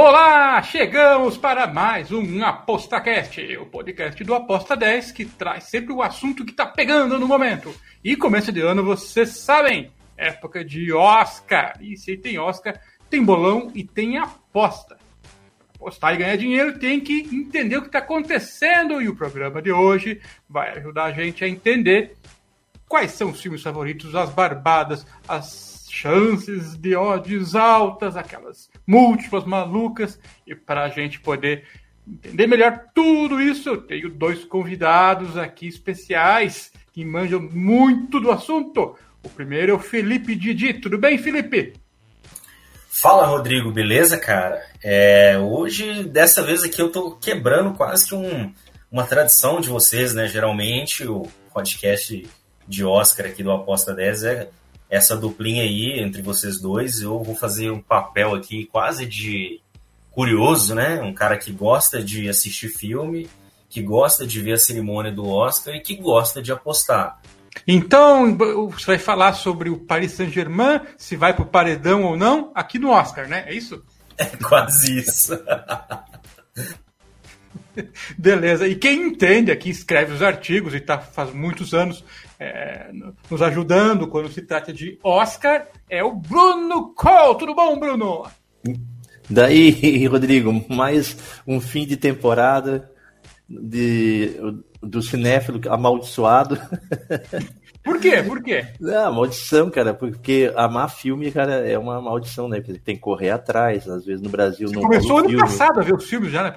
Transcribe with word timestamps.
Olá, 0.00 0.62
chegamos 0.62 1.36
para 1.36 1.66
mais 1.66 2.12
um 2.12 2.44
ApostaCast, 2.44 3.56
o 3.56 3.66
podcast 3.66 4.22
do 4.22 4.32
Aposta 4.32 4.76
10 4.76 5.10
que 5.10 5.24
traz 5.24 5.64
sempre 5.64 5.92
o 5.92 6.00
assunto 6.00 6.44
que 6.44 6.52
está 6.52 6.64
pegando 6.64 7.18
no 7.18 7.26
momento. 7.26 7.74
E 8.04 8.14
começo 8.14 8.52
de 8.52 8.60
ano, 8.60 8.84
vocês 8.84 9.30
sabem, 9.30 9.90
época 10.16 10.64
de 10.64 10.92
Oscar. 10.92 11.76
E 11.80 11.96
se 11.96 12.16
tem 12.16 12.38
Oscar, 12.38 12.80
tem 13.10 13.24
bolão 13.24 13.72
e 13.74 13.82
tem 13.82 14.18
aposta 14.18 14.96
apostar 15.74 16.14
e 16.14 16.18
ganhar 16.18 16.36
dinheiro, 16.36 16.78
tem 16.78 17.00
que 17.00 17.28
entender 17.32 17.78
o 17.78 17.82
que 17.82 17.88
está 17.88 17.98
acontecendo. 17.98 19.02
E 19.02 19.08
o 19.08 19.16
programa 19.16 19.60
de 19.60 19.72
hoje 19.72 20.20
vai 20.48 20.78
ajudar 20.78 21.06
a 21.06 21.12
gente 21.12 21.44
a 21.44 21.48
entender 21.48 22.16
quais 22.86 23.10
são 23.10 23.30
os 23.30 23.40
filmes 23.40 23.62
favoritos, 23.62 24.14
as 24.14 24.30
barbadas, 24.30 25.04
as 25.26 25.67
chances 25.90 26.76
de 26.76 26.94
odds 26.94 27.54
altas, 27.54 28.16
aquelas 28.16 28.70
múltiplas 28.86 29.44
malucas. 29.44 30.18
E 30.46 30.54
para 30.54 30.84
a 30.84 30.88
gente 30.88 31.20
poder 31.20 31.64
entender 32.06 32.46
melhor 32.46 32.84
tudo 32.94 33.40
isso, 33.40 33.68
eu 33.68 33.82
tenho 33.82 34.08
dois 34.08 34.44
convidados 34.44 35.36
aqui 35.36 35.66
especiais 35.66 36.72
que 36.92 37.04
manjam 37.04 37.40
muito 37.40 38.20
do 38.20 38.30
assunto. 38.30 38.96
O 39.22 39.28
primeiro 39.28 39.72
é 39.72 39.74
o 39.74 39.78
Felipe 39.78 40.34
Didi. 40.34 40.74
Tudo 40.74 40.98
bem, 40.98 41.18
Felipe? 41.18 41.74
Fala, 42.88 43.26
Rodrigo, 43.26 43.70
beleza, 43.70 44.18
cara? 44.18 44.60
É, 44.82 45.38
hoje, 45.38 46.04
dessa 46.04 46.42
vez 46.42 46.64
aqui, 46.64 46.80
eu 46.80 46.90
tô 46.90 47.12
quebrando 47.12 47.74
quase 47.74 48.08
que 48.08 48.14
um, 48.14 48.52
uma 48.90 49.04
tradição 49.04 49.60
de 49.60 49.68
vocês, 49.68 50.14
né? 50.14 50.26
Geralmente, 50.26 51.06
o 51.06 51.28
podcast 51.52 52.28
de 52.66 52.84
Oscar 52.84 53.26
aqui 53.26 53.42
do 53.42 53.52
Aposta 53.52 53.94
10 53.94 54.22
é 54.24 54.50
essa 54.90 55.16
duplinha 55.16 55.62
aí 55.62 56.00
entre 56.00 56.22
vocês 56.22 56.60
dois. 56.60 57.00
Eu 57.00 57.22
vou 57.22 57.34
fazer 57.34 57.70
um 57.70 57.80
papel 57.80 58.34
aqui 58.34 58.66
quase 58.66 59.06
de 59.06 59.60
curioso, 60.10 60.74
né? 60.74 61.00
Um 61.00 61.12
cara 61.12 61.36
que 61.36 61.52
gosta 61.52 62.02
de 62.02 62.28
assistir 62.28 62.68
filme, 62.68 63.28
que 63.68 63.82
gosta 63.82 64.26
de 64.26 64.40
ver 64.40 64.54
a 64.54 64.58
cerimônia 64.58 65.12
do 65.12 65.28
Oscar 65.28 65.74
e 65.74 65.80
que 65.80 65.94
gosta 65.94 66.40
de 66.42 66.50
apostar. 66.50 67.20
Então, 67.66 68.36
você 68.36 68.86
vai 68.86 68.98
falar 68.98 69.34
sobre 69.34 69.68
o 69.68 69.78
Paris 69.78 70.12
Saint-Germain, 70.12 70.80
se 70.96 71.16
vai 71.16 71.34
pro 71.34 71.46
paredão 71.46 72.04
ou 72.04 72.16
não, 72.16 72.50
aqui 72.54 72.78
no 72.78 72.90
Oscar, 72.90 73.28
né? 73.28 73.44
É 73.46 73.54
isso? 73.54 73.82
É 74.20 74.24
quase 74.36 74.98
isso. 74.98 75.32
Beleza. 78.18 78.66
E 78.66 78.74
quem 78.74 79.00
entende 79.00 79.52
aqui, 79.52 79.70
escreve 79.70 80.12
os 80.12 80.22
artigos 80.22 80.74
e 80.74 80.80
tá 80.80 80.98
faz 80.98 81.32
muitos 81.32 81.72
anos 81.72 82.04
é, 82.38 82.90
nos 83.30 83.42
ajudando 83.42 84.06
quando 84.06 84.30
se 84.30 84.42
trata 84.42 84.72
de 84.72 84.98
Oscar, 85.02 85.66
é 85.90 86.02
o 86.04 86.12
Bruno 86.12 86.94
Cole. 86.94 87.38
Tudo 87.38 87.54
bom, 87.54 87.78
Bruno? 87.78 88.26
Daí, 89.28 90.06
Rodrigo, 90.06 90.52
mais 90.68 91.16
um 91.46 91.60
fim 91.60 91.86
de 91.86 91.96
temporada 91.96 92.90
de, 93.48 94.36
do 94.82 95.02
cinéfilo 95.02 95.60
amaldiçoado. 95.68 96.58
Por 97.82 97.98
quê? 98.00 98.22
Por 98.22 98.42
quê? 98.42 98.66
Não, 98.78 99.14
maldição, 99.14 99.70
cara, 99.70 99.94
porque 99.94 100.52
amar 100.54 100.90
filme, 100.90 101.30
cara, 101.30 101.66
é 101.66 101.78
uma 101.78 102.02
maldição, 102.02 102.46
né? 102.46 102.60
Porque 102.60 102.78
tem 102.78 102.96
que 102.96 103.00
correr 103.00 103.30
atrás, 103.30 103.88
às 103.88 104.04
vezes 104.04 104.20
no 104.20 104.28
Brasil 104.28 104.68
Você 104.68 104.74
não 104.74 104.82
começou 104.82 105.18
ano 105.18 105.28
filme. 105.30 105.42
passado 105.42 105.80
a 105.80 105.82
ver 105.82 105.94
os 105.94 106.04
filmes 106.04 106.30
já, 106.30 106.42
né? 106.42 106.52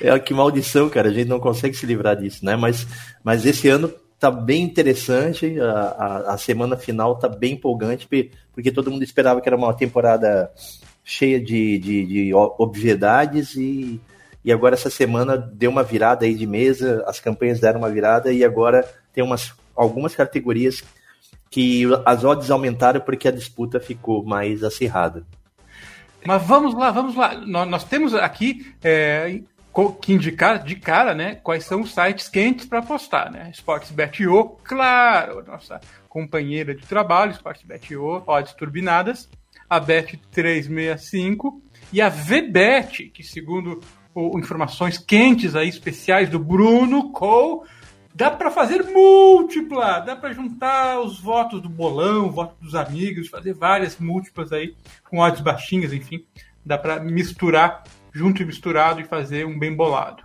É 0.00 0.16
que 0.20 0.32
maldição, 0.32 0.88
cara, 0.88 1.08
a 1.08 1.12
gente 1.12 1.26
não 1.26 1.40
consegue 1.40 1.74
se 1.74 1.84
livrar 1.84 2.14
disso, 2.16 2.44
né? 2.44 2.54
Mas, 2.54 2.86
mas 3.24 3.44
esse 3.44 3.68
ano 3.68 3.92
tá 4.18 4.30
bem 4.30 4.62
interessante, 4.62 5.60
a, 5.60 5.72
a, 5.72 6.34
a 6.34 6.38
semana 6.38 6.76
final 6.76 7.16
tá 7.16 7.28
bem 7.28 7.54
empolgante, 7.54 8.08
porque 8.52 8.72
todo 8.72 8.90
mundo 8.90 9.02
esperava 9.02 9.40
que 9.40 9.48
era 9.48 9.56
uma 9.56 9.74
temporada 9.74 10.50
cheia 11.04 11.40
de, 11.40 11.78
de, 11.78 12.06
de 12.06 12.34
obviedades 12.34 13.54
e, 13.54 14.00
e 14.44 14.52
agora 14.52 14.74
essa 14.74 14.90
semana 14.90 15.36
deu 15.36 15.70
uma 15.70 15.82
virada 15.82 16.24
aí 16.24 16.34
de 16.34 16.46
mesa, 16.46 17.04
as 17.06 17.20
campanhas 17.20 17.60
deram 17.60 17.80
uma 17.80 17.90
virada 17.90 18.32
e 18.32 18.44
agora 18.44 18.84
tem 19.12 19.22
umas 19.22 19.54
algumas 19.76 20.14
categorias 20.14 20.82
que 21.50 21.84
as 22.04 22.24
odds 22.24 22.50
aumentaram 22.50 23.00
porque 23.00 23.28
a 23.28 23.32
disputa 23.32 23.78
ficou 23.78 24.24
mais 24.24 24.64
acirrada. 24.64 25.24
Mas 26.24 26.42
vamos 26.42 26.74
lá, 26.74 26.90
vamos 26.90 27.14
lá. 27.14 27.34
Nós, 27.34 27.68
nós 27.68 27.84
temos 27.84 28.14
aqui 28.14 28.74
é, 28.82 29.42
que 30.00 30.12
indicar 30.12 30.64
de 30.64 30.74
cara, 30.76 31.14
né, 31.14 31.34
quais 31.34 31.64
são 31.64 31.82
os 31.82 31.92
sites 31.92 32.28
quentes 32.28 32.64
para 32.64 32.78
apostar, 32.78 33.30
né? 33.30 33.50
Sportsbet.io, 33.52 34.56
claro, 34.64 35.44
nossa 35.46 35.80
companheira 36.08 36.74
de 36.74 36.86
trabalho, 36.86 37.32
Sportsbet.io, 37.32 38.22
odds 38.26 38.54
turbinadas, 38.54 39.28
a 39.68 39.78
Bet365 39.78 41.60
e 41.92 42.00
a 42.00 42.08
VBet, 42.08 43.10
que 43.10 43.22
segundo 43.22 43.80
o, 44.14 44.38
informações 44.38 44.96
quentes 44.96 45.54
aí 45.54 45.68
especiais 45.68 46.30
do 46.30 46.38
Bruno 46.38 47.12
Cole, 47.12 47.68
dá 48.14 48.30
para 48.30 48.50
fazer 48.50 48.82
múltipla, 48.82 50.00
dá 50.00 50.16
para 50.16 50.32
juntar 50.32 51.00
os 51.00 51.20
votos 51.20 51.60
do 51.60 51.68
bolão, 51.68 52.30
votos 52.30 52.56
dos 52.62 52.74
amigos, 52.74 53.28
fazer 53.28 53.52
várias 53.52 53.98
múltiplas 53.98 54.52
aí 54.52 54.74
com 55.04 55.18
odds 55.18 55.42
baixinhas, 55.42 55.92
enfim, 55.92 56.24
dá 56.64 56.78
para 56.78 56.98
misturar 56.98 57.84
junto 58.16 58.42
e 58.42 58.46
misturado 58.46 59.00
e 59.00 59.04
fazer 59.04 59.46
um 59.46 59.58
bem 59.58 59.74
bolado. 59.74 60.22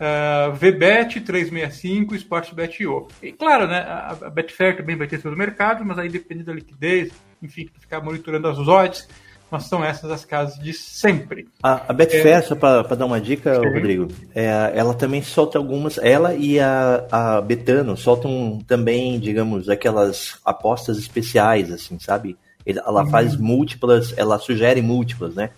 Uh, 0.00 0.52
VBet 0.52 1.20
365, 1.20 2.14
Sportsbet.io. 2.14 3.08
E 3.22 3.32
claro, 3.32 3.66
né, 3.66 3.80
a 3.80 4.30
Betfair 4.30 4.76
também 4.76 4.96
vai 4.96 5.06
ter 5.06 5.20
todo 5.20 5.34
o 5.34 5.38
mercado, 5.38 5.84
mas 5.84 5.98
aí 5.98 6.08
depende 6.08 6.42
da 6.42 6.52
liquidez, 6.52 7.10
enfim, 7.42 7.68
ficar 7.78 8.00
monitorando 8.00 8.48
as 8.48 8.58
odds, 8.58 9.08
mas 9.50 9.64
são 9.64 9.84
essas 9.84 10.10
as 10.10 10.24
casas 10.24 10.58
de 10.58 10.72
sempre. 10.72 11.48
A, 11.62 11.90
a 11.90 11.92
Betfair, 11.92 12.38
é... 12.38 12.42
só 12.42 12.54
para 12.54 12.82
dar 12.82 13.06
uma 13.06 13.20
dica, 13.20 13.54
Sim. 13.54 13.74
Rodrigo, 13.74 14.08
é, 14.34 14.72
ela 14.74 14.94
também 14.94 15.22
solta 15.22 15.58
algumas, 15.58 15.98
ela 15.98 16.34
e 16.34 16.58
a, 16.58 17.06
a 17.10 17.40
Betano 17.40 17.96
soltam 17.96 18.58
também, 18.66 19.18
digamos, 19.18 19.68
aquelas 19.68 20.38
apostas 20.44 20.98
especiais, 20.98 21.70
assim, 21.70 21.98
sabe? 21.98 22.38
Ela 22.64 23.06
faz 23.06 23.34
uhum. 23.34 23.42
múltiplas, 23.42 24.14
ela 24.16 24.38
sugere 24.38 24.80
múltiplas, 24.82 25.34
né? 25.34 25.50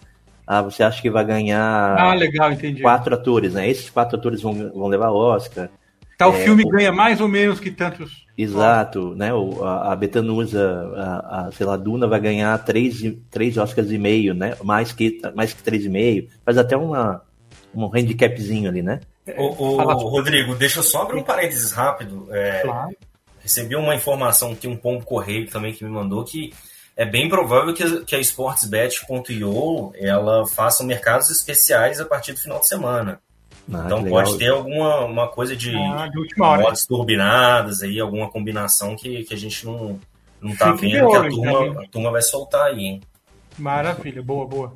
Ah, 0.55 0.61
você 0.61 0.83
acha 0.83 1.01
que 1.01 1.09
vai 1.09 1.25
ganhar 1.25 1.97
ah, 1.99 2.13
legal, 2.13 2.53
entendi. 2.53 2.83
quatro 2.83 3.15
atores, 3.15 3.55
né? 3.55 3.71
Esses 3.71 3.89
quatro 3.89 4.19
atores 4.19 4.43
vão, 4.43 4.53
vão 4.53 4.87
levar 4.87 5.11
Oscar. 5.11 5.71
Tal 6.19 6.35
é, 6.35 6.45
filme 6.45 6.63
o... 6.63 6.69
ganha 6.69 6.93
mais 6.93 7.23
ou 7.23 7.27
menos 7.27 7.59
que 7.59 7.71
tantos. 7.71 8.27
Exato, 8.37 9.15
né? 9.15 9.33
O, 9.33 9.65
a, 9.65 9.93
a 9.93 9.97
Betanusa, 9.97 10.93
a, 10.95 11.47
a, 11.47 11.53
sei 11.53 11.65
lá, 11.65 11.75
Duna 11.79 12.07
vai 12.07 12.21
ganhar 12.21 12.59
três, 12.59 13.03
três 13.31 13.57
Oscars 13.57 13.91
e 13.91 13.97
meio, 13.97 14.35
né? 14.35 14.55
Mais 14.63 14.93
que, 14.93 15.23
mais 15.35 15.55
que 15.55 15.63
três 15.63 15.87
e 15.87 15.89
meio. 15.89 16.29
Faz 16.45 16.59
até 16.59 16.77
uma, 16.77 17.23
um 17.75 17.87
handicapzinho 17.87 18.69
ali, 18.69 18.83
né? 18.83 19.01
O, 19.39 19.65
o 19.65 20.09
Rodrigo, 20.11 20.55
deixa 20.55 20.81
eu 20.81 20.83
só 20.83 21.05
abrir 21.05 21.19
um 21.19 21.25
parênteses 21.25 21.73
rápido. 21.73 22.29
É, 22.31 22.61
claro. 22.61 22.95
Recebi 23.41 23.75
uma 23.75 23.95
informação 23.95 24.53
aqui, 24.53 24.69
um 24.69 24.77
pombo 24.77 25.03
correio 25.03 25.49
também 25.49 25.73
que 25.73 25.83
me 25.83 25.91
mandou 25.91 26.23
que 26.25 26.53
é 27.03 27.05
bem 27.05 27.29
provável 27.29 27.75
que, 27.75 28.05
que 28.05 28.15
a 28.15 28.21
SportsBet.io 28.21 29.93
ela 29.97 30.47
faça 30.47 30.85
mercados 30.85 31.31
especiais 31.31 32.01
a 32.01 32.05
partir 32.05 32.33
do 32.33 32.39
final 32.39 32.61
de 32.61 32.69
semana. 32.69 33.21
Ah, 33.73 33.83
então 33.87 34.05
pode 34.05 34.39
ter 34.39 34.51
alguma 34.51 35.05
uma 35.05 35.29
coisa 35.29 35.57
de, 35.57 35.75
ah, 35.77 36.09
de 36.09 36.39
modos 36.39 36.87
turbinadas 36.87 37.83
aí, 37.83 37.99
alguma 37.99 38.31
combinação 38.31 38.95
que, 38.95 39.25
que 39.25 39.35
a 39.35 39.37
gente 39.37 39.67
não, 39.67 39.99
não 40.41 40.55
tá 40.55 40.77
Fique 40.77 40.93
vendo, 40.93 41.11
que 41.11 41.17
a 41.17 41.29
turma, 41.29 41.75
tá 41.75 41.83
a 41.83 41.89
turma 41.89 42.11
vai 42.13 42.23
soltar 42.23 42.67
aí, 42.69 42.81
hein? 42.81 43.01
Maravilha, 43.59 44.23
boa, 44.23 44.47
boa. 44.47 44.75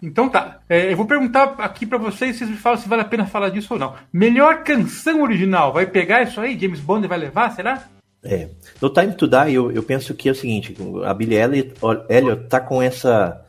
Então 0.00 0.28
tá, 0.28 0.60
é, 0.68 0.92
eu 0.92 0.96
vou 0.96 1.06
perguntar 1.06 1.56
aqui 1.58 1.86
para 1.86 1.98
vocês, 1.98 2.36
vocês 2.36 2.48
me 2.48 2.56
falam 2.56 2.78
se 2.78 2.88
vale 2.88 3.02
a 3.02 3.06
pena 3.06 3.26
falar 3.26 3.48
disso 3.48 3.74
ou 3.74 3.80
não. 3.80 3.94
Melhor 4.12 4.62
canção 4.62 5.22
original, 5.22 5.72
vai 5.72 5.86
pegar 5.86 6.22
isso 6.22 6.40
aí? 6.40 6.56
James 6.56 6.78
Bond 6.78 7.08
vai 7.08 7.18
levar, 7.18 7.50
será? 7.50 7.82
É. 8.28 8.48
No 8.80 8.90
Time 8.90 9.14
to 9.14 9.26
Die, 9.26 9.54
eu, 9.54 9.70
eu 9.70 9.82
penso 9.82 10.14
que 10.14 10.28
é 10.28 10.32
o 10.32 10.34
seguinte, 10.34 10.74
a 11.04 11.14
Billie 11.14 11.38
Elliot, 11.38 12.48
tá 12.48 12.60
com 12.60 12.82
essa, 12.82 13.44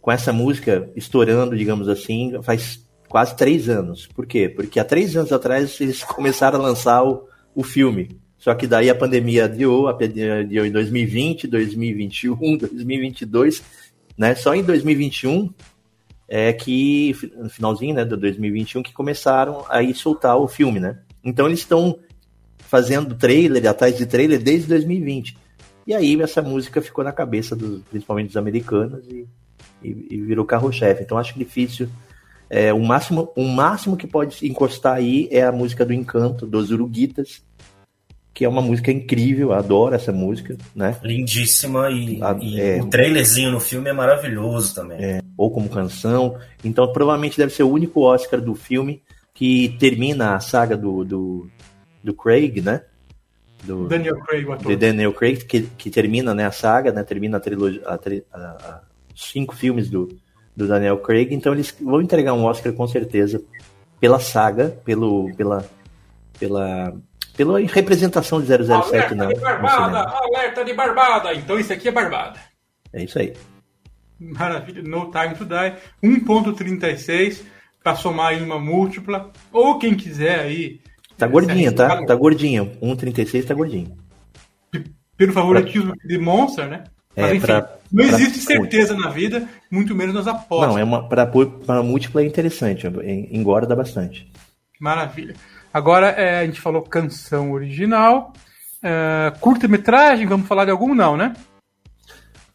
com 0.00 0.10
essa 0.10 0.32
música 0.32 0.90
estourando, 0.96 1.56
digamos 1.56 1.88
assim, 1.88 2.32
faz 2.42 2.84
quase 3.08 3.36
três 3.36 3.68
anos. 3.68 4.06
Por 4.06 4.26
quê? 4.26 4.48
Porque 4.48 4.78
há 4.78 4.84
três 4.84 5.16
anos 5.16 5.32
atrás 5.32 5.80
eles 5.80 6.02
começaram 6.04 6.58
a 6.58 6.62
lançar 6.62 7.02
o, 7.04 7.28
o 7.54 7.62
filme. 7.62 8.18
Só 8.38 8.54
que 8.54 8.66
daí 8.66 8.88
a 8.88 8.94
pandemia 8.94 9.44
adiou, 9.44 9.88
a 9.88 9.92
pandemia 9.92 10.40
adiou 10.40 10.64
em 10.64 10.70
2020, 10.70 11.46
2021, 11.46 12.56
2022. 12.56 13.62
né? 14.16 14.34
Só 14.34 14.54
em 14.54 14.62
2021 14.62 15.52
é 16.26 16.52
que 16.52 17.14
no 17.36 17.50
finalzinho, 17.50 17.94
né, 17.94 18.04
de 18.04 18.16
2021 18.16 18.82
que 18.82 18.92
começaram 18.92 19.66
a 19.68 19.82
soltar 19.92 20.38
o 20.38 20.46
filme, 20.46 20.78
né? 20.78 21.00
Então 21.22 21.46
eles 21.46 21.58
estão 21.58 21.98
fazendo 22.70 23.16
trailer, 23.16 23.68
atrás 23.68 23.98
de 23.98 24.06
trailer 24.06 24.40
desde 24.40 24.68
2020. 24.68 25.36
E 25.84 25.92
aí 25.92 26.22
essa 26.22 26.40
música 26.40 26.80
ficou 26.80 27.02
na 27.02 27.10
cabeça 27.10 27.56
dos, 27.56 27.82
principalmente 27.90 28.28
dos 28.28 28.36
americanos 28.36 29.04
e, 29.08 29.26
e, 29.82 30.06
e 30.08 30.20
virou 30.20 30.44
carro-chefe. 30.44 31.02
Então 31.02 31.18
acho 31.18 31.36
difícil. 31.36 31.88
É, 32.48 32.72
o 32.72 32.78
máximo, 32.78 33.32
o 33.34 33.42
máximo 33.42 33.96
que 33.96 34.06
pode 34.06 34.46
encostar 34.46 34.94
aí 34.94 35.28
é 35.32 35.42
a 35.42 35.50
música 35.50 35.84
do 35.84 35.92
Encanto 35.92 36.46
dos 36.46 36.70
Uruguitas, 36.70 37.42
que 38.32 38.44
é 38.44 38.48
uma 38.48 38.62
música 38.62 38.92
incrível, 38.92 39.52
adoro 39.52 39.96
essa 39.96 40.12
música, 40.12 40.56
né? 40.72 40.96
Lindíssima 41.02 41.90
e, 41.90 42.22
a, 42.22 42.38
e 42.40 42.60
é, 42.60 42.80
o 42.80 42.86
trailerzinho 42.86 43.50
no 43.50 43.58
filme 43.58 43.90
é 43.90 43.92
maravilhoso 43.92 44.76
também. 44.76 44.98
É, 45.02 45.20
ou 45.36 45.50
como 45.50 45.68
canção. 45.68 46.38
Então 46.64 46.92
provavelmente 46.92 47.36
deve 47.36 47.52
ser 47.52 47.64
o 47.64 47.70
único 47.70 48.02
Oscar 48.02 48.40
do 48.40 48.54
filme 48.54 49.02
que 49.34 49.76
termina 49.80 50.36
a 50.36 50.40
saga 50.40 50.76
do, 50.76 51.04
do, 51.04 51.50
do 52.02 52.14
Craig, 52.14 52.60
né? 52.60 52.82
Do, 53.64 53.88
Daniel 53.88 54.18
Craig, 54.20 54.46
o 54.46 54.52
ator. 54.52 54.66
De 54.66 54.76
Daniel 54.76 55.12
Craig, 55.12 55.44
que, 55.44 55.62
que 55.62 55.90
termina 55.90 56.34
né, 56.34 56.46
a 56.46 56.52
saga, 56.52 56.92
né? 56.92 57.02
Termina 57.04 57.36
a 57.36 57.40
trilogia, 57.40 57.82
a, 57.86 57.94
a, 57.94 58.38
a, 58.38 58.82
cinco 59.14 59.54
filmes 59.54 59.90
do, 59.90 60.08
do 60.56 60.66
Daniel 60.66 60.98
Craig. 60.98 61.34
Então 61.34 61.52
eles 61.52 61.74
vão 61.80 62.00
entregar 62.00 62.32
um 62.32 62.44
Oscar 62.44 62.72
com 62.72 62.86
certeza 62.88 63.42
pela 64.00 64.18
saga, 64.18 64.70
pelo, 64.84 65.34
pela, 65.36 65.68
pela 66.38 66.94
pela 67.40 67.58
representação 67.58 68.38
de 68.42 68.48
007 68.48 68.70
alerta 68.70 69.14
na, 69.14 69.26
de 69.26 69.40
barbada, 69.40 69.98
alerta 70.10 70.62
de 70.62 70.74
barbada. 70.74 71.34
Então 71.34 71.58
isso 71.58 71.72
aqui 71.72 71.88
é 71.88 71.90
barbada. 71.90 72.38
É 72.92 73.02
isso 73.02 73.18
aí. 73.18 73.32
Maravilha. 74.18 74.82
No 74.82 75.10
Time 75.10 75.34
to 75.34 75.46
Die. 75.46 75.76
1.36 76.02 77.42
para 77.82 77.96
somar 77.96 78.34
em 78.34 78.42
uma 78.42 78.58
múltipla. 78.58 79.30
Ou 79.50 79.78
quem 79.78 79.94
quiser 79.94 80.40
aí. 80.40 80.80
Tá 81.20 81.26
gordinha, 81.26 81.70
tá? 81.70 82.04
Tá 82.06 82.14
gordinha. 82.14 82.64
1.36 82.82 83.46
tá 83.46 83.52
gordinho. 83.52 83.94
Pelo 85.18 85.32
favoritismo 85.34 85.94
pra... 85.94 86.08
de 86.08 86.18
Monster, 86.18 86.66
né? 86.66 86.84
É, 87.14 87.22
Mas, 87.22 87.32
enfim, 87.32 87.46
pra, 87.46 87.76
não 87.92 88.04
existe 88.04 88.38
certeza 88.38 88.96
na 88.96 89.10
vida, 89.10 89.46
muito 89.70 89.94
menos 89.94 90.14
nas 90.14 90.26
apostas. 90.26 90.68
Não, 90.70 90.78
é 90.78 90.84
uma 90.84 91.06
para 91.06 91.82
múltipla 91.82 92.22
é 92.22 92.26
interessante, 92.26 92.86
engorda 93.30 93.76
bastante. 93.76 94.30
Maravilha. 94.80 95.34
Agora 95.74 96.08
é, 96.08 96.40
a 96.40 96.46
gente 96.46 96.60
falou 96.60 96.82
canção 96.82 97.52
original. 97.52 98.32
É, 98.82 99.30
curta-metragem, 99.40 100.26
vamos 100.26 100.48
falar 100.48 100.64
de 100.64 100.70
algum 100.70 100.94
não, 100.94 101.16
né? 101.16 101.34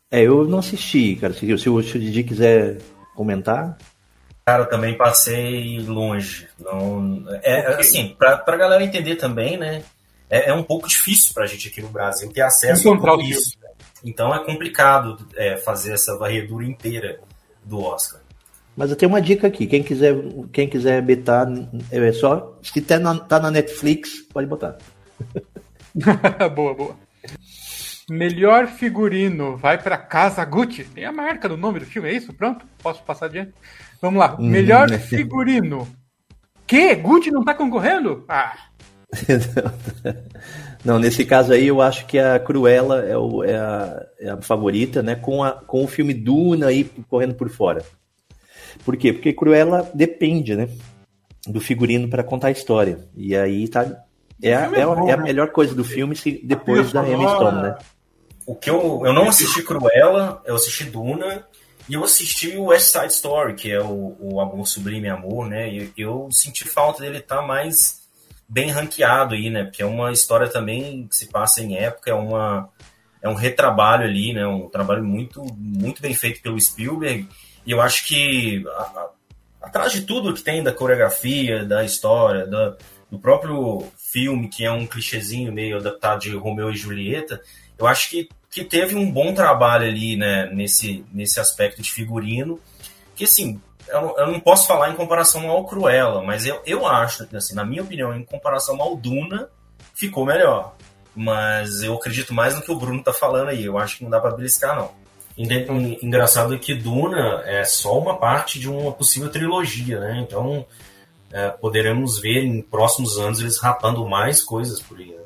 É, 0.09 0.21
eu 0.21 0.45
não 0.47 0.59
assisti, 0.59 1.15
cara. 1.17 1.33
Se, 1.33 1.57
se 1.57 1.69
o 1.69 1.81
Didi 1.81 2.23
quiser 2.23 2.79
comentar. 3.13 3.77
Cara, 4.47 4.61
eu 4.61 4.69
também 4.69 4.95
passei 4.95 5.79
longe. 5.79 6.47
Não, 6.59 7.25
é, 7.41 7.61
okay. 7.61 7.79
Assim, 7.79 8.15
pra, 8.15 8.37
pra 8.37 8.55
galera 8.55 8.83
entender 8.83 9.15
também, 9.15 9.57
né? 9.57 9.81
É, 10.29 10.51
é, 10.51 10.53
um 10.53 10.61
pouco 10.61 10.87
difícil 10.87 11.33
pra 11.33 11.47
gente 11.47 11.67
aqui 11.67 11.81
no 11.81 11.89
Brasil 11.89 12.31
ter 12.31 12.41
acesso 12.41 12.93
a 12.93 12.95
tudo 12.95 13.21
isso. 13.23 13.57
Então 14.03 14.33
é 14.35 14.45
complicado 14.45 15.17
é, 15.35 15.57
fazer 15.57 15.93
essa 15.93 16.15
varredura 16.15 16.63
inteira 16.63 17.19
do 17.63 17.79
Oscar. 17.81 18.21
Mas 18.77 18.91
eu 18.91 18.95
tenho 18.95 19.11
uma 19.11 19.21
dica 19.21 19.47
aqui. 19.47 19.65
Quem 19.65 19.81
quiser, 19.81 20.15
quem 20.53 20.69
quiser 20.69 21.01
betar, 21.01 21.47
é 21.91 22.11
só. 22.11 22.55
Se 22.61 22.79
tá 22.81 22.99
na, 22.99 23.17
tá 23.17 23.39
na 23.39 23.49
Netflix, 23.49 24.21
pode 24.31 24.45
botar. 24.45 24.77
boa, 26.53 26.75
boa. 26.75 26.95
Melhor 28.07 28.67
figurino 28.67 29.57
vai 29.57 29.81
para 29.81 29.97
Casa 29.97 30.45
Gucci. 30.45 30.83
Tem 30.83 31.05
a 31.05 31.11
marca 31.11 31.49
do 31.49 31.57
nome 31.57 31.79
do 31.79 31.85
filme, 31.87 32.09
é 32.09 32.13
isso? 32.13 32.31
Pronto? 32.31 32.63
Posso 32.83 33.01
passar 33.01 33.25
adiante? 33.25 33.51
Vamos 34.05 34.19
lá. 34.19 34.37
Hum, 34.39 34.49
Melhor 34.49 34.87
hum, 34.91 34.99
figurino. 34.99 35.87
Que? 36.67 36.93
Gucci 36.93 37.31
não 37.31 37.43
tá 37.43 37.55
concorrendo? 37.55 38.23
Ah. 38.29 38.55
não, 40.85 40.99
nesse 40.99 41.25
caso 41.25 41.53
aí 41.53 41.65
eu 41.65 41.81
acho 41.81 42.05
que 42.05 42.19
a 42.19 42.37
Cruella 42.39 43.03
é, 43.03 43.17
o, 43.17 43.43
é, 43.43 43.57
a, 43.57 44.05
é 44.19 44.29
a 44.29 44.41
favorita, 44.41 45.01
né? 45.01 45.15
Com, 45.15 45.43
a, 45.43 45.53
com 45.53 45.83
o 45.83 45.87
filme 45.87 46.13
Duna 46.13 46.67
aí 46.67 46.83
correndo 47.09 47.33
por 47.33 47.49
fora. 47.49 47.83
Por 48.83 48.95
quê? 48.95 49.11
Porque 49.11 49.33
Cruella 49.33 49.89
depende, 49.91 50.55
né? 50.55 50.69
Do 51.47 51.59
figurino 51.59 52.07
para 52.07 52.23
contar 52.23 52.49
a 52.49 52.51
história. 52.51 52.99
E 53.15 53.35
aí 53.35 53.67
tá. 53.67 54.03
É, 54.39 54.53
a, 54.53 54.71
é, 54.71 54.83
a, 54.83 55.09
é 55.09 55.13
a 55.13 55.17
melhor 55.17 55.49
coisa 55.49 55.73
do 55.73 55.83
filme 55.83 56.15
se, 56.15 56.41
depois 56.43 56.93
da 56.93 57.09
Emma 57.09 57.27
Stone, 57.27 57.61
né? 57.63 57.75
O 58.45 58.53
que 58.53 58.69
eu, 58.69 59.01
eu 59.03 59.13
não 59.13 59.29
assisti 59.29 59.63
Cruella, 59.63 60.43
eu 60.45 60.53
assisti 60.53 60.83
Duna 60.83 61.43
e 61.87 61.93
eu 61.93 62.03
assisti 62.03 62.55
o 62.57 62.65
West 62.65 62.91
Side 62.91 63.13
Story, 63.13 63.53
que 63.53 63.71
é 63.71 63.81
o, 63.81 64.15
o 64.19 64.41
Amor 64.41 64.65
Sublime 64.67 65.07
Amor, 65.07 65.47
né? 65.47 65.69
E 65.69 65.93
eu 65.97 66.29
senti 66.31 66.67
falta 66.67 67.03
dele 67.03 67.19
estar 67.19 67.37
tá 67.37 67.41
mais 67.41 68.01
bem 68.47 68.71
ranqueado 68.71 69.35
aí, 69.35 69.49
né? 69.49 69.63
Porque 69.63 69.81
é 69.81 69.85
uma 69.85 70.11
história 70.11 70.47
também 70.47 71.07
que 71.07 71.15
se 71.15 71.27
passa 71.27 71.61
em 71.61 71.77
época, 71.77 72.11
é 72.11 72.13
uma 72.13 72.69
é 73.21 73.29
um 73.29 73.33
retrabalho 73.33 74.03
ali, 74.03 74.33
né? 74.33 74.45
Um 74.45 74.69
trabalho 74.69 75.03
muito 75.03 75.43
muito 75.57 76.01
bem 76.01 76.13
feito 76.13 76.41
pelo 76.41 76.59
Spielberg 76.59 77.27
e 77.65 77.71
eu 77.71 77.81
acho 77.81 78.05
que 78.07 78.63
a, 78.67 78.81
a, 78.81 79.09
atrás 79.63 79.91
de 79.91 80.01
tudo 80.01 80.33
que 80.33 80.43
tem 80.43 80.63
da 80.63 80.71
coreografia, 80.71 81.65
da 81.65 81.83
história, 81.83 82.45
da, 82.45 82.75
do 83.09 83.19
próprio 83.19 83.87
filme, 83.97 84.47
que 84.47 84.63
é 84.63 84.71
um 84.71 84.85
clichêzinho 84.85 85.51
meio 85.51 85.77
adaptado 85.77 86.21
de 86.21 86.35
Romeu 86.35 86.69
e 86.69 86.75
Julieta, 86.75 87.41
eu 87.77 87.87
acho 87.87 88.09
que, 88.09 88.29
que 88.55 88.63
teve 88.63 88.95
um 88.95 89.11
bom 89.11 89.33
trabalho 89.33 89.85
ali, 89.85 90.15
né, 90.15 90.45
nesse, 90.45 91.03
nesse 91.11 91.41
aspecto 91.41 91.81
de 91.81 91.91
figurino, 91.91 92.57
que 93.13 93.25
assim, 93.25 93.59
eu, 93.85 94.15
eu 94.17 94.27
não 94.27 94.39
posso 94.39 94.65
falar 94.65 94.89
em 94.89 94.95
comparação 94.95 95.49
ao 95.49 95.65
Cruella, 95.65 96.23
mas 96.23 96.45
eu, 96.45 96.61
eu 96.65 96.87
acho, 96.87 97.27
assim, 97.35 97.53
na 97.53 97.65
minha 97.65 97.83
opinião, 97.83 98.15
em 98.15 98.23
comparação 98.23 98.81
ao 98.81 98.95
Duna, 98.95 99.49
ficou 99.93 100.25
melhor. 100.25 100.73
Mas 101.13 101.83
eu 101.83 101.95
acredito 101.95 102.33
mais 102.33 102.55
no 102.55 102.61
que 102.61 102.71
o 102.71 102.77
Bruno 102.77 103.03
tá 103.03 103.11
falando 103.11 103.49
aí, 103.49 103.65
eu 103.65 103.77
acho 103.77 103.97
que 103.97 104.05
não 104.05 104.09
dá 104.09 104.21
para 104.21 104.37
beliscar, 104.37 104.73
não. 104.73 104.89
Engraçado 105.37 106.55
é 106.55 106.57
que 106.57 106.73
Duna 106.73 107.43
é 107.45 107.65
só 107.65 107.99
uma 107.99 108.17
parte 108.17 108.57
de 108.57 108.69
uma 108.69 108.93
possível 108.93 109.29
trilogia, 109.29 109.99
né? 109.99 110.25
Então 110.25 110.65
é, 111.29 111.49
poderemos 111.49 112.19
ver 112.19 112.45
em 112.45 112.61
próximos 112.61 113.17
anos 113.17 113.41
eles 113.41 113.59
rapando 113.59 114.07
mais 114.07 114.41
coisas 114.41 114.79
por 114.79 114.97
aí. 114.97 115.11
Né? 115.11 115.24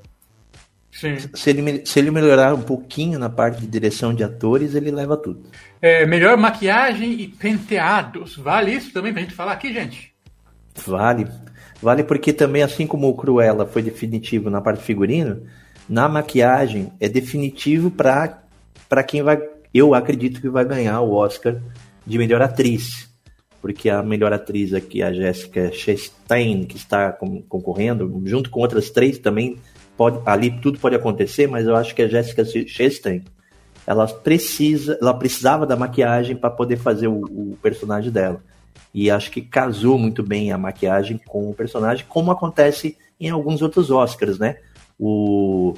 Sim. 1.00 1.16
Se 1.34 1.50
ele, 1.50 1.86
se 1.86 1.98
ele 1.98 2.12
melhorar 2.12 2.54
um 2.54 2.62
pouquinho 2.62 3.18
na 3.18 3.30
parte 3.30 3.62
de 3.62 3.68
direção 3.68 4.14
de 4.14 4.22
atores, 4.22 4.76
ele 4.76 4.92
leva 4.92 5.16
tudo. 5.16 5.44
É, 5.82 6.06
melhor 6.06 6.36
maquiagem 6.36 7.14
e 7.14 7.28
penteados. 7.30 8.36
Vale 8.36 8.74
isso 8.74 8.92
também 8.92 9.14
pra 9.14 9.22
gente 9.22 9.34
falar 9.34 9.54
aqui, 9.54 9.72
gente? 9.72 10.14
Vale. 10.86 11.26
Vale 11.82 12.04
porque 12.04 12.34
também, 12.34 12.64
assim 12.64 12.86
como 12.86 13.08
o 13.08 13.16
Cruella 13.16 13.66
foi 13.66 13.82
definitivo 13.82 14.50
na 14.50 14.60
parte 14.60 14.84
figurino, 14.84 15.44
na 15.88 16.10
maquiagem 16.10 16.92
é 17.00 17.08
definitivo 17.08 17.90
para 17.90 19.04
quem 19.08 19.24
vai 19.24 19.40
eu 19.74 19.94
acredito 19.94 20.42
que 20.42 20.50
vai 20.50 20.66
ganhar 20.66 21.00
o 21.00 21.14
Oscar 21.14 21.62
de 22.06 22.18
melhor 22.18 22.42
atriz. 22.42 23.08
Porque 23.62 23.90
a 23.90 24.02
melhor 24.04 24.34
atriz 24.34 24.74
aqui, 24.74 25.02
a 25.02 25.14
Jessica 25.14 25.72
Chastain, 25.72 26.64
que 26.64 26.76
está 26.76 27.12
concorrendo, 27.12 28.22
junto 28.26 28.50
com 28.50 28.60
outras 28.62 28.90
três 28.90 29.18
também, 29.18 29.58
pode, 30.00 30.22
ali 30.26 30.50
tudo 30.62 30.80
pode 30.80 30.96
acontecer, 30.96 31.46
mas 31.46 31.68
eu 31.68 31.76
acho 31.76 31.94
que 31.94 32.02
a 32.02 32.08
Jessica 32.08 32.46
Chastain, 32.66 33.22
ela 33.86 34.08
precisa, 34.08 34.98
ela 35.02 35.14
precisava 35.14 35.66
da 35.66 35.76
maquiagem 35.76 36.38
para 36.38 36.50
poder 36.50 36.78
fazer 36.78 37.10
o, 37.10 37.26
o, 37.26 37.58
personagem 37.62 38.10
dela. 38.10 38.42
E 38.94 39.12
acho 39.12 39.30
que 39.30 39.42
casou 39.42 40.00
muito 40.00 40.24
bem 40.24 40.54
a 40.54 40.58
maquiagem 40.58 41.20
com 41.28 41.50
o 41.50 41.54
personagem, 41.54 42.06
como 42.08 42.32
acontece 42.32 42.98
em 43.20 43.30
alguns 43.30 43.62
outros 43.62 43.92
Oscars, 43.92 44.40
né? 44.40 44.60
O 44.98 45.74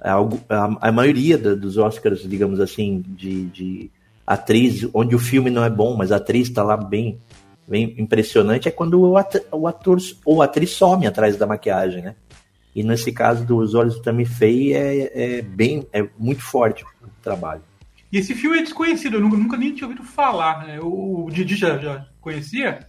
a, 0.00 0.88
a 0.88 0.92
maioria 0.92 1.38
da, 1.38 1.54
dos 1.54 1.78
Oscars, 1.78 2.28
digamos 2.28 2.58
assim, 2.58 3.04
de, 3.06 3.46
de 3.46 3.90
atriz, 4.26 4.86
onde 4.92 5.14
o 5.14 5.18
filme 5.18 5.48
não 5.48 5.64
é 5.64 5.70
bom, 5.70 5.96
mas 5.96 6.10
a 6.10 6.16
atriz 6.16 6.48
está 6.48 6.64
lá 6.64 6.76
bem, 6.76 7.20
bem 7.68 7.94
impressionante, 7.98 8.68
é 8.68 8.72
quando 8.72 9.00
o 9.00 9.16
ator, 9.16 9.42
o 9.52 9.68
ator 9.68 9.98
ou 10.24 10.42
a 10.42 10.46
atriz 10.46 10.70
some 10.70 11.06
atrás 11.06 11.36
da 11.36 11.46
maquiagem, 11.46 12.02
né? 12.02 12.16
E 12.74 12.82
nesse 12.82 13.12
caso 13.12 13.44
dos 13.44 13.74
Olhos 13.74 13.94
do 13.94 14.02
Tammy 14.02 14.24
Faye 14.24 14.74
é, 14.74 15.36
é 15.38 15.42
bem, 15.42 15.86
é 15.92 16.06
muito 16.18 16.42
forte 16.42 16.84
o 17.02 17.08
trabalho. 17.22 17.62
E 18.10 18.18
esse 18.18 18.34
filme 18.34 18.58
é 18.58 18.62
desconhecido, 18.62 19.14
eu 19.14 19.20
nunca, 19.20 19.36
nunca 19.36 19.56
nem 19.56 19.72
tinha 19.74 19.88
ouvido 19.88 20.04
falar. 20.04 20.66
Né? 20.66 20.78
O, 20.80 21.26
o 21.26 21.30
Didi 21.30 21.54
já, 21.56 21.78
já 21.78 22.06
conhecia? 22.20 22.80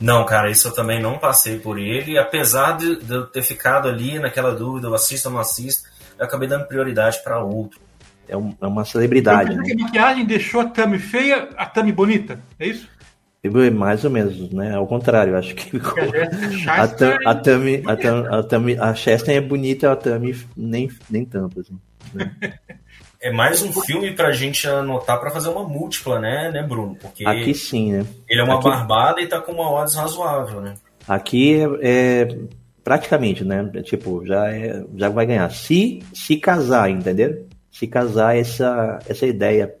Não, 0.00 0.24
cara, 0.24 0.50
isso 0.50 0.68
eu 0.68 0.74
também 0.74 1.00
não 1.00 1.18
passei 1.18 1.58
por 1.58 1.78
ele. 1.78 2.18
Apesar 2.18 2.76
de, 2.76 2.96
de 2.96 3.14
eu 3.14 3.26
ter 3.26 3.42
ficado 3.42 3.88
ali 3.88 4.18
naquela 4.18 4.54
dúvida, 4.54 4.86
eu 4.86 4.94
assisto 4.94 5.28
ou 5.28 5.34
não 5.34 5.40
assisto, 5.40 5.88
eu 6.18 6.24
acabei 6.24 6.48
dando 6.48 6.66
prioridade 6.66 7.22
para 7.22 7.42
outro. 7.42 7.80
É, 8.28 8.36
um, 8.36 8.54
é, 8.60 8.66
uma 8.66 8.84
celebridade. 8.84 9.54
Né? 9.54 9.72
a 9.72 9.82
maquiagem 9.82 10.24
deixou 10.24 10.62
a 10.62 10.66
Tami 10.66 10.98
feia, 10.98 11.50
a 11.56 11.66
Tami 11.66 11.92
bonita, 11.92 12.40
é 12.58 12.66
isso? 12.66 12.88
Mais 13.72 14.04
ou 14.04 14.10
menos, 14.10 14.50
né? 14.50 14.74
Ao 14.74 14.86
contrário, 14.86 15.36
acho 15.36 15.54
que 15.54 15.70
ficou. 15.70 15.92
A, 16.66 16.82
a, 16.82 16.88
Tami, 16.88 17.82
a, 17.86 17.96
Tami, 17.96 18.26
a, 18.30 18.42
Tami, 18.42 18.78
a 18.78 18.94
Chester 18.94 19.36
é 19.36 19.40
bonita, 19.40 19.92
a 19.92 19.96
Tami 19.96 20.34
nem, 20.56 20.90
nem 21.10 21.24
tanto, 21.24 21.60
assim. 21.60 21.78
Né? 22.14 22.30
é 23.20 23.32
mais 23.32 23.62
um 23.62 23.72
filme 23.72 24.12
pra 24.12 24.32
gente 24.32 24.66
anotar 24.68 25.18
pra 25.20 25.30
fazer 25.30 25.48
uma 25.48 25.64
múltipla, 25.66 26.18
né, 26.20 26.50
né, 26.52 26.62
Bruno? 26.62 26.94
Porque 27.00 27.26
Aqui 27.26 27.54
sim, 27.54 27.92
né? 27.92 28.06
ele 28.28 28.40
é 28.40 28.44
uma 28.44 28.56
Aqui- 28.56 28.68
barbada 28.68 29.20
e 29.20 29.26
tá 29.26 29.40
com 29.40 29.52
uma 29.52 29.70
odds 29.70 29.94
razoável, 29.94 30.60
né? 30.60 30.74
Aqui 31.08 31.54
é, 31.82 32.22
é 32.22 32.38
praticamente, 32.82 33.44
né? 33.44 33.70
É 33.74 33.82
Tipo, 33.82 34.24
já, 34.26 34.50
é, 34.54 34.84
já 34.96 35.08
vai 35.08 35.26
ganhar. 35.26 35.50
Se 35.50 36.02
se 36.14 36.36
casar, 36.36 36.90
entendeu? 36.90 37.46
Se 37.70 37.86
casar 37.86 38.36
essa, 38.36 38.98
essa 39.08 39.26
ideia. 39.26 39.74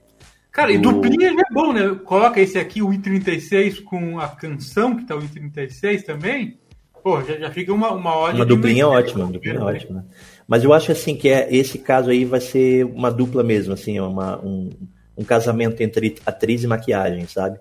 Cara, 0.54 0.70
e 0.70 0.78
duplinha 0.78 1.34
já 1.34 1.40
é 1.40 1.52
bom, 1.52 1.72
né? 1.72 1.98
Coloca 2.04 2.40
esse 2.40 2.56
aqui, 2.56 2.80
o 2.80 2.92
I-36, 2.92 3.82
com 3.82 4.20
a 4.20 4.28
canção, 4.28 4.96
que 4.96 5.04
tá 5.04 5.16
o 5.16 5.18
I-36 5.20 6.04
também. 6.04 6.60
Pô, 7.02 7.20
já, 7.24 7.36
já 7.36 7.50
fica 7.50 7.72
uma, 7.74 7.90
uma 7.90 8.14
ótima. 8.16 8.38
Uma 8.38 8.46
duplinha 8.46 8.86
ótima, 8.86 9.24
uma 9.24 9.32
duplinha 9.32 9.60
ótima. 9.60 10.00
né? 10.00 10.04
Mas 10.46 10.62
eu 10.62 10.72
acho 10.72 10.92
assim 10.92 11.16
que 11.16 11.28
é, 11.28 11.52
esse 11.52 11.76
caso 11.78 12.08
aí 12.08 12.24
vai 12.24 12.40
ser 12.40 12.84
uma 12.86 13.10
dupla 13.10 13.42
mesmo, 13.42 13.74
assim, 13.74 13.98
uma, 13.98 14.38
um, 14.44 14.70
um 15.18 15.24
casamento 15.24 15.82
entre 15.82 16.14
atriz 16.24 16.62
e 16.62 16.68
maquiagem, 16.68 17.26
sabe? 17.26 17.58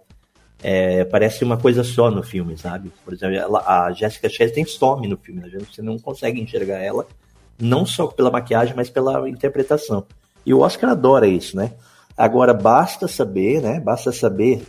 É, 0.62 1.04
parece 1.04 1.44
uma 1.44 1.58
coisa 1.58 1.84
só 1.84 2.12
no 2.12 2.22
filme, 2.22 2.56
sabe? 2.58 2.92
Por 3.04 3.12
exemplo, 3.16 3.36
ela- 3.36 3.64
a 3.88 3.92
Jessica 3.92 4.30
Chastain 4.30 4.66
some 4.66 5.08
no 5.08 5.18
filme, 5.18 5.42
né? 5.42 5.50
você 5.68 5.82
não 5.82 5.98
consegue 5.98 6.40
enxergar 6.40 6.78
ela, 6.78 7.08
não 7.60 7.88
só 7.88 8.06
pela 8.06 8.30
maquiagem, 8.30 8.76
mas 8.76 8.90
pela 8.90 9.28
interpretação. 9.28 10.06
E 10.46 10.54
o 10.54 10.60
Oscar 10.60 10.92
adora 10.92 11.28
isso, 11.28 11.58
né? 11.58 11.74
Agora, 12.18 12.54
basta 12.54 13.08
saber, 13.08 13.62
né? 13.62 13.80
Basta 13.80 14.12
saber 14.12 14.64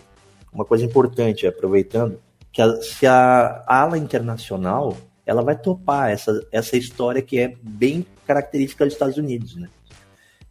uma 0.53 0.65
coisa 0.65 0.85
importante, 0.85 1.47
aproveitando, 1.47 2.19
que 2.53 2.63
a, 2.63 2.81
se 2.81 3.07
a 3.07 3.65
ala 3.67 3.99
internacional 3.99 4.97
ela 5.27 5.43
vai 5.43 5.57
topar 5.57 6.11
essa, 6.11 6.47
essa 6.53 6.77
história 6.77 7.23
que 7.23 7.39
é 7.39 7.55
bem 7.63 8.07
característica 8.27 8.85
dos 8.85 8.95
Estados 8.95 9.17
Unidos, 9.17 9.57
né? 9.57 9.69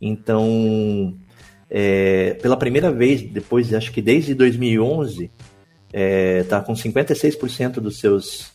Então, 0.01 1.15
é, 1.69 2.33
pela 2.35 2.57
primeira 2.57 2.91
vez, 2.91 3.21
depois, 3.21 3.73
acho 3.73 3.91
que 3.91 4.01
desde 4.01 4.33
2011, 4.33 5.31
é, 5.91 6.43
tá 6.43 6.61
com 6.61 6.73
56% 6.73 7.75
dos 7.75 7.99
seus, 7.99 8.51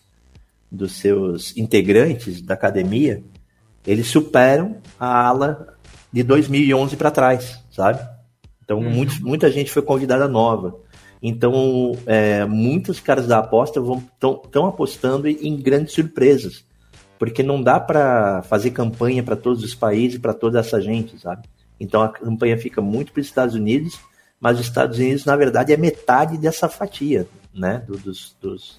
dos 0.71 0.93
seus 0.93 1.57
integrantes 1.57 2.43
da 2.43 2.55
academia, 2.55 3.23
eles 3.87 4.09
superam 4.09 4.77
a 5.01 5.27
ala 5.27 5.79
de 6.13 6.23
2011 6.23 6.97
para 6.97 7.11
trás, 7.11 7.63
sabe? 7.71 8.18
Então, 8.69 8.83
muitos- 8.83 9.19
muita 9.21 9.51
gente 9.51 9.73
foi 9.73 9.81
convidada 9.81 10.29
nova. 10.29 10.77
Então, 11.23 11.93
é, 12.05 12.45
muitos 12.45 13.01
caras 13.01 13.27
da 13.27 13.39
aposta 13.39 13.81
estão 13.81 14.67
apostando 14.67 15.27
em 15.27 15.57
grandes 15.57 15.95
surpresas, 15.95 16.65
porque 17.19 17.43
não 17.43 17.63
dá 17.63 17.81
para 17.81 18.43
fazer 18.43 18.71
campanha 18.73 19.23
para 19.23 19.37
todos 19.37 19.65
os 19.65 19.75
países, 19.75 20.19
para 20.19 20.35
toda 20.35 20.61
essa 20.61 20.81
gente, 20.83 21.19
sabe? 21.19 21.49
Então, 21.81 22.03
a 22.03 22.11
campanha 22.11 22.59
fica 22.59 22.83
muito 22.83 23.11
para 23.11 23.21
os 23.21 23.27
Estados 23.27 23.55
Unidos, 23.55 23.99
mas 24.39 24.61
os 24.61 24.67
Estados 24.67 24.99
Unidos, 24.99 25.25
na 25.25 25.35
verdade, 25.35 25.73
é 25.73 25.77
metade 25.79 26.37
dessa 26.37 26.69
fatia, 26.69 27.27
né? 27.55 27.83
do- 27.89 27.97
dos, 27.97 28.37
dos... 28.41 28.79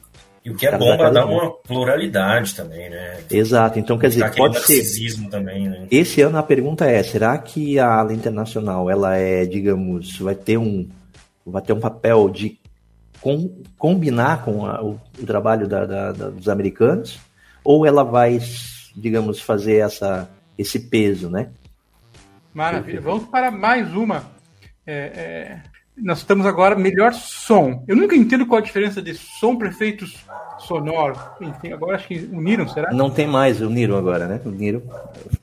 E 0.50 0.53
o 0.53 0.56
que 0.56 0.68
é 0.68 0.77
bom 0.77 0.98
pra 0.98 1.06
vai 1.06 1.13
dar 1.13 1.25
uma 1.25 1.51
pluralidade 1.51 2.56
também, 2.56 2.89
né? 2.89 3.20
Exato. 3.29 3.77
Então, 3.79 3.98
quer 3.98 4.10
dizer, 4.10 4.32
pode 4.36 4.60
ser. 4.60 4.77
narcisismo 4.77 5.29
também, 5.29 5.70
né? 5.70 5.88
Esse 5.91 6.22
ano 6.22 6.38
a 6.38 6.44
pergunta 6.44 6.86
é: 6.86 7.01
será 7.03 7.38
que 7.38 7.77
a 7.79 7.88
ala 8.00 8.13
internacional 8.13 8.89
ela 8.89 9.15
é, 9.15 9.46
digamos, 9.46 10.18
vai 10.20 10.36
ter 10.36 10.58
um, 10.58 10.88
vai 11.46 11.62
ter 11.62 11.74
um 11.74 11.79
papel 11.79 12.29
de 12.29 12.58
com- 13.22 13.53
combinar 13.77 14.44
com 14.44 14.65
a- 14.65 14.82
o, 14.84 15.00
o 15.22 15.25
trabalho 15.25 15.68
da- 15.68 15.86
da- 15.86 16.12
da- 16.12 16.29
dos 16.29 16.48
americanos, 16.50 17.20
ou 17.63 17.86
ela 17.86 18.03
vai, 18.03 18.39
digamos, 18.96 19.39
fazer 19.41 19.77
essa, 19.77 20.29
esse 20.58 20.79
peso, 20.79 21.29
né? 21.29 21.50
Maravilha. 22.53 23.00
Vamos 23.01 23.25
para 23.27 23.51
mais 23.51 23.94
uma. 23.94 24.24
É, 24.86 24.94
é, 24.94 25.60
nós 26.01 26.20
estamos 26.20 26.46
agora 26.46 26.75
melhor 26.75 27.13
som. 27.13 27.84
Eu 27.88 27.96
nunca 27.96 28.15
entendo 28.15 28.46
qual 28.46 28.60
a 28.60 28.63
diferença 28.63 29.01
de 29.01 29.13
som 29.15 29.56
para 29.56 29.68
efeitos 29.70 30.18
sonoros. 30.60 31.18
Enfim, 31.41 31.72
agora 31.72 31.96
acho 31.96 32.08
que 32.08 32.18
uniram, 32.32 32.68
será? 32.68 32.91
Não 32.94 33.10
tem 33.10 33.27
mais, 33.27 33.62
uniram 33.62 33.98
agora, 33.98 34.27
né? 34.27 34.41
Uniram, 34.46 34.82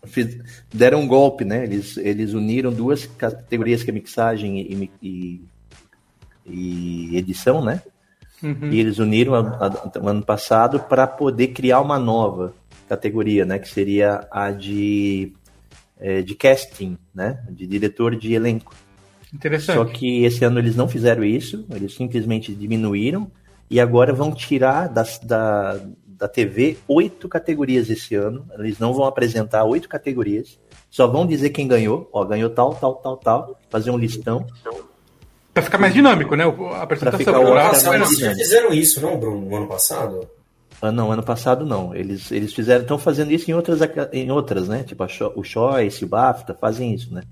fiz- 0.05 0.39
deram 0.73 1.01
um 1.01 1.07
golpe, 1.09 1.45
né? 1.45 1.65
Eles, 1.65 1.97
eles 1.97 2.33
uniram 2.35 2.73
duas 2.73 3.07
categorias 3.07 3.83
que 3.83 3.91
é 3.91 3.95
mixagem 3.95 4.59
e, 4.61 4.91
e, 5.03 5.41
e 6.47 7.17
edição, 7.17 7.65
né? 7.65 7.83
Uhum. 8.43 8.71
E 8.71 8.79
eles 8.79 8.99
uniram 8.99 9.35
a- 9.35 9.67
a- 9.67 9.99
no 10.01 10.09
ano 10.09 10.23
passado 10.23 10.81
para 10.81 11.07
poder 11.07 11.49
criar 11.49 11.81
uma 11.81 11.99
nova 11.99 12.53
categoria, 12.89 13.45
né? 13.45 13.59
Que 13.59 13.69
seria 13.69 14.27
a 14.31 14.51
de, 14.51 15.33
eh, 15.99 16.23
de 16.23 16.35
casting, 16.35 16.97
né? 17.15 17.43
De 17.51 17.67
diretor 17.67 18.15
de 18.15 18.35
elenco. 18.35 18.75
Interessante. 19.37 19.77
Só 19.77 19.85
que 19.85 20.25
esse 20.25 20.45
ano 20.45 20.59
eles 20.59 20.75
não 20.75 20.89
fizeram 20.89 21.23
isso, 21.25 21.65
eles 21.71 21.95
simplesmente 21.95 22.55
diminuíram 22.55 23.31
e 23.71 23.79
agora 23.79 24.13
vão 24.13 24.33
tirar 24.33 24.89
das- 24.89 25.19
da, 25.23 25.79
da 26.07 26.27
TV 26.27 26.79
oito 26.89 27.29
categorias 27.29 27.91
esse 27.91 28.15
ano. 28.15 28.45
Eles 28.59 28.79
não 28.79 28.93
vão 28.95 29.05
apresentar 29.05 29.65
oito 29.65 29.89
categorias, 29.89 30.59
só 30.91 31.07
vão 31.07 31.27
dizer 31.27 31.51
quem 31.51 31.69
ganhou. 31.69 32.09
Ó, 32.13 32.25
ganhou 32.25 32.49
tal, 32.51 32.75
tal, 32.75 32.95
tal, 32.97 33.17
tal, 33.19 33.61
fazer 33.71 33.91
um 33.91 33.99
listão. 33.99 34.47
Para 35.53 35.63
ficar 35.63 35.79
mais 35.79 35.95
dinâmico, 35.95 36.35
né? 36.35 36.47
o- 36.47 36.67
A 36.67 36.83
apresentação. 36.83 37.19
ficar 37.19 37.33
Pra- 37.33 37.41
Oscar 37.41 37.71
Passado, 37.71 37.89
mais 37.99 38.03
eles 38.03 38.11
já 38.11 38.17
dinâmico. 38.19 38.41
fizeram 38.45 38.73
isso, 38.75 39.01
não, 39.01 39.19
Bruno, 39.19 39.41
no 39.49 39.57
ano 39.57 39.67
passado? 39.69 40.29
Ah, 40.83 40.93
não, 40.93 41.11
ano 41.11 41.23
passado 41.23 41.65
não. 41.65 41.95
Eles, 41.95 42.31
eles 42.31 42.53
fizeram, 42.53 42.83
estão 42.83 42.99
fazendo 42.99 43.33
isso 43.33 43.51
em 43.51 43.55
outras, 43.55 43.81
em 44.13 44.31
outras, 44.31 44.69
né? 44.69 44.83
Tipo 44.83 45.03
a 45.05 45.09
o 45.35 45.43
Choice, 45.43 46.05
o 46.05 46.09
BAFTA, 46.09 46.55
fazem 46.55 46.93
isso, 46.95 47.13
né? 47.15 47.23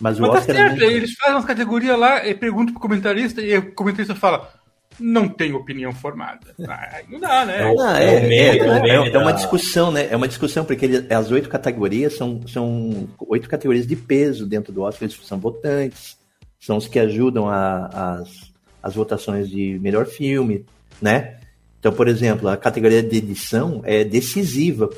Mas 0.00 0.18
o 0.18 0.22
Mas 0.22 0.30
tá 0.32 0.38
Oscar 0.38 0.56
certo, 0.56 0.72
nunca- 0.72 0.84
eles 0.84 1.14
fazem 1.14 1.34
umas 1.34 1.44
categorias 1.44 1.98
lá 1.98 2.26
e 2.26 2.34
perguntam 2.34 2.72
pro 2.74 2.82
comentarista 2.82 3.40
e 3.40 3.56
o 3.56 3.72
comentarista 3.72 4.14
fala: 4.14 4.52
não 5.00 5.28
tem 5.28 5.52
opinião 5.54 5.92
formada. 5.92 6.54
Aí 6.68 7.04
não 7.08 7.18
dá, 7.20 7.44
né? 7.44 7.62
É 7.62 7.72
o- 7.72 7.80
Ah, 7.80 8.02
É 8.02 8.06
é, 8.06 8.10
o 8.10 8.24
é, 8.32 8.56
é 8.58 9.00
o 9.00 9.04
é, 9.04 9.08
é 9.10 9.18
uma 9.18 9.32
discussão, 9.32 9.90
né? 9.90 10.08
É 10.10 10.16
uma 10.16 10.28
discussão, 10.28 10.64
porque 10.64 10.84
ele- 10.84 11.12
as 11.12 11.30
oito 11.30 11.48
categorias 11.48 12.14
são, 12.16 12.46
são 12.46 13.08
oito 13.28 13.48
categorias 13.48 13.86
de 13.86 13.96
peso 13.96 14.46
dentro 14.46 14.72
do 14.72 14.82
Oscar, 14.82 15.08
eles 15.08 15.18
são 15.26 15.38
votantes, 15.38 16.16
são 16.60 16.76
os 16.76 16.88
que 16.88 16.98
ajudam 16.98 17.48
a- 17.48 17.86
as, 18.20 18.50
as 18.82 18.94
votações 18.94 19.48
de 19.48 19.78
melhor 19.80 20.06
filme, 20.06 20.64
né? 21.00 21.38
Então, 21.78 21.92
por 21.92 22.08
exemplo, 22.08 22.48
a 22.48 22.56
categoria 22.56 23.02
de 23.02 23.16
edição 23.18 23.80
é 23.84 24.02
decisiva 24.02 24.90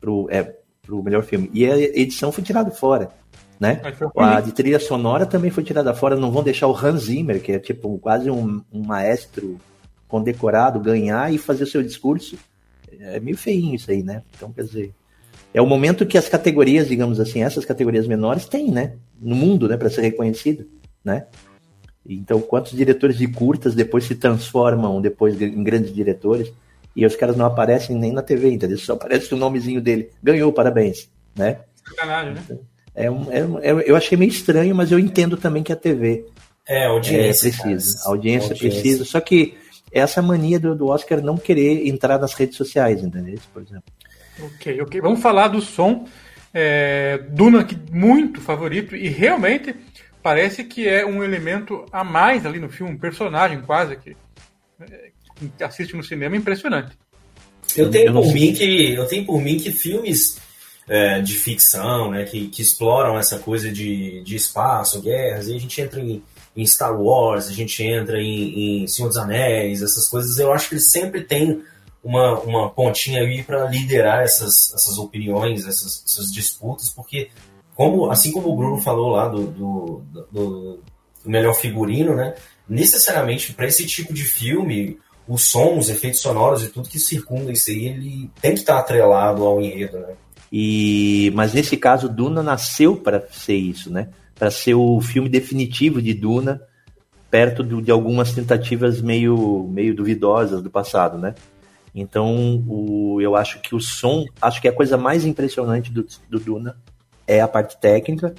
pro, 0.00 0.28
é, 0.30 0.54
pro 0.82 1.02
melhor 1.02 1.22
filme. 1.22 1.50
E 1.54 1.64
a 1.66 1.76
edição 1.78 2.30
foi 2.32 2.42
tirada 2.44 2.70
fora, 2.70 3.10
né? 3.58 3.80
A 4.16 4.40
de 4.40 4.52
trilha 4.52 4.78
sonora 4.78 5.26
também 5.26 5.50
foi 5.50 5.64
tirada 5.64 5.92
fora. 5.94 6.16
Não 6.16 6.30
vão 6.30 6.42
deixar 6.42 6.66
o 6.66 6.76
Hans 6.76 7.04
Zimmer, 7.04 7.42
que 7.42 7.52
é 7.52 7.58
tipo 7.58 7.98
quase 7.98 8.30
um, 8.30 8.62
um 8.72 8.82
maestro 8.82 9.58
condecorado, 10.06 10.80
ganhar 10.80 11.32
e 11.32 11.38
fazer 11.38 11.64
o 11.64 11.66
seu 11.66 11.82
discurso. 11.82 12.38
É 13.00 13.20
meio 13.20 13.36
feinho 13.36 13.74
isso 13.74 13.90
aí, 13.90 14.02
né? 14.02 14.22
Então, 14.34 14.52
quer 14.52 14.64
dizer, 14.64 14.94
é 15.52 15.60
o 15.60 15.66
momento 15.66 16.06
que 16.06 16.18
as 16.18 16.28
categorias, 16.28 16.88
digamos 16.88 17.20
assim, 17.20 17.42
essas 17.42 17.64
categorias 17.64 18.06
menores 18.06 18.46
têm, 18.46 18.70
né? 18.70 18.94
No 19.20 19.34
mundo, 19.34 19.68
né? 19.68 19.76
Para 19.76 19.90
ser 19.90 20.02
reconhecido, 20.02 20.66
né? 21.04 21.26
Então, 22.08 22.40
quantos 22.40 22.72
diretores 22.72 23.18
de 23.18 23.28
curtas 23.28 23.74
depois 23.74 24.04
se 24.04 24.14
transformam 24.14 25.00
depois 25.00 25.40
em 25.40 25.62
grandes 25.62 25.92
diretores 25.92 26.50
e 26.96 27.04
os 27.04 27.14
caras 27.14 27.36
não 27.36 27.44
aparecem 27.44 27.96
nem 27.96 28.12
na 28.12 28.22
TV, 28.22 28.50
entendeu? 28.50 28.78
Só 28.78 28.94
aparece 28.94 29.34
o 29.34 29.36
nomezinho 29.36 29.80
dele. 29.80 30.10
Ganhou, 30.22 30.52
parabéns, 30.52 31.10
né? 31.36 31.60
Sacanagem, 31.86 32.34
né? 32.34 32.42
Um, 32.50 32.58
é 33.06 33.44
um- 33.44 33.58
é- 33.60 33.84
eu 33.86 33.96
achei 33.96 34.16
meio 34.18 34.30
estranho, 34.30 34.74
mas 34.74 34.90
eu 34.92 34.98
entendo 34.98 35.36
também 35.36 35.62
que 35.62 35.72
a 35.72 35.76
TV 35.76 36.24
É, 36.66 36.84
é, 36.84 36.86
audiência. 36.86 37.50
precisa. 37.50 37.96
cara. 37.98 38.06
A 38.06 38.10
audiência, 38.10 38.56
precisa. 38.56 39.04
Só 39.04 39.20
que 39.20 39.56
essa 39.92 40.20
mania 40.20 40.58
do, 40.60 40.74
do 40.74 40.86
Oscar 40.88 41.20
não 41.22 41.36
querer 41.36 41.86
entrar 41.88 42.18
nas 42.18 42.34
redes 42.34 42.56
sociais, 42.56 43.02
entendeu? 43.02 43.38
Por 43.52 43.62
exemplo. 43.62 43.84
Ok, 44.40 44.80
ok. 44.82 45.00
Vamos 45.00 45.20
falar 45.20 45.48
do 45.48 45.60
som. 45.60 46.06
É, 46.52 47.18
Duna, 47.30 47.64
que 47.64 47.76
muito 47.92 48.40
favorito, 48.40 48.96
e 48.96 49.08
realmente 49.08 49.74
parece 50.22 50.64
que 50.64 50.88
é 50.88 51.04
um 51.04 51.22
elemento 51.22 51.84
a 51.92 52.02
mais 52.02 52.44
ali 52.46 52.58
no 52.58 52.68
filme, 52.68 52.92
um 52.94 52.98
personagem 52.98 53.60
quase 53.60 53.96
que, 53.96 54.16
é, 54.80 55.10
que 55.56 55.62
assiste 55.64 55.94
no 55.96 56.02
cinema 56.02 56.36
impressionante. 56.36 56.92
Eu 57.76 57.90
tenho 57.90 58.06
Eu 58.08 58.12
por 58.14 58.32
mim 58.32 58.52
que 58.54 58.94
eu 58.94 59.06
tenho 59.06 59.24
por 59.26 59.40
mim 59.42 59.58
que 59.58 59.70
filmes 59.70 60.38
é, 60.88 61.20
de 61.20 61.34
ficção, 61.34 62.10
né, 62.10 62.24
que, 62.24 62.48
que 62.48 62.62
exploram 62.62 63.18
essa 63.18 63.38
coisa 63.38 63.70
de, 63.70 64.22
de 64.22 64.36
espaço, 64.36 65.00
guerras, 65.02 65.48
e 65.48 65.54
a 65.54 65.58
gente 65.60 65.80
entra 65.80 66.00
em, 66.00 66.22
em 66.56 66.66
Star 66.66 66.98
Wars, 67.00 67.48
a 67.48 67.52
gente 67.52 67.82
entra 67.82 68.20
em, 68.20 68.82
em 68.82 68.86
Senhor 68.86 69.08
dos 69.08 69.16
Anéis, 69.18 69.82
essas 69.82 70.08
coisas, 70.08 70.38
eu 70.38 70.52
acho 70.52 70.68
que 70.68 70.74
eles 70.74 70.90
sempre 70.90 71.22
têm 71.22 71.62
uma, 72.02 72.38
uma 72.40 72.70
pontinha 72.70 73.20
aí 73.20 73.42
para 73.42 73.66
liderar 73.68 74.22
essas, 74.22 74.72
essas 74.72 74.96
opiniões, 74.98 75.66
essas, 75.66 76.02
essas 76.06 76.32
disputas, 76.32 76.88
porque 76.90 77.28
como 77.74 78.10
assim 78.10 78.32
como 78.32 78.48
o 78.48 78.56
Bruno 78.56 78.78
falou 78.80 79.10
lá 79.10 79.28
do, 79.28 79.46
do, 79.48 80.02
do- 80.32 80.80
do 81.22 81.30
melhor 81.30 81.54
figurino, 81.54 82.14
né, 82.14 82.34
necessariamente 82.68 83.52
para 83.52 83.66
esse 83.66 83.84
tipo 83.86 84.12
de 84.14 84.24
filme 84.24 84.98
os 85.26 85.44
sons, 85.44 85.84
os 85.84 85.90
efeitos 85.90 86.20
sonoros 86.20 86.62
e 86.64 86.68
tudo 86.68 86.88
que 86.88 86.98
circunda 86.98 87.52
isso 87.52 87.68
aí, 87.70 87.88
ele 87.88 88.30
tem 88.40 88.54
que 88.54 88.60
estar 88.60 88.78
atrelado 88.78 89.44
ao 89.44 89.60
enredo, 89.60 89.98
né? 89.98 90.14
E, 90.52 91.30
mas 91.34 91.52
nesse 91.52 91.76
caso, 91.76 92.08
Duna 92.08 92.42
nasceu 92.42 92.96
para 92.96 93.26
ser 93.30 93.56
isso, 93.56 93.90
né? 93.90 94.08
para 94.38 94.50
ser 94.50 94.74
o 94.74 95.00
filme 95.00 95.28
definitivo 95.28 96.00
de 96.00 96.14
Duna, 96.14 96.62
perto 97.30 97.62
do, 97.62 97.82
de 97.82 97.90
algumas 97.90 98.32
tentativas 98.32 99.02
meio, 99.02 99.68
meio 99.68 99.94
duvidosas 99.94 100.62
do 100.62 100.70
passado, 100.70 101.18
né? 101.18 101.34
Então, 101.94 102.62
o, 102.68 103.20
eu 103.20 103.34
acho 103.34 103.60
que 103.60 103.74
o 103.74 103.80
som, 103.80 104.24
acho 104.40 104.62
que 104.62 104.68
a 104.68 104.72
coisa 104.72 104.96
mais 104.96 105.24
impressionante 105.24 105.90
do, 105.90 106.06
do 106.30 106.38
Duna 106.38 106.76
é 107.26 107.40
a 107.40 107.48
parte 107.48 107.78
técnica. 107.80 108.34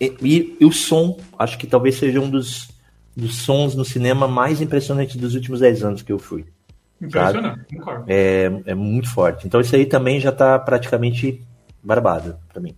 E, 0.00 0.16
e, 0.22 0.56
e, 0.58 0.64
o 0.64 0.72
som, 0.72 1.18
acho 1.38 1.58
que 1.58 1.66
talvez 1.66 1.96
seja 1.96 2.20
um 2.20 2.30
dos, 2.30 2.70
dos 3.14 3.36
sons 3.36 3.74
no 3.74 3.84
cinema 3.84 4.26
mais 4.26 4.62
impressionantes 4.62 5.16
dos 5.16 5.34
últimos 5.34 5.60
10 5.60 5.84
anos 5.84 6.02
que 6.02 6.10
eu 6.10 6.18
fui. 6.18 6.46
Impressionante, 7.00 7.66
É, 8.06 8.50
é 8.66 8.74
muito 8.74 9.10
forte. 9.10 9.46
Então, 9.46 9.60
isso 9.60 9.74
aí 9.74 9.86
também 9.86 10.20
já 10.20 10.30
está 10.30 10.58
praticamente 10.58 11.42
barbado 11.82 12.36
para 12.52 12.60
mim. 12.60 12.76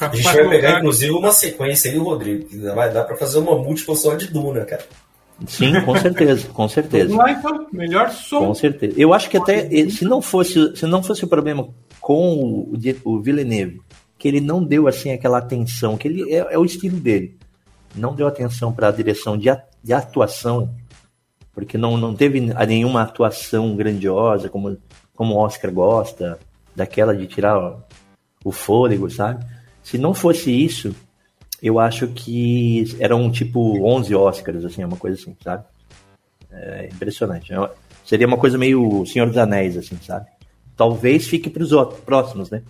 A 0.00 0.14
gente 0.14 0.24
vai 0.24 0.48
pegar, 0.48 0.78
inclusive, 0.78 1.12
uma 1.12 1.32
sequência 1.32 1.90
aí, 1.90 1.98
Rodrigo. 1.98 2.48
Vai 2.74 2.92
dar 2.92 3.04
para 3.04 3.16
fazer 3.16 3.38
uma 3.38 3.56
múltipla 3.56 3.94
só 3.94 4.14
de 4.14 4.26
Duna, 4.28 4.64
cara. 4.64 4.82
Sim, 5.46 5.80
com 5.82 5.96
certeza, 5.96 6.48
com 6.48 6.68
certeza. 6.68 7.08
Vamos 7.08 7.24
lá, 7.24 7.32
então. 7.32 7.66
Melhor 7.72 8.10
som. 8.10 8.46
Com 8.46 8.54
certeza. 8.54 8.94
Eu 8.96 9.12
acho 9.12 9.28
que 9.30 9.36
até 9.36 9.68
se 9.90 10.04
não 10.04 10.20
fosse, 10.20 10.76
se 10.76 10.86
não 10.86 11.02
fosse 11.02 11.24
o 11.24 11.28
problema 11.28 11.68
com 12.00 12.34
o, 12.34 12.72
o 13.04 13.20
Villeneuve, 13.20 13.80
que 14.18 14.28
ele 14.28 14.40
não 14.40 14.62
deu 14.62 14.86
assim 14.86 15.12
aquela 15.12 15.38
atenção, 15.38 15.96
que 15.96 16.08
ele 16.08 16.32
é, 16.32 16.54
é 16.54 16.58
o 16.58 16.64
estilo 16.64 16.98
dele, 16.98 17.36
não 17.94 18.14
deu 18.14 18.26
atenção 18.26 18.72
para 18.72 18.88
a 18.88 18.92
direção 18.92 19.36
de, 19.36 19.48
de 19.82 19.92
atuação, 19.92 20.72
porque 21.54 21.76
não, 21.76 21.96
não 21.96 22.14
teve 22.14 22.40
nenhuma 22.40 23.02
atuação 23.02 23.76
grandiosa 23.76 24.48
como 24.48 24.78
como 25.14 25.34
o 25.34 25.38
Oscar 25.38 25.70
gosta, 25.70 26.38
daquela 26.74 27.14
de 27.14 27.26
tirar 27.26 27.78
o 28.44 28.50
fôlego, 28.50 29.10
sabe? 29.10 29.44
Se 29.82 29.98
não 29.98 30.14
fosse 30.14 30.50
isso, 30.50 30.94
eu 31.62 31.78
acho 31.78 32.08
que 32.08 32.96
eram 32.98 33.30
tipo 33.30 33.84
11 33.86 34.14
Oscars, 34.14 34.64
assim, 34.64 34.82
uma 34.82 34.96
coisa 34.96 35.20
assim, 35.20 35.36
sabe? 35.42 35.64
É 36.50 36.88
impressionante. 36.92 37.52
É 37.52 37.70
seria 38.04 38.26
uma 38.26 38.36
coisa 38.36 38.58
meio 38.58 39.04
Senhor 39.06 39.26
dos 39.26 39.36
Anéis, 39.36 39.76
assim, 39.76 39.96
sabe? 40.02 40.26
Talvez 40.76 41.28
fique 41.28 41.50
para 41.50 41.62
os 41.62 41.70
próximos, 42.00 42.50
né? 42.50 42.62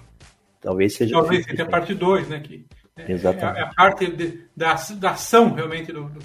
Talvez 0.60 0.94
seja. 0.94 1.14
Talvez 1.14 1.44
seja 1.44 1.62
a 1.62 1.66
parte 1.66 1.94
2, 1.94 2.28
né? 2.28 2.40
Que 2.40 2.66
é, 2.96 3.12
Exatamente. 3.12 3.60
É 3.60 3.62
a 3.62 3.74
parte 3.74 4.10
de, 4.10 4.44
da, 4.56 4.74
da 4.74 5.10
ação, 5.10 5.54
realmente, 5.54 5.92
do, 5.92 6.04
do, 6.04 6.20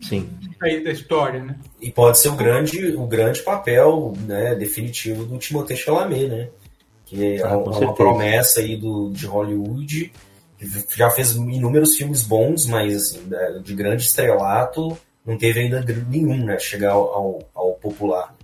Sim. 0.00 0.28
Da, 0.60 0.66
da 0.66 0.90
história, 0.90 1.42
né? 1.42 1.58
E 1.80 1.90
pode 1.90 2.18
ser 2.18 2.28
o 2.28 2.36
grande, 2.36 2.94
o 2.96 3.06
grande 3.06 3.42
papel 3.42 4.12
né, 4.26 4.54
definitivo 4.54 5.24
do 5.24 5.38
Timothée 5.38 5.76
Chalamet, 5.76 6.28
né? 6.28 6.48
Que 7.04 7.36
é 7.36 7.42
ah, 7.42 7.56
uma, 7.56 7.78
uma 7.78 7.94
promessa 7.94 8.60
aí 8.60 8.76
do, 8.76 9.10
de 9.10 9.26
Hollywood 9.26 10.12
já 10.94 11.10
fez 11.10 11.32
inúmeros 11.32 11.96
filmes 11.96 12.22
bons, 12.22 12.66
mas 12.66 12.96
assim, 12.96 13.28
de 13.62 13.74
grande 13.74 14.02
estrelato, 14.02 14.96
não 15.24 15.36
teve 15.36 15.60
ainda 15.60 15.84
nenhum, 16.08 16.44
né? 16.44 16.58
Chegar 16.58 16.92
ao, 16.92 17.46
ao 17.54 17.74
popular. 17.74 18.34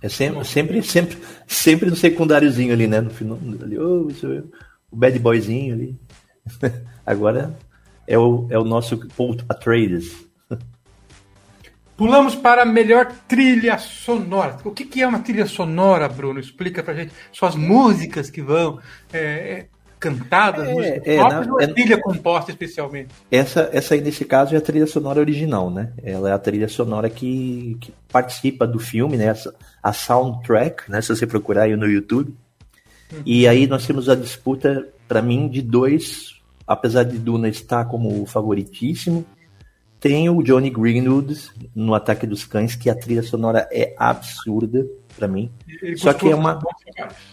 É 0.00 0.08
sempre, 0.08 0.44
sempre, 0.44 0.82
sempre, 0.82 1.18
sempre 1.46 1.90
no 1.90 1.96
secundáriozinho 1.96 2.72
ali, 2.72 2.86
né? 2.86 3.00
No 3.00 3.10
final, 3.10 3.38
ali, 3.62 3.78
oh, 3.78 4.08
isso 4.08 4.26
é 4.32 4.42
o 4.90 4.96
bad 4.96 5.18
boyzinho 5.18 5.74
ali. 5.74 5.96
Agora 7.04 7.56
é 8.06 8.18
o, 8.18 8.46
é 8.50 8.58
o 8.58 8.64
nosso 8.64 8.98
Paul 9.16 9.36
Atreides. 9.48 10.26
Pulamos 11.96 12.34
para 12.34 12.62
a 12.62 12.66
melhor 12.66 13.10
trilha 13.26 13.78
sonora. 13.78 14.58
O 14.64 14.70
que, 14.70 14.84
que 14.84 15.00
é 15.00 15.08
uma 15.08 15.20
trilha 15.20 15.46
sonora, 15.46 16.06
Bruno? 16.08 16.38
Explica 16.38 16.82
pra 16.82 16.92
gente. 16.92 17.12
Só 17.32 17.46
as 17.46 17.56
músicas 17.56 18.28
que 18.28 18.42
vão 18.42 18.78
é, 19.10 19.18
é 19.18 19.66
cantadas, 19.98 20.68
é, 20.68 21.00
é, 21.04 21.16
na, 21.16 21.40
ou 21.52 21.60
é, 21.60 21.66
trilha 21.66 21.98
composta 21.98 22.50
especialmente? 22.50 23.08
Essa, 23.30 23.70
essa 23.72 23.94
aí, 23.94 24.02
nesse 24.02 24.26
caso, 24.26 24.54
é 24.54 24.58
a 24.58 24.60
trilha 24.60 24.86
sonora 24.86 25.20
original, 25.20 25.70
né? 25.70 25.92
Ela 26.02 26.30
é 26.30 26.32
a 26.32 26.38
trilha 26.38 26.68
sonora 26.68 27.08
que, 27.08 27.78
que 27.80 27.92
participa 28.12 28.66
do 28.66 28.78
filme, 28.78 29.16
né? 29.16 29.34
A, 29.82 29.92
soundtrack, 29.92 30.90
né? 30.90 31.00
Se 31.00 31.08
você 31.08 31.26
procurar 31.26 31.62
aí 31.62 31.76
no 31.76 31.86
YouTube. 31.86 32.34
Uhum. 33.10 33.22
E 33.24 33.48
aí 33.48 33.66
nós 33.66 33.86
temos 33.86 34.08
a 34.10 34.14
disputa, 34.14 34.86
para 35.08 35.22
mim, 35.22 35.48
de 35.48 35.62
dois, 35.62 36.35
apesar 36.66 37.04
de 37.04 37.18
Duna 37.18 37.48
estar 37.48 37.84
como 37.86 38.24
favoritíssimo, 38.26 39.24
tem 40.00 40.28
o 40.28 40.42
Johnny 40.42 40.70
Greenwood 40.70 41.50
no 41.74 41.94
Ataque 41.94 42.26
dos 42.26 42.44
Cães, 42.44 42.74
que 42.74 42.90
a 42.90 42.94
trilha 42.94 43.22
sonora 43.22 43.68
é 43.72 43.94
absurda 43.98 44.86
para 45.16 45.26
mim. 45.26 45.50
Ele 45.82 45.96
só 45.96 46.12
que 46.12 46.28
é 46.28 46.34
uma 46.34 46.60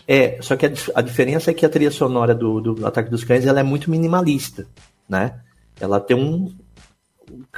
é, 0.08 0.42
só 0.42 0.56
que 0.56 0.66
a, 0.66 0.72
a, 0.96 1.02
diferença 1.02 1.52
é 1.52 1.54
que 1.54 1.66
a 1.66 1.70
trilha 1.70 1.92
sonora 1.92 2.34
do, 2.34 2.62
do 2.62 2.88
Ataque 2.88 3.10
dos 3.10 3.24
Cães 3.24 3.46
ela 3.46 3.60
é 3.60 3.64
muito 3.64 3.92
minimalista, 3.92 4.66
né? 5.08 5.40
Ela 5.80 6.00
tem 6.00 6.16
um 6.16 6.54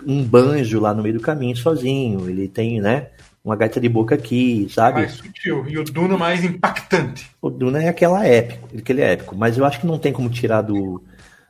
um 0.06 0.24
banjo 0.24 0.80
lá 0.80 0.94
no 0.94 1.04
meio 1.04 1.16
do 1.16 1.22
caminho 1.22 1.56
sozinho, 1.56 2.30
ele 2.30 2.48
tem, 2.48 2.80
né, 2.80 3.08
uma 3.44 3.56
gaita 3.56 3.80
de 3.80 3.88
boca 3.88 4.16
aqui, 4.16 4.68
sabe? 4.70 5.02
Mais 5.02 5.14
sutil. 5.14 5.66
E 5.68 5.78
o 5.78 5.84
Duna 5.84 6.18
mais 6.18 6.44
impactante. 6.44 7.30
O 7.42 7.50
Duna 7.50 7.84
é 7.84 7.90
aquela 7.90 8.26
épico, 8.26 8.70
aquele 8.76 9.02
épico, 9.02 9.36
mas 9.36 9.58
eu 9.58 9.66
acho 9.66 9.80
que 9.80 9.88
não 9.88 10.00
tem 10.00 10.12
como 10.12 10.30
tirar 10.30 10.62
do 10.62 11.04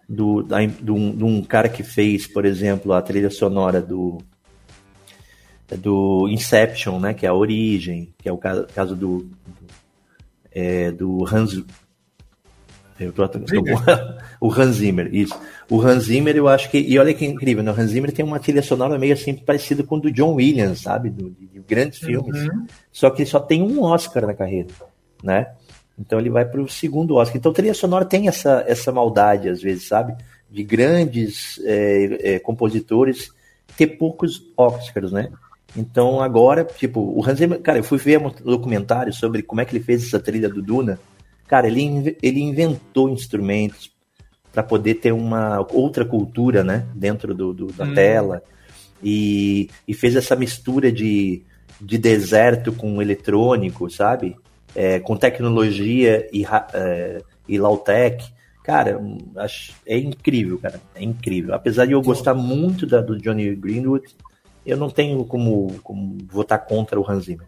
do, 0.07 0.43
da, 0.43 0.63
de, 0.65 0.91
um, 0.91 1.15
de 1.15 1.23
um 1.23 1.41
cara 1.43 1.69
que 1.69 1.83
fez, 1.83 2.27
por 2.27 2.45
exemplo, 2.45 2.93
a 2.93 3.01
trilha 3.01 3.29
sonora 3.29 3.81
do 3.81 4.17
do 5.79 6.27
Inception, 6.29 6.99
né, 6.99 7.15
que 7.15 7.25
é 7.25 7.29
a 7.29 7.33
origem, 7.33 8.13
que 8.19 8.29
é 8.29 8.31
o 8.31 8.37
caso, 8.37 8.67
caso 8.67 8.95
do 8.95 9.21
do, 9.21 9.67
é, 10.51 10.91
do 10.91 11.25
Hans 11.25 11.63
eu 12.99 13.11
tô, 13.11 13.27
tô, 13.27 13.39
o 14.39 14.51
Hans 14.53 14.77
Zimmer, 14.77 15.13
isso. 15.13 15.37
O 15.69 15.81
Hans 15.81 16.05
Zimmer, 16.05 16.35
eu 16.35 16.47
acho 16.47 16.69
que. 16.69 16.77
E 16.77 16.97
olha 16.97 17.13
que 17.13 17.25
incrível, 17.25 17.61
né? 17.61 17.71
O 17.71 17.79
Hans 17.79 17.91
Zimmer 17.91 18.11
tem 18.11 18.23
uma 18.23 18.39
trilha 18.39 18.61
sonora 18.61 18.97
meio 18.97 19.13
assim 19.13 19.33
parecida 19.33 19.83
com 19.83 19.97
o 19.97 19.99
do 19.99 20.11
John 20.11 20.35
Williams, 20.35 20.81
sabe? 20.81 21.09
Do, 21.09 21.29
de, 21.31 21.45
de 21.45 21.59
grandes 21.59 21.99
filmes. 21.99 22.43
Uhum. 22.43 22.65
Só 22.91 23.09
que 23.09 23.23
ele 23.23 23.29
só 23.29 23.39
tem 23.39 23.61
um 23.61 23.83
Oscar 23.83 24.25
na 24.25 24.33
carreira, 24.33 24.69
né? 25.21 25.47
Então 25.97 26.19
ele 26.19 26.29
vai 26.29 26.45
para 26.45 26.61
o 26.61 26.67
segundo 26.67 27.15
Oscar. 27.15 27.37
Então 27.37 27.53
trilha 27.53 27.73
sonora 27.73 28.05
tem 28.05 28.27
essa, 28.27 28.63
essa 28.67 28.91
maldade, 28.91 29.49
às 29.49 29.61
vezes, 29.61 29.87
sabe? 29.87 30.15
De 30.49 30.63
grandes 30.63 31.59
é, 31.63 32.35
é, 32.35 32.39
compositores 32.39 33.29
ter 33.77 33.87
poucos 33.87 34.41
Oscars, 34.57 35.11
né? 35.11 35.31
Então 35.75 36.21
agora, 36.21 36.63
tipo, 36.63 36.99
o 36.99 37.23
Hans 37.25 37.37
Zimmer, 37.37 37.59
cara, 37.59 37.79
eu 37.79 37.83
fui 37.83 37.97
ver 37.97 38.19
um 38.19 38.29
documentário 38.29 39.13
sobre 39.13 39.41
como 39.41 39.61
é 39.61 39.65
que 39.65 39.75
ele 39.75 39.83
fez 39.83 40.05
essa 40.05 40.19
trilha 40.19 40.49
do 40.49 40.61
Duna. 40.61 40.99
Cara, 41.47 41.67
ele, 41.67 42.17
ele 42.21 42.39
inventou 42.39 43.09
instrumentos 43.09 43.91
para 44.51 44.63
poder 44.63 44.95
ter 44.95 45.11
uma 45.11 45.65
outra 45.73 46.05
cultura, 46.05 46.63
né? 46.63 46.87
Dentro 46.95 47.33
do, 47.33 47.53
do 47.53 47.67
da 47.67 47.85
hum. 47.85 47.93
tela. 47.93 48.41
E, 49.03 49.69
e 49.85 49.93
fez 49.93 50.15
essa 50.15 50.35
mistura 50.35 50.91
de, 50.91 51.43
de 51.79 51.97
deserto 51.97 52.71
com 52.71 53.01
eletrônico, 53.01 53.89
sabe? 53.89 54.37
É, 54.75 54.99
com 54.99 55.15
tecnologia 55.15 56.27
e, 56.31 56.45
é, 56.73 57.21
e 57.47 57.57
low-tech. 57.57 58.33
Cara, 58.63 58.99
acho, 59.37 59.73
é 59.85 59.97
incrível, 59.97 60.57
cara. 60.57 60.81
É 60.93 61.03
incrível. 61.03 61.53
Apesar 61.53 61.85
de 61.85 61.93
eu 61.93 62.01
gostar 62.01 62.33
muito 62.33 62.85
da, 62.85 62.99
do 62.99 63.17
Johnny 63.17 63.55
Greenwood, 63.55 64.05
eu 64.65 64.75
não 64.75 64.89
tenho 64.89 65.23
como, 65.23 65.79
como 65.83 66.17
votar 66.31 66.65
contra 66.65 66.99
o 66.99 67.09
Hans 67.09 67.25
Zimmer. 67.25 67.47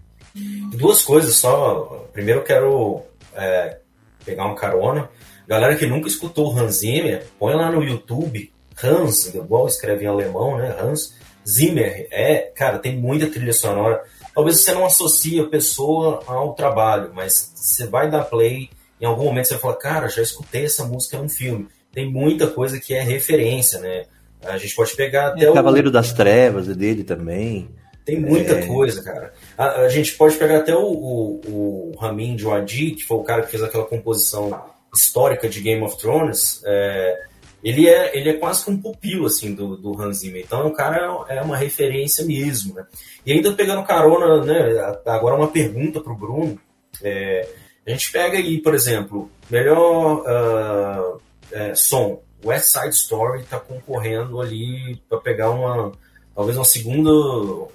Duas 0.77 1.03
coisas 1.03 1.35
só. 1.35 2.07
Primeiro, 2.13 2.41
eu 2.41 2.43
quero 2.43 3.01
é, 3.35 3.79
pegar 4.23 4.45
uma 4.45 4.55
carona. 4.55 5.09
Galera 5.47 5.75
que 5.75 5.87
nunca 5.87 6.07
escutou 6.07 6.53
o 6.53 6.57
Hans 6.57 6.79
Zimmer, 6.79 7.25
põe 7.39 7.55
lá 7.55 7.71
no 7.71 7.83
YouTube. 7.83 8.51
Hans, 8.83 9.33
igual 9.33 9.65
escreve 9.65 10.05
em 10.05 10.07
alemão, 10.07 10.57
né? 10.57 10.75
Hans 10.79 11.15
Zimmer. 11.47 12.07
É, 12.11 12.51
cara, 12.55 12.77
tem 12.77 12.95
muita 12.95 13.27
trilha 13.27 13.53
sonora 13.53 14.03
talvez 14.37 14.57
você 14.57 14.71
não 14.71 14.85
associe 14.85 15.39
a 15.39 15.47
pessoa 15.47 16.21
ao 16.27 16.53
trabalho, 16.53 17.09
mas 17.11 17.53
você 17.55 17.87
vai 17.87 18.07
dar 18.07 18.23
play, 18.23 18.69
em 19.01 19.05
algum 19.05 19.23
momento 19.23 19.47
você 19.47 19.55
vai 19.55 19.61
falar, 19.61 19.75
cara, 19.77 20.09
já 20.09 20.21
escutei 20.21 20.65
essa 20.65 20.85
música 20.85 21.17
num 21.17 21.27
filme. 21.27 21.67
Tem 21.91 22.07
muita 22.07 22.45
coisa 22.45 22.79
que 22.79 22.93
é 22.93 23.01
referência, 23.01 23.79
né? 23.79 24.05
A 24.45 24.59
gente 24.59 24.75
pode 24.75 24.95
pegar 24.95 25.29
até 25.29 25.45
é, 25.45 25.49
o 25.49 25.55
Cavaleiro 25.55 25.89
das 25.89 26.13
Trevas 26.13 26.69
é 26.69 26.75
dele 26.75 27.03
também. 27.03 27.67
Tem 28.05 28.19
muita 28.19 28.59
é... 28.59 28.67
coisa, 28.67 29.01
cara. 29.01 29.33
A, 29.57 29.81
a, 29.81 29.89
gente 29.89 30.13
pode 30.13 30.35
pegar 30.35 30.57
até 30.57 30.75
o, 30.75 30.85
o, 30.85 31.41
o 31.47 31.97
Ramin 31.99 32.35
Djawadi, 32.35 32.91
que 32.91 33.05
foi 33.05 33.17
o 33.17 33.23
cara 33.23 33.41
que 33.41 33.49
fez 33.49 33.63
aquela 33.63 33.85
composição 33.85 34.51
histórica 34.93 35.49
de 35.49 35.61
Game 35.61 35.81
of 35.81 35.97
Thrones. 35.97 36.61
É, 36.63 37.23
ele 37.63 37.87
é, 37.87 38.17
ele 38.17 38.29
é 38.29 38.33
quase 38.33 38.63
que 38.63 38.71
um 38.71 38.81
pupilo 38.81 39.25
assim 39.25 39.53
do, 39.53 39.75
do 39.77 39.99
Hans 39.99 40.19
Zimmer. 40.19 40.43
Então 40.45 40.67
o 40.67 40.73
cara 40.73 41.25
é 41.27 41.41
uma 41.41 41.57
referência 41.57 42.23
mesmo, 42.25 42.75
né? 42.75 42.85
E 43.25 43.31
ainda 43.31 43.53
pegando 43.53 43.85
carona, 43.85 44.45
né? 44.45 44.97
Agora 45.05 45.35
uma 45.35 45.47
pergunta 45.47 45.99
para 45.99 46.13
o 46.13 46.17
Bruno. 46.17 46.59
É, 47.03 47.47
a 47.85 47.89
gente 47.89 48.11
pega 48.11 48.37
aí, 48.37 48.61
por 48.61 48.75
exemplo, 48.75 49.29
melhor 49.49 50.23
uh, 50.23 51.21
é, 51.51 51.73
som. 51.75 52.21
West 52.45 52.65
Side 52.65 52.95
Story 52.95 53.41
está 53.41 53.59
concorrendo 53.59 54.39
ali 54.39 55.01
para 55.09 55.19
pegar 55.19 55.49
uma 55.49 55.91
talvez 56.37 56.55
uma 56.55 56.65
segunda, 56.65 57.09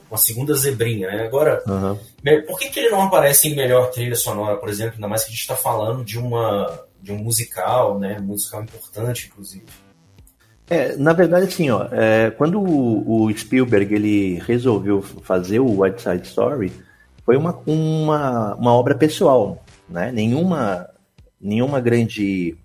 uma 0.08 0.16
segunda 0.16 0.54
zebrinha, 0.54 1.08
né? 1.08 1.24
Agora, 1.24 1.60
uhum. 1.66 1.98
por 2.46 2.60
que, 2.60 2.70
que 2.70 2.78
ele 2.78 2.90
não 2.90 3.02
aparece 3.02 3.48
em 3.48 3.56
melhor 3.56 3.90
trilha 3.90 4.14
sonora, 4.14 4.56
por 4.56 4.68
exemplo, 4.68 4.94
ainda 4.94 5.08
mais 5.08 5.24
que 5.24 5.30
a 5.30 5.32
gente 5.32 5.40
está 5.40 5.56
falando 5.56 6.04
de 6.04 6.16
uma 6.16 6.80
de 7.02 7.12
um 7.12 7.18
musical, 7.18 7.98
né? 7.98 8.18
Um 8.20 8.24
musical 8.24 8.62
importante, 8.62 9.28
inclusive. 9.30 9.64
É, 10.70 10.96
na 10.96 11.12
verdade, 11.12 11.46
assim, 11.46 11.68
ó, 11.68 11.88
é, 11.90 12.30
quando 12.30 12.60
o, 12.60 13.24
o, 13.24 13.36
Spielberg 13.36 13.94
ele 13.94 14.38
resolveu 14.46 15.02
fazer 15.02 15.58
o 15.58 15.82
White 15.82 16.00
Side 16.00 16.26
Story, 16.26 16.72
foi 17.26 17.36
uma, 17.36 17.58
uma, 17.66 18.54
uma 18.54 18.72
obra 18.72 18.94
pessoal, 18.94 19.62
né? 19.88 20.10
Nenhuma, 20.12 20.88
nenhuma 21.40 21.80
grande 21.80 22.56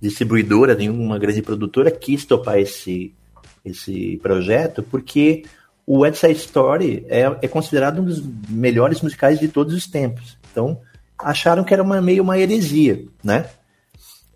distribuidora, 0.00 0.74
nenhuma 0.74 1.18
grande 1.18 1.40
produtora 1.40 1.90
quis 1.90 2.24
topar 2.24 2.58
esse, 2.58 3.14
esse 3.64 4.18
projeto, 4.22 4.82
porque 4.82 5.44
o 5.86 6.00
West 6.00 6.20
Side 6.20 6.38
Story 6.38 7.06
é, 7.08 7.22
é 7.40 7.48
considerado 7.48 8.00
um 8.00 8.04
dos 8.04 8.22
melhores 8.48 9.00
musicais 9.00 9.40
de 9.40 9.48
todos 9.48 9.72
os 9.72 9.86
tempos. 9.86 10.36
Então, 10.50 10.80
acharam 11.18 11.64
que 11.64 11.72
era 11.72 11.82
uma, 11.82 12.00
meio 12.02 12.22
uma 12.22 12.38
heresia, 12.38 13.04
né? 13.24 13.46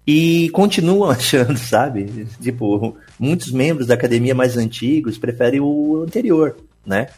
E 0.07 0.49
continuam 0.51 1.09
achando, 1.11 1.57
sabe? 1.57 2.27
Tipo, 2.41 2.97
muitos 3.19 3.53
membros 3.53 3.87
da 3.87 3.95
academia 3.95 4.35
mais 4.35 4.57
antigos 4.57 5.19
preferem 5.19 5.61
o 5.61 6.03
anterior, 6.03 6.57
né? 6.85 7.09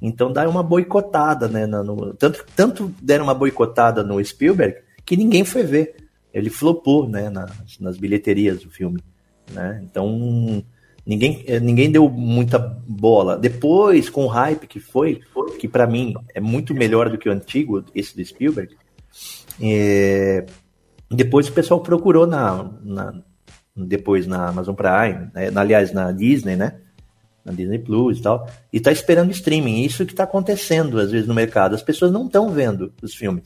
Então 0.00 0.32
dá 0.32 0.48
uma 0.48 0.62
boicotada, 0.62 1.46
né? 1.46 1.66
No, 1.66 2.12
tanto, 2.14 2.44
tanto 2.56 2.92
deram 3.00 3.24
uma 3.24 3.34
boicotada 3.34 4.02
no 4.02 4.22
Spielberg 4.24 4.76
que 5.04 5.16
ninguém 5.16 5.44
foi 5.44 5.62
ver. 5.62 5.96
Ele 6.34 6.50
flopou, 6.50 7.08
né? 7.08 7.30
Nas, 7.30 7.78
nas 7.78 7.96
bilheterias 7.96 8.62
do 8.62 8.70
filme, 8.70 9.00
né? 9.52 9.80
Então 9.84 10.64
ninguém, 11.06 11.44
eh, 11.46 11.60
ninguém 11.60 11.90
deu 11.90 12.08
muita 12.08 12.58
bola. 12.58 13.36
Depois, 13.36 14.08
com 14.08 14.24
o 14.24 14.28
hype 14.28 14.66
que 14.66 14.80
foi, 14.80 15.20
que 15.60 15.68
para 15.68 15.86
mim 15.86 16.14
é 16.34 16.40
muito 16.40 16.74
melhor 16.74 17.08
do 17.08 17.18
que 17.18 17.28
o 17.28 17.32
antigo, 17.32 17.84
esse 17.94 18.16
do 18.16 18.24
Spielberg, 18.24 18.74
é, 19.60 20.46
depois 21.14 21.48
o 21.48 21.52
pessoal 21.52 21.80
procurou 21.80 22.26
na, 22.26 22.70
na 22.82 23.14
depois 23.74 24.26
na 24.26 24.48
Amazon 24.48 24.74
Prime, 24.74 25.30
né, 25.34 25.50
aliás, 25.54 25.92
na 25.92 26.12
Disney, 26.12 26.56
né? 26.56 26.74
Na 27.44 27.52
Disney 27.52 27.78
Plus 27.78 28.18
e 28.18 28.22
tal, 28.22 28.48
e 28.72 28.78
tá 28.78 28.92
esperando 28.92 29.32
streaming. 29.32 29.82
Isso 29.82 30.06
que 30.06 30.14
tá 30.14 30.24
acontecendo 30.24 31.00
às 31.00 31.10
vezes 31.10 31.26
no 31.26 31.34
mercado. 31.34 31.74
As 31.74 31.82
pessoas 31.82 32.12
não 32.12 32.26
estão 32.26 32.50
vendo 32.50 32.92
os 33.02 33.14
filmes. 33.14 33.44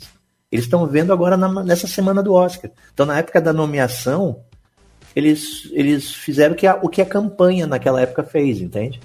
Eles 0.53 0.67
estão 0.67 0.87
vendo 0.87 1.13
agora 1.13 1.37
na, 1.37 1.65
nessa 1.65 1.87
semana 1.87 2.23
do 2.23 2.33
Oscar. 2.33 2.71
Então, 2.93 3.07
na 3.07 3.19
época 3.19 3.41
da 3.41 3.53
nomeação, 3.53 4.41
eles, 5.15 5.71
eles 5.73 6.13
fizeram 6.13 6.55
o 6.55 6.57
que, 6.57 6.67
a, 6.67 6.75
o 6.77 6.89
que 6.89 7.01
a 7.01 7.07
campanha 7.07 7.67
naquela 7.67 8.01
época 8.01 8.23
fez, 8.23 8.61
entende? 8.61 9.01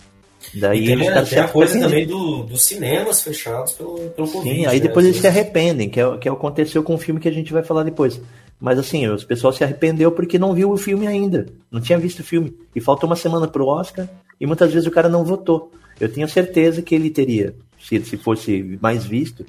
Daí 0.56 0.86
e 0.86 0.92
eles 0.92 1.30
tem 1.30 1.40
a 1.40 1.48
coisa 1.48 1.80
também 1.80 2.06
do, 2.06 2.44
dos 2.44 2.64
cinemas 2.64 3.22
fechados 3.22 3.74
pelo, 3.74 3.98
pelo 4.10 4.28
Sim, 4.28 4.34
Covid. 4.34 4.56
Sim, 4.56 4.66
aí 4.66 4.80
né? 4.80 4.88
depois 4.88 5.06
eles 5.06 5.20
se 5.20 5.28
arrependem, 5.28 5.90
que 5.90 6.00
é, 6.00 6.18
que 6.18 6.28
é 6.28 6.32
aconteceu 6.32 6.84
com 6.84 6.96
o 6.96 6.98
filme 6.98 7.20
que 7.20 7.30
a 7.30 7.32
gente 7.32 7.54
vai 7.54 7.64
falar 7.64 7.84
depois. 7.84 8.20
Mas 8.62 8.78
assim, 8.78 9.08
o 9.08 9.18
pessoal 9.26 9.52
se 9.52 9.64
arrependeu 9.64 10.12
porque 10.12 10.38
não 10.38 10.54
viu 10.54 10.72
o 10.72 10.78
filme 10.78 11.08
ainda. 11.08 11.48
Não 11.72 11.82
tinha 11.82 11.98
visto 11.98 12.20
o 12.20 12.24
filme. 12.24 12.56
E 12.76 12.80
faltou 12.80 13.10
uma 13.10 13.16
semana 13.16 13.48
pro 13.48 13.66
Oscar 13.66 14.08
e 14.40 14.46
muitas 14.46 14.72
vezes 14.72 14.88
o 14.88 14.92
cara 14.92 15.10
não 15.10 15.26
votou. 15.26 15.72
Eu 16.00 16.12
tenho 16.12 16.28
certeza 16.30 16.82
que 16.82 16.94
ele 16.94 17.10
teria, 17.10 17.56
se, 17.80 18.00
se 18.06 18.18
fosse 18.18 18.78
mais 18.80 19.04
visto, 19.04 19.44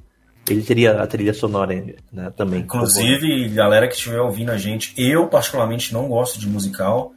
ele 0.49 0.63
teria 0.63 1.03
a 1.03 1.07
trilha 1.07 1.35
sonora 1.35 1.75
né, 2.11 2.33
também. 2.35 2.61
Inclusive, 2.61 3.51
galera 3.51 3.87
que 3.87 3.95
estiver 3.95 4.21
ouvindo 4.21 4.51
a 4.51 4.57
gente, 4.57 4.95
eu 4.97 5.29
particularmente 5.29 5.93
não 5.93 6.09
gosto 6.09 6.41
de 6.41 6.49
musical, 6.49 7.13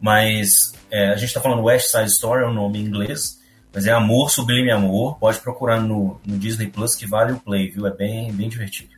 mas 0.00 0.72
é, 0.90 1.10
a 1.10 1.16
gente 1.16 1.28
está 1.28 1.40
falando 1.40 1.62
West 1.62 1.90
Side 1.90 2.10
Story, 2.10 2.42
é 2.42 2.46
o 2.46 2.52
nome 2.52 2.78
em 2.78 2.84
inglês, 2.84 3.38
mas 3.72 3.86
é 3.86 3.92
Amor 3.92 4.30
Sublime 4.30 4.70
Amor. 4.70 5.18
Pode 5.18 5.38
procurar 5.38 5.80
no, 5.80 6.20
no 6.26 6.36
Disney 6.36 6.66
Plus 6.66 6.94
que 6.94 7.06
vale 7.06 7.32
o 7.32 7.40
play, 7.40 7.70
viu? 7.70 7.86
É 7.86 7.94
bem, 7.94 8.32
bem 8.32 8.48
divertido. 8.48 8.97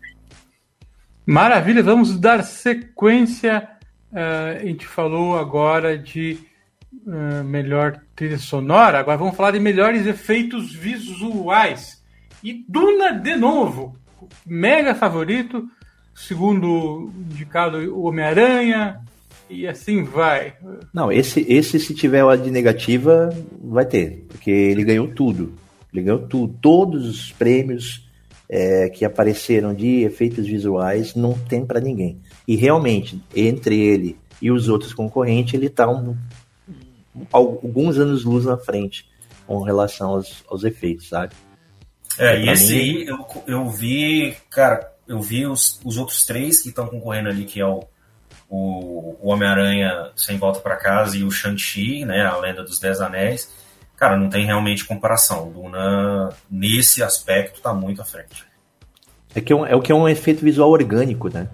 Maravilha, 1.30 1.80
vamos 1.80 2.18
dar 2.18 2.42
sequência. 2.42 3.68
Uh, 4.10 4.58
a 4.60 4.64
gente 4.64 4.84
falou 4.84 5.38
agora 5.38 5.96
de 5.96 6.36
uh, 7.06 7.44
melhor 7.44 8.00
trilha 8.16 8.36
sonora, 8.36 8.98
agora 8.98 9.16
vamos 9.16 9.36
falar 9.36 9.52
de 9.52 9.60
melhores 9.60 10.06
efeitos 10.06 10.74
visuais. 10.74 12.02
E 12.42 12.64
Duna 12.68 13.12
de 13.12 13.36
novo, 13.36 13.94
mega 14.44 14.92
favorito, 14.92 15.68
segundo 16.16 17.12
indicado 17.16 17.78
o 17.94 18.06
Homem-Aranha, 18.06 19.00
e 19.48 19.68
assim 19.68 20.02
vai. 20.02 20.54
Não, 20.92 21.12
esse, 21.12 21.46
esse 21.48 21.78
se 21.78 21.94
tiver 21.94 22.24
a 22.24 22.34
de 22.34 22.50
negativa, 22.50 23.30
vai 23.62 23.84
ter, 23.84 24.24
porque 24.26 24.50
ele 24.50 24.82
ganhou 24.82 25.06
tudo. 25.06 25.54
Ele 25.94 26.02
ganhou 26.02 26.26
tudo. 26.26 26.58
Todos 26.60 27.08
os 27.08 27.30
prêmios 27.30 28.09
é, 28.52 28.88
que 28.88 29.04
apareceram 29.04 29.72
de 29.72 30.00
efeitos 30.02 30.44
visuais 30.44 31.14
não 31.14 31.34
tem 31.34 31.64
para 31.64 31.80
ninguém. 31.80 32.20
E 32.48 32.56
realmente, 32.56 33.22
entre 33.34 33.78
ele 33.78 34.18
e 34.42 34.50
os 34.50 34.68
outros 34.68 34.92
concorrentes, 34.92 35.54
ele 35.54 35.66
está 35.66 35.88
um, 35.88 36.16
alguns 37.32 37.96
anos 37.96 38.24
luz 38.24 38.44
na 38.44 38.58
frente 38.58 39.08
com 39.46 39.62
relação 39.62 40.10
aos, 40.10 40.44
aos 40.48 40.64
efeitos, 40.64 41.08
sabe? 41.08 41.32
É, 42.18 42.40
e 42.40 42.48
esse 42.48 42.74
mim... 42.74 42.80
aí 42.80 43.06
eu, 43.06 43.26
eu 43.46 43.70
vi, 43.70 44.36
cara, 44.50 44.92
eu 45.06 45.20
vi 45.20 45.46
os, 45.46 45.80
os 45.84 45.96
outros 45.96 46.26
três 46.26 46.60
que 46.60 46.70
estão 46.70 46.88
concorrendo 46.88 47.28
ali, 47.28 47.44
que 47.44 47.60
é 47.60 47.66
o, 47.66 47.84
o, 48.48 49.16
o 49.20 49.28
Homem-Aranha 49.28 50.10
Sem 50.16 50.38
Volta 50.38 50.58
para 50.58 50.76
Casa 50.76 51.16
e 51.16 51.22
o 51.22 51.30
Shang-Chi, 51.30 52.04
né, 52.04 52.26
a 52.26 52.36
Lenda 52.36 52.64
dos 52.64 52.80
Dez 52.80 53.00
Anéis. 53.00 53.48
Cara, 54.00 54.16
não 54.16 54.30
tem 54.30 54.46
realmente 54.46 54.86
comparação. 54.86 55.48
O 55.48 55.52
Duna, 55.52 56.30
nesse 56.50 57.02
aspecto, 57.02 57.60
tá 57.60 57.74
muito 57.74 58.00
à 58.00 58.04
frente. 58.04 58.46
É, 59.34 59.42
que 59.42 59.52
é, 59.52 59.56
um, 59.56 59.66
é 59.66 59.76
o 59.76 59.82
que 59.82 59.92
é 59.92 59.94
um 59.94 60.08
efeito 60.08 60.42
visual 60.42 60.70
orgânico, 60.70 61.28
né? 61.28 61.48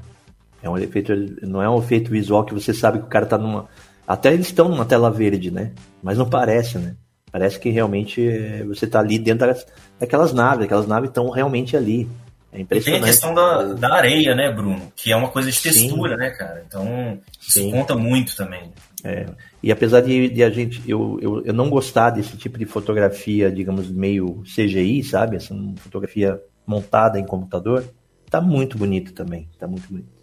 É 0.63 0.71
um 0.71 0.79
efeito, 0.79 1.13
não 1.43 1.61
é 1.61 1.69
um 1.69 1.81
efeito 1.81 2.09
visual 2.09 2.45
que 2.45 2.55
você 2.55 2.73
sabe 2.73 3.01
que 3.01 3.05
o 3.05 3.09
cara 3.09 3.27
tá 3.27 3.37
numa. 3.37 3.69
Até 4.07 4.33
eles 4.33 4.47
estão 4.47 4.69
numa 4.69 4.85
tela 4.85 5.11
verde, 5.11 5.51
né? 5.51 5.73
Mas 6.01 6.17
não 6.17 6.31
parece, 6.31 6.79
né? 6.79 6.95
Parece 7.33 7.59
que 7.59 7.69
realmente 7.69 8.25
eh, 8.25 8.63
você 8.65 8.85
está 8.85 9.01
ali 9.01 9.19
dentro 9.19 9.49
das, 9.49 9.67
daquelas 9.99 10.33
naves, 10.33 10.67
aquelas 10.67 10.87
naves 10.87 11.09
estão 11.09 11.29
realmente 11.31 11.77
ali. 11.77 12.09
É 12.53 12.61
impressionante. 12.61 13.01
E 13.01 13.01
tem 13.01 13.03
a 13.03 13.13
questão 13.13 13.35
da, 13.35 13.75
da 13.75 13.95
areia, 13.95 14.37
né, 14.37 14.53
Bruno? 14.53 14.93
Que 14.95 15.11
é 15.11 15.17
uma 15.17 15.29
coisa 15.29 15.51
de 15.51 15.61
textura, 15.61 16.13
Sim. 16.13 16.21
né, 16.21 16.31
cara? 16.31 16.65
Então, 16.65 17.19
isso 17.41 17.59
Sim. 17.59 17.73
conta 17.73 17.97
muito 17.97 18.37
também. 18.37 18.73
É. 19.05 19.27
E 19.63 19.71
apesar 19.71 20.01
de, 20.01 20.29
de, 20.29 20.43
a 20.43 20.51
gente, 20.51 20.83
eu, 20.89 21.19
eu, 21.21 21.45
eu 21.45 21.53
não 21.53 21.69
gostar 21.71 22.11
desse 22.11 22.37
tipo 22.37 22.59
de 22.59 22.65
fotografia, 22.65 23.51
digamos, 23.51 23.91
meio 23.91 24.43
CGI, 24.43 25.03
sabe? 25.05 25.37
Essa 25.37 25.55
fotografia 25.77 26.41
montada 26.67 27.19
em 27.19 27.25
computador, 27.25 27.85
tá 28.31 28.41
muito 28.41 28.77
bonito 28.77 29.13
também. 29.13 29.49
Tá 29.59 29.67
muito 29.67 29.89
bonito. 29.89 30.17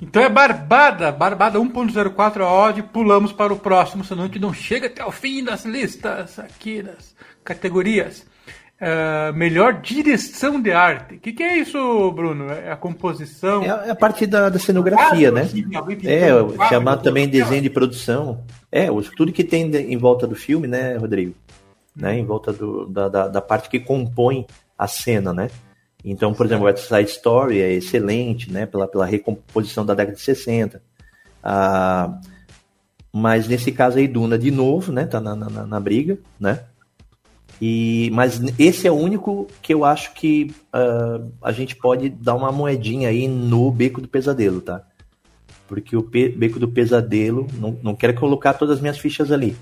Então 0.00 0.22
é 0.22 0.28
Barbada, 0.28 1.10
Barbada 1.10 1.58
1.04 1.58 2.40
a 2.42 2.52
odd, 2.52 2.82
pulamos 2.84 3.32
para 3.32 3.52
o 3.52 3.58
próximo, 3.58 4.04
senão 4.04 4.22
a 4.22 4.26
gente 4.26 4.38
não 4.38 4.54
chega 4.54 4.86
até 4.86 5.04
o 5.04 5.10
fim 5.10 5.42
das 5.42 5.64
listas 5.64 6.38
aqui, 6.38 6.82
das 6.82 7.16
categorias. 7.42 8.24
Uh, 8.80 9.32
melhor 9.34 9.80
direção 9.80 10.62
de 10.62 10.70
arte. 10.70 11.16
O 11.16 11.18
que, 11.18 11.32
que, 11.32 11.42
é 11.42 11.56
isso, 11.56 12.12
Bruno? 12.12 12.48
É 12.48 12.70
a 12.70 12.76
composição? 12.76 13.64
É 13.64 13.90
a, 13.90 13.94
parte 13.94 14.24
da, 14.24 14.48
da 14.48 14.58
cenografia, 14.58 15.32
né? 15.32 15.48
É, 16.04 16.68
chamado 16.68 17.02
também 17.02 17.28
desenho 17.28 17.62
de 17.62 17.70
produção. 17.70 18.44
É, 18.70 18.86
tudo 19.16 19.32
que 19.32 19.42
tem 19.42 19.74
em 19.74 19.96
volta 19.96 20.28
do 20.28 20.36
filme, 20.36 20.68
né, 20.68 20.96
Rodrigo? 20.96 21.34
Né, 21.96 22.16
em 22.16 22.24
volta 22.24 22.52
do, 22.52 22.86
da, 22.86 23.08
da, 23.08 23.26
da 23.26 23.40
parte 23.40 23.68
que 23.68 23.80
compõe 23.80 24.46
a 24.78 24.86
cena, 24.86 25.32
né? 25.32 25.50
Então, 26.04 26.32
por 26.32 26.46
exemplo, 26.46 26.66
West 26.66 26.86
Side 26.86 27.10
Story 27.10 27.60
é 27.60 27.72
excelente, 27.72 28.52
né, 28.52 28.66
pela, 28.66 28.86
pela 28.86 29.04
recomposição 29.04 29.84
da 29.84 29.94
década 29.94 30.16
de 30.16 30.22
60. 30.22 30.80
Ah, 31.42 32.20
mas 33.12 33.48
nesse 33.48 33.72
caso 33.72 33.98
aí, 33.98 34.06
Duna 34.06 34.38
de 34.38 34.50
novo, 34.50 34.92
né, 34.92 35.06
tá 35.06 35.20
na, 35.20 35.34
na, 35.34 35.66
na, 35.66 35.80
briga, 35.80 36.18
né? 36.38 36.60
E, 37.60 38.10
mas 38.12 38.40
esse 38.58 38.86
é 38.86 38.90
o 38.90 38.94
único 38.94 39.48
que 39.60 39.74
eu 39.74 39.84
acho 39.84 40.14
que 40.14 40.54
uh, 40.72 41.30
a 41.42 41.50
gente 41.50 41.74
pode 41.74 42.08
dar 42.08 42.34
uma 42.34 42.52
moedinha 42.52 43.08
aí 43.08 43.26
no 43.26 43.70
Beco 43.70 44.00
do 44.00 44.06
Pesadelo, 44.06 44.60
tá? 44.60 44.82
Porque 45.66 45.96
o 45.96 46.02
Beco 46.02 46.58
do 46.58 46.68
Pesadelo, 46.68 47.46
não, 47.54 47.76
não 47.82 47.94
quero 47.94 48.14
colocar 48.14 48.54
todas 48.54 48.76
as 48.76 48.80
minhas 48.80 48.98
fichas 48.98 49.32
ali, 49.32 49.56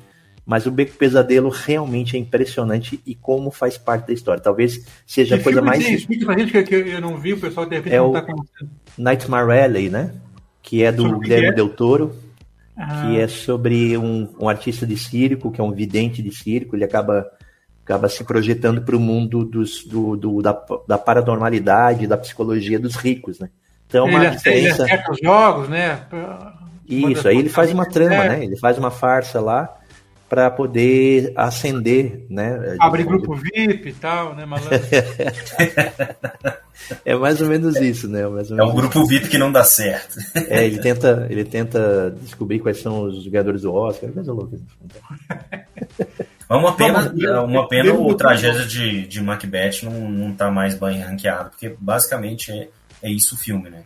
mas 0.45 0.67
o 0.67 0.71
Beco 0.71 0.97
Pesadelo 0.97 1.49
realmente 1.49 2.17
é 2.17 2.21
impressionante 2.21 3.01
e 3.05 3.15
como 3.15 3.51
faz 3.51 3.79
parte 3.79 4.09
da 4.09 4.13
história. 4.13 4.43
Talvez 4.43 4.87
seja 5.07 5.37
a 5.37 5.43
coisa 5.43 5.63
mais. 5.63 5.89
Explica 5.89 6.27
pra 6.27 6.39
gente 6.39 6.63
que 6.63 6.75
eu 6.75 7.01
não 7.01 7.19
vi, 7.19 7.33
o 7.33 7.41
pessoal 7.41 7.67
de 7.67 7.77
repente 7.77 7.95
é 7.95 7.99
não 7.99 8.13
tá 8.13 8.23
conhecendo. 8.23 8.71
Nightmare 8.97 9.59
Alley, 9.59 9.89
né? 9.89 10.13
Que 10.63 10.85
é 10.85 10.93
do 10.93 11.19
Guilherme 11.19 11.49
é? 11.49 11.53
Del 11.53 11.71
Toro. 11.71 12.15
Ah. 12.77 13.07
Que 13.07 13.19
é 13.19 13.27
sobre 13.27 13.97
um, 13.97 14.29
um 14.39 14.49
artista 14.49 14.87
de 14.87 14.97
circo, 14.99 15.51
que 15.51 15.61
é 15.61 15.65
um 15.65 15.73
vidente 15.73 16.23
de 16.23 16.31
circo. 16.31 16.77
Ele 16.77 16.85
acaba 16.85 17.27
acaba 17.87 18.09
se 18.09 18.25
projetando 18.25 18.83
para 18.83 18.97
o 18.97 19.01
mundo 19.01 19.45
dos, 19.45 19.85
do, 19.85 20.17
do, 20.17 20.43
da, 20.43 20.61
da 20.89 20.99
paranormalidade, 20.99 22.09
da 22.09 22.19
psicologia 22.19 22.81
dos 22.81 22.97
ricos, 22.97 23.39
né? 23.39 23.49
Então, 23.87 24.09
ele 24.09 24.17
uma 24.17 24.31
diferença... 24.31 24.83
ele 24.83 24.93
acerta 24.93 25.13
os 25.13 25.19
jogos, 25.23 25.69
né? 25.69 26.01
Isso, 26.89 27.29
aí 27.29 27.39
ele 27.39 27.49
faz 27.49 27.73
uma 27.73 27.87
trama, 27.87 28.25
né? 28.25 28.43
Ele 28.43 28.57
faz 28.59 28.77
uma 28.77 28.91
farsa 28.91 29.41
lá 29.41 29.73
para 30.29 30.51
poder 30.51 31.33
ascender, 31.37 32.27
né? 32.29 32.77
Abrir 32.81 33.05
grupo 33.05 33.37
VIP 33.37 33.91
e 33.91 33.93
tal, 33.93 34.35
né, 34.35 34.45
malandro? 34.45 34.81
é 37.05 37.15
mais 37.15 37.41
ou 37.41 37.47
menos 37.47 37.77
isso, 37.77 38.09
né? 38.09 38.27
Mais 38.27 38.51
ou 38.51 38.57
É 38.57 38.61
menos 38.63 38.73
o 38.73 38.77
grupo 38.77 39.07
VIP 39.07 39.29
que 39.29 39.39
não 39.39 39.53
dá 39.53 39.63
certo. 39.63 40.17
É, 40.35 40.67
ele 40.67 40.81
tenta, 40.81 41.29
ele 41.31 41.45
tenta 41.45 42.13
descobrir 42.21 42.59
quais 42.59 42.81
são 42.81 43.05
os 43.05 43.23
jogadores 43.23 43.63
do 43.63 43.73
Oscar, 43.73 44.11
coisa 44.11 44.33
louca. 44.33 44.59
É 46.49 46.55
uma 46.55 46.73
pena, 46.77 47.03
Vamos, 47.03 47.25
é 47.25 47.41
uma 47.41 47.69
pena 47.69 47.93
o 47.95 48.15
tragédia 48.15 48.65
de, 48.65 49.07
de 49.07 49.21
Macbeth 49.21 49.83
não, 49.83 50.09
não 50.09 50.33
tá 50.33 50.51
mais 50.51 50.79
bem 50.79 51.01
ranqueado, 51.01 51.51
porque 51.51 51.77
basicamente 51.81 52.53
é, 52.53 52.69
é 53.03 53.11
isso 53.11 53.35
o 53.35 53.39
filme, 53.39 53.69
né? 53.69 53.83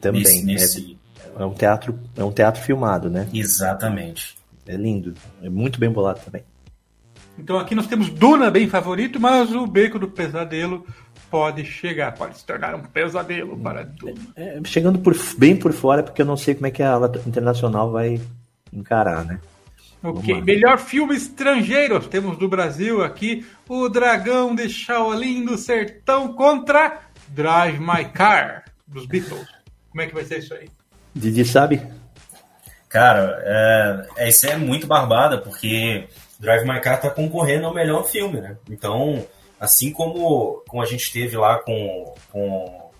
Também. 0.00 0.22
Nesse, 0.22 0.44
nesse- 0.44 0.98
É, 1.38 1.42
é 1.42 1.46
um 1.46 1.54
teatro, 1.54 1.98
é 2.16 2.22
um 2.24 2.30
teatro 2.32 2.60
filmado, 2.62 3.08
né? 3.08 3.26
Exatamente. 3.32 4.36
É 4.66 4.76
lindo, 4.76 5.14
é 5.42 5.48
muito 5.48 5.80
bem 5.80 5.90
bolado 5.90 6.20
também. 6.24 6.42
Então 7.38 7.58
aqui 7.58 7.74
nós 7.74 7.86
temos 7.86 8.10
Duna 8.10 8.50
bem 8.50 8.68
favorito, 8.68 9.18
mas 9.18 9.50
o 9.54 9.66
Beco 9.66 9.98
do 9.98 10.08
Pesadelo 10.08 10.86
pode 11.30 11.64
chegar, 11.64 12.12
pode 12.12 12.36
se 12.38 12.44
tornar 12.44 12.74
um 12.74 12.82
pesadelo 12.82 13.56
para 13.56 13.84
Duna. 13.84 14.12
É, 14.36 14.60
chegando 14.66 14.98
por, 14.98 15.16
bem 15.38 15.56
por 15.56 15.72
fora, 15.72 16.02
porque 16.02 16.20
eu 16.20 16.26
não 16.26 16.36
sei 16.36 16.54
como 16.54 16.66
é 16.66 16.70
que 16.70 16.82
a 16.82 16.92
ala 16.92 17.10
internacional 17.26 17.90
vai 17.90 18.20
encarar, 18.70 19.24
né? 19.24 19.40
Ok, 20.02 20.42
melhor 20.42 20.78
filme 20.78 21.14
estrangeiro. 21.14 22.00
Temos 22.00 22.36
do 22.36 22.48
Brasil 22.48 23.04
aqui 23.04 23.46
O 23.68 23.88
Dragão 23.88 24.52
de 24.52 24.68
Shaolin 24.68 25.44
do 25.44 25.56
Sertão 25.56 26.32
contra 26.32 27.02
Drive 27.28 27.78
My 27.78 28.04
Car 28.12 28.64
dos 28.86 29.06
Beatles. 29.06 29.46
Como 29.90 30.02
é 30.02 30.06
que 30.06 30.14
vai 30.14 30.24
ser 30.24 30.40
isso 30.40 30.54
aí? 30.54 30.68
Didi 31.14 31.44
sabe? 31.44 31.80
Cara, 32.88 33.40
é, 33.44 34.24
é, 34.24 34.28
isso 34.28 34.46
é 34.46 34.56
muito 34.56 34.86
barbada, 34.86 35.38
porque 35.38 36.08
Drive 36.40 36.66
My 36.66 36.80
Car 36.80 37.00
tá 37.00 37.08
concorrendo 37.08 37.66
ao 37.66 37.74
melhor 37.74 38.04
filme, 38.04 38.40
né? 38.40 38.56
Então, 38.68 39.24
assim 39.60 39.92
como, 39.92 40.62
como 40.66 40.82
a 40.82 40.86
gente 40.86 41.12
teve 41.12 41.36
lá 41.36 41.58
com. 41.60 42.14
com 42.32 42.90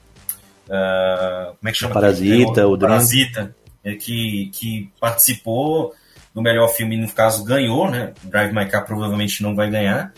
ah, 0.71 1.53
como 1.59 1.69
é 1.69 1.73
que 1.73 1.79
chama? 1.79 1.95
Parasita, 1.95 2.51
aquele? 2.51 2.67
o. 2.67 2.79
Parasita, 2.79 3.57
é, 3.85 3.95
que, 3.97 4.51
que 4.55 4.91
participou 5.01 5.93
do 6.35 6.41
melhor 6.43 6.69
filme, 6.69 6.97
no 6.97 7.11
caso 7.13 7.45
ganhou, 7.45 7.91
né? 7.91 8.13
Drive 8.25 8.53
My 8.55 8.67
Car 8.67 8.85
provavelmente 8.87 9.43
não 9.43 9.55
vai 9.55 9.71
ganhar. 9.71 10.13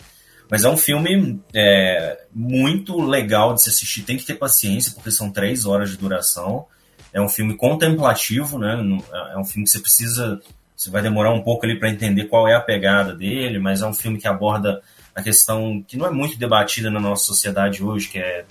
Mas 0.49 0.63
é 0.63 0.69
um 0.69 0.77
filme 0.77 1.41
é, 1.53 2.19
muito 2.33 3.01
legal 3.01 3.53
de 3.53 3.63
se 3.63 3.69
assistir. 3.69 4.03
Tem 4.03 4.15
que 4.15 4.25
ter 4.25 4.35
paciência, 4.35 4.91
porque 4.93 5.09
são 5.11 5.31
três 5.31 5.65
horas 5.65 5.89
de 5.89 5.97
duração. 5.97 6.65
É 7.11 7.19
um 7.19 7.27
filme 7.27 7.55
contemplativo, 7.57 8.59
né? 8.59 8.75
Não- 8.75 9.03
É 9.33 9.37
um 9.37 9.43
filme 9.43 9.63
que 9.65 9.71
você 9.71 9.79
precisa. 9.79 10.39
Você 10.75 10.89
vai 10.91 11.01
demorar 11.01 11.31
um 11.33 11.41
pouco 11.41 11.65
ali 11.65 11.79
para 11.79 11.89
entender 11.89 12.25
qual 12.25 12.47
é 12.47 12.53
a 12.55 12.59
pegada 12.61 13.13
dele, 13.15 13.57
mas 13.59 13.81
é 13.81 13.87
um 13.87 13.93
filme 13.93 14.17
que 14.19 14.27
aborda 14.27 14.81
a 15.15 15.21
questão 15.21 15.81
que 15.87 15.95
não 15.97 16.05
é 16.05 16.11
muito 16.11 16.37
debatida 16.37 16.91
na 16.91 16.99
nossa 16.99 17.23
sociedade 17.25 17.81
hoje, 17.81 18.09
que 18.09 18.19
é 18.19 18.43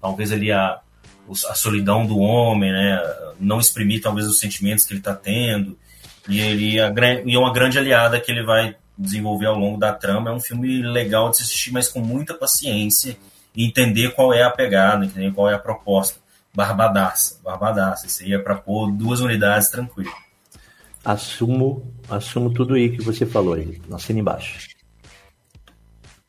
talvez 0.00 0.30
ali 0.30 0.52
a, 0.52 0.78
a 1.48 1.54
solidão 1.54 2.06
do 2.06 2.18
homem, 2.18 2.70
né? 2.70 3.02
Não 3.40 3.58
exprimir 3.58 4.02
talvez 4.02 4.26
os 4.26 4.38
sentimentos 4.38 4.84
que 4.84 4.92
ele 4.92 5.00
está 5.00 5.14
tendo. 5.14 5.76
E 6.28 6.40
ele 6.40 6.90
gran- 6.90 7.22
e 7.24 7.34
é 7.34 7.38
uma 7.38 7.52
grande 7.52 7.78
aliada 7.78 8.20
que 8.20 8.30
ele 8.30 8.42
vai 8.44 8.76
desenvolver 8.96 9.46
ao 9.46 9.58
longo 9.58 9.78
da 9.78 9.92
trama. 9.92 10.30
É 10.30 10.32
um 10.32 10.40
filme 10.40 10.82
legal 10.82 11.30
de 11.30 11.38
se 11.38 11.42
assistir, 11.42 11.72
mas 11.72 11.88
com 11.88 12.00
muita 12.00 12.34
paciência 12.34 13.16
e 13.56 13.64
entender 13.66 14.10
qual 14.14 14.32
é 14.32 14.42
a 14.42 14.50
pegada, 14.50 15.04
entender 15.04 15.32
qual 15.32 15.48
é 15.48 15.54
a 15.54 15.58
proposta. 15.58 16.20
Barbadaça, 16.54 17.40
barbadaça. 17.44 18.06
Isso 18.06 18.22
aí 18.24 18.34
é 18.34 18.38
para 18.38 18.56
pôr 18.56 18.90
duas 18.92 19.20
unidades 19.20 19.70
tranquilo. 19.70 20.10
Assumo, 21.04 21.94
assumo 22.10 22.52
tudo 22.52 22.74
aí 22.74 22.90
que 22.90 23.02
você 23.02 23.24
falou 23.24 23.54
aí. 23.54 23.80
Assina 23.92 24.18
embaixo. 24.20 24.68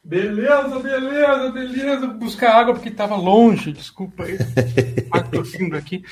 Beleza, 0.03 0.79
beleza, 0.79 1.51
beleza. 1.51 2.07
Buscar 2.07 2.55
água 2.59 2.73
porque 2.73 2.89
estava 2.89 3.15
longe, 3.15 3.71
desculpa 3.71 4.23
aí. 4.23 4.37
Vindo 5.57 5.75
aqui, 5.75 6.03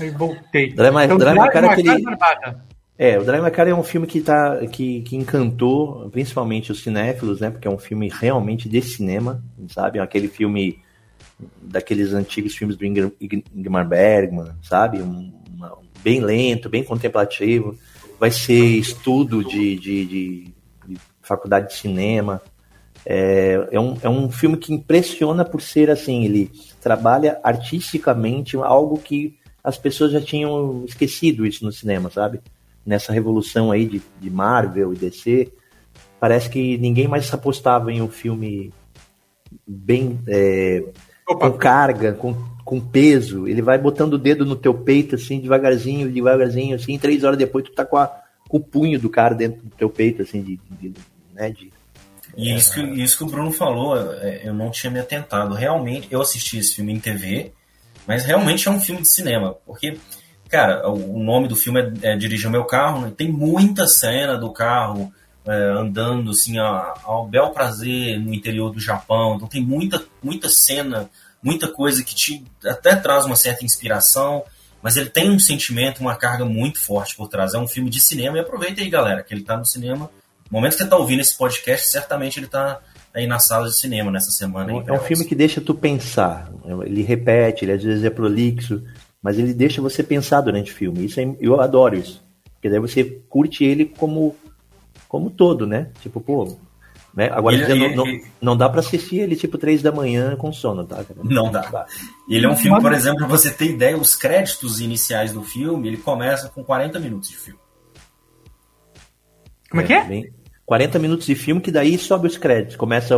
aí 0.00 0.10
voltei. 0.10 0.70
My- 0.70 0.74
Drive 0.74 0.94
My 1.38 1.50
Car 1.50 1.56
é 1.64 1.66
My 1.68 1.72
aquele- 1.72 2.02
barbada. 2.02 2.64
É, 2.98 3.18
o 3.18 3.24
Drive 3.24 3.42
My 3.44 3.50
Car 3.50 3.68
é 3.68 3.74
um 3.74 3.82
filme 3.82 4.06
que, 4.06 4.22
tá, 4.22 4.56
que, 4.68 5.02
que 5.02 5.16
encantou 5.16 6.08
principalmente 6.10 6.72
os 6.72 6.82
cinéfilos, 6.82 7.40
né? 7.40 7.50
Porque 7.50 7.68
é 7.68 7.70
um 7.70 7.78
filme 7.78 8.08
realmente 8.08 8.68
de 8.68 8.80
cinema, 8.80 9.42
sabe? 9.68 9.98
Aquele 9.98 10.28
filme 10.28 10.78
daqueles 11.60 12.14
antigos 12.14 12.54
filmes 12.56 12.76
do 12.76 12.86
Ingmar 12.86 13.86
Bergman, 13.86 14.52
sabe? 14.62 15.02
Um, 15.02 15.32
uma- 15.54 15.78
bem 16.02 16.20
lento, 16.20 16.70
bem 16.70 16.82
contemplativo. 16.84 17.76
Vai 18.18 18.30
ser 18.30 18.64
estudo 18.78 19.44
de, 19.44 19.76
de, 19.76 20.06
de- 20.06 20.54
de 20.86 20.96
faculdade 21.20 21.68
de 21.68 21.74
cinema. 21.74 22.40
É, 23.04 23.68
é, 23.72 23.80
um, 23.80 23.96
é 24.02 24.08
um 24.08 24.30
filme 24.30 24.56
que 24.56 24.72
impressiona 24.72 25.44
por 25.44 25.60
ser 25.60 25.90
assim, 25.90 26.24
ele 26.24 26.50
trabalha 26.80 27.38
artisticamente 27.42 28.56
algo 28.56 28.98
que 28.98 29.36
as 29.62 29.76
pessoas 29.76 30.12
já 30.12 30.20
tinham 30.20 30.84
esquecido 30.86 31.46
isso 31.46 31.64
no 31.64 31.72
cinema, 31.72 32.10
sabe? 32.10 32.40
Nessa 32.86 33.12
revolução 33.12 33.72
aí 33.72 33.84
de, 33.84 34.00
de 34.20 34.30
Marvel 34.30 34.94
e 34.94 34.96
DC, 34.96 35.52
parece 36.20 36.48
que 36.48 36.78
ninguém 36.78 37.08
mais 37.08 37.32
apostava 37.34 37.92
em 37.92 38.00
um 38.00 38.08
filme 38.08 38.72
bem 39.66 40.20
é, 40.28 40.84
com 41.24 41.52
carga, 41.52 42.12
com, 42.12 42.34
com 42.64 42.80
peso. 42.80 43.48
Ele 43.48 43.60
vai 43.62 43.76
botando 43.78 44.14
o 44.14 44.18
dedo 44.18 44.44
no 44.46 44.54
teu 44.56 44.72
peito, 44.72 45.16
assim, 45.16 45.40
devagarzinho, 45.40 46.10
devagarzinho, 46.10 46.76
assim, 46.76 46.98
três 46.98 47.24
horas 47.24 47.38
depois 47.38 47.64
tu 47.64 47.72
tá 47.72 47.84
com, 47.84 47.96
a- 47.96 48.10
com 48.48 48.58
o 48.58 48.62
punho 48.64 48.98
do 49.00 49.10
cara 49.10 49.34
dentro 49.34 49.62
do 49.62 49.70
teu 49.76 49.90
peito, 49.90 50.22
assim, 50.22 50.42
de, 50.42 50.60
de- 50.80 50.94
né, 51.34 51.50
de- 51.50 51.72
E 52.36 52.54
isso 52.54 52.74
que, 52.74 52.80
isso 53.02 53.18
que 53.18 53.24
o 53.24 53.26
Bruno 53.28 53.50
falou, 53.50 53.96
é, 53.96 54.42
eu 54.44 54.54
não 54.54 54.70
tinha 54.70 54.90
me 54.90 55.00
atentado. 55.00 55.54
Realmente, 55.54 56.06
eu 56.10 56.20
assisti 56.20 56.58
esse 56.58 56.74
filme 56.76 56.92
em 56.92 57.00
TV, 57.00 57.52
mas 58.06 58.24
realmente 58.24 58.68
é 58.68 58.70
um 58.70 58.80
filme 58.80 59.02
de 59.02 59.08
cinema. 59.08 59.54
Porque, 59.66 59.96
cara, 60.48 60.88
o 60.88 61.18
nome 61.18 61.48
do 61.48 61.56
filme 61.56 61.80
é, 62.02 62.12
é 62.12 62.16
Dirija 62.16 62.48
Meu 62.50 62.64
Carro, 62.64 63.02
né? 63.02 63.12
tem 63.16 63.30
muita 63.30 63.86
cena 63.86 64.36
do 64.36 64.52
carro 64.52 65.12
é, 65.46 65.52
andando 65.78 66.30
assim 66.30 66.58
a- 66.58 66.94
ao 67.04 67.26
bel 67.26 67.50
prazer 67.50 68.18
no 68.20 68.34
interior 68.34 68.72
do 68.72 68.80
Japão. 68.80 69.36
Então 69.36 69.48
tem 69.48 69.62
muita, 69.62 70.02
muita 70.22 70.48
cena, 70.48 71.08
muita 71.42 71.68
coisa 71.68 72.02
que 72.02 72.14
te 72.14 72.44
até 72.64 72.96
traz 72.96 73.24
uma 73.24 73.36
certa 73.36 73.64
inspiração. 73.64 74.42
Mas 74.82 74.96
ele 74.96 75.08
tem 75.10 75.30
um 75.30 75.38
sentimento, 75.38 76.00
uma 76.00 76.14
carga 76.14 76.44
muito 76.44 76.78
forte 76.80 77.16
por 77.16 77.28
trás. 77.28 77.54
É 77.54 77.58
um 77.58 77.66
filme 77.66 77.90
de 77.90 78.00
cinema 78.00 78.36
e 78.36 78.40
aproveita 78.40 78.80
aí, 78.82 78.88
galera, 78.90 79.22
que 79.22 79.34
ele 79.34 79.42
tá 79.42 79.56
no 79.56 79.64
cinema 79.64 80.10
no 80.50 80.58
momento 80.58 80.72
que 80.72 80.78
você 80.78 80.84
está 80.84 80.96
ouvindo 80.96 81.20
esse 81.20 81.36
podcast, 81.36 81.88
certamente 81.88 82.38
ele 82.38 82.46
está 82.46 82.78
aí 83.12 83.26
na 83.26 83.38
sala 83.40 83.66
de 83.68 83.74
cinema 83.76 84.12
nessa 84.12 84.30
semana. 84.30 84.70
É 84.86 84.92
um 84.92 85.00
filme 85.00 85.24
que 85.24 85.34
deixa 85.34 85.60
tu 85.60 85.74
pensar. 85.74 86.52
Ele 86.84 87.02
repete, 87.02 87.64
ele 87.64 87.72
às 87.72 87.82
vezes 87.82 88.04
é 88.04 88.10
prolixo, 88.10 88.80
mas 89.26 89.40
ele 89.40 89.52
deixa 89.52 89.82
você 89.82 90.04
pensar 90.04 90.40
durante 90.40 90.70
o 90.70 90.74
filme. 90.74 91.04
Isso 91.04 91.18
é- 91.18 91.34
eu 91.40 91.60
adoro 91.60 91.96
isso. 91.96 92.24
Porque 92.54 92.70
daí 92.70 92.78
você 92.78 93.02
curte 93.28 93.64
ele 93.64 93.84
como 93.86 94.36
como 95.08 95.30
todo, 95.30 95.66
né? 95.66 95.88
Tipo, 96.00 96.20
pô. 96.20 96.56
Né? 97.12 97.28
Agora 97.32 97.56
Ele- 97.56 97.72
ele- 97.86 97.96
não, 97.96 98.04
não 98.40 98.56
dá 98.56 98.68
pra 98.68 98.78
assistir 98.80 99.16
ele 99.16 99.34
tipo 99.34 99.58
três 99.58 99.82
da 99.82 99.90
manhã 99.90 100.36
com 100.36 100.52
sono, 100.52 100.84
tá? 100.84 101.02
cara? 101.02 101.18
Não 101.24 101.50
dá. 101.50 101.86
Ele 102.28 102.46
é 102.46 102.48
um 102.48 102.54
filme, 102.56 102.80
por 102.80 102.92
exemplo, 102.92 103.18
pra 103.18 103.26
você 103.26 103.50
ter 103.50 103.66
ideia, 103.70 103.96
os 103.96 104.14
créditos 104.14 104.80
iniciais 104.80 105.32
do 105.32 105.42
filme, 105.42 105.88
ele 105.88 105.96
começa 105.96 106.48
com 106.50 106.62
40 106.62 107.00
minutos 107.00 107.28
de 107.30 107.36
filme. 107.36 107.58
como 109.70 109.82
é 109.82 109.84
que 109.84 109.92
é? 109.92 110.04
bem- 110.04 110.32
40 110.64 110.98
minutos 110.98 111.26
de 111.26 111.34
filme 111.34 111.60
que 111.60 111.70
daí 111.72 111.98
sobe 111.98 112.26
os 112.28 112.36
créditos. 112.38 112.76
Começa 112.76 113.16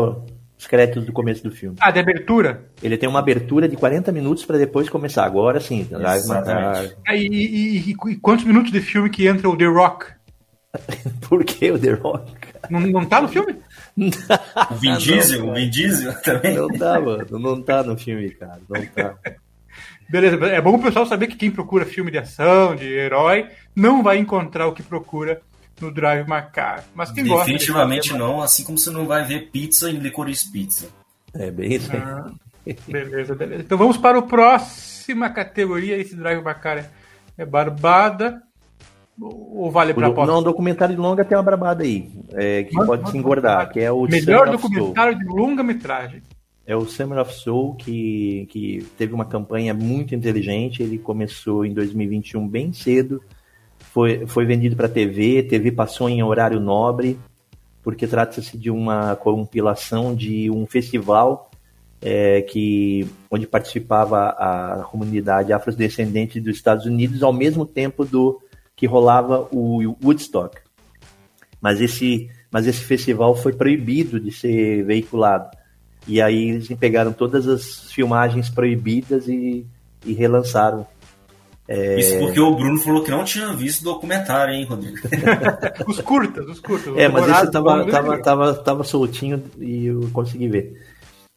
os 0.59 0.67
créditos 0.67 1.05
do 1.07 1.13
começo 1.13 1.43
do 1.45 1.51
filme. 1.53 1.77
Ah, 1.81 1.91
de 1.91 2.01
abertura. 2.01 2.65
Ele 2.83 2.97
tem 2.99 3.09
uma 3.09 3.21
abertura 3.21 3.69
de 3.69 3.77
40 3.77 4.11
minutos 4.11 4.45
pra 4.45 4.59
depois 4.59 4.89
começar. 4.89 5.25
Agora 5.25 5.61
sim, 5.61 5.85
Drive. 5.85 6.19
Exatamente. 6.19 6.97
Ah, 7.07 7.15
e, 7.15 7.27
e- 7.27 7.79
e- 7.91 7.97
e 8.11 8.17
quantos 8.17 8.45
minutos 8.45 8.73
de 8.73 8.81
filme 8.81 9.09
que 9.09 9.27
entra 9.27 9.49
o 9.49 9.57
The 9.57 9.67
Rock? 9.67 10.07
Por 11.29 11.45
que 11.45 11.71
o 11.71 11.79
The 11.79 11.93
Rock? 11.93 12.33
Não, 12.69 12.81
não 12.81 13.05
tá 13.07 13.21
no 13.23 13.29
filme? 13.29 13.57
O 14.71 14.75
Vin 14.77 14.97
Diesel, 14.97 15.49
o 15.49 15.55
Vin 15.55 15.69
Diesel 15.71 16.13
também. 16.23 16.55
Não 16.57 16.69
tá, 16.69 17.01
mano. 17.01 17.27
Não 17.39 17.61
tá 17.63 17.83
no 17.83 17.97
filme, 17.99 18.31
cara. 18.31 18.61
Não 18.69 18.85
tá. 18.87 19.15
Beleza, 20.11 20.37
é 20.47 20.61
bom 20.61 20.75
o 20.77 20.83
pessoal 20.83 21.05
saber 21.05 21.27
que 21.27 21.37
quem 21.37 21.51
procura 21.51 21.85
filme 21.85 22.11
de 22.11 22.17
ação, 22.19 22.75
de 22.75 22.87
herói, 22.87 23.47
não 23.77 24.03
vai 24.03 24.17
encontrar 24.19 24.67
o 24.67 24.73
que 24.73 24.83
procura 24.83 25.41
no 25.81 25.93
Drive 25.93 26.27
My 26.29 26.43
Car. 26.53 26.85
Mas 26.95 27.11
quem 27.11 27.27
gosta. 27.27 27.45
Definitivamente 27.45 28.13
não, 28.15 28.41
assim 28.43 28.65
como 28.65 28.79
você 28.79 28.91
não 28.91 29.07
vai 29.07 29.25
ver 29.25 29.51
pizza 29.51 29.91
em 29.91 29.95
licorice 29.99 30.51
pizza. 30.51 30.89
É 31.35 31.51
bem 31.51 31.75
isso. 31.75 31.91
Ah, 31.95 32.31
beleza, 32.89 33.35
beleza. 33.35 33.63
Então 33.63 33.79
vamos 33.79 33.97
para 33.97 34.19
a 34.19 34.23
próxima 34.23 35.31
categoria. 35.31 35.97
Esse 35.97 36.15
Drive 36.17 36.45
My 36.45 36.55
Car 36.55 36.91
é, 37.37 37.45
barbada. 37.47 38.43
Ou 39.21 39.69
vale 39.71 39.93
para 39.93 40.07
aposta? 40.07 40.31
Não, 40.33 40.39
o 40.39 40.45
documentário 40.45 40.95
de 40.95 41.01
longa 41.01 41.25
tem 41.25 41.37
uma 41.37 41.43
brabada 41.43 41.83
aí. 41.83 42.09
é, 42.35 42.63
que 42.63 42.75
Manda- 42.75 42.87
pode 42.87 43.03
manda- 43.03 43.13
se 43.13 43.19
engordar, 43.19 43.69
que 43.73 43.81
é 43.81 43.91
o 43.91 44.03
Melhor 44.03 44.49
documentário 44.51 45.19
de 45.19 45.25
longa-metragem. 45.25 46.23
É 46.65 46.77
o 46.77 46.85
Summer 46.85 47.19
of 47.19 47.33
Soul, 47.35 47.75
que, 47.75 48.47
que 48.51 48.87
teve 48.97 49.15
uma 49.15 49.25
campanha 49.25 49.73
muito 49.75 50.15
inteligente. 50.15 50.83
Ele 50.83 50.99
começou 50.99 51.65
em 51.65 51.73
2021 51.73 52.47
bem 52.47 52.73
cedo. 52.73 53.21
Foi, 53.93 54.27
foi 54.27 54.45
vendido 54.45 54.77
para 54.77 54.89
TV, 54.89 55.43
TV 55.43 55.73
passou 55.73 56.09
em 56.09 56.23
horário 56.23 56.61
nobre. 56.61 57.19
porque 57.83 58.07
trata-se 58.07 58.59
de 58.59 58.71
uma 58.71 59.17
compilação 59.17 60.15
de 60.15 60.51
um 60.51 60.67
festival 60.67 61.51
é, 62.01 62.43
que 62.43 63.09
onde 63.31 63.47
participava 63.47 64.29
a 64.31 64.85
comunidade 64.91 65.53
afrodescendente 65.53 66.41
dos 66.41 66.57
Estados 66.57 66.87
Unidos 66.87 67.23
ao 67.23 67.33
mesmo 67.33 67.67
tempo 67.67 68.05
do 68.05 68.41
que 68.77 68.87
rolava 68.87 69.49
o 69.51 69.97
Woodstock. 70.03 70.61
Mas 71.61 71.81
esse, 71.81 72.31
mas 72.51 72.67
esse 72.67 72.81
festival 72.85 73.35
foi 73.35 73.53
proibido 73.53 74.21
de 74.21 74.31
ser 74.31 74.85
veiculado. 74.85 75.51
E 76.07 76.23
aí 76.23 76.51
eles 76.51 76.69
pegaram 76.79 77.13
todas 77.13 77.49
as 77.49 77.91
filmagens 77.91 78.49
proibidas 78.49 79.27
e, 79.27 79.67
e 80.07 80.13
relançaram 80.13 80.87
é... 81.69 82.01
Isso 82.01 82.19
porque 82.19 82.41
o 82.41 82.57
Bruno 82.57 82.79
falou 82.79 83.05
que 83.05 83.11
não 83.11 83.23
tinha 83.25 83.53
visto 83.53 83.85
documentário, 83.85 84.55
hein, 84.55 84.65
Rodrigo? 84.65 84.97
os 85.87 86.01
curtas, 86.01 86.47
os 86.47 86.61
curtas. 86.61 86.97
É, 86.97 87.09
mas 87.09 87.29
esse 87.29 87.51
tava, 87.51 87.85
tava, 87.85 88.19
tava, 88.23 88.55
tava 88.55 88.85
soltinho 88.85 89.45
e 89.59 89.85
eu 89.85 90.09
consegui 90.11 90.49
ver. 90.49 90.83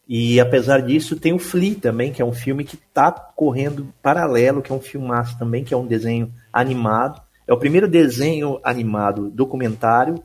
E 0.08 0.40
apesar 0.40 0.80
disso, 0.80 1.16
tem 1.16 1.34
o 1.34 1.38
Flea 1.38 1.74
também, 1.74 2.12
que 2.12 2.22
é 2.22 2.24
um 2.24 2.32
filme 2.32 2.64
que 2.64 2.78
tá 2.94 3.10
correndo 3.12 3.92
paralelo, 4.02 4.62
que 4.62 4.72
é 4.72 4.74
um 4.74 4.80
filmaço 4.80 5.38
também, 5.38 5.64
que 5.64 5.74
é 5.74 5.76
um 5.76 5.86
desenho 5.86 6.32
animado. 6.50 7.20
É 7.46 7.52
o 7.52 7.58
primeiro 7.58 7.86
desenho 7.86 8.58
animado 8.64 9.30
documentário 9.30 10.22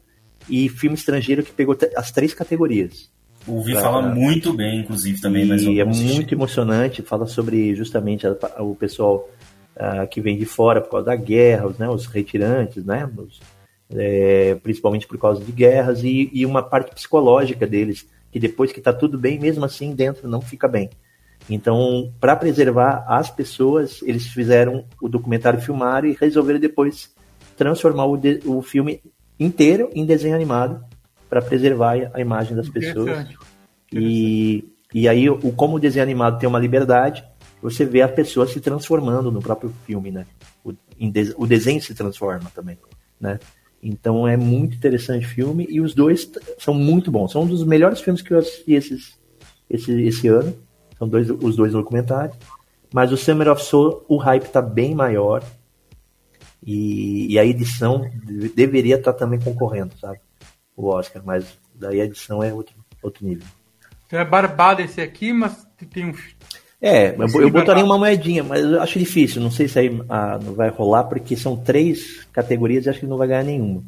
e 0.49 0.69
filme 0.69 0.95
estrangeiro 0.95 1.43
que 1.43 1.51
pegou 1.51 1.77
as 1.97 2.11
três 2.11 2.33
categorias. 2.33 3.11
Ouvi 3.45 3.73
pra, 3.73 3.81
falar 3.81 4.01
muito 4.01 4.53
bem, 4.53 4.81
inclusive, 4.81 5.19
também. 5.19 5.43
E 5.43 5.47
mas 5.47 5.63
é 5.65 5.83
muito 5.83 6.33
emocionante, 6.33 7.01
fala 7.01 7.27
sobre 7.27 7.75
justamente 7.75 8.25
a, 8.25 8.35
a, 8.55 8.63
o 8.63 8.75
pessoal 8.75 9.29
uh, 9.79 10.07
que 10.07 10.19
vem 10.19 10.37
de 10.37 10.45
fora 10.45 10.81
por 10.81 10.91
causa 10.91 11.05
da 11.05 11.15
guerra, 11.15 11.67
os, 11.67 11.77
né, 11.77 11.89
os 11.89 12.05
retirantes, 12.05 12.83
né, 12.83 13.09
os, 13.17 13.39
é, 13.89 14.55
principalmente 14.55 15.07
por 15.07 15.17
causa 15.17 15.43
de 15.43 15.51
guerras, 15.51 16.03
e, 16.03 16.29
e 16.33 16.45
uma 16.45 16.61
parte 16.61 16.93
psicológica 16.93 17.65
deles, 17.65 18.07
que 18.31 18.39
depois 18.39 18.71
que 18.71 18.79
está 18.79 18.91
tudo 18.91 19.17
bem, 19.17 19.39
mesmo 19.39 19.63
assim 19.63 19.95
dentro 19.95 20.27
não 20.27 20.41
fica 20.41 20.67
bem. 20.67 20.89
Então, 21.49 22.11
para 22.19 22.35
preservar 22.35 23.05
as 23.07 23.29
pessoas, 23.29 24.01
eles 24.03 24.27
fizeram 24.27 24.83
o 25.01 25.07
documentário 25.07 25.61
filmar 25.61 26.03
e 26.03 26.17
resolveram 26.19 26.59
depois 26.59 27.15
transformar 27.55 28.05
o, 28.05 28.17
de, 28.17 28.41
o 28.45 28.61
filme 28.61 29.01
inteiro 29.39 29.89
em 29.93 30.05
desenho 30.05 30.35
animado 30.35 30.83
para 31.29 31.41
preservar 31.41 32.11
a 32.13 32.19
imagem 32.19 32.55
das 32.55 32.67
pessoas. 32.67 33.27
E, 33.91 34.65
e 34.93 35.07
aí, 35.07 35.29
o, 35.29 35.37
como 35.53 35.77
o 35.77 35.79
desenho 35.79 36.03
animado 36.03 36.39
tem 36.39 36.49
uma 36.49 36.59
liberdade, 36.59 37.23
você 37.69 37.85
vê 37.85 38.01
a 38.01 38.07
pessoa 38.07 38.47
se 38.47 38.59
transformando 38.61 39.31
no 39.31 39.41
próprio 39.41 39.73
filme, 39.85 40.11
né? 40.11 40.25
O, 40.63 40.71
de, 40.71 41.33
o 41.37 41.45
desenho 41.45 41.81
se 41.81 41.93
transforma 41.93 42.49
também, 42.53 42.77
né? 43.19 43.39
Então 43.81 44.27
é 44.27 44.35
muito 44.35 44.75
interessante 44.75 45.25
o 45.25 45.29
filme 45.29 45.67
e 45.69 45.79
os 45.79 45.93
dois 45.93 46.29
são 46.57 46.73
muito 46.73 47.11
bons. 47.11 47.31
São 47.31 47.43
um 47.43 47.47
dos 47.47 47.63
melhores 47.63 48.01
filmes 48.01 48.21
que 48.21 48.33
eu 48.33 48.39
assisti 48.39 48.73
esses, 48.73 49.19
esse, 49.69 49.91
esse 50.01 50.27
ano. 50.27 50.57
São 50.97 51.07
dois, 51.07 51.29
os 51.29 51.55
dois 51.55 51.73
documentários. 51.73 52.35
Mas 52.93 53.11
o 53.11 53.17
Summer 53.17 53.49
of 53.49 53.63
Soul, 53.63 54.03
o 54.07 54.17
hype 54.17 54.45
está 54.45 54.61
bem 54.61 54.95
maior. 54.95 55.43
E, 56.65 57.33
e, 57.33 57.37
a 57.37 57.45
edição 57.45 58.09
deveria 58.55 58.95
estar 58.95 59.13
tá 59.13 59.19
também 59.19 59.39
concorrendo, 59.39 59.93
sabe? 59.99 60.19
O 60.75 60.87
Oscar, 60.87 61.21
mas 61.23 61.57
daí 61.73 62.01
a 62.01 62.05
edição 62.05 62.41
é 62.41 62.53
outro, 62.53 62.75
outro 63.01 63.25
nível. 63.25 63.45
É 64.11 64.23
barbado 64.25 64.81
esse 64.81 64.99
aqui, 64.99 65.31
mas 65.31 65.67
tem 65.91 66.05
um, 66.05 66.13
é, 66.81 67.15
eu, 67.15 67.41
eu 67.41 67.49
botaria 67.49 67.83
uma 67.83 67.97
moedinha, 67.97 68.43
mas 68.43 68.63
eu 68.63 68.81
acho 68.81 68.99
difícil. 68.99 69.41
Não 69.41 69.49
sei 69.49 69.67
se 69.67 69.79
aí 69.79 70.01
ah, 70.07 70.37
vai 70.37 70.69
rolar, 70.69 71.05
porque 71.05 71.35
são 71.35 71.57
três 71.57 72.25
categorias 72.31 72.85
e 72.85 72.89
acho 72.89 72.99
que 72.99 73.07
não 73.07 73.17
vai 73.17 73.27
ganhar 73.27 73.43
nenhuma. 73.43 73.83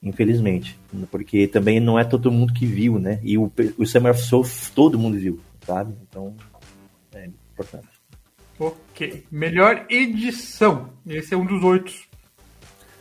Infelizmente. 0.00 0.78
Porque 1.10 1.48
também 1.48 1.80
não 1.80 1.98
é 1.98 2.04
todo 2.04 2.30
mundo 2.30 2.52
que 2.52 2.66
viu, 2.66 3.00
né? 3.00 3.18
E 3.22 3.36
o, 3.36 3.50
o 3.76 3.84
Summer 3.84 4.12
of 4.12 4.20
Soul 4.22 4.46
todo 4.74 4.98
mundo 4.98 5.18
viu, 5.18 5.40
sabe? 5.66 5.92
Então, 6.08 6.36
é 7.12 7.26
importante. 7.26 7.88
Ok. 8.58 9.24
Melhor 9.30 9.86
edição. 9.88 10.90
Esse 11.04 11.34
é 11.34 11.36
um 11.36 11.44
dos 11.44 11.64
oito, 11.64 11.92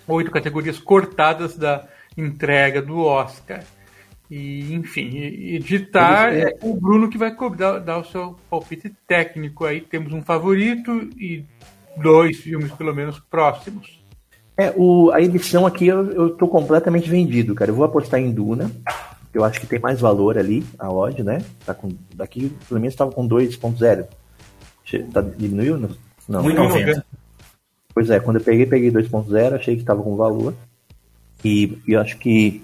oito 0.07 0.31
categorias 0.31 0.79
cortadas 0.79 1.55
da 1.55 1.87
entrega 2.17 2.81
do 2.81 2.97
Oscar. 2.97 3.63
E, 4.29 4.73
enfim, 4.73 5.17
editar 5.17 6.33
é, 6.33 6.41
é 6.41 6.57
o 6.61 6.73
Bruno 6.73 7.09
que 7.09 7.17
vai 7.17 7.33
dar, 7.55 7.79
dar, 7.79 7.99
o 7.99 8.03
seu 8.03 8.35
palpite 8.49 8.93
técnico. 9.07 9.65
Aí 9.65 9.79
temos 9.79 10.11
um 10.11 10.21
favorito 10.21 11.09
e 11.17 11.45
dois 11.95 12.37
filmes, 12.37 12.71
pelo 12.73 12.93
menos, 12.93 13.19
próximos. 13.19 14.01
É, 14.57 14.73
o, 14.75 15.11
a 15.11 15.21
edição 15.21 15.65
aqui 15.65 15.87
eu, 15.87 16.11
eu 16.11 16.29
tô 16.31 16.47
completamente 16.47 17.09
vendido, 17.09 17.55
cara. 17.55 17.71
Eu 17.71 17.75
vou 17.75 17.85
apostar 17.85 18.19
em 18.19 18.31
Duna, 18.31 18.69
eu 19.33 19.43
acho 19.43 19.61
que 19.61 19.67
tem 19.67 19.79
mais 19.79 20.01
valor 20.01 20.37
ali, 20.37 20.65
a 20.77 20.91
odd, 20.91 21.23
né? 21.23 21.43
Tá 21.65 21.73
com, 21.73 21.89
daqui, 22.13 22.51
pelo 22.67 22.81
menos 22.81 22.93
estava 22.93 23.11
com 23.11 23.27
2.0. 23.27 24.07
Tá, 25.13 25.21
diminuiu? 25.21 25.77
Não. 26.27 26.43
1,90. 26.43 27.03
Pois 27.93 28.09
é, 28.09 28.19
quando 28.19 28.37
eu 28.37 28.43
peguei, 28.43 28.65
peguei 28.65 28.91
2.0, 28.91 29.53
achei 29.53 29.75
que 29.75 29.81
estava 29.81 30.03
com 30.03 30.15
valor. 30.15 30.53
E 31.45 31.77
eu 31.87 32.01
acho 32.01 32.17
que 32.17 32.63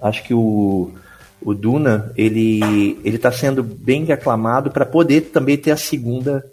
Acho 0.00 0.22
que 0.22 0.34
o, 0.34 0.92
o 1.40 1.54
Duna 1.54 2.12
ele 2.16 2.60
ele 3.04 3.16
está 3.16 3.32
sendo 3.32 3.62
bem 3.62 4.10
aclamado 4.12 4.70
para 4.70 4.86
poder 4.86 5.22
também 5.32 5.56
ter 5.56 5.70
a 5.70 5.76
segunda 5.76 6.44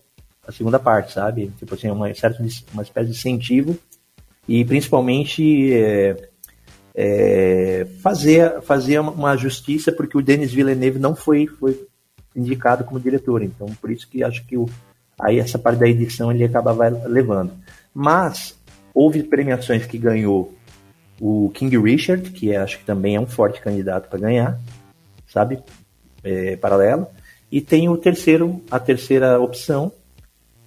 a 0.48 0.52
segunda 0.52 0.80
parte, 0.80 1.14
sabe? 1.14 1.52
Tipo 1.58 1.76
assim, 1.76 1.90
uma 1.90 2.14
certa 2.14 2.44
uma 2.74 2.84
espécie 2.84 3.12
de 3.12 3.18
incentivo 3.18 3.78
e 4.48 4.64
principalmente 4.64 5.74
é, 5.74 6.30
é, 6.94 7.88
fazer 8.02 8.62
fazer 8.62 9.00
uma 9.00 9.36
justiça 9.36 9.92
porque 9.92 10.18
o 10.18 10.22
Denis 10.22 10.54
Villeneuve 10.54 11.00
não 11.00 11.16
foi 11.16 11.48
foi 11.48 11.88
indicado 12.36 12.84
como 12.84 13.00
diretor, 13.00 13.42
então 13.42 13.68
por 13.82 13.92
isso 13.92 14.08
que 14.08 14.24
acho 14.24 14.46
que 14.46 14.58
o, 14.58 14.70
aí 15.20 15.40
essa 15.40 15.58
parte 15.58 15.80
da 15.80 15.88
edição 15.88 16.32
ele 16.32 16.44
acaba 16.44 16.74
levando. 17.08 17.54
Mas 17.94 18.58
houve 18.94 19.24
premiações 19.24 19.86
que 19.86 19.98
ganhou 19.98 20.54
o 21.20 21.50
King 21.54 21.78
Richard, 21.78 22.30
que 22.32 22.52
é, 22.52 22.58
acho 22.58 22.80
que 22.80 22.86
também 22.86 23.16
é 23.16 23.20
um 23.20 23.28
forte 23.28 23.62
candidato 23.62 24.10
para 24.10 24.20
ganhar, 24.20 24.60
sabe? 25.28 25.60
É, 26.24 26.56
paralelo. 26.56 27.08
E 27.52 27.62
tem 27.62 27.88
o 27.88 27.98
terceiro, 27.98 28.62
a 28.70 28.80
terceira 28.80 29.40
opção, 29.40 29.92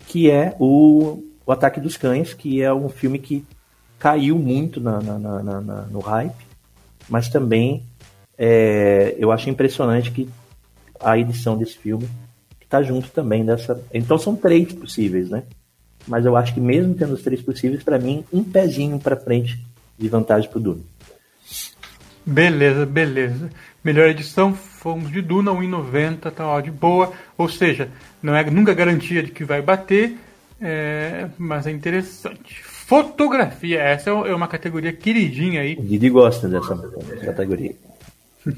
que 0.06 0.30
é 0.30 0.54
o, 0.58 1.22
o 1.44 1.52
Ataque 1.52 1.80
dos 1.80 1.96
Cães, 1.96 2.32
que 2.32 2.62
é 2.62 2.72
um 2.72 2.88
filme 2.88 3.18
que 3.18 3.44
caiu 3.98 4.38
muito 4.38 4.80
na, 4.80 5.00
na, 5.00 5.18
na, 5.18 5.60
na 5.60 5.82
no 5.82 5.98
hype, 5.98 6.46
mas 7.08 7.28
também 7.28 7.82
é, 8.36 9.16
eu 9.18 9.32
acho 9.32 9.50
impressionante 9.50 10.12
que 10.12 10.28
a 11.00 11.18
edição 11.18 11.58
desse 11.58 11.76
filme 11.76 12.08
está 12.62 12.82
junto 12.82 13.10
também 13.10 13.44
dessa. 13.44 13.82
Então 13.92 14.16
são 14.18 14.36
três 14.36 14.72
possíveis, 14.72 15.28
né? 15.28 15.42
Mas 16.06 16.24
eu 16.24 16.36
acho 16.36 16.54
que 16.54 16.60
mesmo 16.60 16.94
tendo 16.94 17.14
os 17.14 17.22
três 17.22 17.42
possíveis, 17.42 17.82
para 17.82 17.98
mim, 17.98 18.24
um 18.32 18.42
pezinho 18.44 18.98
para 18.98 19.16
frente 19.16 19.58
de 19.98 20.08
vantagem 20.08 20.48
para 20.48 20.58
o 20.58 20.62
Duna. 20.62 20.82
Beleza, 22.24 22.84
beleza. 22.84 23.50
Melhor 23.82 24.08
edição, 24.08 24.54
fomos 24.54 25.10
de 25.10 25.22
Duna, 25.22 25.50
1,90, 25.50 26.30
tá 26.30 26.46
ó, 26.46 26.60
de 26.60 26.70
boa. 26.70 27.12
Ou 27.36 27.48
seja, 27.48 27.88
não 28.22 28.36
é 28.36 28.48
nunca 28.50 28.74
garantia 28.74 29.22
de 29.22 29.30
que 29.30 29.44
vai 29.44 29.62
bater, 29.62 30.16
é, 30.60 31.28
mas 31.38 31.66
é 31.66 31.70
interessante. 31.70 32.62
Fotografia, 32.62 33.80
essa 33.80 34.10
é 34.10 34.34
uma 34.34 34.48
categoria 34.48 34.92
queridinha 34.92 35.62
aí. 35.62 35.74
O 35.78 35.82
Didi 35.82 36.10
gosta 36.10 36.48
dessa 36.48 36.76
categoria. 37.24 37.74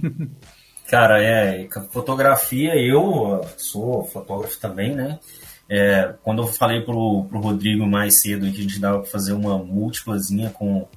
Cara, 0.91 1.23
é, 1.23 1.69
fotografia, 1.93 2.75
eu 2.75 3.41
sou 3.57 4.05
fotógrafo 4.05 4.59
também, 4.59 4.95
né? 4.95 5.21
É, 5.69 6.15
quando 6.25 6.43
eu 6.43 6.49
falei 6.49 6.81
pro, 6.81 7.27
pro 7.29 7.39
Rodrigo 7.39 7.87
mais 7.87 8.21
cedo 8.21 8.51
que 8.51 8.59
a 8.59 8.63
gente 8.63 8.81
dava 8.81 8.99
para 8.99 9.11
fazer 9.11 9.33
uma 9.33 9.57
múltiplazinha 9.57 10.51
com 10.51 10.89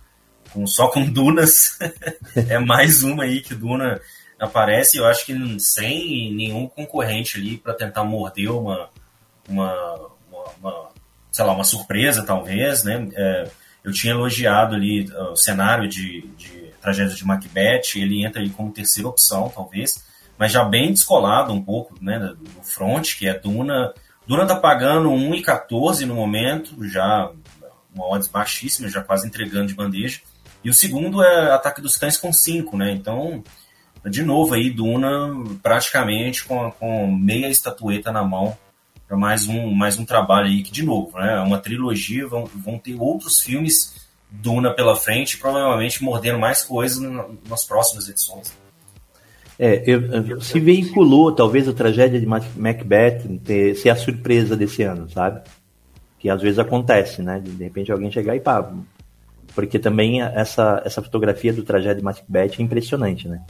com, 0.53 0.65
só 0.67 0.87
com 0.87 1.03
Dunas. 1.03 1.77
é 2.47 2.59
mais 2.59 3.03
uma 3.03 3.23
aí 3.23 3.41
que 3.41 3.55
Duna 3.55 3.99
aparece. 4.39 4.97
Eu 4.97 5.05
acho 5.05 5.25
que 5.25 5.59
sem 5.59 6.33
nenhum 6.33 6.67
concorrente 6.67 7.37
ali 7.37 7.57
para 7.57 7.73
tentar 7.73 8.03
morder 8.03 8.51
uma, 8.51 8.89
uma, 9.49 9.73
uma, 10.29 10.43
uma, 10.61 10.89
sei 11.31 11.43
lá, 11.43 11.53
uma 11.53 11.63
surpresa, 11.63 12.23
talvez, 12.23 12.83
né? 12.83 13.10
É, 13.15 13.49
eu 13.83 13.91
tinha 13.91 14.13
elogiado 14.13 14.75
ali 14.75 15.10
uh, 15.10 15.31
o 15.31 15.35
cenário 15.35 15.89
de, 15.89 16.21
de 16.37 16.71
Tragédia 16.81 17.15
de 17.15 17.25
Macbeth, 17.25 17.95
ele 17.95 18.25
entra 18.25 18.41
aí 18.41 18.49
como 18.49 18.71
terceira 18.71 19.10
opção, 19.10 19.51
talvez, 19.54 20.06
mas 20.37 20.51
já 20.51 20.63
bem 20.63 20.91
descolado 20.91 21.51
um 21.51 21.62
pouco, 21.62 21.95
né, 22.01 22.17
do 22.19 22.63
front, 22.63 23.15
que 23.17 23.27
é 23.27 23.37
Duna. 23.37 23.93
Duna 24.25 24.45
tá 24.45 24.56
pagando 24.56 25.10
1,14 25.10 26.06
no 26.06 26.15
momento, 26.15 26.87
já 26.87 27.29
uma 27.93 28.08
odds 28.08 28.27
baixíssima, 28.27 28.89
já 28.89 29.01
quase 29.01 29.27
entregando 29.27 29.67
de 29.67 29.75
bandeja. 29.75 30.21
E 30.63 30.69
o 30.69 30.73
segundo 30.73 31.21
é 31.21 31.51
Ataque 31.51 31.81
dos 31.81 31.97
Cães 31.97 32.17
com 32.17 32.31
5, 32.31 32.77
né? 32.77 32.91
Então, 32.91 33.43
de 34.05 34.23
novo 34.23 34.53
aí, 34.53 34.69
Duna 34.69 35.33
praticamente 35.61 36.45
com, 36.45 36.71
com 36.71 37.11
meia 37.11 37.49
estatueta 37.49 38.11
na 38.11 38.23
mão 38.23 38.57
para 39.07 39.17
mais 39.17 39.47
um, 39.47 39.71
mais 39.71 39.97
um 39.97 40.05
trabalho 40.05 40.47
aí 40.47 40.63
que, 40.63 40.71
de 40.71 40.83
novo, 40.83 41.17
né? 41.17 41.35
É 41.35 41.41
uma 41.41 41.57
trilogia, 41.57 42.27
vão, 42.27 42.45
vão 42.45 42.77
ter 42.77 42.95
outros 42.99 43.41
filmes 43.41 44.07
Duna 44.31 44.73
pela 44.73 44.95
frente, 44.95 45.37
provavelmente 45.37 46.03
mordendo 46.03 46.39
mais 46.39 46.63
coisas 46.63 46.99
nas 47.47 47.65
próximas 47.65 48.09
edições. 48.09 48.57
É, 49.59 49.83
eu, 49.85 50.41
se 50.41 50.59
veiculou 50.59 51.31
talvez 51.31 51.67
a 51.67 51.73
tragédia 51.73 52.19
de 52.19 52.25
Macbeth 52.25 53.39
ter, 53.45 53.75
ser 53.75 53.89
a 53.89 53.95
surpresa 53.95 54.57
desse 54.57 54.81
ano, 54.81 55.07
sabe? 55.09 55.41
Que 56.17 56.29
às 56.29 56.41
vezes 56.41 56.57
acontece, 56.57 57.21
né? 57.21 57.39
De 57.39 57.63
repente 57.63 57.91
alguém 57.91 58.11
chegar 58.11 58.35
e 58.35 58.39
pá. 58.39 58.73
Porque 59.56 59.77
também 59.77 60.21
essa, 60.21 60.81
essa 60.85 61.02
fotografia 61.02 61.54
do 61.54 61.63
tragédia 61.63 61.98
de 61.98 62.04
Macbeth 62.04 62.60
é 62.60 62.62
impressionante, 62.62 63.27
né? 63.27 63.41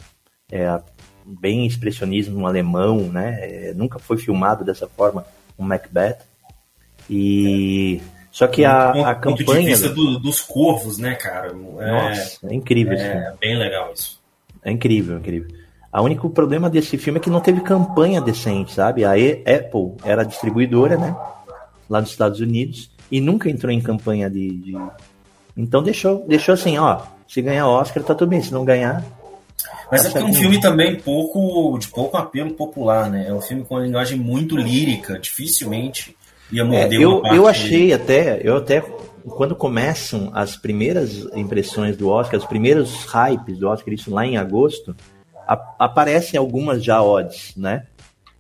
É 0.52 0.82
bem 1.26 1.66
expressionismo 1.66 2.46
alemão, 2.46 3.12
né? 3.12 3.39
É, 3.41 3.74
nunca 3.74 4.00
foi 4.00 4.18
filmado 4.18 4.66
dessa 4.66 4.88
forma 4.88 5.26
um 5.58 5.64
Macbeth. 5.64 6.18
E 7.10 8.02
só 8.34 8.48
que 8.48 8.66
a, 8.66 8.89
a 8.89 9.16
campanha. 9.16 9.46
Ponto 9.46 9.60
de 9.60 9.66
vista 9.66 9.89
do, 9.89 10.20
dos 10.20 10.41
corvos, 10.41 10.98
né, 10.98 11.14
cara? 11.14 11.50
É, 11.80 11.91
Nossa, 11.91 12.48
é 12.48 12.54
incrível. 12.56 12.94
É 12.94 13.30
isso. 13.30 13.38
bem 13.39 13.58
legal 13.58 13.94
isso. 13.94 14.20
É 14.64 14.72
incrível, 14.72 15.20
incrível. 15.20 15.56
O 15.94 16.02
único 16.02 16.28
problema 16.32 16.68
desse 16.68 16.98
filme 16.98 17.20
é 17.20 17.22
que 17.22 17.30
não 17.30 17.39
teve 17.39 17.62
campanha 17.62 18.20
decente, 18.20 18.74
sabe? 18.74 19.06
A 19.06 19.12
Apple 19.12 19.94
era 20.04 20.24
distribuidora, 20.24 20.98
né? 20.98 21.16
Lá 21.88 22.02
nos 22.02 22.10
Estados 22.10 22.39
Unidos. 22.39 22.89
E 23.12 23.22
nunca 23.22 23.52
entrou 23.52 23.72
em 23.72 23.80
campanha 23.80 24.28
de. 24.32 24.50
de... 24.58 24.74
Então 25.56 25.84
deixou, 25.84 26.26
deixou 26.28 26.54
assim, 26.54 26.78
ó. 26.78 27.01
Se 27.28 27.41
ganhar 27.41 27.68
Oscar, 27.68 28.04
tá 28.04 28.14
tudo 28.14 28.30
bem. 28.30 28.41
Se 28.41 28.51
não 28.51 28.66
ganhar. 28.66 29.04
Mas 29.91 30.06
é 30.06 30.10
porque 30.10 30.26
é 30.26 30.30
um 30.30 30.34
filme 30.34 30.60
também 30.60 30.99
pouco, 30.99 31.78
de 31.78 31.88
pouco 31.88 32.18
apelo 32.18 32.54
popular, 32.54 33.10
né? 33.10 33.28
É 33.28 33.34
um 33.34 33.41
filme 33.41 33.64
com 33.64 33.76
uma 33.76 33.84
linguagem 33.84 34.18
muito 34.18 34.58
lírica, 34.58 35.20
dificilmente 35.20 36.16
ia 36.51 36.64
morder 36.64 36.99
é, 36.99 37.04
eu, 37.04 37.24
eu 37.26 37.47
achei 37.47 37.93
até, 37.93 38.39
eu 38.43 38.58
até 38.58 38.82
quando 39.26 39.56
começam 39.56 40.30
as 40.34 40.56
primeiras 40.56 41.28
impressões 41.34 41.95
do 41.95 42.10
Oscar, 42.10 42.39
os 42.39 42.45
primeiros 42.45 43.06
hypes 43.06 43.58
do 43.58 43.68
Oscar, 43.68 43.93
isso 43.93 44.14
lá 44.14 44.26
em 44.26 44.38
agosto, 44.38 44.95
a, 45.47 45.54
aparecem 45.80 46.38
algumas 46.38 46.84
já 46.84 47.01
odds, 47.01 47.54
né? 47.56 47.88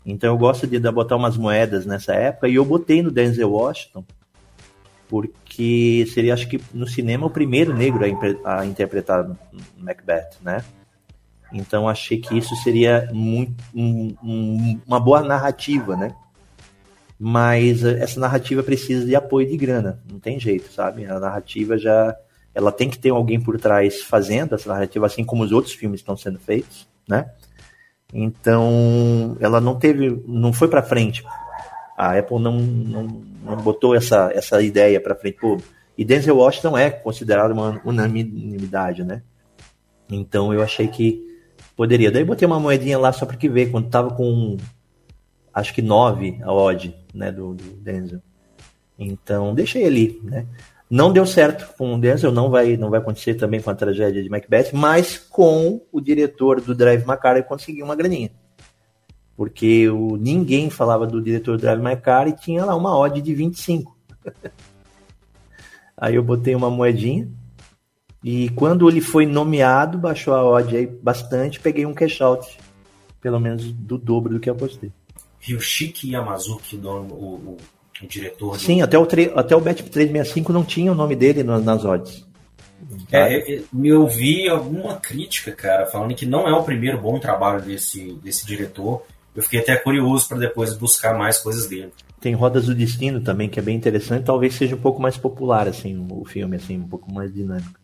Então 0.05 0.33
eu 0.33 0.37
gosto 0.37 0.67
de, 0.67 0.79
de 0.79 0.91
botar 0.91 1.15
umas 1.15 1.37
moedas 1.37 1.85
nessa 1.85 2.13
época 2.13 2.49
e 2.49 2.55
eu 2.55 2.65
botei 2.65 3.01
no 3.01 3.09
Denzel 3.09 3.51
Washington 3.51 4.03
porque 5.07 5.31
seria, 6.07 6.33
acho 6.33 6.47
que 6.47 6.59
no 6.73 6.87
cinema, 6.87 7.25
o 7.25 7.29
primeiro 7.29 7.73
negro 7.73 8.03
a, 8.43 8.59
a 8.59 8.65
interpretar 8.65 9.29
Macbeth, 9.77 10.37
né? 10.41 10.63
Então 11.51 11.87
achei 11.87 12.17
que 12.17 12.37
isso 12.37 12.55
seria 12.55 13.09
muito, 13.13 13.63
um, 13.73 14.15
um, 14.23 14.81
uma 14.87 14.99
boa 14.99 15.21
narrativa, 15.21 15.95
né? 15.95 16.15
Mas 17.19 17.83
essa 17.83 18.19
narrativa 18.19 18.63
precisa 18.63 19.05
de 19.05 19.15
apoio 19.15 19.47
de 19.47 19.55
grana, 19.55 20.01
não 20.11 20.19
tem 20.19 20.39
jeito, 20.39 20.71
sabe? 20.71 21.05
A 21.05 21.19
narrativa 21.19 21.77
já 21.77 22.15
ela 22.55 22.71
tem 22.71 22.89
que 22.89 22.99
ter 22.99 23.09
alguém 23.09 23.39
por 23.41 23.59
trás 23.59 24.01
fazendo 24.01 24.55
essa 24.55 24.69
narrativa, 24.69 25.05
assim 25.05 25.23
como 25.23 25.43
os 25.43 25.51
outros 25.51 25.73
filmes 25.73 25.99
estão 25.99 26.15
sendo 26.15 26.39
feitos, 26.39 26.87
né? 27.07 27.31
Então, 28.13 29.35
ela 29.39 29.59
não 29.59 29.75
teve, 29.75 30.23
não 30.27 30.53
foi 30.53 30.67
para 30.67 30.83
frente. 30.83 31.23
A 31.97 32.17
Apple 32.17 32.39
não, 32.39 32.57
não, 32.57 33.21
não, 33.43 33.57
botou 33.57 33.95
essa, 33.95 34.31
essa 34.33 34.61
ideia 34.61 34.99
para 34.99 35.15
frente. 35.15 35.37
Pô, 35.39 35.57
e 35.97 36.03
Denzel 36.03 36.37
Washington 36.37 36.77
é 36.77 36.89
considerado 36.89 37.51
uma 37.51 37.81
unanimidade, 37.85 39.03
né? 39.03 39.21
Então 40.09 40.53
eu 40.53 40.61
achei 40.61 40.87
que 40.87 41.21
poderia. 41.75 42.11
Daí 42.11 42.23
botei 42.23 42.45
uma 42.45 42.59
moedinha 42.59 42.97
lá 42.97 43.11
só 43.11 43.25
para 43.25 43.37
que 43.37 43.47
ver, 43.47 43.69
quando 43.69 43.89
tava 43.89 44.11
com 44.11 44.57
acho 45.53 45.73
que 45.73 45.81
9 45.81 46.39
a 46.41 46.51
odd, 46.51 46.95
né, 47.13 47.31
do, 47.31 47.53
do 47.53 47.63
Denzel. 47.63 48.21
Então 48.97 49.53
deixei 49.53 49.85
ali, 49.85 50.19
né? 50.23 50.47
Não 50.89 51.11
deu 51.11 51.25
certo 51.25 51.73
com 51.75 51.95
o 51.95 51.99
Denzel, 51.99 52.31
não 52.31 52.49
vai, 52.49 52.77
não 52.77 52.89
vai 52.89 52.99
acontecer 52.99 53.35
também 53.35 53.59
com 53.61 53.69
a 53.69 53.75
tragédia 53.75 54.21
de 54.21 54.29
Macbeth, 54.29 54.69
mas 54.73 55.17
com 55.17 55.81
o 55.91 55.99
diretor 55.99 56.61
do 56.61 56.75
Drive 56.75 57.03
Macara 57.05 57.41
conseguiu 57.41 57.85
uma 57.85 57.95
graninha. 57.95 58.31
Porque 59.35 59.89
o, 59.89 60.15
ninguém 60.15 60.69
falava 60.69 61.07
do 61.07 61.21
diretor 61.21 61.57
do 61.57 61.61
Drive 61.61 61.81
Macara 61.81 62.29
e 62.29 62.35
tinha 62.35 62.65
lá 62.65 62.75
uma 62.75 62.97
odd 62.97 63.21
de 63.21 63.33
25. 63.33 63.95
aí 65.97 66.15
eu 66.15 66.23
botei 66.23 66.53
uma 66.55 66.69
moedinha 66.69 67.27
e 68.23 68.49
quando 68.51 68.87
ele 68.87 69.01
foi 69.01 69.25
nomeado, 69.25 69.97
baixou 69.97 70.33
a 70.33 70.43
odd 70.43 70.75
aí 70.75 70.87
bastante, 70.87 71.59
peguei 71.59 71.85
um 71.85 71.93
cash 71.93 72.21
out, 72.21 72.57
pelo 73.19 73.39
menos 73.39 73.71
do 73.73 73.97
dobro 73.97 74.33
do 74.33 74.39
que 74.39 74.49
eu 74.49 74.53
apostei. 74.53 74.91
Ryoshiki 75.41 76.11
Yamazuki, 76.11 76.77
o, 76.77 76.89
o, 76.89 77.57
o 78.01 78.07
diretor. 78.07 78.57
Sim, 78.57 78.77
do... 78.77 78.83
até 78.85 78.97
o, 78.97 79.05
até 79.35 79.55
o 79.55 79.59
Bet 79.59 79.83
365 79.83 80.53
não 80.53 80.63
tinha 80.63 80.91
o 80.91 80.95
nome 80.95 81.17
dele 81.17 81.43
nas 81.43 81.83
odds. 81.83 82.25
É, 83.11 83.35
é, 83.35 83.55
é, 83.55 83.63
eu 83.83 84.07
vi 84.07 84.47
alguma 84.47 84.95
crítica, 84.95 85.51
cara, 85.51 85.85
falando 85.85 86.15
que 86.15 86.25
não 86.25 86.47
é 86.47 86.53
o 86.53 86.63
primeiro 86.63 86.99
bom 86.99 87.19
trabalho 87.19 87.61
desse, 87.61 88.13
desse 88.23 88.45
diretor. 88.45 89.05
Eu 89.35 89.41
fiquei 89.41 89.59
até 89.59 89.75
curioso 89.75 90.27
para 90.27 90.37
depois 90.37 90.75
buscar 90.75 91.17
mais 91.17 91.39
coisas 91.39 91.67
dele. 91.67 91.91
Tem 92.21 92.33
Rodas 92.33 92.67
do 92.67 92.75
Destino 92.75 93.21
também, 93.21 93.49
que 93.49 93.59
é 93.59 93.63
bem 93.63 93.75
interessante. 93.75 94.25
Talvez 94.25 94.53
seja 94.53 94.75
um 94.75 94.81
pouco 94.81 95.01
mais 95.01 95.17
popular, 95.17 95.67
assim, 95.67 96.07
o 96.09 96.23
filme, 96.23 96.55
assim, 96.55 96.77
um 96.77 96.87
pouco 96.87 97.11
mais 97.11 97.33
dinâmico. 97.33 97.79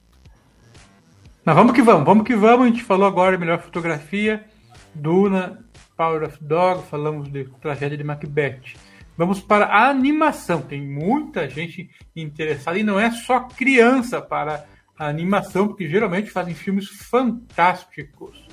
Mas 1.44 1.56
vamos 1.56 1.74
que 1.74 1.82
vamos, 1.82 2.06
vamos 2.06 2.26
que 2.26 2.36
vamos. 2.36 2.68
A 2.68 2.70
gente 2.70 2.84
falou 2.84 3.08
agora 3.08 3.38
melhor 3.38 3.60
fotografia, 3.60 4.46
Duna, 4.94 5.60
Power 5.98 6.24
of 6.24 6.38
Dog, 6.40 6.84
falamos 6.84 7.32
de 7.32 7.46
tragédia 7.62 7.98
de 7.98 8.04
Macbeth. 8.04 8.76
Vamos 9.18 9.42
para 9.42 9.66
a 9.66 9.90
animação. 9.90 10.62
Tem 10.62 10.82
muita 10.82 11.50
gente 11.50 11.90
interessada 12.16 12.80
e 12.80 12.84
não 12.84 13.00
é 13.00 13.12
só 13.12 13.42
criança 13.42 14.22
para 14.22 14.66
a 14.98 15.08
animação, 15.08 15.68
porque 15.68 15.90
geralmente 15.90 16.30
fazem 16.30 16.54
filmes 16.54 16.88
fantásticos. 16.88 18.49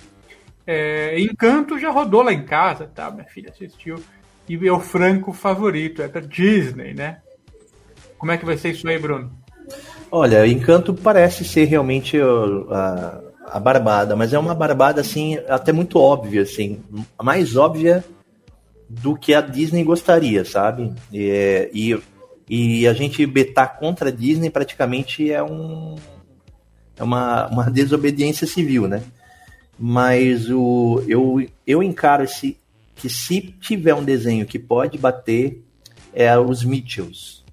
É, 0.67 1.19
Encanto 1.21 1.79
já 1.79 1.91
rodou 1.91 2.23
lá 2.23 2.33
em 2.33 2.45
casa, 2.45 2.91
tá? 2.93 3.11
Minha 3.11 3.27
filha 3.27 3.51
assistiu. 3.51 4.03
E 4.49 4.67
é 4.67 4.73
o 4.73 4.81
franco 4.81 5.33
favorito, 5.33 6.03
é 6.03 6.09
da 6.09 6.21
Disney, 6.21 6.95
né? 6.95 7.19
Como 8.19 8.33
é 8.33 8.37
que 8.37 8.45
vai 8.45 8.57
ser 8.57 8.71
isso 8.71 8.89
aí, 8.89 8.99
Bruno? 8.99 9.31
Olha, 10.11 10.47
Encanto 10.47 10.95
parece 10.95 11.45
ser 11.45 11.65
realmente 11.65 12.17
a, 12.19 13.21
a 13.47 13.61
barbada, 13.61 14.15
mas 14.17 14.33
é 14.33 14.39
uma 14.39 14.55
barbada 14.55 15.01
assim, 15.01 15.39
até 15.49 15.73
muito 15.73 15.99
óbvia, 15.99 16.43
assim, 16.43 16.83
mais 17.21 17.57
óbvia 17.57 18.05
do 18.89 19.17
que 19.17 19.35
a 19.35 19.41
Disney 19.41 19.83
gostaria, 19.83 20.45
sabe? 20.45 20.95
E, 21.13 21.71
e, 21.73 21.99
e 22.49 22.87
a 22.87 22.93
gente 22.93 23.27
betar 23.27 23.79
contra 23.79 24.09
a 24.09 24.13
Disney 24.13 24.49
praticamente 24.49 25.31
é 25.31 25.43
um 25.43 25.97
é 26.97 27.03
uma, 27.03 27.47
uma 27.49 27.71
desobediência 27.71 28.47
civil, 28.47 28.89
né? 28.89 29.03
Mas 29.79 30.51
o, 30.51 31.03
eu, 31.07 31.47
eu 31.67 31.83
encaro 31.83 32.25
esse, 32.25 32.59
que 32.95 33.09
se 33.09 33.41
tiver 33.61 33.95
um 33.95 34.05
desenho 34.05 34.47
que 34.47 34.59
pode 34.59 34.97
bater 34.97 35.63
é 36.13 36.39
os 36.39 36.65
Mitchells. 36.65 37.45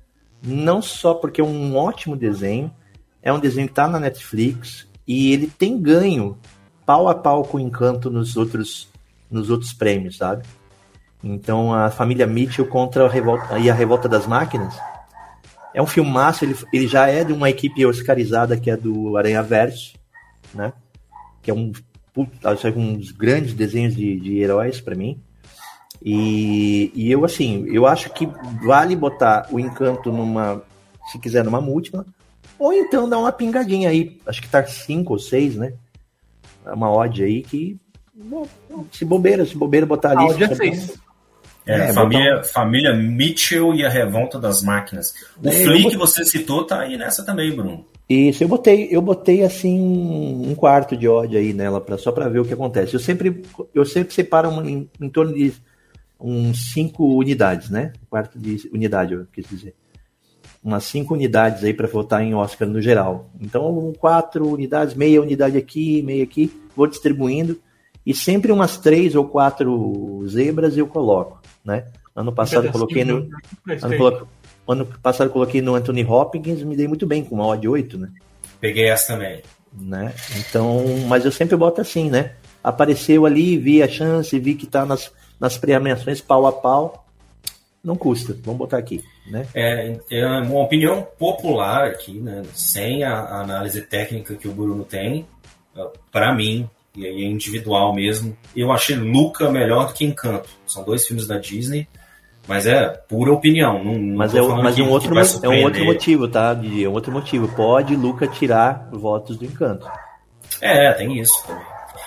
Não 0.41 0.82
só 0.82 1.13
porque 1.13 1.41
é 1.41 1.43
um 1.43 1.76
ótimo 1.76 2.15
desenho, 2.15 2.74
é 3.21 3.32
um 3.32 3.39
desenho 3.39 3.67
que 3.67 3.71
está 3.71 3.88
na 3.88 3.99
Netflix, 3.99 4.88
e 5.07 5.34
ele 5.34 5.47
tem 5.47 5.80
ganho 5.80 6.38
pau 6.86 7.07
a 7.07 7.15
pau 7.15 7.43
com 7.43 7.57
o 7.57 7.59
Encanto 7.59 8.09
nos 8.09 8.38
outros, 8.38 8.88
nos 9.30 9.49
outros 9.49 9.74
prêmios, 9.74 10.17
sabe? 10.17 10.43
Então 11.24 11.74
a 11.74 11.89
família 11.89 12.28
Mitchell 12.28 12.67
contra 12.67 13.05
a 13.05 13.09
revolta, 13.09 13.57
e 13.57 13.69
a 13.69 13.74
Revolta 13.74 14.09
das 14.09 14.28
Máquinas 14.28 14.74
é 15.74 15.82
um 15.82 15.88
filmaço, 15.88 16.45
ele, 16.45 16.55
ele 16.71 16.88
já 16.88 17.07
é 17.07 17.24
de 17.24 17.34
uma 17.34 17.49
equipe 17.49 17.86
oscarizada 17.86 18.57
que 18.57 18.69
é 18.69 18.78
do 18.78 19.17
Aranha 19.17 19.41
Verso, 19.41 19.93
né? 20.53 20.71
Que 21.41 21.49
é 21.49 21.53
um, 21.53 21.71
um 22.16 22.95
dos 22.95 23.11
grandes 23.11 23.53
desenhos 23.53 23.95
de, 23.95 24.20
de 24.20 24.39
heróis 24.39 24.80
para 24.80 24.95
mim. 24.95 25.20
E, 26.03 26.91
e 26.93 27.11
eu, 27.11 27.24
assim, 27.24 27.66
eu 27.68 27.88
acho 27.88 28.09
que 28.09 28.28
vale 28.64 28.95
botar 28.95 29.47
o 29.49 29.59
Encanto 29.59 30.11
numa, 30.11 30.61
se 31.11 31.18
quiser, 31.18 31.43
numa 31.43 31.61
múltipla, 31.61 32.05
ou 32.59 32.74
então 32.74 33.07
dá 33.07 33.18
uma 33.18 33.32
pingadinha 33.32 33.89
aí. 33.89 34.20
Acho 34.26 34.41
que 34.41 34.49
tá 34.49 34.66
5 34.66 35.14
ou 35.14 35.20
6, 35.20 35.55
né? 35.55 35.74
É 36.66 36.72
uma 36.72 36.91
odd 36.91 37.24
aí 37.24 37.41
que. 37.41 37.78
Se 38.91 39.03
bobeira, 39.03 39.45
se 39.45 39.55
bobeira 39.55 39.86
botar 39.86 40.11
ali. 40.11 40.24
A 40.24 40.26
odd 40.26 40.43
é 40.43 40.55
6. 40.55 40.93
É, 41.66 41.89
é, 41.89 41.93
família, 41.93 42.36
botar... 42.36 42.47
família 42.49 42.93
Mitchell 42.93 43.74
e 43.74 43.86
a 43.86 43.89
Revolta 43.89 44.38
das 44.38 44.61
Máquinas. 44.61 45.14
O 45.41 45.47
é, 45.47 45.51
Flea 45.51 45.89
que 45.89 45.97
você 45.97 46.26
citou 46.26 46.66
tá 46.66 46.82
aí 46.82 46.97
nessa 46.97 47.26
também, 47.26 47.55
Bruno. 47.55 47.86
Isso, 48.14 48.43
eu 48.43 48.47
botei, 48.47 48.88
eu 48.91 49.01
botei 49.01 49.43
assim 49.43 49.80
um 49.80 50.53
quarto 50.55 50.95
de 50.95 51.07
odd 51.07 51.36
aí 51.36 51.53
nela 51.53 51.82
pra, 51.82 51.97
só 51.97 52.11
para 52.11 52.30
ver 52.30 52.39
o 52.39 52.45
que 52.45 52.53
acontece. 52.53 52.93
Eu 52.93 52.99
sempre, 52.99 53.43
eu 53.74 53.86
sempre 53.86 54.14
separo 54.14 54.49
em, 54.68 54.89
em 54.99 55.09
torno 55.09 55.34
de 55.34 55.53
uns 56.20 56.74
5 56.74 57.18
unidades, 57.18 57.70
né? 57.70 57.93
Quarto 58.09 58.38
de 58.38 58.70
unidade, 58.74 59.14
eu 59.14 59.26
quis 59.32 59.47
dizer 59.47 59.74
umas 60.64 60.86
cinco 60.86 61.14
unidades 61.14 61.64
aí 61.64 61.74
para 61.74 61.88
votar 61.88 62.24
em 62.24 62.34
Oscar 62.34 62.68
no 62.68 62.82
geral. 62.82 63.30
Então, 63.39 63.93
quatro 63.99 64.47
unidades, 64.47 64.95
meia 64.95 65.22
unidade 65.22 65.57
aqui, 65.57 66.01
meia 66.01 66.24
aqui, 66.24 66.51
vou 66.76 66.88
distribuindo. 66.88 67.59
E 68.05 68.14
sempre 68.14 68.51
umas 68.51 68.78
três 68.78 69.16
ou 69.16 69.26
quatro 69.26 70.24
zebras 70.28 70.78
eu 70.78 70.88
coloco, 70.88 71.41
né? 71.64 71.86
Ano 72.16 72.32
passado 72.32 72.72
coloquei 72.72 73.03
no. 73.03 73.30
Ano, 73.82 74.28
ano 74.72 74.86
passado 75.01 75.30
coloquei 75.30 75.61
no 75.61 75.76
Anthony 75.76 76.03
Hopkins, 76.05 76.64
me 76.64 76.76
dei 76.76 76.88
muito 76.88 77.05
bem 77.05 77.24
com 77.24 77.36
uma 77.36 77.47
odd 77.47 77.68
8, 77.68 77.97
né? 77.97 78.09
peguei 78.64 78.88
essa 78.88 79.14
também. 79.14 79.43
Né? 79.74 80.14
Então, 80.38 80.86
mas 81.09 81.26
eu 81.26 81.32
sempre 81.34 81.57
boto 81.57 81.82
assim, 81.82 82.09
né? 82.09 82.36
Apareceu 82.64 83.26
ali, 83.26 83.57
vi 83.57 83.84
a 83.84 83.89
chance, 83.89 84.39
vi 84.39 84.55
que 84.55 84.66
tá 84.66 84.86
nas, 84.86 85.11
nas 85.38 85.57
premiações 85.57 86.22
pau 86.22 86.47
a 86.47 86.51
pau. 86.53 87.05
Não 87.84 87.97
custa, 87.97 88.38
vamos 88.41 88.59
botar 88.59 88.78
aqui. 88.78 89.03
Né? 89.30 89.45
É, 89.53 89.99
é 90.09 90.26
uma 90.26 90.61
opinião 90.61 91.05
popular 91.20 91.88
aqui, 91.88 92.14
né? 92.22 92.43
sem 92.53 93.03
a, 93.03 93.14
a 93.14 93.41
análise 93.41 93.82
técnica 93.82 94.36
que 94.36 94.47
o 94.47 94.53
Bruno 94.53 94.86
tem, 94.86 95.28
para 96.09 96.34
mim, 96.34 96.70
e 96.95 97.05
aí 97.05 97.24
é 97.24 97.26
individual 97.26 97.93
mesmo, 97.93 98.38
eu 98.55 98.72
achei 98.72 98.95
Luca 98.95 99.51
melhor 99.51 99.88
do 99.88 99.93
que 99.93 100.05
Encanto. 100.05 100.47
São 100.66 100.86
dois 100.86 101.05
filmes 101.05 101.28
da 101.28 101.38
Disney, 101.38 101.86
mas 102.48 102.68
é 102.68 102.89
pura 102.89 103.32
opinião. 103.32 103.84
Não, 103.84 103.94
não 103.94 104.18
mas 104.18 104.36
é, 104.36 104.41
mas 104.41 104.78
um 104.80 104.89
outro, 104.89 105.18
é 105.18 105.50
um 105.50 105.64
outro 105.64 105.86
motivo, 105.86 106.28
tá, 106.28 106.54
Didi? 106.54 106.84
É 106.84 106.89
um 106.89 106.94
outro 106.94 107.12
motivo. 107.12 107.48
Pode 107.48 107.96
Luca 107.96 108.28
tirar 108.28 108.89
votos 108.91 109.38
do 109.38 109.46
Encanto. 109.46 109.89
É, 110.62 110.91
tem 110.94 111.20
isso 111.20 111.34
também. 111.48 111.64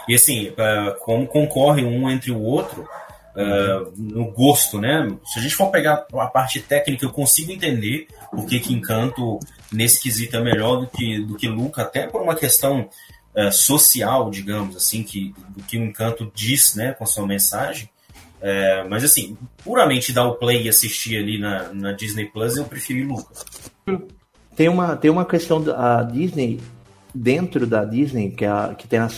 E 0.09 0.15
assim, 0.15 0.53
como 1.01 1.27
concorre 1.27 1.85
um 1.85 2.09
entre 2.09 2.31
o 2.31 2.41
outro, 2.41 2.83
uh, 3.35 3.93
no 3.97 4.31
gosto, 4.31 4.81
né? 4.81 5.09
Se 5.25 5.39
a 5.39 5.43
gente 5.43 5.55
for 5.55 5.71
pegar 5.71 6.07
a 6.13 6.27
parte 6.27 6.61
técnica, 6.61 7.05
eu 7.05 7.11
consigo 7.11 7.51
entender 7.51 8.07
por 8.31 8.47
que, 8.47 8.61
que 8.61 8.73
Encanto, 8.73 9.41
nesse 9.73 10.01
quesito, 10.01 10.37
é 10.37 10.41
melhor 10.41 10.77
do 10.77 10.87
que, 10.87 11.21
do 11.25 11.35
que 11.35 11.49
Luca, 11.49 11.83
até 11.83 12.07
por 12.07 12.23
uma 12.23 12.37
questão 12.37 12.89
social, 13.53 14.31
digamos 14.31 14.75
assim, 14.77 15.03
que, 15.03 15.35
do 15.49 15.63
que 15.65 15.77
o 15.77 15.85
Encanto 15.85 16.31
diz, 16.35 16.75
né, 16.75 16.93
com 16.93 17.05
a 17.05 17.07
sua 17.07 17.27
mensagem. 17.27 17.91
É, 18.49 18.85
mas 18.85 19.03
assim, 19.03 19.37
puramente 19.65 20.13
dar 20.13 20.29
o 20.29 20.35
play 20.35 20.65
e 20.65 20.69
assistir 20.69 21.17
ali 21.17 21.39
na, 21.39 21.73
na 21.73 21.93
Disney 21.93 22.27
Plus, 22.27 22.57
eu 22.57 22.65
preferi 22.65 23.03
Luca. 23.03 23.33
Tem 24.55 24.69
uma, 24.69 24.97
tem 24.97 25.11
uma 25.11 25.25
questão 25.25 25.63
da 25.63 26.03
Disney, 26.03 26.61
dentro 27.15 27.67
da 27.67 27.85
Disney, 27.85 28.31
que, 28.31 28.45
é 28.45 28.49
a, 28.49 28.75
que 28.77 28.87
tem, 28.87 28.99
a, 28.99 29.09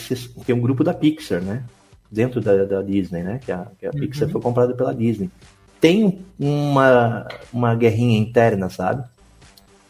tem 0.45 0.55
um 0.55 0.61
grupo 0.61 0.83
da 0.83 0.93
Pixar, 0.93 1.41
né? 1.41 1.63
dentro 2.11 2.41
da, 2.41 2.65
da 2.65 2.81
Disney, 2.81 3.23
né? 3.23 3.39
Que 3.43 3.51
a, 3.51 3.67
que 3.77 3.85
a 3.85 3.91
uhum. 3.93 3.99
Pixar 3.99 4.29
foi 4.29 4.41
comprada 4.41 4.73
pela 4.73 4.93
Disney. 4.93 5.29
Tem 5.79 6.25
uma, 6.37 7.27
uma 7.53 7.75
guerrinha 7.75 8.17
interna, 8.17 8.69
sabe? 8.69 9.03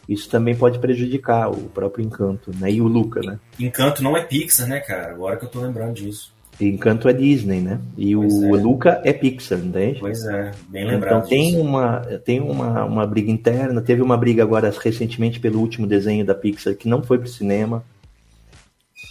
Isso 0.08 0.28
também 0.28 0.54
pode 0.54 0.78
prejudicar 0.78 1.50
o 1.50 1.68
próprio 1.68 2.04
Encanto, 2.04 2.52
né? 2.56 2.70
E 2.70 2.80
o 2.80 2.86
Luca, 2.86 3.20
né? 3.20 3.38
Encanto 3.58 4.02
não 4.02 4.16
é 4.16 4.24
Pixar, 4.24 4.68
né, 4.68 4.80
cara? 4.80 5.12
Agora 5.12 5.36
que 5.36 5.44
eu 5.44 5.48
tô 5.48 5.60
lembrando 5.60 5.94
disso. 5.94 6.32
Encanto 6.68 7.08
é 7.08 7.12
Disney, 7.12 7.60
né? 7.60 7.80
E 7.96 8.14
pois 8.14 8.32
o 8.32 8.56
é. 8.56 8.60
Luca 8.60 9.00
é 9.04 9.12
Pixar, 9.12 9.58
entende? 9.58 10.00
Pois 10.00 10.24
é, 10.24 10.50
bem 10.68 10.86
lembrado. 10.86 11.18
Então 11.18 11.28
tem, 11.28 11.56
uma, 11.58 12.00
tem 12.24 12.40
uma, 12.40 12.84
uma 12.84 13.06
briga 13.06 13.30
interna. 13.30 13.80
Teve 13.80 14.02
uma 14.02 14.16
briga 14.16 14.42
agora 14.42 14.72
recentemente 14.82 15.40
pelo 15.40 15.60
último 15.60 15.86
desenho 15.86 16.24
da 16.24 16.34
Pixar 16.34 16.74
que 16.74 16.88
não 16.88 17.02
foi 17.02 17.18
pro 17.18 17.28
cinema, 17.28 17.84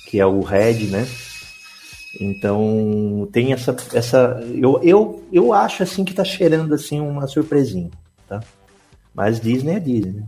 que 0.08 0.20
é 0.20 0.26
o 0.26 0.42
Red, 0.42 0.88
né? 0.88 1.08
Então 2.20 3.30
tem 3.32 3.54
essa 3.54 3.76
essa 3.94 4.42
eu, 4.56 4.80
eu, 4.84 5.24
eu 5.32 5.54
acho 5.54 5.84
assim 5.84 6.04
que 6.04 6.14
tá 6.14 6.24
cheirando 6.24 6.74
assim 6.74 7.00
uma 7.00 7.28
surpresinha, 7.28 7.92
tá? 8.28 8.42
Mas 9.14 9.40
Disney 9.40 9.76
é 9.76 9.80
Disney. 9.80 10.24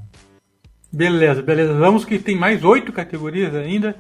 Beleza, 0.92 1.42
beleza. 1.42 1.74
Vamos 1.74 2.04
que 2.04 2.20
tem 2.20 2.38
mais 2.38 2.64
oito 2.64 2.92
categorias 2.92 3.56
ainda 3.56 3.96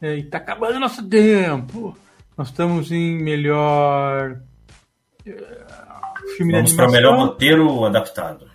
é, 0.00 0.16
e 0.16 0.22
tá 0.22 0.38
acabando 0.38 0.78
nosso 0.78 1.06
tempo. 1.06 1.96
Nós 2.36 2.48
estamos 2.48 2.92
em 2.92 3.16
melhor 3.16 4.38
é, 5.24 5.32
filme 6.36 6.52
Vamos 6.52 6.72
para 6.74 6.90
melhor 6.90 7.16
roteiro 7.16 7.84
adaptado. 7.84 8.46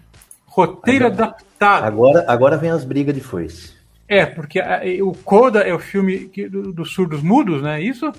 Roteiro 0.46 1.08
agora, 1.08 1.24
adaptado. 1.24 1.84
Agora, 1.86 2.26
agora 2.28 2.58
vem 2.58 2.70
as 2.70 2.84
brigas 2.84 3.16
de 3.16 3.22
foice. 3.22 3.74
É, 4.08 4.26
porque 4.26 4.60
a, 4.60 4.82
o 5.04 5.14
Coda 5.14 5.62
é 5.62 5.74
o 5.74 5.80
filme 5.80 6.30
que, 6.30 6.48
do, 6.48 6.72
dos 6.74 6.94
surdos 6.94 7.24
mudos, 7.24 7.62
né? 7.62 7.82
Isso? 7.82 8.12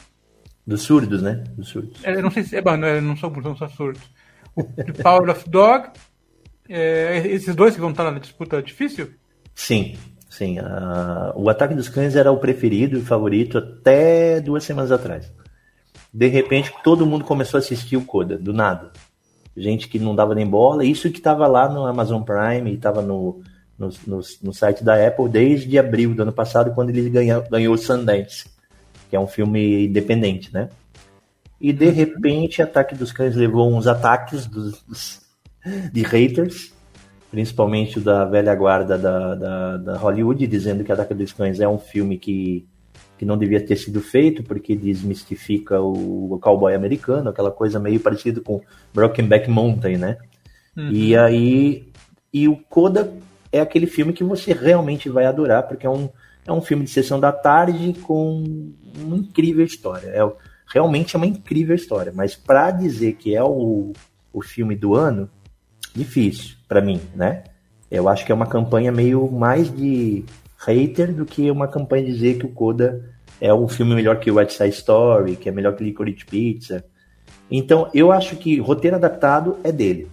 Dos 0.67 0.83
surdos, 0.83 1.23
né? 1.23 1.45
Dos 1.57 1.69
surdos. 1.69 2.01
É, 2.03 2.21
não 2.21 2.31
sei 2.31 2.43
se. 2.43 2.57
É, 2.57 2.63
não, 2.63 2.87
é, 2.87 3.01
não 3.01 3.17
são, 3.17 3.31
não 3.31 3.57
são 3.57 3.69
surdos. 3.69 4.03
O 4.57 4.65
The 4.65 4.93
Power 5.03 5.31
of 5.31 5.49
Dog. 5.49 5.91
É, 6.69 7.23
esses 7.27 7.55
dois 7.55 7.75
que 7.75 7.81
vão 7.81 7.91
estar 7.91 8.11
na 8.11 8.19
disputa 8.19 8.63
difícil? 8.63 9.11
Sim, 9.55 9.97
sim. 10.31 10.59
Uh, 10.59 11.33
o 11.37 11.51
Ataque 11.51 11.75
dos 11.75 11.89
Cães 11.89 12.17
era 12.17 12.33
o 12.33 12.39
preferido 12.39 12.99
e 12.99 13.03
favorito 13.03 13.59
até 13.59 14.41
duas 14.41 14.65
semanas 14.65 14.91
atrás. 14.91 15.31
De 16.13 16.27
repente, 16.29 16.73
todo 16.85 17.07
mundo 17.07 17.25
começou 17.25 17.59
a 17.59 17.61
assistir 17.61 17.97
o 17.97 18.05
Coda, 18.05 18.37
do 18.37 18.53
nada. 18.53 18.93
Gente 19.57 19.89
que 19.89 19.99
não 19.99 20.15
dava 20.15 20.35
nem 20.35 20.47
bola. 20.47 20.85
Isso 20.85 21.11
que 21.11 21.19
estava 21.19 21.47
lá 21.47 21.69
no 21.69 21.87
Amazon 21.87 22.23
Prime 22.23 22.71
e 22.71 22.75
estava 22.75 23.01
no, 23.01 23.43
no, 23.79 23.89
no, 24.07 24.21
no, 24.43 24.53
site 24.53 24.85
da 24.85 25.07
Apple 25.07 25.29
desde 25.29 25.79
abril 25.79 26.15
do 26.15 26.23
ano 26.23 26.33
passado, 26.33 26.75
quando 26.75 26.91
ele 26.91 27.09
ganhou, 27.09 27.43
ganhou 27.51 27.75
o 27.75 27.79
Sundance 27.79 28.53
que 29.13 29.17
é 29.17 29.21
um 29.21 29.27
filme 29.27 29.89
independente, 29.89 30.51
né? 30.55 30.71
E 31.61 31.71
de 31.71 31.85
uhum. 31.85 31.93
repente, 31.93 32.63
Ataque 32.63 32.95
dos 32.95 33.13
Cães 33.13 33.37
levou 33.37 33.71
uns 33.71 33.87
ataques 33.87 34.47
dos, 34.47 34.83
dos, 34.85 35.21
de 35.93 36.03
haters, 36.03 36.73
principalmente 37.31 37.99
o 37.99 38.01
da 38.01 38.25
velha 38.25 38.55
guarda 38.55 38.97
da, 38.97 39.35
da, 39.35 39.77
da, 39.77 39.97
Hollywood, 39.99 40.47
dizendo 40.47 40.83
que 40.83 40.91
Ataque 40.91 41.13
dos 41.13 41.31
Cães 41.31 41.61
é 41.61 41.69
um 41.69 41.77
filme 41.79 42.17
que, 42.17 42.67
que 43.23 43.27
não 43.27 43.39
devia 43.39 43.65
ter 43.65 43.77
sido 43.77 44.01
feito 44.01 44.43
porque 44.43 44.75
desmistifica 44.75 45.81
o, 45.81 46.33
o 46.33 46.41
cowboy 46.41 46.75
americano, 46.75 47.31
aquela 47.31 47.53
coisa 47.53 47.79
meio 47.79 48.01
parecida 48.01 48.41
com 48.41 48.61
Brokenback 48.93 49.49
Mountain, 49.49 49.97
né? 49.97 50.19
Uhum. 50.77 50.91
E 50.91 51.17
aí, 51.17 51.89
e 52.35 52.49
o 52.49 52.57
Coda 52.57 53.13
é 53.53 53.61
aquele 53.61 53.87
filme 53.87 54.13
que 54.13 54.25
você 54.25 54.53
realmente 54.53 55.09
vai 55.09 55.25
adorar, 55.25 55.69
porque 55.69 55.87
é 55.87 55.89
um, 55.89 56.09
é 56.45 56.53
um 56.53 56.61
filme 56.61 56.83
de 56.83 56.91
sessão 56.91 57.21
da 57.21 57.31
tarde 57.31 57.95
com 58.03 58.73
uma 58.99 59.17
incrível 59.17 59.65
história. 59.65 60.09
É, 60.09 60.29
realmente 60.67 61.15
é 61.15 61.17
uma 61.17 61.27
incrível 61.27 61.77
história, 61.77 62.13
mas 62.13 62.35
para 62.35 62.73
dizer 62.73 63.13
que 63.13 63.37
é 63.37 63.45
o, 63.45 63.93
o 64.33 64.43
filme 64.43 64.75
do 64.75 64.97
ano, 64.97 65.31
difícil 65.95 66.57
para 66.67 66.81
mim, 66.81 67.01
né? 67.15 67.45
Eu 67.89 68.09
acho 68.09 68.27
que 68.27 68.33
é 68.33 68.35
uma 68.35 68.49
campanha 68.49 68.91
meio 68.91 69.31
mais 69.31 69.73
de 69.73 70.25
hater 70.67 71.13
do 71.13 71.25
que 71.25 71.51
uma 71.51 71.69
campanha 71.69 72.05
dizer 72.05 72.39
que 72.39 72.47
o 72.47 72.51
Coda 72.51 73.13
é 73.41 73.53
um 73.53 73.67
filme 73.69 73.95
melhor 73.95 74.21
que 74.21 74.31
o 74.31 74.35
West 74.35 74.53
Side 74.53 74.75
Story, 74.75 75.37
que 75.37 75.49
é 75.49 75.53
melhor 75.53 75.75
que 75.75 75.83
Licorice 75.83 76.25
Pizza. 76.25 76.85
Então, 77.51 77.91
eu 77.93 78.13
acho 78.13 78.37
que 78.37 78.59
roteiro 78.61 78.97
adaptado 78.97 79.59
é 79.65 79.73
dele. 79.73 80.09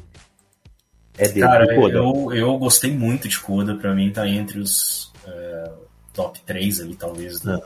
É 1.18 1.28
dele, 1.28 1.42
Cara, 1.42 1.66
eu, 1.74 2.34
eu 2.34 2.58
gostei 2.58 2.92
muito 2.92 3.28
de 3.28 3.40
Coda, 3.40 3.76
para 3.76 3.94
mim 3.94 4.12
tá 4.12 4.28
entre 4.28 4.60
os 4.60 5.14
é, 5.28 5.72
top 6.14 6.40
3 6.46 6.82
ali, 6.82 6.96
talvez, 6.96 7.40
do, 7.40 7.62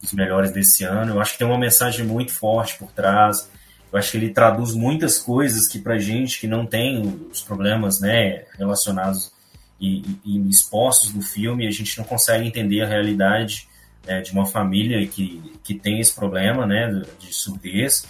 dos 0.00 0.12
melhores 0.12 0.52
desse 0.52 0.84
ano. 0.84 1.14
Eu 1.14 1.20
acho 1.20 1.32
que 1.32 1.38
tem 1.38 1.46
uma 1.46 1.58
mensagem 1.58 2.06
muito 2.06 2.32
forte 2.32 2.78
por 2.78 2.92
trás. 2.92 3.50
Eu 3.92 3.98
acho 3.98 4.12
que 4.12 4.18
ele 4.18 4.30
traduz 4.30 4.74
muitas 4.74 5.18
coisas 5.18 5.66
que 5.66 5.78
para 5.78 5.98
gente 5.98 6.38
que 6.38 6.46
não 6.46 6.66
tem 6.66 7.02
os 7.30 7.42
problemas 7.42 8.00
né, 8.00 8.44
relacionados 8.56 9.32
e, 9.80 10.02
e, 10.24 10.48
expostos 10.48 11.14
no 11.14 11.22
filme, 11.22 11.66
a 11.66 11.70
gente 11.70 11.96
não 11.98 12.04
consegue 12.04 12.46
entender 12.46 12.82
a 12.82 12.88
realidade 12.88 13.68
é, 14.06 14.20
de 14.20 14.32
uma 14.32 14.46
família 14.46 15.06
que, 15.06 15.40
que 15.62 15.74
tem 15.74 16.00
esse 16.00 16.14
problema 16.14 16.66
né, 16.66 17.02
de 17.18 17.32
surdez. 17.32 18.06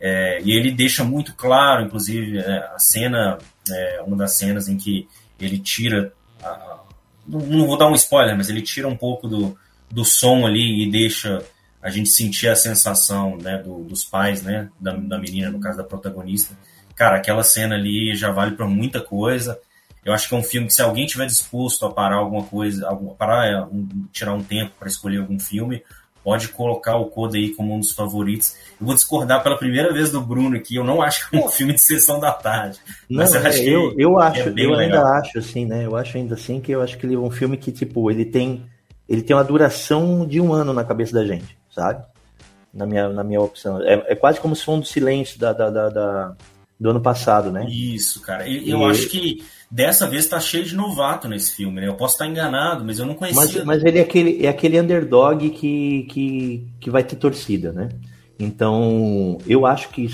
É, 0.00 0.40
e 0.42 0.52
ele 0.52 0.72
deixa 0.72 1.04
muito 1.04 1.34
claro, 1.34 1.84
inclusive, 1.84 2.38
é, 2.38 2.58
a 2.74 2.78
cena, 2.78 3.38
é, 3.70 4.02
uma 4.06 4.16
das 4.16 4.34
cenas 4.34 4.68
em 4.68 4.76
que 4.76 5.08
ele 5.38 5.58
tira. 5.58 6.12
A, 6.42 6.48
a, 6.48 6.80
não 7.26 7.66
vou 7.66 7.78
dar 7.78 7.86
um 7.86 7.94
spoiler, 7.94 8.36
mas 8.36 8.48
ele 8.48 8.60
tira 8.60 8.88
um 8.88 8.96
pouco 8.96 9.28
do, 9.28 9.56
do 9.90 10.04
som 10.04 10.46
ali 10.46 10.82
e 10.82 10.90
deixa 10.90 11.42
a 11.80 11.90
gente 11.90 12.08
sentir 12.10 12.48
a 12.48 12.56
sensação 12.56 13.36
né, 13.36 13.58
do, 13.58 13.84
dos 13.84 14.04
pais, 14.04 14.42
né, 14.42 14.68
da, 14.80 14.92
da 14.92 15.18
menina, 15.18 15.50
no 15.50 15.60
caso 15.60 15.76
da 15.76 15.84
protagonista. 15.84 16.56
Cara, 16.96 17.16
aquela 17.16 17.42
cena 17.42 17.74
ali 17.74 18.14
já 18.14 18.30
vale 18.30 18.56
para 18.56 18.66
muita 18.66 19.00
coisa. 19.00 19.58
Eu 20.04 20.12
acho 20.12 20.28
que 20.28 20.34
é 20.34 20.38
um 20.38 20.42
filme 20.42 20.66
que 20.66 20.74
se 20.74 20.82
alguém 20.82 21.06
tiver 21.06 21.26
disposto 21.26 21.86
a 21.86 21.90
parar 21.90 22.16
alguma 22.16 22.44
coisa, 22.44 22.86
algum, 22.88 23.14
parar, 23.14 23.46
é, 23.46 23.60
um, 23.62 24.06
tirar 24.12 24.34
um 24.34 24.42
tempo 24.42 24.72
para 24.78 24.88
escolher 24.88 25.18
algum 25.18 25.38
filme, 25.38 25.82
pode 26.22 26.48
colocar 26.48 26.96
o 26.96 27.06
Coda 27.06 27.36
aí 27.36 27.54
como 27.54 27.74
um 27.74 27.80
dos 27.80 27.92
favoritos. 27.92 28.54
Eu 28.80 28.86
vou 28.86 28.94
discordar 28.94 29.42
pela 29.42 29.56
primeira 29.56 29.92
vez 29.92 30.10
do 30.10 30.20
Bruno 30.20 30.56
aqui, 30.56 30.76
eu 30.76 30.84
não 30.84 31.00
acho 31.02 31.28
que 31.28 31.36
é 31.36 31.40
um 31.40 31.48
filme 31.50 31.72
de 31.72 31.82
sessão 31.82 32.20
da 32.20 32.32
tarde. 32.32 32.78
Mas 33.08 33.32
não, 33.32 33.40
eu 33.40 33.46
acho, 33.46 33.62
eu, 33.62 33.94
eu, 33.98 34.18
acho 34.18 34.48
é 34.48 34.52
eu 34.56 34.74
ainda 34.74 35.02
acho 35.18 35.38
assim, 35.38 35.66
né? 35.66 35.86
Eu 35.86 35.96
acho 35.96 36.16
ainda 36.16 36.34
assim 36.34 36.60
que 36.60 36.72
eu 36.72 36.82
acho 36.82 36.98
que 36.98 37.06
ele 37.06 37.14
é 37.14 37.18
um 37.18 37.30
filme 37.30 37.56
que, 37.56 37.72
tipo, 37.72 38.10
ele 38.10 38.24
tem 38.24 38.64
ele 39.08 39.22
tem 39.22 39.36
uma 39.36 39.44
duração 39.44 40.26
de 40.26 40.40
um 40.40 40.52
ano 40.52 40.72
na 40.72 40.84
cabeça 40.84 41.12
da 41.12 41.24
gente, 41.24 41.56
sabe? 41.70 42.02
Na 42.72 42.86
minha, 42.86 43.08
na 43.08 43.22
minha 43.22 43.40
opção. 43.40 43.80
É, 43.82 44.12
é 44.12 44.14
quase 44.14 44.40
como 44.40 44.56
se 44.56 44.64
fosse 44.64 44.80
um 44.80 44.84
silêncio 44.84 45.38
da, 45.38 45.52
da, 45.52 45.70
da, 45.70 45.88
da, 45.90 46.36
do 46.80 46.90
ano 46.90 47.00
passado, 47.00 47.52
né? 47.52 47.66
Isso, 47.68 48.20
cara. 48.22 48.48
Eu, 48.48 48.80
eu 48.80 48.84
acho 48.86 49.08
que 49.08 49.44
dessa 49.74 50.06
vez 50.06 50.28
tá 50.28 50.38
cheio 50.38 50.64
de 50.64 50.76
novato 50.76 51.26
nesse 51.26 51.56
filme, 51.56 51.80
né? 51.80 51.88
Eu 51.88 51.96
posso 51.96 52.14
estar 52.14 52.28
enganado, 52.28 52.84
mas 52.84 53.00
eu 53.00 53.06
não 53.06 53.14
conhecia. 53.14 53.42
Mas, 53.42 53.64
mas 53.64 53.84
ele 53.84 53.98
é 53.98 54.02
aquele, 54.02 54.46
é 54.46 54.48
aquele 54.48 54.80
underdog 54.80 55.50
que, 55.50 56.04
que, 56.04 56.68
que 56.78 56.90
vai 56.90 57.02
ter 57.02 57.16
torcida, 57.16 57.72
né? 57.72 57.88
Então, 58.38 59.36
eu 59.48 59.66
acho 59.66 59.88
que 59.88 60.08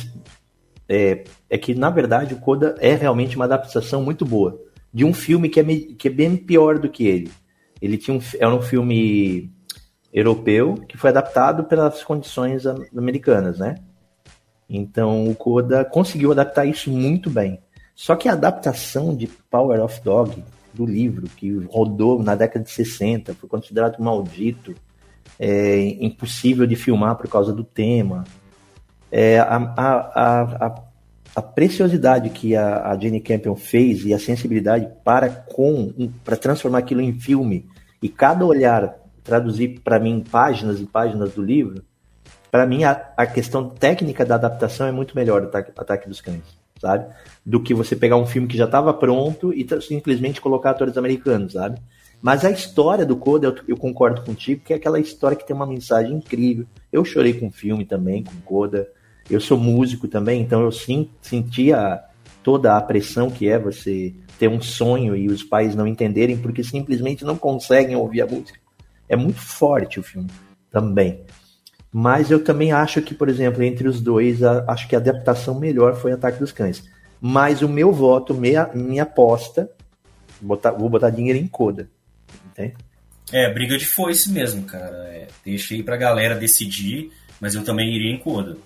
é, 0.89 1.25
é 1.51 1.59
que, 1.59 1.75
na 1.75 1.91
verdade, 1.91 2.33
o 2.33 2.39
Coda 2.39 2.75
é 2.79 2.95
realmente 2.95 3.37
uma 3.37 3.45
adaptação 3.45 4.03
muito 4.03 4.25
boa 4.25 4.59
de 4.95 5.05
um 5.05 5.13
filme 5.13 5.51
que 5.51 5.61
é, 5.61 5.65
que 5.99 6.09
é 6.09 6.11
bem 6.11 6.39
pior 6.39 6.79
do 6.79 6.89
que 6.89 7.07
ele. 7.07 7.31
Ele 7.83 7.99
tinha 7.99 8.17
um, 8.17 8.21
era 8.39 8.55
um 8.55 8.63
filme 8.63 9.53
europeu 10.11 10.75
que 10.89 10.97
foi 10.97 11.11
adaptado 11.11 11.65
pelas 11.65 12.03
condições 12.03 12.65
americanas, 12.97 13.59
né? 13.59 13.75
Então 14.71 15.29
o 15.29 15.35
Koda 15.35 15.85
conseguiu 15.85 16.33
adaptar 16.33 16.65
isso 16.65 16.91
muito 16.91 17.29
bem. 17.29 17.61
Só 17.95 18.17
que 18.17 18.29
a 18.29 18.33
adaptação 18.33 19.15
de 19.15 19.27
Power 19.27 19.81
of 19.83 20.01
Dog 20.03 20.43
do 20.73 20.87
livro, 20.87 21.29
que 21.29 21.53
rodou 21.71 22.23
na 22.23 22.35
década 22.35 22.65
de 22.65 22.71
60, 22.71 23.35
foi 23.35 23.49
considerado 23.49 24.03
maldito, 24.03 24.75
é, 25.39 25.81
impossível 26.01 26.67
de 26.67 26.77
filmar 26.77 27.17
por 27.17 27.29
causa 27.29 27.53
do 27.53 27.65
tema. 27.65 28.25
É, 29.11 29.39
a, 29.39 29.57
a, 29.57 30.67
a, 30.67 30.83
a, 31.35 31.43
preciosidade 31.43 32.31
que 32.31 32.55
a, 32.55 32.91
a 32.91 32.99
Jane 32.99 33.21
Campion 33.21 33.57
fez 33.57 34.05
e 34.05 34.15
a 34.15 34.19
sensibilidade 34.19 34.89
para 35.03 35.29
com 35.29 35.93
para 36.25 36.37
transformar 36.37 36.79
aquilo 36.79 37.01
em 37.01 37.13
filme 37.13 37.67
e 38.01 38.09
cada 38.09 38.45
olhar 38.45 39.01
traduzir 39.25 39.81
para 39.81 39.99
mim 39.99 40.25
páginas 40.29 40.81
e 40.81 40.87
páginas 40.87 41.33
do 41.33 41.43
livro, 41.43 41.83
para 42.51 42.67
mim 42.67 42.85
a, 42.85 43.13
a, 43.17 43.27
questão 43.27 43.69
técnica 43.69 44.25
da 44.25 44.35
adaptação 44.35 44.87
é 44.87 44.93
muito 44.93 45.15
melhor 45.15 45.41
do 45.41 45.49
Ataque, 45.49 45.73
Ataque 45.77 46.09
dos 46.09 46.21
Cães, 46.21 46.43
sabe? 46.81 47.07
Do 47.45 47.61
que 47.63 47.75
você 47.75 47.95
pegar 47.95 48.17
um 48.17 48.27
filme 48.27 48.49
que 48.49 48.57
já 48.57 48.65
estava 48.65 48.93
pronto 48.95 49.53
e 49.53 49.67
simplesmente 49.81 50.41
colocar 50.41 50.71
atores 50.71 50.97
americanos, 50.97 51.53
sabe? 51.53 51.81
Mas 52.23 52.45
a 52.45 52.51
história 52.51 53.07
do 53.07 53.17
Coda, 53.17 53.47
eu, 53.47 53.57
eu, 53.69 53.77
concordo 53.77 54.23
contigo, 54.23 54.63
que 54.65 54.73
é 54.73 54.77
aquela 54.77 55.01
história 55.01 55.37
que 55.37 55.47
tem 55.47 55.57
uma 55.57 55.67
mensagem 55.67 56.15
incrível. 56.15 56.67
Eu 56.93 57.05
chorei 57.05 57.33
com 57.33 57.47
o 57.47 57.51
filme 57.51 57.85
também, 57.85 58.23
com 58.23 58.35
Coda. 58.45 58.89
Eu 59.29 59.41
sou 59.41 59.57
músico 59.57 60.07
também, 60.07 60.43
então 60.43 60.61
eu 60.61 60.71
sim, 60.71 61.09
sentia 61.23 62.03
toda 62.43 62.77
a 62.77 62.83
pressão 62.83 63.31
que 63.31 63.49
é 63.49 63.59
você 63.59 64.15
ter 64.39 64.49
um 64.49 64.61
sonho 64.61 65.15
e 65.17 65.29
os 65.29 65.43
pais 65.43 65.75
não 65.75 65.87
entenderem 65.87 66.37
porque 66.37 66.65
simplesmente 66.65 67.25
não 67.25 67.37
conseguem 67.37 67.97
ouvir 67.97 68.23
a 68.23 68.27
música. 68.27 68.59
É 69.09 69.17
muito 69.17 69.41
forte 69.41 69.99
o 69.99 70.03
filme 70.03 70.29
também. 70.71 71.21
Mas 71.93 72.31
eu 72.31 72.43
também 72.43 72.73
acho 72.73 73.03
que, 73.03 73.15
por 73.15 73.29
exemplo, 73.29 73.63
entre 73.63 73.89
os 73.89 74.01
dois, 74.01 74.43
a, 74.43 74.65
acho 74.69 74.89
que 74.89 74.95
a 74.95 74.99
adaptação 74.99 75.59
melhor 75.59 75.97
foi 75.97 76.13
Ataque 76.13 76.39
dos 76.39 76.53
Cães. 76.53 76.89
Mas 77.21 77.63
o 77.63 77.69
meu 77.69 77.93
voto, 77.93 78.33
minha, 78.33 78.71
minha 78.75 79.03
aposta, 79.03 79.71
botar, 80.41 80.71
vou 80.71 80.89
botar 80.89 81.11
dinheiro 81.11 81.39
em 81.39 81.47
Coda. 81.47 81.89
Entende? 82.47 82.75
É, 83.33 83.53
briga 83.53 83.77
de 83.77 83.87
foice 83.87 84.31
mesmo, 84.31 84.65
cara. 84.65 84.97
É, 85.09 85.29
deixa 85.45 85.75
aí 85.75 85.83
pra 85.83 85.97
galera 85.97 86.35
decidir, 86.35 87.13
mas 87.41 87.55
eu 87.55 87.65
também 87.65 87.95
iria 87.95 88.13
em 88.13 88.19
Coda. 88.19 88.57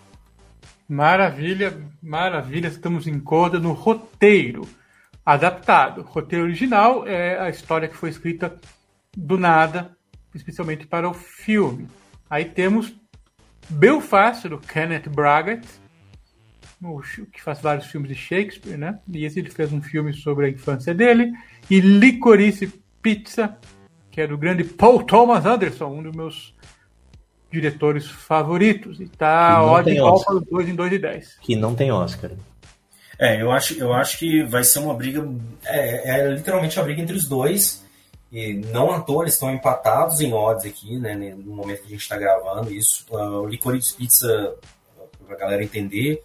Maravilha, 0.88 1.76
maravilha. 2.02 2.68
Estamos 2.68 3.06
em 3.06 3.18
Coda 3.18 3.58
no 3.58 3.72
roteiro 3.72 4.68
adaptado. 5.24 6.02
O 6.02 6.04
roteiro 6.04 6.44
original 6.44 7.06
é 7.06 7.40
a 7.40 7.48
história 7.48 7.88
que 7.88 7.96
foi 7.96 8.10
escrita 8.10 8.54
do 9.16 9.38
nada 9.38 9.96
especialmente 10.34 10.86
para 10.86 11.08
o 11.08 11.14
filme. 11.14 11.88
Aí 12.28 12.44
temos 12.44 12.92
Belfast, 13.68 14.48
do 14.48 14.58
Kenneth 14.58 15.08
Braggett, 15.08 15.66
que 17.32 17.42
faz 17.42 17.60
vários 17.60 17.86
filmes 17.86 18.10
de 18.10 18.14
Shakespeare, 18.14 18.76
né? 18.76 18.98
E 19.10 19.24
esse 19.24 19.38
ele 19.38 19.50
fez 19.50 19.72
um 19.72 19.80
filme 19.80 20.12
sobre 20.12 20.46
a 20.46 20.48
infância 20.50 20.94
dele. 20.94 21.32
E 21.70 21.80
Licorice 21.80 22.72
Pizza, 23.00 23.56
que 24.10 24.20
é 24.20 24.26
do 24.26 24.36
grande 24.36 24.64
Paul 24.64 25.02
Thomas 25.02 25.46
Anderson, 25.46 25.86
um 25.86 26.02
dos 26.02 26.14
meus 26.14 26.54
diretores 27.50 28.06
favoritos. 28.06 29.00
E 29.00 29.06
tá 29.06 29.62
ótimo 29.62 30.24
para 30.24 30.34
os 30.34 30.44
dois 30.44 30.68
em 30.68 30.74
2 30.74 30.92
e 30.92 30.98
10. 30.98 31.38
Que 31.40 31.56
não 31.56 31.74
tem 31.74 31.90
Oscar. 31.90 32.32
É, 33.18 33.40
eu 33.40 33.50
acho, 33.52 33.78
eu 33.78 33.92
acho 33.92 34.18
que 34.18 34.42
vai 34.42 34.64
ser 34.64 34.80
uma 34.80 34.94
briga. 34.94 35.26
É, 35.64 36.20
é 36.20 36.28
literalmente 36.30 36.78
a 36.78 36.82
briga 36.82 37.00
entre 37.00 37.16
os 37.16 37.28
dois. 37.28 37.83
E 38.34 38.52
não 38.52 38.90
à 38.90 39.00
toa 39.00 39.22
eles 39.22 39.34
estão 39.34 39.54
empatados 39.54 40.20
em 40.20 40.32
odds 40.32 40.66
aqui, 40.66 40.98
né, 40.98 41.14
no 41.14 41.54
momento 41.54 41.82
que 41.82 41.86
a 41.86 41.90
gente 41.90 42.02
está 42.02 42.18
gravando 42.18 42.72
isso. 42.72 43.06
Uh, 43.08 43.42
o 43.42 43.46
Licorice 43.46 43.94
Pizza, 43.94 44.56
para 45.24 45.36
a 45.36 45.38
galera 45.38 45.62
entender, 45.62 46.20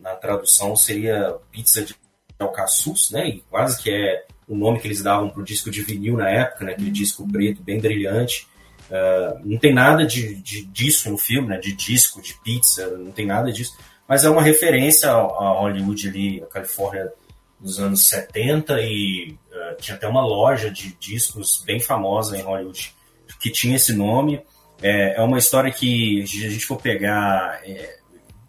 na 0.00 0.14
tradução 0.14 0.76
seria 0.76 1.36
pizza 1.50 1.82
de 1.82 1.96
alcaçuz, 2.38 3.10
né, 3.10 3.28
e 3.28 3.40
quase 3.50 3.82
que 3.82 3.90
é 3.90 4.24
o 4.46 4.54
nome 4.54 4.78
que 4.78 4.86
eles 4.86 5.02
davam 5.02 5.28
para 5.28 5.40
o 5.40 5.44
disco 5.44 5.72
de 5.72 5.82
vinil 5.82 6.16
na 6.16 6.30
época, 6.30 6.64
né, 6.64 6.72
aquele 6.72 6.90
disco 6.92 7.26
preto 7.28 7.60
bem 7.64 7.80
brilhante. 7.80 8.46
Uh, 8.88 9.40
não 9.44 9.58
tem 9.58 9.74
nada 9.74 10.06
de, 10.06 10.36
de, 10.36 10.64
disso 10.66 11.10
no 11.10 11.18
filme, 11.18 11.48
né, 11.48 11.58
de 11.58 11.72
disco, 11.72 12.22
de 12.22 12.34
pizza, 12.44 12.86
não 12.96 13.10
tem 13.10 13.26
nada 13.26 13.50
disso, 13.50 13.76
mas 14.06 14.24
é 14.24 14.30
uma 14.30 14.42
referência 14.42 15.10
a 15.10 15.50
Hollywood 15.60 16.08
ali, 16.08 16.42
a 16.44 16.46
Califórnia 16.46 17.12
dos 17.60 17.78
anos 17.78 18.08
70 18.08 18.80
e 18.80 19.36
uh, 19.52 19.76
tinha 19.80 19.96
até 19.96 20.08
uma 20.08 20.24
loja 20.24 20.70
de 20.70 20.96
discos 20.98 21.62
bem 21.64 21.78
famosa 21.78 22.36
em 22.36 22.42
Hollywood 22.42 22.94
que 23.40 23.50
tinha 23.50 23.76
esse 23.76 23.92
nome. 23.92 24.42
É, 24.82 25.16
é 25.16 25.22
uma 25.22 25.38
história 25.38 25.70
que, 25.70 26.24
se 26.26 26.46
a 26.46 26.50
gente 26.50 26.66
for 26.66 26.76
pegar, 26.80 27.60
é, 27.64 27.98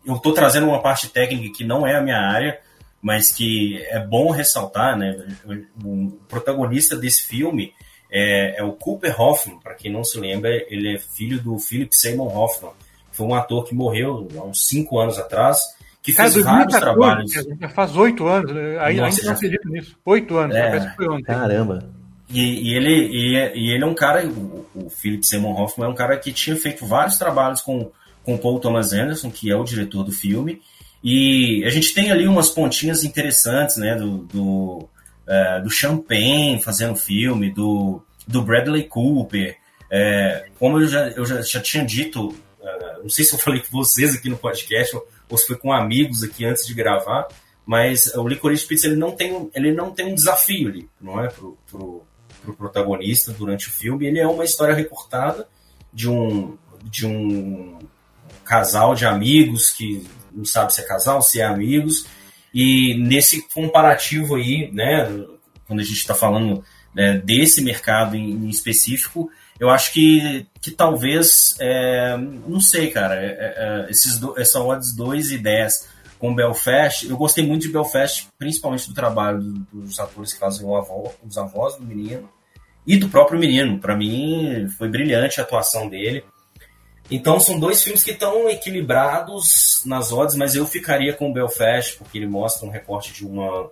eu 0.05 0.15
estou 0.15 0.33
trazendo 0.33 0.67
uma 0.67 0.81
parte 0.81 1.09
técnica 1.09 1.57
que 1.57 1.63
não 1.63 1.85
é 1.85 1.95
a 1.95 2.01
minha 2.01 2.19
área, 2.19 2.59
mas 3.01 3.31
que 3.31 3.83
é 3.87 3.99
bom 3.99 4.29
ressaltar, 4.31 4.97
né? 4.97 5.15
O 5.83 6.11
protagonista 6.27 6.95
desse 6.95 7.23
filme 7.23 7.73
é, 8.11 8.59
é 8.59 8.63
o 8.63 8.73
Cooper 8.73 9.19
Hoffman, 9.19 9.59
para 9.59 9.75
quem 9.75 9.91
não 9.91 10.03
se 10.03 10.19
lembra, 10.19 10.49
ele 10.69 10.95
é 10.95 10.99
filho 10.99 11.41
do 11.41 11.57
Philip 11.57 11.95
Seymour 11.95 12.35
Hoffman, 12.35 12.71
foi 13.11 13.27
um 13.27 13.35
ator 13.35 13.65
que 13.65 13.75
morreu 13.75 14.27
há 14.37 14.43
uns 14.43 14.67
cinco 14.67 14.99
anos 14.99 15.17
atrás 15.17 15.59
que 16.01 16.13
fez 16.13 16.35
é, 16.35 16.41
vários 16.41 16.79
trabalhos. 16.79 17.31
Já 17.31 17.69
faz 17.69 17.95
oito 17.95 18.27
anos, 18.27 18.51
né? 18.51 18.77
aí 18.79 18.97
Nossa, 18.97 19.17
ainda 19.17 19.25
não 19.27 19.33
acredito 19.33 19.69
nisso. 19.69 19.97
Oito 20.05 20.37
anos, 20.37 20.55
é, 20.55 20.93
foi 20.95 21.07
ontem. 21.07 21.23
Caramba. 21.23 21.89
E, 22.29 22.69
e 22.69 22.75
ele, 22.75 23.07
e, 23.07 23.35
e, 23.55 23.71
ele 23.71 23.83
é 23.83 23.87
um 23.87 23.93
cara, 23.93 24.25
o, 24.25 24.65
o 24.73 24.89
Philip 24.89 25.25
Seymour 25.25 25.59
Hoffman 25.59 25.87
é 25.87 25.91
um 25.91 25.95
cara 25.95 26.17
que 26.17 26.31
tinha 26.31 26.55
feito 26.55 26.85
vários 26.85 27.17
trabalhos 27.17 27.61
com, 27.61 27.91
com 28.23 28.37
Paul 28.37 28.59
Thomas 28.59 28.93
Anderson, 28.93 29.29
que 29.29 29.51
é 29.51 29.55
o 29.55 29.63
diretor 29.63 30.03
do 30.03 30.11
filme, 30.11 30.61
e 31.03 31.63
a 31.65 31.69
gente 31.69 31.93
tem 31.93 32.11
ali 32.11 32.27
umas 32.27 32.49
pontinhas 32.49 33.03
interessantes, 33.03 33.77
né, 33.77 33.95
do, 33.95 34.19
do, 34.19 34.89
uh, 35.27 35.63
do 35.63 35.69
Champagne 35.69 36.61
fazendo 36.61 36.95
filme, 36.95 37.51
do, 37.51 38.01
do 38.25 38.41
Bradley 38.41 38.83
Cooper, 38.83 39.57
é, 39.89 40.45
como 40.57 40.79
eu 40.79 40.87
já, 40.87 41.09
eu 41.09 41.25
já, 41.25 41.41
já 41.41 41.59
tinha 41.59 41.83
dito, 41.83 42.29
uh, 42.29 43.03
não 43.03 43.09
sei 43.09 43.25
se 43.25 43.33
eu 43.33 43.39
falei 43.39 43.59
com 43.59 43.77
vocês 43.77 44.15
aqui 44.15 44.29
no 44.29 44.37
podcast, 44.37 44.95
ou 45.31 45.37
se 45.37 45.47
foi 45.47 45.57
com 45.57 45.71
amigos 45.71 46.23
aqui 46.23 46.45
antes 46.45 46.67
de 46.67 46.73
gravar, 46.73 47.27
mas 47.65 48.13
o 48.15 48.27
Licorice 48.27 48.67
Pizza 48.67 48.87
ele 48.87 48.97
não 48.97 49.11
tem, 49.11 49.49
ele 49.55 49.71
não 49.71 49.91
tem 49.91 50.07
um 50.07 50.15
desafio 50.15 50.67
ali, 50.67 50.89
não 50.99 51.23
é, 51.23 51.29
pro, 51.29 51.57
pro, 51.69 52.03
pro 52.43 52.53
protagonista 52.55 53.31
durante 53.31 53.69
o 53.69 53.71
filme. 53.71 54.05
Ele 54.05 54.19
é 54.19 54.27
uma 54.27 54.43
história 54.43 54.75
recortada 54.75 55.47
de 55.93 56.09
um, 56.09 56.57
de 56.83 57.07
um 57.07 57.79
casal 58.43 58.93
de 58.93 59.05
amigos 59.05 59.71
que 59.71 60.05
não 60.33 60.43
sabe 60.43 60.73
se 60.73 60.81
é 60.81 60.83
casal, 60.83 61.21
se 61.21 61.39
é 61.39 61.45
amigos, 61.45 62.05
e 62.53 62.95
nesse 62.97 63.47
comparativo 63.53 64.35
aí, 64.35 64.69
né, 64.73 65.05
quando 65.65 65.79
a 65.79 65.83
gente 65.83 65.97
está 65.97 66.13
falando 66.13 66.63
né, 66.93 67.17
desse 67.17 67.61
mercado 67.61 68.15
em, 68.15 68.31
em 68.31 68.49
específico, 68.49 69.31
eu 69.61 69.69
acho 69.69 69.93
que, 69.93 70.47
que 70.59 70.71
talvez, 70.71 71.55
é, 71.59 72.17
não 72.17 72.59
sei, 72.59 72.89
cara, 72.89 73.13
é, 73.13 73.27
é, 73.27 73.85
é 73.85 73.91
esses 73.91 74.17
do, 74.17 74.37
essa 74.39 74.59
odds 74.59 74.95
2 74.95 75.33
e 75.33 75.37
10 75.37 75.87
com 76.17 76.33
Belfast, 76.33 77.07
eu 77.07 77.15
gostei 77.15 77.45
muito 77.45 77.61
de 77.67 77.71
Belfast, 77.71 78.27
principalmente 78.39 78.87
do 78.87 78.95
trabalho 78.95 79.39
dos 79.71 79.99
atores 79.99 80.33
que 80.33 80.39
fazem 80.39 80.65
avó, 80.65 81.13
os 81.23 81.37
avós 81.37 81.75
do 81.75 81.83
menino 81.83 82.27
e 82.87 82.97
do 82.97 83.07
próprio 83.07 83.39
menino. 83.39 83.77
Para 83.77 83.95
mim, 83.95 84.67
foi 84.79 84.89
brilhante 84.89 85.39
a 85.39 85.43
atuação 85.43 85.87
dele. 85.87 86.25
Então, 87.11 87.39
são 87.39 87.59
dois 87.59 87.83
filmes 87.83 88.03
que 88.03 88.11
estão 88.11 88.49
equilibrados 88.49 89.83
nas 89.85 90.11
odds, 90.11 90.35
mas 90.35 90.55
eu 90.55 90.65
ficaria 90.65 91.13
com 91.13 91.31
Belfast, 91.31 91.97
porque 91.99 92.17
ele 92.17 92.27
mostra 92.27 92.67
um 92.67 92.71
recorte 92.71 93.13
de 93.13 93.27
uma, 93.27 93.69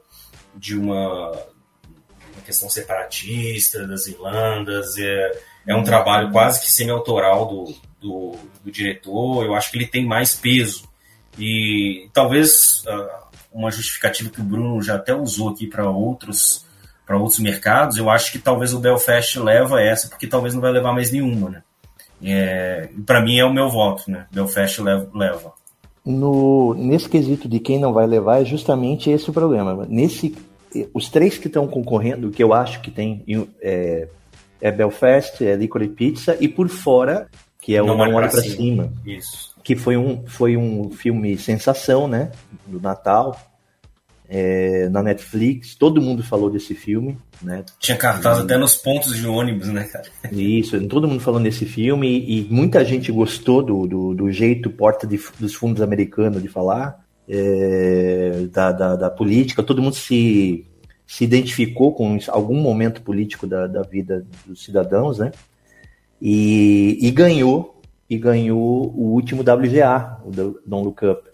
de 0.56 0.78
uma 0.78 1.32
questão 2.46 2.70
separatista 2.70 3.88
das 3.88 4.06
Irlandas. 4.06 4.96
É, 5.00 5.50
é 5.70 5.76
um 5.76 5.84
trabalho 5.84 6.32
quase 6.32 6.60
que 6.60 6.72
semi-autoral 6.72 7.46
do, 7.46 7.76
do, 8.02 8.36
do, 8.66 8.72
diretor. 8.72 9.46
Eu 9.46 9.54
acho 9.54 9.70
que 9.70 9.78
ele 9.78 9.86
tem 9.86 10.04
mais 10.04 10.34
peso. 10.34 10.90
E 11.38 12.10
talvez 12.12 12.84
uh, 12.88 13.28
uma 13.54 13.70
justificativa 13.70 14.32
que 14.32 14.42
o 14.42 14.44
Bruno 14.44 14.82
já 14.82 14.96
até 14.96 15.14
usou 15.14 15.50
aqui 15.50 15.68
para 15.68 15.88
outros 15.88 16.68
para 17.06 17.18
outros 17.18 17.40
mercados, 17.40 17.98
eu 17.98 18.08
acho 18.08 18.32
que 18.32 18.38
talvez 18.38 18.72
o 18.72 18.80
Belfast 18.80 19.40
leva 19.40 19.82
essa, 19.82 20.08
porque 20.08 20.28
talvez 20.28 20.54
não 20.54 20.62
vai 20.62 20.72
levar 20.72 20.94
mais 20.94 21.12
nenhuma, 21.12 21.50
né? 21.50 21.64
É, 22.22 22.90
para 23.04 23.20
mim 23.20 23.40
é 23.40 23.44
o 23.44 23.52
meu 23.52 23.68
voto, 23.68 24.12
né? 24.12 24.28
Belfast 24.32 24.80
leva. 24.80 25.54
No, 26.06 26.76
nesse 26.76 27.10
quesito 27.10 27.50
de 27.50 27.60
quem 27.60 27.80
não 27.80 27.94
vai 27.94 28.06
levar 28.06 28.44
é 28.44 28.46
justamente 28.46 29.10
esse 29.10 29.28
o 29.28 29.34
problema. 29.34 29.88
Nesse, 29.90 30.38
os 30.94 31.10
três 31.10 31.36
que 31.36 31.48
estão 31.48 31.68
concorrendo, 31.68 32.30
que 32.30 32.44
eu 32.44 32.54
acho 32.54 32.80
que 32.80 32.92
tem 32.92 33.24
é, 33.60 34.08
é 34.62 34.72
Belfast, 34.72 35.44
é 35.46 35.56
Licorice 35.56 35.94
Pizza, 35.94 36.38
e 36.40 36.48
por 36.48 36.68
fora, 36.70 37.28
que 37.62 37.76
é 37.76 37.82
o 37.82 37.86
Não, 37.86 37.98
Pra, 37.98 38.30
cima. 38.30 38.44
cima. 38.44 38.94
Isso. 39.06 39.56
Que 39.64 39.76
foi 39.76 39.98
um, 39.98 40.26
foi 40.28 40.58
um 40.58 40.90
filme 40.92 41.38
sensação, 41.38 42.08
né? 42.08 42.32
Do 42.66 42.80
Natal. 42.80 43.38
é, 44.30 44.88
na 44.90 45.02
Netflix, 45.02 45.74
todo 45.74 46.02
mundo 46.02 46.22
falou 46.22 46.52
desse 46.52 46.76
filme, 46.76 47.18
né? 47.42 47.66
Tinha 47.80 47.98
cartaz 47.98 48.38
e, 48.38 48.42
até 48.44 48.58
nos 48.58 48.76
pontos 48.76 49.18
de 49.18 49.26
ônibus, 49.26 49.70
né, 49.70 49.86
cara? 49.86 50.06
Isso, 50.32 50.80
todo 50.88 51.08
mundo 51.08 51.20
falando 51.20 51.46
desse 51.46 51.66
filme 51.66 52.08
e, 52.08 52.42
e 52.42 52.48
muita 52.50 52.86
gente 52.86 53.12
gostou 53.12 53.64
do, 53.64 53.88
do, 53.88 54.14
do 54.14 54.32
jeito 54.32 54.70
porta 54.70 55.08
de, 55.08 55.20
dos 55.40 55.56
fundos 55.56 55.82
americanos 55.82 56.44
de 56.44 56.48
falar, 56.48 57.04
é, 57.28 58.48
da, 58.52 58.72
da, 58.72 58.96
da, 58.96 59.10
política, 59.10 59.64
todo 59.64 59.82
mundo 59.82 59.96
se, 59.96 60.66
se 61.10 61.24
identificou 61.24 61.92
com 61.92 62.18
algum 62.28 62.62
momento 62.62 63.02
político 63.02 63.48
da, 63.48 63.66
da 63.66 63.82
vida 63.82 64.26
dos 64.46 64.64
cidadãos, 64.64 65.18
né? 65.18 65.32
E, 66.22 67.00
e 67.02 67.10
ganhou, 67.10 67.82
e 68.08 68.18
ganhou 68.18 68.94
o 68.96 69.14
último 69.14 69.42
WGA, 69.42 70.20
o 70.24 70.30
Don't 70.32 70.86
Look 70.86 71.06
Up 71.06 71.30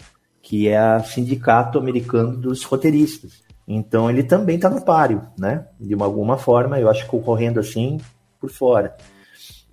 que 0.46 0.68
é 0.68 0.98
o 0.98 1.04
Sindicato 1.04 1.80
Americano 1.80 2.38
dos 2.38 2.64
Roteiristas. 2.64 3.44
Então 3.68 4.08
ele 4.12 4.22
também 4.22 4.58
está 4.58 4.70
no 4.70 4.86
páreo, 4.86 5.24
né? 5.36 5.66
De 5.80 5.96
uma, 5.96 6.06
alguma 6.06 6.38
forma, 6.38 6.80
eu 6.80 6.88
acho 6.88 7.10
que 7.10 7.20
correndo 7.20 7.60
assim 7.60 8.00
por 8.40 8.52
fora. 8.52 8.96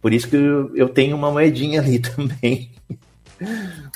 Por 0.00 0.14
isso 0.14 0.28
que 0.28 0.36
eu, 0.36 0.74
eu 0.74 0.88
tenho 0.88 1.14
uma 1.14 1.30
moedinha 1.30 1.82
ali 1.82 1.98
também. 2.00 2.70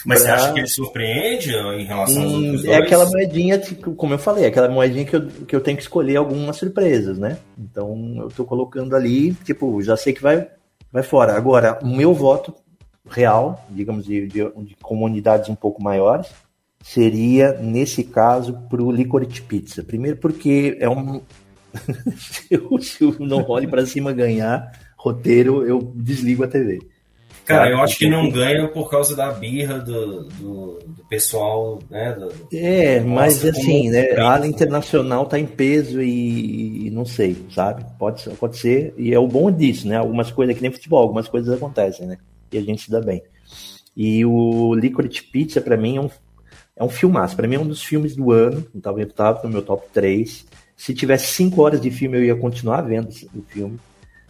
Mas 0.04 0.22
pra... 0.22 0.28
você 0.28 0.28
acha 0.28 0.52
que 0.52 0.60
ele 0.60 0.68
surpreende 0.68 1.54
em 1.54 1.84
relação 1.84 2.22
aos 2.22 2.64
É 2.64 2.76
aquela 2.76 3.06
moedinha, 3.06 3.60
como 3.96 4.14
eu 4.14 4.18
falei, 4.18 4.46
aquela 4.46 4.68
moedinha 4.68 5.04
que 5.04 5.16
eu, 5.16 5.26
que 5.26 5.56
eu 5.56 5.60
tenho 5.60 5.76
que 5.76 5.82
escolher 5.82 6.16
algumas 6.16 6.56
surpresas, 6.56 7.18
né? 7.18 7.38
Então 7.58 8.14
eu 8.18 8.28
estou 8.28 8.46
colocando 8.46 8.94
ali, 8.94 9.34
tipo, 9.44 9.80
já 9.82 9.96
sei 9.96 10.12
que 10.12 10.22
vai, 10.22 10.48
vai 10.92 11.02
fora. 11.02 11.34
Agora, 11.34 11.78
o 11.82 11.86
meu 11.86 12.12
voto 12.14 12.54
real, 13.08 13.64
digamos, 13.70 14.04
de, 14.04 14.26
de, 14.26 14.50
de 14.50 14.76
comunidades 14.82 15.48
um 15.48 15.54
pouco 15.54 15.82
maiores, 15.82 16.28
seria, 16.82 17.52
nesse 17.54 18.04
caso, 18.04 18.54
para 18.68 18.82
o 18.82 18.92
Licorice 18.92 19.42
Pizza. 19.42 19.82
Primeiro 19.82 20.18
porque 20.18 20.76
é 20.80 20.88
um... 20.88 21.20
se 22.16 23.04
o 23.04 23.16
Não 23.24 23.42
Role 23.42 23.66
para 23.66 23.84
Cima 23.84 24.12
ganhar 24.12 24.72
roteiro, 24.96 25.64
eu 25.64 25.92
desligo 25.94 26.42
a 26.42 26.48
TV. 26.48 26.78
Cara, 27.46 27.70
eu 27.70 27.80
acho 27.80 27.96
que 27.96 28.08
não 28.08 28.28
ganha 28.28 28.66
por 28.66 28.90
causa 28.90 29.14
da 29.14 29.30
birra 29.30 29.78
do, 29.78 30.24
do, 30.24 30.78
do 30.84 31.04
pessoal, 31.08 31.78
né? 31.88 32.12
Do, 32.12 32.28
é, 32.52 32.98
mas 33.00 33.44
assim, 33.44 33.88
né? 33.88 34.10
A 34.16 34.30
área 34.30 34.46
internacional 34.46 35.24
tá 35.26 35.38
em 35.38 35.46
peso 35.46 36.02
e, 36.02 36.88
e, 36.88 36.90
não 36.90 37.04
sei, 37.04 37.36
sabe? 37.54 37.86
Pode 37.98 38.28
acontecer, 38.28 38.92
e 38.98 39.14
é 39.14 39.18
o 39.18 39.28
bom 39.28 39.50
disso, 39.50 39.86
né? 39.86 39.96
Algumas 39.96 40.30
coisas 40.30 40.56
que 40.56 40.62
nem 40.62 40.72
futebol, 40.72 41.00
algumas 41.00 41.28
coisas 41.28 41.54
acontecem, 41.54 42.06
né? 42.06 42.18
E 42.50 42.58
a 42.58 42.62
gente 42.62 42.82
se 42.82 42.90
dá 42.90 43.00
bem. 43.00 43.22
E 43.96 44.24
o 44.24 44.74
Licorice 44.74 45.22
Pizza, 45.22 45.60
para 45.60 45.76
mim, 45.76 45.96
é 45.96 46.00
um, 46.00 46.10
é 46.76 46.84
um 46.84 46.88
filmaço. 46.88 47.34
Para 47.36 47.46
mim 47.48 47.54
é 47.54 47.60
um 47.60 47.66
dos 47.66 47.82
filmes 47.82 48.14
do 48.14 48.30
ano. 48.32 48.66
Estava 48.74 49.06
tava 49.06 49.40
no 49.44 49.50
meu 49.50 49.62
top 49.62 49.86
3. 49.92 50.44
Se 50.76 50.92
tivesse 50.92 51.28
5 51.28 51.62
horas 51.62 51.80
de 51.80 51.90
filme, 51.90 52.18
eu 52.18 52.24
ia 52.24 52.36
continuar 52.36 52.82
vendo 52.82 53.08
o 53.34 53.42
filme. 53.48 53.78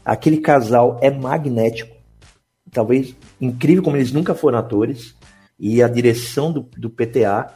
Aquele 0.05 0.39
casal 0.39 0.99
é 1.03 1.11
magnético. 1.11 1.96
Talvez 2.77 3.17
incrível 3.41 3.83
como 3.83 3.97
eles 3.97 4.13
nunca 4.13 4.35
foram 4.35 4.59
atores. 4.59 5.17
E 5.59 5.83
a 5.83 5.89
direção 5.89 6.53
do, 6.53 6.69
do 6.77 6.91
PTA 6.91 7.55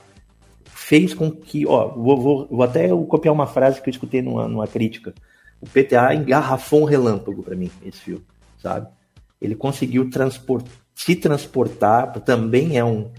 fez 0.64 1.12
com 1.12 1.30
que. 1.30 1.66
Ó, 1.66 1.88
vou, 1.88 2.18
vou, 2.18 2.48
vou 2.48 2.62
até 2.62 2.88
copiar 2.88 3.34
uma 3.34 3.46
frase 3.46 3.82
que 3.82 3.90
eu 3.90 3.92
escutei 3.92 4.22
numa, 4.22 4.48
numa 4.48 4.66
crítica. 4.66 5.14
O 5.60 5.66
PTA 5.66 6.14
engarrafou 6.14 6.80
um 6.80 6.84
relâmpago 6.84 7.42
para 7.42 7.54
mim, 7.54 7.70
esse 7.84 7.98
filme, 7.98 8.24
sabe? 8.56 8.88
Ele 9.38 9.54
conseguiu 9.54 10.08
transport, 10.08 10.66
se 10.94 11.14
transportar, 11.14 12.12
também 12.20 12.78
é 12.78 12.84
um, 12.84 13.10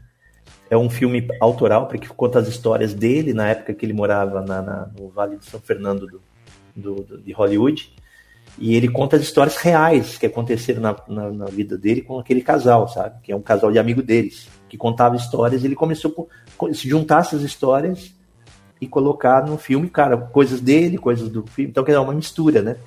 é 0.71 0.75
um 0.75 0.89
filme 0.89 1.27
autoral, 1.39 1.87
porque 1.87 2.07
conta 2.07 2.39
as 2.39 2.47
histórias 2.47 2.95
dele 2.95 3.31
na 3.31 3.49
época 3.49 3.75
que 3.75 3.85
ele 3.85 3.93
morava 3.93 4.41
na, 4.41 4.59
na, 4.59 4.89
no 4.97 5.09
Vale 5.09 5.37
de 5.37 5.45
São 5.45 5.59
Fernando 5.59 6.07
do, 6.07 6.21
do, 6.75 6.95
do, 7.03 7.21
de 7.21 7.31
Hollywood. 7.31 7.93
E 8.57 8.75
ele 8.75 8.87
conta 8.87 9.15
as 9.15 9.21
histórias 9.23 9.57
reais 9.57 10.17
que 10.17 10.25
aconteceram 10.25 10.81
na, 10.81 10.95
na, 11.07 11.31
na, 11.31 11.45
vida 11.45 11.77
dele 11.77 12.01
com 12.01 12.19
aquele 12.19 12.41
casal, 12.41 12.87
sabe? 12.87 13.19
Que 13.23 13.31
é 13.31 13.35
um 13.35 13.41
casal 13.41 13.71
de 13.71 13.79
amigo 13.79 14.03
deles, 14.03 14.47
que 14.69 14.77
contava 14.77 15.15
histórias. 15.15 15.63
E 15.63 15.67
ele 15.67 15.75
começou 15.75 16.29
a 16.61 16.65
juntar 16.71 17.21
essas 17.21 17.41
histórias 17.41 18.13
e 18.79 18.87
colocar 18.87 19.45
no 19.45 19.57
filme, 19.57 19.89
cara, 19.89 20.17
coisas 20.17 20.59
dele, 20.59 20.97
coisas 20.97 21.29
do 21.29 21.45
filme. 21.47 21.69
Então, 21.71 21.83
quer 21.83 21.91
dizer, 21.91 22.01
é 22.01 22.03
uma 22.03 22.13
mistura, 22.13 22.61
né? 22.61 22.77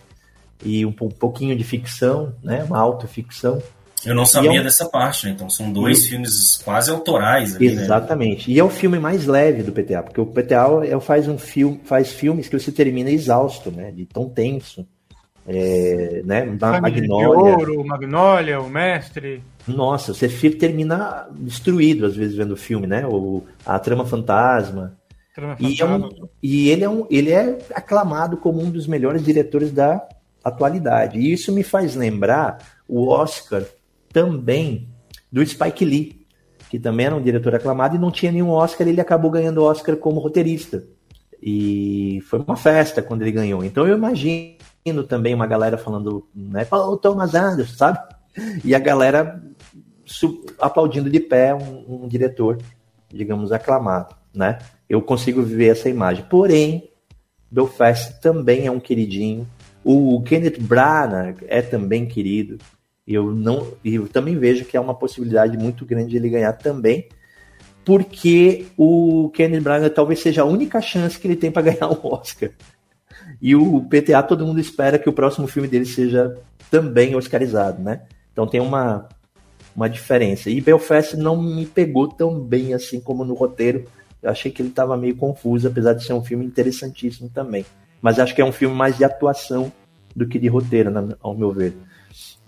E 0.64 0.84
um, 0.84 0.94
um 1.00 1.08
pouquinho 1.08 1.56
de 1.56 1.64
ficção, 1.64 2.34
né? 2.42 2.64
Uma 2.64 2.78
autoficção. 2.78 3.62
Eu 4.04 4.14
não 4.14 4.26
sabia 4.26 4.58
é 4.58 4.60
um... 4.60 4.64
dessa 4.64 4.88
parte, 4.88 5.26
né? 5.26 5.32
Então 5.32 5.48
são 5.48 5.72
dois 5.72 6.04
e... 6.04 6.08
filmes 6.08 6.56
quase 6.62 6.90
autorais. 6.90 7.58
Né? 7.58 7.66
Exatamente. 7.66 8.48
Né? 8.48 8.56
E 8.56 8.58
é 8.58 8.64
o 8.64 8.68
filme 8.68 8.98
mais 8.98 9.26
leve 9.26 9.62
do 9.62 9.72
PTA, 9.72 10.02
porque 10.02 10.20
o 10.20 10.26
PTA 10.26 10.86
é, 10.86 11.00
faz 11.00 11.26
um 11.26 11.38
filme, 11.38 11.80
faz 11.84 12.12
filmes 12.12 12.48
que 12.48 12.58
você 12.58 12.70
termina 12.70 13.10
exausto, 13.10 13.70
né? 13.70 13.90
De 13.90 14.04
tão 14.04 14.28
tenso. 14.28 14.86
É, 15.46 16.22
né? 16.24 16.44
Magnolia. 16.44 17.28
Ouro, 17.28 17.84
Magnolia, 17.84 18.60
o 18.60 18.68
Mestre. 18.68 19.42
Nossa, 19.68 20.14
você 20.14 20.28
termina 20.50 21.28
destruído 21.32 22.06
às 22.06 22.16
vezes 22.16 22.34
vendo 22.34 22.52
o 22.52 22.56
filme, 22.56 22.86
né? 22.86 23.06
O, 23.06 23.42
a 23.64 23.78
trama 23.78 24.06
fantasma. 24.06 24.96
Trama 25.34 25.56
e, 25.60 25.80
é 25.80 25.84
um, 25.84 26.08
e 26.42 26.68
ele, 26.70 26.84
é 26.84 26.88
um, 26.88 27.06
ele 27.10 27.30
é 27.30 27.58
aclamado 27.74 28.36
como 28.36 28.62
um 28.62 28.70
dos 28.70 28.86
melhores 28.86 29.22
diretores 29.22 29.70
da 29.70 30.06
atualidade. 30.42 31.18
E 31.18 31.32
isso 31.32 31.52
me 31.52 31.62
faz 31.62 31.94
lembrar 31.94 32.58
o 32.88 33.08
Oscar 33.08 33.64
também 34.12 34.88
do 35.30 35.44
Spike 35.44 35.84
Lee, 35.84 36.26
que 36.70 36.78
também 36.78 37.06
era 37.06 37.16
um 37.16 37.22
diretor 37.22 37.54
aclamado 37.54 37.96
e 37.96 37.98
não 37.98 38.10
tinha 38.10 38.30
nenhum 38.30 38.50
Oscar, 38.50 38.86
ele 38.86 39.00
acabou 39.00 39.30
ganhando 39.30 39.58
o 39.58 39.64
Oscar 39.64 39.96
como 39.96 40.20
roteirista. 40.20 40.84
E 41.42 42.22
foi 42.28 42.38
uma 42.38 42.56
festa 42.56 43.02
quando 43.02 43.22
ele 43.22 43.32
ganhou. 43.32 43.64
Então 43.64 43.86
eu 43.86 43.96
imagino 43.96 44.54
também 45.06 45.34
uma 45.34 45.46
galera 45.46 45.78
falando, 45.78 46.28
né, 46.34 46.66
o 46.70 46.96
Thomas 46.96 47.34
Anderson, 47.34 47.74
sabe? 47.74 47.98
E 48.62 48.74
a 48.74 48.78
galera 48.78 49.42
aplaudindo 50.60 51.08
de 51.08 51.20
pé 51.20 51.54
um, 51.54 52.04
um 52.04 52.08
diretor, 52.08 52.58
digamos, 53.08 53.50
aclamado, 53.50 54.14
né? 54.34 54.58
Eu 54.88 55.00
consigo 55.00 55.42
ver 55.42 55.68
essa 55.68 55.88
imagem. 55.88 56.26
Porém, 56.28 56.90
Belfast 57.50 58.20
também 58.20 58.66
é 58.66 58.70
um 58.70 58.80
queridinho. 58.80 59.46
O 59.82 60.22
Kenneth 60.22 60.60
Branagh 60.60 61.36
é 61.46 61.62
também 61.62 62.06
querido. 62.06 62.58
Eu 63.06 63.32
não, 63.32 63.68
eu 63.82 64.06
também 64.08 64.36
vejo 64.36 64.64
que 64.66 64.76
é 64.76 64.80
uma 64.80 64.94
possibilidade 64.94 65.56
muito 65.56 65.86
grande 65.86 66.10
de 66.10 66.16
ele 66.16 66.28
ganhar 66.28 66.52
também, 66.54 67.08
porque 67.84 68.66
o 68.76 69.30
Kenneth 69.34 69.60
Branagh 69.60 69.90
talvez 69.90 70.20
seja 70.20 70.42
a 70.42 70.46
única 70.46 70.80
chance 70.80 71.18
que 71.18 71.26
ele 71.26 71.36
tem 71.36 71.50
para 71.50 71.70
ganhar 71.70 71.88
um 71.90 72.06
Oscar. 72.06 72.50
E 73.40 73.54
o 73.54 73.82
PTA 73.82 74.22
todo 74.22 74.46
mundo 74.46 74.60
espera 74.60 74.98
que 74.98 75.08
o 75.08 75.12
próximo 75.12 75.46
filme 75.46 75.68
dele 75.68 75.86
seja 75.86 76.36
também 76.70 77.14
oscarizado, 77.14 77.82
né? 77.82 78.02
Então 78.32 78.46
tem 78.46 78.60
uma 78.60 79.08
uma 79.74 79.88
diferença. 79.88 80.48
E 80.48 80.60
Belfast 80.60 81.16
não 81.16 81.40
me 81.40 81.66
pegou 81.66 82.08
tão 82.08 82.38
bem 82.38 82.74
assim 82.74 83.00
como 83.00 83.24
no 83.24 83.34
roteiro. 83.34 83.84
Eu 84.22 84.30
achei 84.30 84.50
que 84.50 84.62
ele 84.62 84.68
estava 84.68 84.96
meio 84.96 85.16
confuso, 85.16 85.66
apesar 85.66 85.94
de 85.94 86.04
ser 86.04 86.12
um 86.12 86.22
filme 86.22 86.44
interessantíssimo 86.44 87.28
também. 87.28 87.66
Mas 88.00 88.18
acho 88.18 88.34
que 88.34 88.40
é 88.40 88.44
um 88.44 88.52
filme 88.52 88.74
mais 88.74 88.96
de 88.96 89.04
atuação 89.04 89.72
do 90.14 90.26
que 90.26 90.38
de 90.38 90.46
roteiro, 90.46 91.16
ao 91.20 91.34
meu 91.34 91.50
ver. 91.52 91.76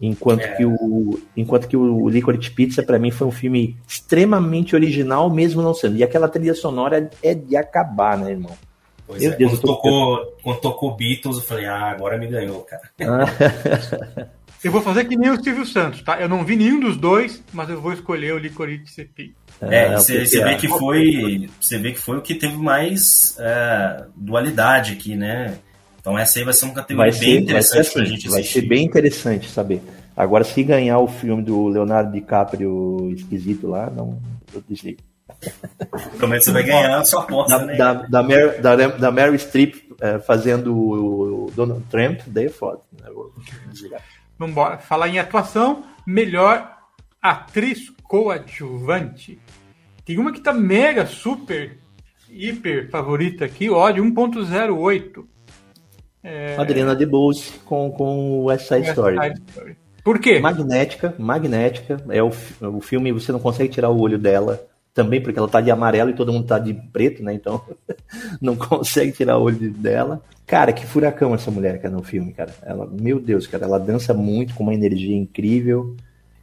Enquanto, 0.00 0.42
é. 0.42 0.54
que 0.56 0.64
o, 0.64 1.18
enquanto 1.36 1.66
que 1.66 1.76
o 1.76 2.08
Licorice 2.08 2.50
Pizza, 2.50 2.82
para 2.82 2.98
mim, 2.98 3.10
foi 3.10 3.26
um 3.26 3.32
filme 3.32 3.76
extremamente 3.88 4.74
original, 4.76 5.28
mesmo 5.30 5.62
não 5.62 5.74
sendo. 5.74 5.96
E 5.96 6.04
aquela 6.04 6.28
trilha 6.28 6.54
sonora 6.54 7.10
é 7.22 7.34
de 7.34 7.56
acabar, 7.56 8.18
né, 8.18 8.30
irmão? 8.30 8.52
Pois 9.06 9.22
Meu 9.22 9.32
é. 9.32 9.36
Deus, 9.36 9.52
quando, 9.52 9.62
tocou, 9.62 10.36
quando 10.42 10.60
tocou 10.60 10.96
Beatles, 10.96 11.36
eu 11.36 11.42
falei, 11.42 11.66
ah, 11.66 11.90
agora 11.90 12.18
me 12.18 12.26
ganhou, 12.26 12.60
cara. 12.62 12.90
eu 14.64 14.72
vou 14.72 14.82
fazer 14.82 15.04
que 15.04 15.16
nem 15.16 15.30
o 15.30 15.42
Silvio 15.42 15.64
Santos, 15.64 16.02
tá? 16.02 16.20
Eu 16.20 16.28
não 16.28 16.44
vi 16.44 16.56
nenhum 16.56 16.80
dos 16.80 16.96
dois, 16.96 17.42
mas 17.52 17.70
eu 17.70 17.80
vou 17.80 17.92
escolher 17.92 18.34
o 18.34 18.38
Licorice 18.38 19.04
Pizza. 19.04 19.36
É, 19.60 19.84
é 19.84 19.94
você, 19.94 20.26
você 20.26 20.42
vê 20.42 20.56
que 20.56 20.68
foi, 20.68 21.48
você 21.60 21.78
vê 21.78 21.92
que 21.92 21.98
foi 21.98 22.18
o 22.18 22.22
que 22.22 22.34
teve 22.34 22.56
mais 22.56 23.36
é, 23.38 24.04
dualidade 24.16 24.92
aqui, 24.92 25.14
né? 25.14 25.58
Então 26.00 26.18
essa 26.18 26.38
aí 26.38 26.44
vai 26.44 26.52
ser 26.52 26.66
uma 26.66 26.74
categoria 26.74 27.10
vai 27.10 27.20
bem 27.20 27.36
ser, 27.36 27.42
interessante 27.42 27.80
assim, 27.80 27.92
pra 27.92 28.04
gente 28.04 28.28
assistir. 28.28 28.30
Vai 28.30 28.42
ser 28.42 28.62
bem 28.62 28.84
interessante 28.84 29.48
saber. 29.48 29.82
Agora, 30.16 30.44
se 30.44 30.62
ganhar 30.62 30.98
o 30.98 31.08
filme 31.08 31.42
do 31.42 31.68
Leonardo 31.68 32.12
DiCaprio 32.12 33.10
esquisito 33.10 33.66
lá, 33.66 33.90
não, 33.90 34.18
eu 34.54 34.62
desligo. 34.68 35.00
Como 36.20 36.34
você 36.34 36.52
vai 36.52 36.62
ganhar 36.62 36.98
a 36.98 37.04
sua 37.04 37.22
aposta, 37.22 37.58
da, 37.58 37.64
né? 37.64 37.76
Da, 37.76 37.92
da, 37.94 38.22
Mary, 38.22 38.60
da, 38.60 38.76
da 38.76 39.10
Mary 39.10 39.38
Streep 39.38 39.74
é, 40.00 40.18
fazendo 40.18 40.74
o, 40.74 41.50
Donald 41.54 41.84
Trump, 41.90 42.20
daí 42.26 42.46
é 42.46 42.50
foda. 42.50 42.80
Né? 42.92 43.08
Vamos 44.38 44.52
embora. 44.52 44.78
Falar 44.78 45.08
em 45.08 45.18
atuação, 45.18 45.84
melhor 46.06 46.76
atriz 47.20 47.90
coadjuvante. 48.02 49.38
Tem 50.04 50.18
uma 50.18 50.32
que 50.32 50.40
tá 50.40 50.52
mega, 50.52 51.06
super, 51.06 51.78
hiper 52.30 52.90
favorita 52.90 53.44
aqui, 53.44 53.68
ódio 53.68 54.04
1.08. 54.04 55.24
É... 56.22 56.56
Adriana 56.56 56.94
DeBose 56.94 57.52
com, 57.64 57.90
com 57.90 58.44
West 58.44 58.68
Side 58.68 58.88
Story. 58.88 59.16
Side 59.20 59.42
Story. 59.48 59.76
Por 60.04 60.20
quê? 60.20 60.38
Magnética, 60.38 61.14
magnética. 61.18 62.00
É 62.10 62.22
o, 62.22 62.30
o 62.60 62.80
filme, 62.80 63.10
você 63.10 63.32
não 63.32 63.40
consegue 63.40 63.72
tirar 63.72 63.90
o 63.90 64.00
olho 64.00 64.18
dela. 64.18 64.64
Também 64.96 65.20
porque 65.20 65.38
ela 65.38 65.46
tá 65.46 65.60
de 65.60 65.70
amarelo 65.70 66.08
e 66.08 66.14
todo 66.14 66.32
mundo 66.32 66.46
tá 66.46 66.58
de 66.58 66.72
preto, 66.72 67.22
né? 67.22 67.34
Então 67.34 67.60
não 68.40 68.56
consegue 68.56 69.12
tirar 69.12 69.36
o 69.36 69.42
olho 69.42 69.70
dela. 69.70 70.22
Cara, 70.46 70.72
que 70.72 70.86
furacão 70.86 71.34
essa 71.34 71.50
mulher, 71.50 71.80
cara, 71.82 71.94
no 71.94 72.02
filme, 72.02 72.32
cara. 72.32 72.54
Ela, 72.62 72.86
meu 72.86 73.20
Deus, 73.20 73.46
cara, 73.46 73.66
ela 73.66 73.78
dança 73.78 74.14
muito 74.14 74.54
com 74.54 74.62
uma 74.62 74.72
energia 74.72 75.14
incrível. 75.14 75.94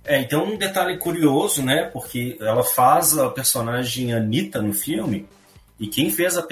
É, 0.06 0.22
então 0.22 0.46
um 0.46 0.58
detalhe 0.58 1.00
curioso, 1.00 1.64
né? 1.64 1.90
Porque 1.92 2.38
ela 2.40 2.64
faz 2.64 3.18
a 3.18 3.28
personagem 3.30 4.14
Anitta 4.14 4.62
no 4.62 4.72
filme, 4.72 5.26
e 5.80 5.88
quem 5.88 6.12
fez 6.12 6.38
a 6.38 6.44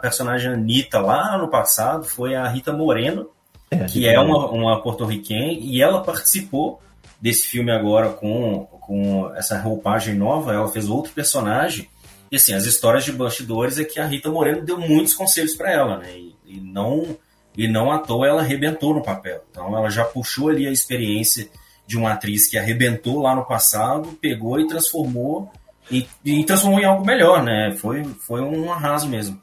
personagem 0.00 0.52
Anitta 0.52 1.00
lá 1.00 1.36
no 1.36 1.48
passado 1.48 2.04
foi 2.04 2.34
a 2.34 2.48
Rita 2.48 2.72
Moreno, 2.72 3.28
é, 3.70 3.84
que 3.84 4.08
é 4.08 4.18
uma, 4.18 4.48
uma 4.50 4.82
porto-riquenha, 4.82 5.58
e 5.60 5.82
ela 5.82 6.02
participou 6.02 6.80
desse 7.20 7.46
filme 7.46 7.70
agora 7.70 8.08
com, 8.10 8.66
com 8.82 9.32
essa 9.34 9.58
roupagem 9.58 10.14
nova, 10.14 10.52
ela 10.52 10.68
fez 10.68 10.88
outro 10.88 11.12
personagem. 11.12 11.88
E 12.30 12.36
assim, 12.36 12.52
as 12.52 12.64
histórias 12.64 13.04
de 13.04 13.12
bastidores 13.12 13.78
é 13.78 13.84
que 13.84 14.00
a 14.00 14.06
Rita 14.06 14.30
Moreno 14.30 14.62
deu 14.62 14.78
muitos 14.78 15.14
conselhos 15.14 15.54
para 15.54 15.70
ela, 15.70 15.98
né? 15.98 16.12
E, 16.16 16.34
e, 16.46 16.60
não 16.60 17.16
e 17.56 17.68
não 17.68 17.92
à 17.92 17.98
toa 17.98 18.26
ela 18.26 18.42
arrebentou 18.42 18.94
no 18.94 19.02
papel. 19.02 19.44
Então 19.50 19.76
ela 19.76 19.90
já 19.90 20.04
puxou 20.04 20.48
ali 20.48 20.66
a 20.66 20.72
experiência 20.72 21.48
de 21.86 21.96
uma 21.96 22.12
atriz 22.12 22.48
que 22.48 22.58
arrebentou 22.58 23.20
lá 23.20 23.34
no 23.34 23.44
passado, 23.44 24.16
pegou 24.20 24.58
e 24.58 24.66
transformou 24.66 25.50
e, 25.90 26.06
e 26.24 26.44
transformou 26.44 26.80
em 26.80 26.84
algo 26.84 27.04
melhor, 27.04 27.42
né? 27.42 27.74
Foi, 27.78 28.02
foi 28.04 28.40
um 28.40 28.72
arraso 28.72 29.08
mesmo. 29.08 29.40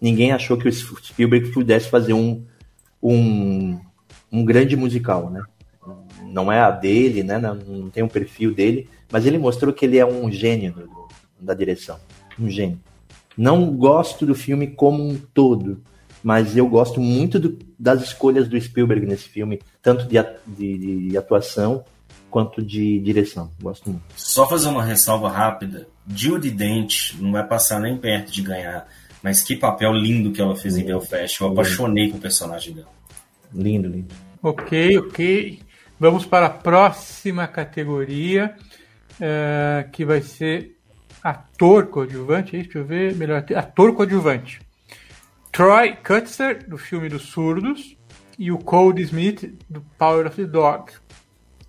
Ninguém 0.00 0.32
achou 0.32 0.56
que 0.56 0.68
o 0.68 0.72
Spielberg 0.72 1.50
pudesse 1.50 1.88
fazer 1.90 2.12
um, 2.12 2.44
um, 3.02 3.80
um 4.30 4.44
grande 4.44 4.76
musical, 4.76 5.28
né? 5.28 5.42
Não 6.32 6.50
é 6.50 6.60
a 6.60 6.70
dele, 6.70 7.22
né? 7.22 7.38
Não, 7.38 7.90
tem 7.90 8.02
um 8.02 8.08
perfil 8.08 8.54
dele, 8.54 8.88
mas 9.10 9.26
ele 9.26 9.38
mostrou 9.38 9.72
que 9.72 9.84
ele 9.84 9.98
é 9.98 10.06
um 10.06 10.30
gênio 10.30 10.72
do, 10.72 11.08
da 11.40 11.54
direção, 11.54 11.98
um 12.38 12.48
gênio. 12.48 12.80
Não 13.36 13.70
gosto 13.76 14.26
do 14.26 14.34
filme 14.34 14.66
como 14.66 15.06
um 15.06 15.16
todo, 15.16 15.80
mas 16.22 16.56
eu 16.56 16.68
gosto 16.68 17.00
muito 17.00 17.38
do, 17.38 17.58
das 17.78 18.02
escolhas 18.02 18.48
do 18.48 18.60
Spielberg 18.60 19.06
nesse 19.06 19.28
filme, 19.28 19.60
tanto 19.80 20.06
de, 20.06 20.16
de, 20.46 21.08
de 21.08 21.16
atuação 21.16 21.84
quanto 22.30 22.62
de 22.62 22.98
direção. 23.00 23.50
Gosto 23.62 23.90
muito. 23.90 24.04
Só 24.16 24.46
fazer 24.48 24.68
uma 24.68 24.82
ressalva 24.82 25.30
rápida: 25.30 25.86
Judy 26.06 26.50
Dent 26.50 27.14
não 27.20 27.32
vai 27.32 27.46
passar 27.46 27.80
nem 27.80 27.96
perto 27.96 28.32
de 28.32 28.42
ganhar, 28.42 28.88
mas 29.22 29.42
que 29.42 29.56
papel 29.56 29.92
lindo 29.92 30.32
que 30.32 30.40
ela 30.40 30.56
fez 30.56 30.76
em 30.76 30.84
Belfast. 30.84 31.40
Eu 31.40 31.48
apaixonei 31.48 32.10
com 32.10 32.18
o 32.18 32.20
personagem 32.20 32.74
dela. 32.74 32.88
Lindo, 33.54 33.88
lindo. 33.88 34.14
Ok, 34.42 34.98
ok. 34.98 35.60
Vamos 36.00 36.24
para 36.24 36.46
a 36.46 36.50
próxima 36.50 37.48
categoria, 37.48 38.54
uh, 39.14 39.90
que 39.90 40.04
vai 40.04 40.22
ser 40.22 40.76
ator 41.22 41.88
coadjuvante. 41.88 42.52
Deixa 42.52 42.78
eu 42.78 42.84
ver 42.84 43.16
melhor. 43.16 43.44
Ator 43.56 43.94
coadjuvante. 43.94 44.60
Troy 45.50 45.96
Kutzer, 45.96 46.68
do 46.68 46.78
filme 46.78 47.08
dos 47.08 47.22
surdos, 47.22 47.96
e 48.38 48.52
o 48.52 48.58
Cole 48.58 49.02
Smith, 49.02 49.52
do 49.68 49.80
Power 49.98 50.26
of 50.28 50.36
the 50.36 50.46
Dog. 50.46 50.92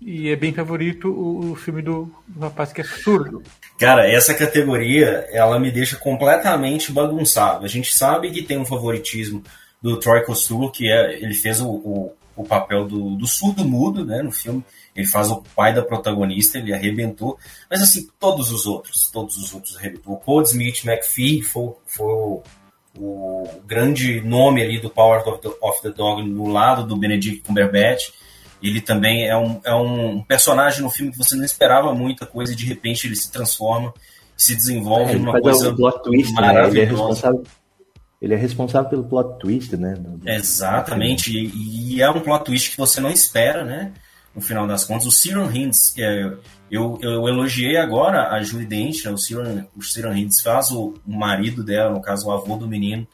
E 0.00 0.30
é 0.30 0.36
bem 0.36 0.52
favorito 0.52 1.08
o, 1.10 1.50
o 1.50 1.56
filme 1.56 1.82
do, 1.82 2.14
do, 2.28 2.40
rapaz 2.40 2.72
que 2.72 2.80
é 2.80 2.84
surdo. 2.84 3.42
Cara, 3.80 4.08
essa 4.08 4.32
categoria, 4.32 5.26
ela 5.32 5.58
me 5.58 5.72
deixa 5.72 5.96
completamente 5.96 6.92
bagunçado. 6.92 7.64
A 7.64 7.68
gente 7.68 7.92
sabe 7.92 8.30
que 8.30 8.42
tem 8.42 8.58
um 8.58 8.64
favoritismo 8.64 9.42
do 9.82 9.98
Troy 9.98 10.24
Kotsur, 10.24 10.70
que 10.70 10.88
é, 10.88 11.20
ele 11.20 11.34
fez 11.34 11.60
o, 11.60 11.68
o 11.68 12.12
o 12.40 12.44
papel 12.44 12.86
do, 12.86 13.16
do 13.16 13.26
surdo 13.26 13.64
mudo, 13.64 14.04
né, 14.04 14.22
no 14.22 14.32
filme. 14.32 14.64
Ele 14.94 15.06
faz 15.06 15.30
o 15.30 15.42
pai 15.54 15.74
da 15.74 15.82
protagonista, 15.82 16.58
ele 16.58 16.72
arrebentou. 16.72 17.38
Mas 17.70 17.82
assim, 17.82 18.08
todos 18.18 18.50
os 18.50 18.66
outros, 18.66 19.10
todos 19.12 19.36
os 19.36 19.54
outros 19.54 19.76
arrebentou. 19.76 20.14
O 20.14 20.16
Cole 20.16 20.46
Smith 20.46 20.84
McPhee 20.84 21.42
foi, 21.42 21.72
foi 21.86 22.12
o, 22.12 22.42
o, 22.98 23.48
grande 23.66 24.20
nome 24.20 24.62
ali 24.62 24.80
do 24.80 24.90
Power 24.90 25.26
of 25.28 25.40
the, 25.40 25.48
of 25.60 25.82
the 25.82 25.90
Dog 25.90 26.22
no 26.22 26.48
lado 26.48 26.86
do 26.86 26.96
Benedict 26.96 27.42
Cumberbatch. 27.42 28.10
Ele 28.62 28.80
também 28.80 29.26
é 29.26 29.36
um, 29.36 29.60
é 29.64 29.74
um 29.74 30.22
personagem 30.22 30.82
no 30.82 30.90
filme 30.90 31.12
que 31.12 31.18
você 31.18 31.34
não 31.34 31.44
esperava 31.44 31.94
muita 31.94 32.26
coisa 32.26 32.52
e 32.52 32.56
de 32.56 32.66
repente 32.66 33.06
ele 33.06 33.16
se 33.16 33.30
transforma, 33.30 33.94
se 34.36 34.54
desenvolve 34.54 35.12
é, 35.12 35.16
numa 35.16 35.40
coisa 35.40 35.74
twist, 36.02 36.32
maravilhosa. 36.34 37.32
Né? 37.32 37.40
Ele 38.20 38.34
é 38.34 38.36
responsável 38.36 38.90
pelo 38.90 39.04
plot 39.04 39.38
twist, 39.38 39.76
né? 39.76 39.94
Exatamente, 40.26 41.32
e, 41.32 41.94
e, 41.94 42.02
é 42.02 42.10
um 42.10 42.20
plot 42.20 42.44
twist 42.44 42.70
que 42.70 42.76
você 42.76 43.00
não 43.00 43.10
espera, 43.10 43.64
né? 43.64 43.92
No 44.34 44.40
final 44.40 44.66
das 44.66 44.84
contas, 44.84 45.06
o 45.06 45.10
Cyril 45.10 45.50
Hinds, 45.50 45.90
que 45.90 46.02
é, 46.02 46.32
eu, 46.70 46.98
eu 47.02 47.26
elogiei 47.26 47.76
agora 47.76 48.28
a 48.28 48.42
Julie 48.42 48.66
Dent, 48.66 49.04
né? 49.04 49.66
o 49.74 49.82
Cyril 49.82 50.12
Hinds 50.12 50.40
faz 50.40 50.70
o, 50.70 50.94
o, 51.04 51.12
marido 51.12 51.64
dela, 51.64 51.90
no 51.90 52.00
caso 52.00 52.28
o 52.28 52.32
avô 52.32 52.56
do 52.56 52.68
menino, 52.68 53.06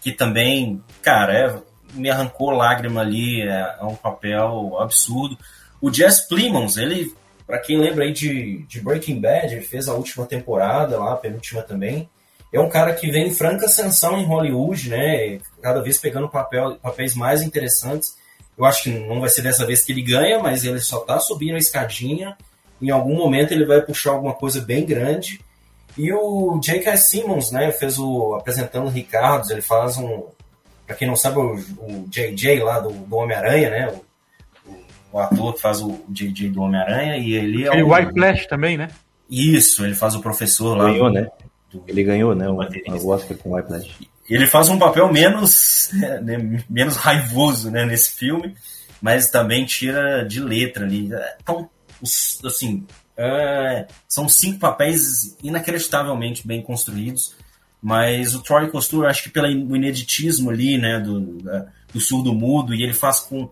que 0.00 0.10
também, 0.10 0.82
cara, 1.00 1.32
é, 1.32 1.62
me 1.94 2.10
arrancou 2.10 2.50
lágrima 2.50 3.02
ali, 3.02 3.40
é, 3.42 3.76
é, 3.80 3.84
um 3.84 3.94
papel 3.94 4.76
absurdo. 4.80 5.38
O 5.80 5.92
Jess 5.92 6.26
Plimons, 6.26 6.76
ele, 6.76 7.14
para 7.46 7.60
quem 7.60 7.78
lembra 7.78 8.04
aí 8.04 8.12
de, 8.12 8.64
de 8.66 8.80
Breaking 8.80 9.20
Bad, 9.20 9.54
ele 9.54 9.64
fez 9.64 9.88
a 9.88 9.94
última 9.94 10.26
temporada 10.26 10.98
lá, 10.98 11.12
a 11.12 11.16
penúltima 11.16 11.62
também, 11.62 12.08
é 12.54 12.60
um 12.60 12.68
cara 12.68 12.94
que 12.94 13.10
vem 13.10 13.26
em 13.26 13.34
franca 13.34 13.66
ascensão 13.66 14.16
em 14.16 14.24
Hollywood, 14.24 14.88
né? 14.88 15.40
Cada 15.60 15.82
vez 15.82 15.98
pegando 15.98 16.28
papel, 16.28 16.76
papéis 16.76 17.12
mais 17.16 17.42
interessantes. 17.42 18.16
Eu 18.56 18.64
acho 18.64 18.84
que 18.84 18.90
não 18.90 19.20
vai 19.20 19.28
ser 19.28 19.42
dessa 19.42 19.66
vez 19.66 19.82
que 19.82 19.90
ele 19.90 20.02
ganha, 20.02 20.38
mas 20.38 20.64
ele 20.64 20.78
só 20.78 21.00
tá 21.00 21.18
subindo 21.18 21.56
a 21.56 21.58
escadinha. 21.58 22.36
Em 22.80 22.90
algum 22.90 23.16
momento 23.16 23.50
ele 23.50 23.64
vai 23.64 23.82
puxar 23.82 24.12
alguma 24.12 24.34
coisa 24.34 24.60
bem 24.60 24.86
grande. 24.86 25.40
E 25.98 26.12
o 26.12 26.60
J.K. 26.62 26.96
Simmons, 26.96 27.50
né? 27.50 27.72
Fez 27.72 27.98
o 27.98 28.36
apresentando 28.36 28.86
o 28.86 28.90
Ricardo. 28.90 29.50
Ele 29.50 29.60
faz 29.60 29.96
um, 29.96 30.22
para 30.86 30.94
quem 30.94 31.08
não 31.08 31.16
sabe, 31.16 31.38
o, 31.38 31.56
o 31.56 32.06
JJ 32.08 32.62
lá 32.62 32.78
do, 32.78 32.90
do 32.90 33.16
Homem-Aranha, 33.16 33.70
né? 33.70 33.88
O, 33.88 34.70
o, 34.70 34.84
o, 35.14 35.18
ator 35.18 35.54
que 35.54 35.60
faz 35.60 35.82
o 35.82 36.04
JJ 36.08 36.50
do 36.50 36.62
Homem-Aranha 36.62 37.16
e 37.16 37.34
ele 37.34 37.64
é 37.66 37.82
o 37.82 37.92
White 37.92 38.12
Flash 38.12 38.46
também, 38.46 38.78
né? 38.78 38.90
Isso, 39.28 39.84
ele 39.84 39.96
faz 39.96 40.14
o 40.14 40.20
professor 40.20 40.76
lá. 40.76 40.84
Ganhou, 40.84 41.10
né? 41.10 41.28
Ele 41.86 42.02
ganhou, 42.02 42.34
né? 42.34 42.48
O, 42.48 42.56
o 42.56 43.08
Oscar 43.08 43.36
com 43.36 43.54
Whiplash. 43.54 43.90
Ele 44.28 44.46
faz 44.46 44.68
um 44.68 44.78
papel 44.78 45.12
menos, 45.12 45.90
né, 46.22 46.62
menos 46.68 46.96
raivoso 46.96 47.70
né, 47.70 47.84
nesse 47.84 48.12
filme, 48.12 48.54
mas 49.00 49.30
também 49.30 49.64
tira 49.66 50.24
de 50.24 50.40
letra 50.40 50.84
ali. 50.84 51.10
Então, 51.42 51.68
assim, 52.44 52.86
é, 53.16 53.86
são 54.08 54.28
cinco 54.28 54.58
papéis 54.58 55.36
inacreditavelmente 55.42 56.46
bem 56.46 56.62
construídos, 56.62 57.34
mas 57.82 58.34
o 58.34 58.42
Troy 58.42 58.70
Costura, 58.70 59.10
acho 59.10 59.24
que 59.24 59.30
pelo 59.30 59.46
ineditismo 59.76 60.50
ali, 60.50 60.78
né, 60.78 60.98
do, 60.98 61.38
do 61.92 62.00
surdo-mudo, 62.00 62.74
e 62.74 62.82
ele 62.82 62.94
faz 62.94 63.20
com 63.20 63.50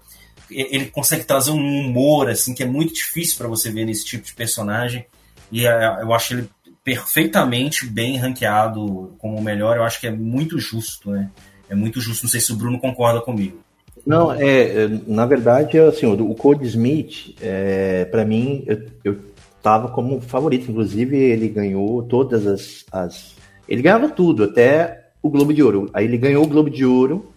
ele 0.50 0.86
consegue 0.86 1.24
trazer 1.24 1.50
um 1.50 1.80
humor 1.80 2.28
assim 2.28 2.54
que 2.54 2.62
é 2.62 2.66
muito 2.66 2.92
difícil 2.92 3.38
para 3.38 3.48
você 3.48 3.70
ver 3.70 3.86
nesse 3.86 4.04
tipo 4.04 4.22
de 4.22 4.34
personagem 4.34 5.06
e 5.50 5.66
é, 5.66 6.02
eu 6.02 6.12
acho 6.12 6.34
ele 6.34 6.50
perfeitamente 6.84 7.86
bem 7.86 8.16
ranqueado 8.16 9.14
como 9.18 9.38
o 9.38 9.42
melhor, 9.42 9.76
eu 9.76 9.84
acho 9.84 10.00
que 10.00 10.06
é 10.06 10.10
muito 10.10 10.58
justo, 10.58 11.10
né? 11.10 11.30
É 11.68 11.74
muito 11.74 12.00
justo. 12.00 12.24
Não 12.24 12.30
sei 12.30 12.40
se 12.40 12.52
o 12.52 12.56
Bruno 12.56 12.78
concorda 12.78 13.20
comigo. 13.20 13.58
Não, 14.04 14.32
é, 14.32 14.88
na 15.06 15.24
verdade, 15.24 15.78
assim, 15.78 16.06
o 16.06 16.34
Code 16.34 16.66
Smith, 16.66 17.36
é, 17.40 18.04
para 18.06 18.24
mim, 18.24 18.64
eu, 18.66 18.86
eu 19.04 19.18
tava 19.62 19.88
como 19.88 20.20
favorito. 20.20 20.70
Inclusive, 20.70 21.16
ele 21.16 21.48
ganhou 21.48 22.02
todas 22.02 22.46
as, 22.46 22.84
as. 22.90 23.36
Ele 23.68 23.80
ganhava 23.80 24.08
tudo, 24.08 24.44
até 24.44 25.10
o 25.22 25.30
Globo 25.30 25.54
de 25.54 25.62
Ouro. 25.62 25.88
Aí 25.94 26.04
ele 26.04 26.18
ganhou 26.18 26.44
o 26.44 26.48
Globo 26.48 26.68
de 26.68 26.84
Ouro, 26.84 27.32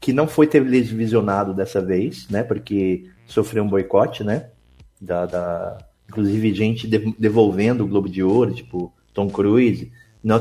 que 0.00 0.12
não 0.12 0.26
foi 0.26 0.46
televisionado 0.46 1.54
dessa 1.54 1.80
vez, 1.80 2.28
né? 2.28 2.42
Porque 2.42 3.08
sofreu 3.26 3.62
um 3.62 3.68
boicote, 3.68 4.24
né? 4.24 4.48
Da, 5.00 5.26
da, 5.26 5.78
inclusive 6.08 6.54
gente 6.54 6.86
devolvendo 6.86 7.84
o 7.84 7.86
Globo 7.86 8.08
de 8.08 8.22
Ouro, 8.22 8.52
tipo 8.52 8.92
Tom 9.12 9.28
Cruise. 9.28 9.90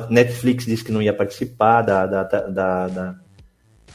Netflix 0.10 0.66
disse 0.66 0.84
que 0.84 0.92
não 0.92 1.02
ia 1.02 1.14
participar 1.14 1.82
da, 1.82 2.06
da, 2.06 2.24
da, 2.24 2.88
da, 2.88 3.16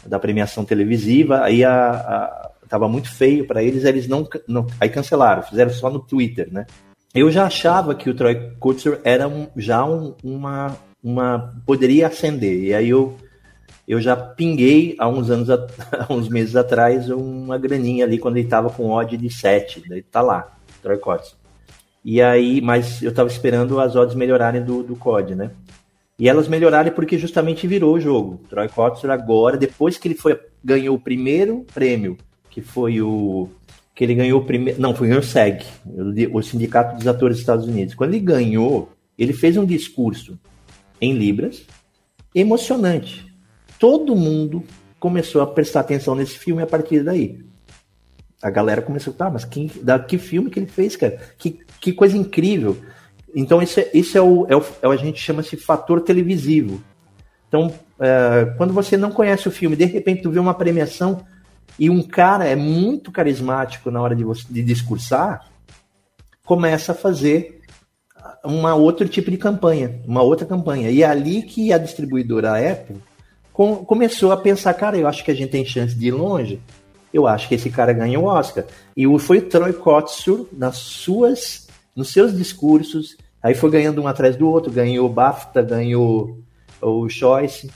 da 0.07 0.19
premiação 0.19 0.65
televisiva, 0.65 1.43
aí 1.43 1.65
a, 1.65 1.91
a, 1.91 2.51
tava 2.69 2.89
muito 2.89 3.11
feio 3.11 3.47
para 3.47 3.63
eles, 3.63 3.85
eles 3.85 4.07
não, 4.07 4.29
não, 4.47 4.67
aí 4.79 4.89
cancelaram, 4.89 5.43
fizeram 5.43 5.71
só 5.71 5.89
no 5.89 6.01
Twitter, 6.01 6.53
né? 6.53 6.67
Eu 7.15 7.31
já 7.31 7.47
achava 7.47 7.95
que 7.95 8.11
o 8.11 8.15
Troy 8.15 8.53
Kutzer 8.61 9.01
era 9.03 9.27
um, 9.27 9.49
já 9.57 9.83
um, 9.83 10.15
uma, 10.23 10.77
uma 11.03 11.55
poderia 11.65 12.07
ascender, 12.07 12.65
e 12.65 12.75
aí 12.75 12.91
eu 12.91 13.17
eu 13.89 14.03
já 14.03 14.15
pinguei 14.15 14.95
há 14.99 15.09
uns 15.09 15.31
anos, 15.31 15.49
há 15.51 16.13
uns 16.13 16.29
meses 16.29 16.55
atrás, 16.55 17.09
uma 17.09 17.57
graninha 17.57 18.05
ali 18.05 18.19
quando 18.19 18.37
ele 18.37 18.45
estava 18.45 18.69
com 18.69 18.91
odd 18.91 19.17
de 19.17 19.31
7. 19.31 19.85
Daí 19.89 20.03
tá 20.03 20.21
lá, 20.21 20.55
Troy 20.83 20.99
Kotzer. 20.99 21.39
E 22.05 22.23
aí, 22.23 22.61
mas 22.61 23.03
eu 23.03 23.13
tava 23.13 23.29
esperando 23.29 23.81
as 23.81 23.97
odds 23.97 24.15
melhorarem 24.15 24.65
do, 24.65 24.83
do 24.83 24.97
COD, 24.97 25.35
né? 25.35 25.51
E 26.19 26.29
elas 26.29 26.49
melhorarem 26.49 26.93
porque 26.93 27.17
justamente 27.17 27.67
virou 27.67 27.95
o 27.95 28.01
jogo. 28.01 28.41
Troy 28.49 28.69
Kotzer 28.69 29.11
agora, 29.11 29.57
depois 29.57 29.97
que 29.97 30.09
ele 30.09 30.15
foi, 30.17 30.39
ganhou 30.65 30.97
o 30.97 31.01
primeiro 31.01 31.65
prêmio, 31.73 32.17
que 32.51 32.61
foi 32.61 33.01
o. 33.01 33.49
que 33.95 34.03
ele 34.03 34.15
ganhou 34.15 34.41
o 34.41 34.45
primeiro. 34.45 34.81
Não, 34.81 34.95
foi 34.95 35.13
o 35.13 35.23
SEG, 35.23 35.65
o 36.33 36.43
Sindicato 36.43 36.97
dos 36.97 37.07
Atores 37.07 37.37
dos 37.37 37.43
Estados 37.43 37.67
Unidos. 37.67 37.95
Quando 37.95 38.15
ele 38.15 38.25
ganhou, 38.25 38.91
Ele 39.19 39.33
fez 39.33 39.57
um 39.57 39.67
discurso 39.67 40.39
em 41.01 41.13
Libras 41.13 41.65
emocionante. 42.35 43.27
Todo 43.79 44.17
mundo 44.17 44.63
começou 44.99 45.41
a 45.41 45.47
prestar 45.47 45.81
atenção 45.81 46.15
nesse 46.15 46.39
filme 46.39 46.63
a 46.63 46.67
partir 46.67 47.03
daí. 47.03 47.41
A 48.43 48.51
galera 48.51 48.83
começou, 48.83 49.13
tá, 49.13 49.29
mas 49.29 49.45
que, 49.45 49.71
da, 49.83 49.99
que 49.99 50.17
filme 50.17 50.51
que 50.51 50.61
ele 50.61 50.67
fez, 50.67 50.97
cara? 50.97 51.19
Que, 51.37 51.59
que 51.81 51.93
coisa 51.93 52.17
incrível. 52.17 52.77
Então, 53.35 53.61
isso 53.61 53.81
é, 53.81 53.91
isso 53.93 54.17
é, 54.17 54.23
o, 54.23 54.47
é, 54.49 54.57
o, 54.57 54.65
é 54.83 54.89
o 54.89 54.91
a 54.91 54.97
gente 54.97 55.21
chama-se 55.21 55.57
fator 55.57 56.01
televisivo. 56.01 56.83
Então, 57.49 57.73
é, 57.99 58.55
quando 58.57 58.73
você 58.73 58.97
não 58.97 59.11
conhece 59.11 59.49
o 59.49 59.51
filme, 59.51 59.77
de 59.77 59.85
repente 59.85 60.23
tu 60.23 60.31
vê 60.31 60.39
uma 60.39 60.55
premiação 60.55 61.25
e 61.79 61.91
um 61.91 62.03
cara 62.03 62.45
é 62.45 62.57
muito 62.57 63.11
carismático 63.11 63.91
na 63.91 64.01
hora 64.01 64.15
de, 64.15 64.25
você, 64.25 64.45
de 64.49 64.63
discursar, 64.63 65.47
começa 66.45 66.93
a 66.93 66.95
fazer 66.95 67.61
uma 68.45 68.75
outro 68.75 69.09
tipo 69.09 69.31
de 69.31 69.37
campanha, 69.37 70.01
uma 70.07 70.23
outra 70.23 70.47
campanha. 70.47 70.91
E 70.91 71.03
é 71.03 71.07
ali 71.07 71.43
que 71.43 71.73
a 71.73 71.79
distribuidora 71.79 72.59
Apple 72.73 72.97
com, 73.53 73.85
começou 73.85 74.33
a 74.33 74.37
pensar, 74.37 74.73
cara, 74.75 74.97
eu 74.97 75.07
acho 75.07 75.25
que 75.25 75.31
a 75.31 75.35
gente 75.35 75.51
tem 75.51 75.65
chance 75.65 75.95
de 75.95 76.09
ir 76.09 76.13
longe. 76.13 76.61
Eu 77.13 77.27
acho 77.27 77.49
que 77.49 77.55
esse 77.55 77.71
cara 77.71 77.93
ganha 77.93 78.19
o 78.21 78.25
Oscar. 78.25 78.65
E 78.97 79.07
foi 79.19 79.39
o 79.39 79.49
Troy 79.49 79.73
Kotsur 79.73 80.47
nas 80.53 80.77
suas, 80.77 81.67
nos 81.97 82.13
seus 82.13 82.37
discursos, 82.37 83.17
aí 83.43 83.55
foi 83.55 83.71
ganhando 83.71 84.03
um 84.03 84.07
atrás 84.07 84.37
do 84.37 84.49
outro, 84.49 84.71
ganhou 84.71 85.07
o 85.07 85.13
BAFTA, 85.13 85.63
ganhou 85.63 86.39
o 86.81 87.09
Choice. 87.09 87.71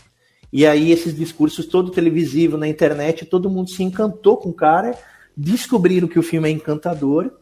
E 0.53 0.67
aí 0.67 0.93
esses 0.93 1.17
discursos 1.17 1.67
todo 1.67 1.91
televisivo 1.91 2.59
na 2.59 2.69
internet, 2.69 3.25
todo 3.25 3.51
mundo 3.51 3.71
se 3.71 3.83
encantou 3.83 4.37
com 4.37 4.51
o 4.51 4.55
cara, 4.55 4.95
descobriram 5.37 6.07
que 6.07 6.19
o 6.19 6.23
filme 6.23 6.49
é 6.49 6.53
encantador 6.53 7.33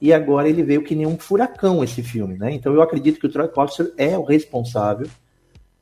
e 0.00 0.12
agora 0.12 0.48
ele 0.48 0.62
veio 0.62 0.82
que 0.82 0.94
nem 0.94 1.06
um 1.06 1.18
furacão 1.18 1.84
esse 1.84 2.02
filme, 2.02 2.38
né? 2.38 2.52
Então 2.52 2.72
eu 2.72 2.82
acredito 2.82 3.20
que 3.20 3.26
o 3.26 3.30
Troy 3.30 3.48
Kotsur 3.48 3.92
é 3.96 4.16
o 4.16 4.24
responsável, 4.24 5.06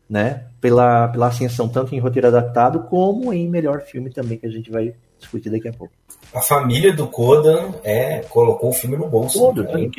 né, 0.08 0.48
pela, 0.60 1.08
pela 1.08 1.28
ascensão 1.28 1.68
tanto 1.68 1.94
em 1.94 1.98
roteiro 1.98 2.28
adaptado 2.28 2.80
como 2.84 3.32
em 3.32 3.48
melhor 3.48 3.80
filme 3.80 4.10
também 4.10 4.36
que 4.36 4.46
a 4.46 4.50
gente 4.50 4.70
vai 4.70 4.94
discutir 5.22 5.50
daqui 5.50 5.68
a 5.68 5.72
pouco. 5.72 5.92
A 6.34 6.40
família 6.40 6.92
do 6.92 7.06
Koda 7.06 7.74
é, 7.82 8.20
colocou 8.28 8.70
o 8.70 8.72
filme 8.72 8.96
no 8.96 9.08
bolso. 9.08 9.38
Todo, 9.38 9.64
né? 9.64 9.90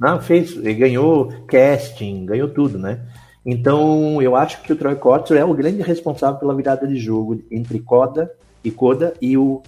Não, 0.00 0.20
fez, 0.20 0.52
ele 0.56 0.74
ganhou 0.74 1.32
casting, 1.46 2.26
ganhou 2.26 2.48
tudo, 2.48 2.78
né? 2.78 3.00
Então, 3.44 4.22
eu 4.22 4.34
acho 4.34 4.62
que 4.62 4.72
o 4.72 4.76
Troy 4.76 4.96
Kotsur 4.96 5.36
é 5.36 5.44
o 5.44 5.52
grande 5.52 5.82
responsável 5.82 6.38
pela 6.38 6.54
virada 6.54 6.86
de 6.86 6.96
jogo 6.96 7.42
entre 7.50 7.78
Koda 7.78 8.32
e 8.62 8.70
Koda 8.70 9.14
e 9.20 9.36
o, 9.36 9.62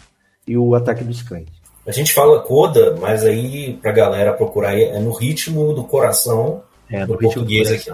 e 0.46 0.56
o 0.56 0.74
Ataque 0.74 1.04
dos 1.04 1.22
Cães. 1.22 1.48
A 1.86 1.92
gente 1.92 2.12
fala 2.12 2.40
Koda, 2.40 2.96
mas 3.00 3.22
aí 3.24 3.78
pra 3.82 3.92
galera 3.92 4.32
procurar 4.32 4.78
é 4.78 4.98
no 4.98 5.12
ritmo 5.12 5.74
do 5.74 5.84
coração 5.84 6.62
é, 6.90 7.04
do 7.04 7.18
português 7.18 7.70
aqui. 7.70 7.90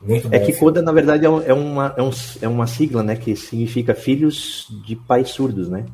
Muito 0.00 0.28
bom. 0.28 0.36
É 0.36 0.38
que 0.38 0.52
Koda, 0.52 0.82
na 0.82 0.92
verdade, 0.92 1.24
é, 1.24 1.28
é, 1.28 1.54
uma, 1.54 1.94
é, 1.96 2.02
um, 2.02 2.10
é 2.42 2.48
uma 2.48 2.66
sigla, 2.66 3.02
né? 3.02 3.16
Que 3.16 3.34
significa 3.34 3.94
filhos 3.94 4.68
de 4.84 4.94
pais 4.94 5.30
surdos, 5.30 5.68
né? 5.68 5.86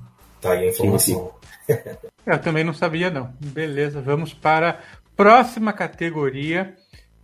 Tá 0.42 0.52
aí 0.52 0.66
a 0.66 0.68
informação. 0.70 1.32
Eu 2.26 2.38
também 2.40 2.64
não 2.64 2.74
sabia, 2.74 3.10
não. 3.10 3.32
Beleza, 3.40 4.00
vamos 4.00 4.34
para 4.34 4.70
a 4.70 4.76
próxima 5.16 5.72
categoria, 5.72 6.74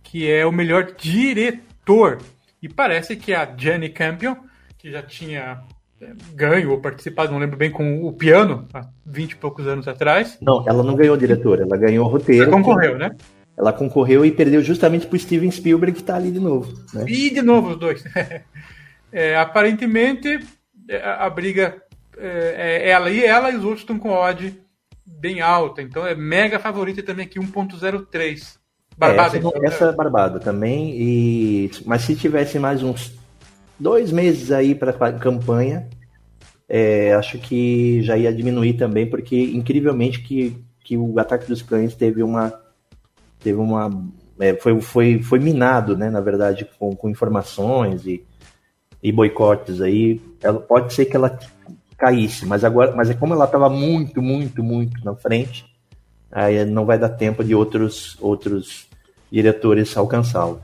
que 0.01 0.29
é 0.31 0.45
o 0.45 0.51
melhor 0.51 0.93
diretor. 0.97 2.19
E 2.61 2.69
parece 2.69 3.17
que 3.17 3.33
a 3.33 3.53
Jenny 3.57 3.89
Campion, 3.89 4.35
que 4.77 4.89
já 4.89 5.03
tinha 5.03 5.61
é, 6.01 6.13
ganho 6.33 6.71
ou 6.71 6.79
participado, 6.79 7.31
não 7.31 7.39
lembro 7.39 7.57
bem, 7.57 7.69
com 7.69 8.05
o 8.05 8.13
piano 8.13 8.65
há 8.73 8.87
20 9.05 9.31
e 9.31 9.35
poucos 9.35 9.67
anos 9.67 9.87
atrás. 9.87 10.37
Não, 10.41 10.63
ela 10.65 10.81
não 10.81 10.95
ganhou 10.95 11.17
diretor, 11.17 11.59
ela 11.59 11.75
ganhou 11.75 12.07
roteiro. 12.07 12.43
Ela 12.43 12.51
concorreu, 12.51 12.97
né? 12.97 13.11
Ela 13.57 13.73
concorreu 13.73 14.25
e 14.25 14.31
perdeu 14.31 14.61
justamente 14.63 15.05
para 15.05 15.19
Steven 15.19 15.51
Spielberg, 15.51 15.93
que 15.93 16.01
está 16.01 16.15
ali 16.15 16.31
de 16.31 16.39
novo. 16.39 16.73
Né? 16.93 17.03
E 17.05 17.29
de 17.29 17.41
novo 17.41 17.71
os 17.71 17.77
dois. 17.77 18.01
é, 19.11 19.35
aparentemente, 19.35 20.39
é, 20.87 21.03
a 21.03 21.29
briga 21.29 21.83
é, 22.19 22.55
é, 22.57 22.89
ela 22.89 23.09
e 23.09 23.23
ela 23.23 23.51
e 23.51 23.55
os 23.55 23.63
outros 23.63 23.81
estão 23.81 23.97
com 23.97 24.11
odd 24.11 24.59
bem 25.05 25.41
alta. 25.41 25.81
Então 25.81 26.05
é 26.05 26.15
mega 26.15 26.59
favorita 26.59 27.01
também 27.01 27.25
aqui, 27.25 27.39
1.03. 27.39 28.57
Barbada, 28.97 29.21
é, 29.21 29.25
essa, 29.27 29.37
então, 29.37 29.51
essa 29.63 29.85
é 29.85 29.91
barbada 29.93 30.39
também. 30.39 30.93
E, 30.99 31.71
mas 31.85 32.01
se 32.01 32.15
tivesse 32.15 32.59
mais 32.59 32.83
uns 32.83 33.17
dois 33.79 34.11
meses 34.11 34.51
aí 34.51 34.75
para 34.75 34.93
campanha, 35.13 35.87
é, 36.67 37.13
acho 37.13 37.39
que 37.39 38.01
já 38.03 38.17
ia 38.17 38.33
diminuir 38.33 38.73
também, 38.73 39.09
porque 39.09 39.41
incrivelmente 39.41 40.21
que, 40.21 40.61
que 40.83 40.97
o 40.97 41.17
ataque 41.17 41.47
dos 41.47 41.61
cães 41.61 41.95
teve 41.95 42.21
uma 42.21 42.53
teve 43.39 43.57
uma 43.57 43.89
é, 44.39 44.55
foi, 44.55 44.79
foi, 44.79 45.21
foi 45.21 45.39
minado, 45.39 45.97
né, 45.97 46.09
na 46.09 46.21
verdade, 46.21 46.67
com, 46.77 46.95
com 46.95 47.09
informações 47.09 48.05
e, 48.05 48.23
e 49.03 49.11
boicotes 49.11 49.81
aí. 49.81 50.21
Ela, 50.41 50.59
pode 50.59 50.93
ser 50.93 51.05
que 51.05 51.15
ela 51.15 51.37
caísse, 51.99 52.45
mas 52.45 52.63
agora, 52.63 52.95
mas 52.95 53.09
é 53.09 53.13
como 53.13 53.33
ela 53.33 53.45
estava 53.45 53.69
muito, 53.69 54.21
muito, 54.21 54.63
muito 54.63 55.03
na 55.03 55.13
frente, 55.13 55.65
aí 56.31 56.63
não 56.65 56.85
vai 56.85 56.97
dar 56.97 57.09
tempo 57.09 57.43
de 57.43 57.53
outros 57.53 58.17
outros 58.21 58.87
diretores 59.31 59.95
alcançá-lo. 59.95 60.61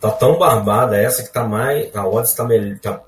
Tá 0.00 0.10
tão 0.10 0.38
barbada 0.38 0.96
essa 0.96 1.22
que 1.22 1.32
tá 1.32 1.44
mais. 1.46 1.94
A 1.94 2.06
odds 2.08 2.32
tá, 2.32 2.46
tá, 2.80 3.02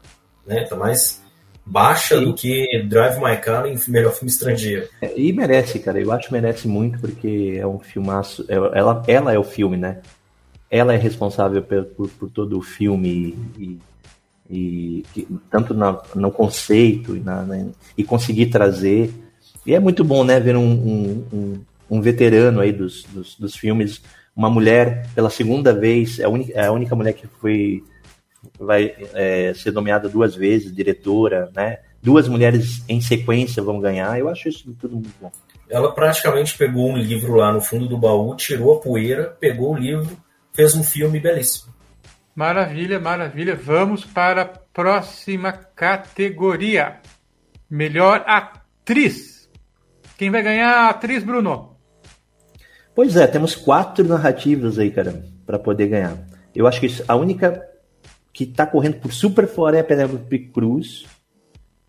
né, 0.47 0.65
tá 0.65 0.77
mais 0.77 1.23
baixa 1.65 2.21
do 2.21 2.35
que 2.35 2.83
Drive 2.89 3.19
My 3.19 3.37
Car 3.39 3.67
em 3.67 3.79
melhor 3.89 4.13
filme 4.13 4.31
estrangeiro. 4.31 4.89
É, 5.01 5.19
e 5.19 5.33
merece, 5.33 5.79
cara. 5.79 5.99
Eu 5.99 6.13
acho 6.13 6.27
que 6.27 6.33
merece 6.33 6.69
muito 6.69 6.99
porque 6.99 7.57
é 7.59 7.67
um 7.67 7.79
filmaço. 7.79 8.45
É, 8.49 8.57
ela, 8.57 9.03
ela 9.07 9.33
é 9.33 9.39
o 9.39 9.45
filme, 9.45 9.77
né? 9.77 10.01
Ela 10.71 10.93
é 10.93 10.97
responsável 10.97 11.63
por, 11.63 11.85
por, 11.85 12.09
por 12.09 12.31
todo 12.31 12.59
o 12.59 12.63
filme 12.63 13.09
e, 13.09 13.63
e, 13.63 13.79
e 14.53 15.05
tanto 15.51 15.73
na, 15.73 15.99
no 16.15 16.31
conceito 16.31 17.17
e, 17.17 17.21
na, 17.21 17.43
na, 17.43 17.67
e 17.97 18.05
conseguir 18.05 18.47
trazer. 18.47 19.13
E 19.65 19.75
é 19.75 19.81
muito 19.81 20.05
bom, 20.05 20.25
né, 20.25 20.39
ver 20.39 20.57
um, 20.57 20.71
um, 20.71 21.27
um, 21.33 21.61
um 21.91 22.01
veterano 22.01 22.61
aí 22.61 22.73
dos, 22.73 23.05
dos, 23.05 23.37
dos 23.37 23.57
filmes 23.57 24.03
uma 24.35 24.51
mulher 24.51 25.07
pela 25.15 25.31
segunda 25.31 25.73
vez, 25.73 26.19
é 26.19 26.25
a 26.25 26.29
única, 26.29 26.53
é 26.53 26.67
a 26.67 26.73
única 26.73 26.97
mulher 26.97 27.13
que 27.13 27.27
foi 27.27 27.85
vai 28.59 28.95
é, 29.15 29.53
ser 29.55 29.73
nomeada 29.73 30.09
duas 30.09 30.35
vezes, 30.35 30.75
diretora, 30.75 31.51
né? 31.55 31.79
Duas 32.03 32.27
mulheres 32.27 32.83
em 32.89 33.01
sequência 33.01 33.63
vão 33.63 33.79
ganhar. 33.79 34.19
Eu 34.19 34.29
acho 34.29 34.49
isso 34.49 34.75
tudo 34.81 34.95
muito 34.95 35.13
bom. 35.21 35.31
Ela 35.71 35.93
praticamente 35.93 36.59
pegou 36.59 36.91
um 36.91 36.97
livro 36.97 37.35
lá 37.35 37.53
no 37.53 37.61
fundo 37.61 37.87
do 37.87 37.97
baú, 37.97 38.35
tirou 38.35 38.75
a 38.75 38.81
poeira, 38.81 39.37
pegou 39.39 39.75
o 39.75 39.79
livro, 39.79 40.17
fez 40.53 40.75
um 40.75 40.83
filme 40.83 41.21
belíssimo. 41.21 41.72
Maravilha, 42.35 42.99
maravilha. 42.99 43.55
Vamos 43.55 44.05
para 44.05 44.43
a 44.43 44.47
próxima 44.47 45.53
categoria. 45.53 47.01
Melhor 47.69 48.25
atriz. 48.27 49.51
Quem 50.17 50.31
vai 50.31 50.43
ganhar 50.43 50.71
a 50.71 50.91
atriz, 50.91 51.23
Bruno? 51.23 51.77
Pois 52.95 53.17
é, 53.17 53.27
temos 53.27 53.55
quatro 53.55 54.05
narrativas 54.05 54.79
aí, 54.79 54.91
cara, 54.91 55.25
para 55.47 55.59
poder 55.59 55.89
ganhar. 55.89 56.17
Eu 56.55 56.67
acho 56.67 56.81
que 56.81 56.89
a 57.09 57.15
única 57.15 57.67
que 58.33 58.47
tá 58.47 58.67
correndo 58.67 59.01
por 59.01 59.13
super 59.13 59.47
fora 59.47 59.77
é 59.77 59.81
a 59.81 59.85
Penélope 59.85 60.39
Cruz, 60.51 61.05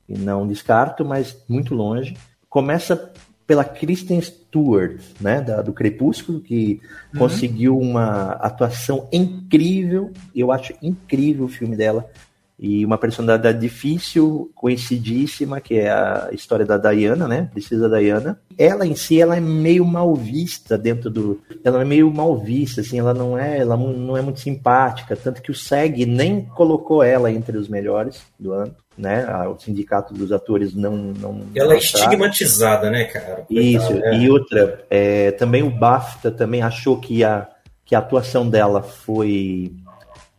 e 0.08 0.18
não 0.18 0.48
descarto, 0.48 1.06
mas 1.06 1.44
muito 1.48 1.74
longe. 1.74 2.18
Começa 2.50 3.13
pela 3.46 3.64
Kristen 3.64 4.22
Stewart, 4.22 5.00
né, 5.20 5.42
da, 5.42 5.62
do 5.62 5.74
Crepúsculo, 5.74 6.40
que 6.40 6.80
uhum. 7.14 7.20
conseguiu 7.20 7.78
uma 7.78 8.32
atuação 8.34 9.08
incrível. 9.12 10.12
Eu 10.36 10.52
acho 10.52 10.74
incrível 10.82 11.46
o 11.46 11.50
filme 11.50 11.76
dela 11.76 12.10
e 12.58 12.86
uma 12.86 12.98
personalidade 12.98 13.60
difícil, 13.60 14.52
conhecidíssima, 14.56 15.60
que 15.60 15.76
é 15.76 15.90
a 15.92 16.30
história 16.32 16.66
da 16.66 16.78
Diana, 16.78 17.28
né? 17.28 17.50
Precisa 17.52 17.90
Diana. 17.90 18.40
Ela 18.58 18.86
em 18.86 18.96
si, 18.96 19.20
ela 19.20 19.36
é 19.36 19.40
meio 19.40 19.84
mal 19.84 20.16
vista 20.16 20.78
dentro 20.78 21.10
do, 21.10 21.42
ela 21.64 21.82
é 21.82 21.86
meio 21.86 22.10
mal 22.10 22.38
vista, 22.38 22.82
assim, 22.82 23.00
ela 23.00 23.14
não 23.14 23.38
é, 23.38 23.58
ela 23.58 23.76
não 23.76 24.16
é 24.16 24.22
muito 24.22 24.40
simpática, 24.40 25.16
tanto 25.16 25.42
que 25.42 25.52
o 25.52 25.56
SEG 25.56 26.06
nem 26.06 26.46
colocou 26.46 27.04
ela 27.04 27.32
entre 27.32 27.58
os 27.58 27.68
melhores 27.68 28.22
do 28.40 28.54
ano. 28.54 28.74
Né, 28.96 29.26
o 29.48 29.58
sindicato 29.58 30.14
dos 30.14 30.32
atores 30.32 30.76
não. 30.76 30.96
não 30.96 31.42
ela 31.56 31.74
é 31.74 31.78
estigmatizada, 31.78 32.92
né, 32.92 33.06
cara? 33.06 33.44
Isso, 33.50 33.92
é. 33.92 34.20
e 34.20 34.30
outra, 34.30 34.86
é, 34.88 35.32
também 35.32 35.64
o 35.64 35.72
BAFTA 35.72 36.30
também 36.30 36.62
achou 36.62 37.00
que 37.00 37.24
a, 37.24 37.48
que 37.84 37.96
a 37.96 38.00
atuação 38.00 38.48
dela 38.48 38.84
foi 38.84 39.74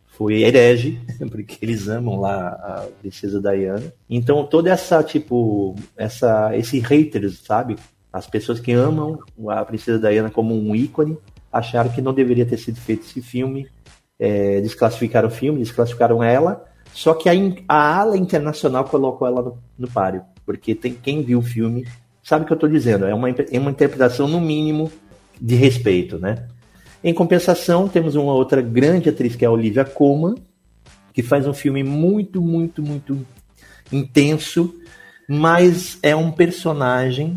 foi 0.07 0.43
herege, 0.43 0.99
porque 1.29 1.57
eles 1.61 1.87
amam 1.87 2.19
lá 2.19 2.47
a 2.47 2.87
princesa 3.01 3.41
Diana. 3.41 3.93
Então 4.09 4.45
toda 4.45 4.69
essa 4.69 5.03
tipo 5.03 5.75
essa 5.97 6.55
esse 6.55 6.79
haters, 6.79 7.39
sabe? 7.43 7.75
As 8.11 8.25
pessoas 8.25 8.61
que 8.61 8.71
amam 8.71 9.19
a 9.49 9.65
princesa 9.65 9.99
Diana 9.99 10.29
como 10.29 10.55
um 10.55 10.73
ícone 10.73 11.17
acharam 11.51 11.89
que 11.89 12.01
não 12.01 12.13
deveria 12.13 12.45
ter 12.45 12.57
sido 12.57 12.79
feito 12.79 13.05
esse 13.05 13.21
filme, 13.21 13.67
é, 14.19 14.59
desclassificaram 14.61 15.27
o 15.27 15.31
filme, 15.31 15.59
desclassificaram 15.59 16.23
ela. 16.23 16.65
Só 16.95 17.13
que 17.13 17.27
a, 17.27 17.33
a 17.67 17.99
ala 17.99 18.17
internacional 18.17 18.85
colocou 18.85 19.27
ela 19.27 19.41
no, 19.41 19.57
no 19.77 19.87
páreo, 19.89 20.23
porque 20.45 20.73
tem 20.73 20.93
quem 20.93 21.21
viu 21.21 21.39
o 21.39 21.43
filme 21.43 21.85
sabe 22.25 22.43
o 22.43 22.47
que 22.47 22.53
eu 22.53 22.55
estou 22.55 22.67
dizendo. 22.67 23.05
É 23.05 23.13
uma, 23.13 23.29
é 23.29 23.59
uma 23.59 23.69
interpretação 23.69 24.27
no 24.27 24.41
mínimo 24.41 24.91
de 25.39 25.55
respeito, 25.55 26.17
né? 26.17 26.47
Em 27.03 27.13
compensação, 27.13 27.87
temos 27.87 28.15
uma 28.15 28.33
outra 28.33 28.61
grande 28.63 29.09
atriz 29.09 29.35
que 29.35 29.45
é 29.45 29.47
a 29.47 29.51
Olivia 29.51 29.85
Colman, 29.85 30.35
que 31.13 31.21
faz 31.21 31.47
um 31.47 31.53
filme 31.53 31.83
muito, 31.83 32.41
muito, 32.41 32.81
muito 32.81 33.23
intenso, 33.91 34.73
mas 35.29 35.99
é 36.01 36.15
um 36.15 36.31
personagem 36.31 37.35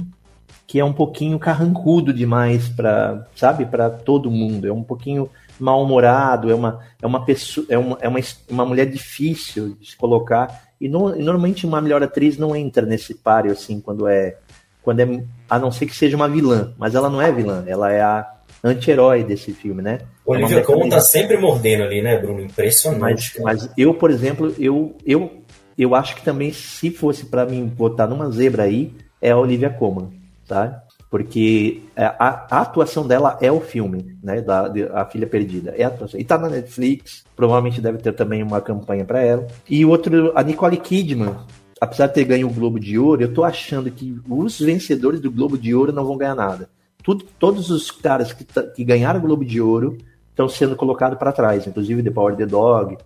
que 0.67 0.81
é 0.81 0.85
um 0.85 0.93
pouquinho 0.93 1.39
carrancudo 1.39 2.13
demais 2.13 2.69
para, 2.69 3.27
sabe, 3.35 3.67
para 3.67 3.91
todo 3.91 4.31
mundo. 4.31 4.67
É 4.67 4.73
um 4.73 4.83
pouquinho 4.83 5.29
mal-humorado, 5.59 6.51
é 6.51 6.55
uma 6.55 6.81
é 7.01 7.07
uma 7.07 7.25
pessoa, 7.25 7.67
é 7.69 7.79
uma, 7.79 7.99
é 8.01 8.09
uma, 8.09 8.21
uma 8.49 8.65
mulher 8.65 8.87
difícil 8.87 9.77
de 9.81 9.91
se 9.91 9.97
colocar 9.97 10.69
e, 10.81 10.87
e 10.87 10.89
normalmente 10.89 11.67
uma 11.67 11.81
melhor 11.81 12.03
atriz 12.03 12.37
não 12.37 12.55
entra 12.55 12.85
nesse 12.87 13.15
páreo 13.15 13.53
assim 13.53 13.81
quando 13.81 14.07
é 14.07 14.37
quando 14.83 15.01
é 15.01 15.25
a 15.51 15.59
não 15.59 15.71
ser 15.71 15.87
que 15.87 15.95
seja 15.95 16.17
uma 16.17 16.29
vilã, 16.29 16.73
mas 16.79 16.95
ela 16.95 17.11
não 17.11 17.21
é 17.21 17.31
vilã, 17.31 17.63
ela 17.67 17.93
é 17.93 18.01
a 18.01 18.27
anti-herói 18.63 19.25
desse 19.25 19.53
filme, 19.53 19.83
né? 19.83 20.01
Olivia 20.25 20.63
Colman 20.63 20.89
tá 20.89 21.01
sempre 21.01 21.37
mordendo 21.37 21.85
ali, 21.85 22.03
né, 22.03 22.17
Bruno? 22.19 22.41
Impressionante. 22.41 23.41
Mas, 23.41 23.63
mas, 23.63 23.71
eu, 23.77 23.95
por 23.95 24.11
exemplo, 24.11 24.55
eu, 24.59 24.97
eu, 25.07 25.43
eu 25.77 25.95
acho 25.95 26.17
que 26.17 26.23
também, 26.23 26.53
se 26.53 26.91
fosse 26.91 27.27
para 27.27 27.47
mim 27.47 27.67
botar 27.67 28.07
numa 28.07 28.31
zebra 28.31 28.65
aí, 28.65 28.93
é 29.21 29.31
a 29.31 29.37
Olivia 29.37 29.71
Colman, 29.71 30.11
tá? 30.47 30.85
Porque 31.11 31.83
a, 31.97 32.47
a, 32.51 32.61
atuação 32.61 33.07
dela 33.07 33.39
é 33.41 33.51
o 33.51 33.61
filme, 33.61 34.17
né? 34.23 34.43
Da 34.43 34.69
de, 34.69 34.83
A 34.85 35.07
Filha 35.07 35.27
Perdida. 35.27 35.75
É 35.77 35.85
a 35.85 35.89
atuação. 35.89 36.21
E 36.21 36.25
tá 36.25 36.37
na 36.37 36.51
Netflix, 36.51 37.25
provavelmente 37.35 37.81
deve 37.81 37.99
ter 37.99 38.13
também 38.13 38.43
uma 38.43 38.61
campanha 38.61 39.05
para 39.05 39.21
ela. 39.21 39.47
E 39.69 39.85
outro, 39.87 40.33
a 40.35 40.43
Nicole 40.43 40.77
Kidman, 40.77 41.35
apesar 41.81 42.09
de 42.09 42.15
ter 42.15 42.25
ganho 42.25 42.47
o 42.47 42.53
Globo 42.53 42.79
de 42.79 42.99
Ouro, 42.99 43.23
eu 43.23 43.33
tô 43.33 43.43
achando 43.43 43.91
que 43.91 44.21
os 44.29 44.61
vencedores 44.61 45.21
do 45.21 45.31
Globo 45.31 45.57
de 45.57 45.75
Ouro 45.75 45.93
não 45.93 46.05
vão 46.05 46.19
ganhar 46.19 46.35
nada 46.35 46.69
tudo, 47.09 47.25
todos 47.39 47.71
os 47.71 47.91
caras 47.91 48.35
que, 48.35 48.45
que 48.45 48.85
ganharam 48.85 49.19
o 49.19 49.23
Globo 49.23 49.43
de 49.43 49.61
Ouro 49.63 49.97
estão 50.29 50.47
sendo 50.47 50.77
colocados 50.77 51.19
para 51.19 51.33
trás, 51.33 51.67
inclusive 51.67 52.03
The 52.03 52.11
Power 52.11 52.37
the 52.37 52.45
Dog, 52.45 52.99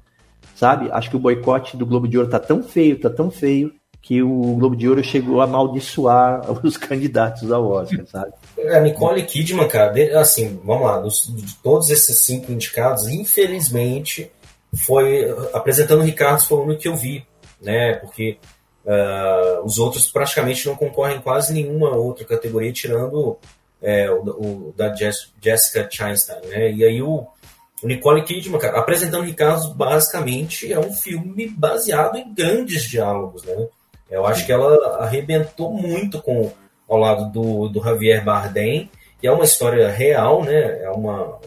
sabe? 0.56 0.90
Acho 0.90 1.08
que 1.08 1.16
o 1.16 1.20
boicote 1.20 1.76
do 1.76 1.86
Globo 1.86 2.08
de 2.08 2.18
Ouro 2.18 2.28
tá 2.28 2.40
tão 2.40 2.64
feio, 2.64 2.98
tá 2.98 3.08
tão 3.08 3.30
feio, 3.30 3.72
que 4.02 4.20
o 4.20 4.56
Globo 4.56 4.74
de 4.74 4.88
Ouro 4.88 5.02
chegou 5.02 5.40
a 5.40 5.44
amaldiçoar 5.44 6.42
os 6.66 6.76
candidatos 6.76 7.50
ao 7.52 7.66
Oscar, 7.70 8.04
sabe? 8.06 8.32
A 8.74 8.80
Nicole 8.80 9.22
Kidman, 9.22 9.68
cara, 9.68 10.20
assim, 10.20 10.60
vamos 10.64 10.84
lá, 10.84 11.00
de 11.00 11.54
todos 11.62 11.88
esses 11.88 12.18
cinco 12.18 12.50
indicados, 12.50 13.08
infelizmente, 13.08 14.30
foi 14.74 15.24
apresentando 15.52 16.00
o 16.00 16.04
Ricardo 16.04 16.42
foi 16.42 16.58
o 16.58 16.62
único 16.64 16.82
que 16.82 16.88
eu 16.88 16.96
vi, 16.96 17.24
né? 17.60 17.94
Porque 17.94 18.38
uh, 18.84 19.64
os 19.64 19.78
outros 19.78 20.06
praticamente 20.10 20.66
não 20.66 20.74
concorrem 20.74 21.20
quase 21.20 21.52
nenhuma 21.52 21.94
outra 21.94 22.24
categoria, 22.24 22.72
tirando 22.72 23.38
é, 23.80 24.10
o, 24.10 24.22
o, 24.22 24.74
da 24.76 24.94
Jess, 24.94 25.32
Jessica 25.40 25.88
Chastain, 25.90 26.40
né? 26.48 26.72
E 26.72 26.84
aí 26.84 27.02
o, 27.02 27.26
o 27.82 27.86
Nicole 27.86 28.24
Kidman, 28.24 28.58
cara, 28.58 28.78
apresentando 28.78 29.24
Ricardo, 29.24 29.74
basicamente 29.74 30.72
é 30.72 30.78
um 30.78 30.92
filme 30.92 31.48
baseado 31.48 32.16
em 32.16 32.32
grandes 32.32 32.84
diálogos, 32.84 33.44
né? 33.44 33.68
Eu 34.12 34.26
acho 34.26 34.44
que 34.44 34.52
ela 34.52 34.98
arrebentou 34.98 35.72
muito 35.72 36.20
com 36.20 36.52
ao 36.88 36.98
lado 36.98 37.30
do, 37.32 37.68
do 37.68 37.82
Javier 37.82 38.22
Bardem, 38.22 38.90
e 39.22 39.26
é 39.26 39.32
uma 39.32 39.44
história 39.44 39.88
real, 39.88 40.44
né? 40.44 40.82
É 40.82 40.90
uma 40.90 41.38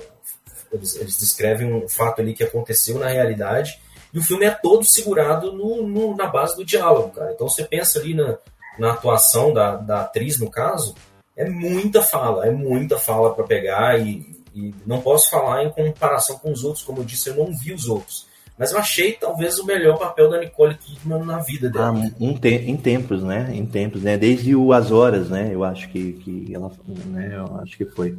eles, 0.71 0.95
eles, 0.95 1.19
descrevem 1.19 1.71
um 1.71 1.87
fato 1.87 2.21
ali 2.21 2.33
que 2.33 2.43
aconteceu 2.43 2.97
na 2.97 3.07
realidade, 3.07 3.79
e 4.11 4.17
o 4.17 4.23
filme 4.23 4.45
é 4.45 4.51
todo 4.51 4.83
segurado 4.83 5.51
no, 5.51 5.87
no, 5.87 6.15
na 6.15 6.25
base 6.25 6.55
do 6.55 6.65
diálogo, 6.65 7.11
cara. 7.11 7.31
Então 7.31 7.47
você 7.47 7.63
pensa 7.63 7.99
ali 7.99 8.15
na, 8.15 8.37
na 8.79 8.93
atuação 8.93 9.53
da, 9.53 9.75
da 9.75 10.01
atriz, 10.01 10.39
no 10.39 10.49
caso, 10.49 10.95
é 11.35 11.47
muita 11.47 12.01
fala, 12.01 12.47
é 12.47 12.51
muita 12.51 12.97
fala 12.97 13.35
para 13.35 13.43
pegar 13.43 13.99
e, 13.99 14.43
e, 14.53 14.73
não 14.85 15.01
posso 15.01 15.29
falar 15.29 15.63
em 15.63 15.69
comparação 15.69 16.39
com 16.39 16.51
os 16.51 16.63
outros, 16.63 16.83
como 16.83 17.01
eu 17.01 17.05
disse, 17.05 17.29
eu 17.29 17.35
não 17.35 17.55
vi 17.55 17.73
os 17.73 17.87
outros. 17.87 18.27
Mas 18.57 18.71
eu 18.71 18.77
achei 18.77 19.13
talvez 19.13 19.59
o 19.59 19.65
melhor 19.65 19.97
papel 19.97 20.29
da 20.29 20.39
Nicole 20.39 20.75
Kidman 20.75 21.25
na 21.25 21.39
vida 21.39 21.69
dela. 21.69 21.87
Ah, 21.87 22.11
um 22.19 22.33
te 22.33 22.47
em 22.47 22.77
tempos, 22.77 23.21
né? 23.21 23.51
Em 23.53 23.65
tempos, 23.65 24.01
né? 24.01 24.17
Desde 24.17 24.55
o 24.55 24.71
As 24.71 24.91
Horas, 24.91 25.29
né? 25.29 25.49
Eu 25.51 25.63
acho 25.63 25.89
que, 25.89 26.13
que 26.13 26.55
ela, 26.55 26.71
né? 27.07 27.33
Eu 27.35 27.59
acho 27.59 27.77
que 27.77 27.85
foi. 27.85 28.17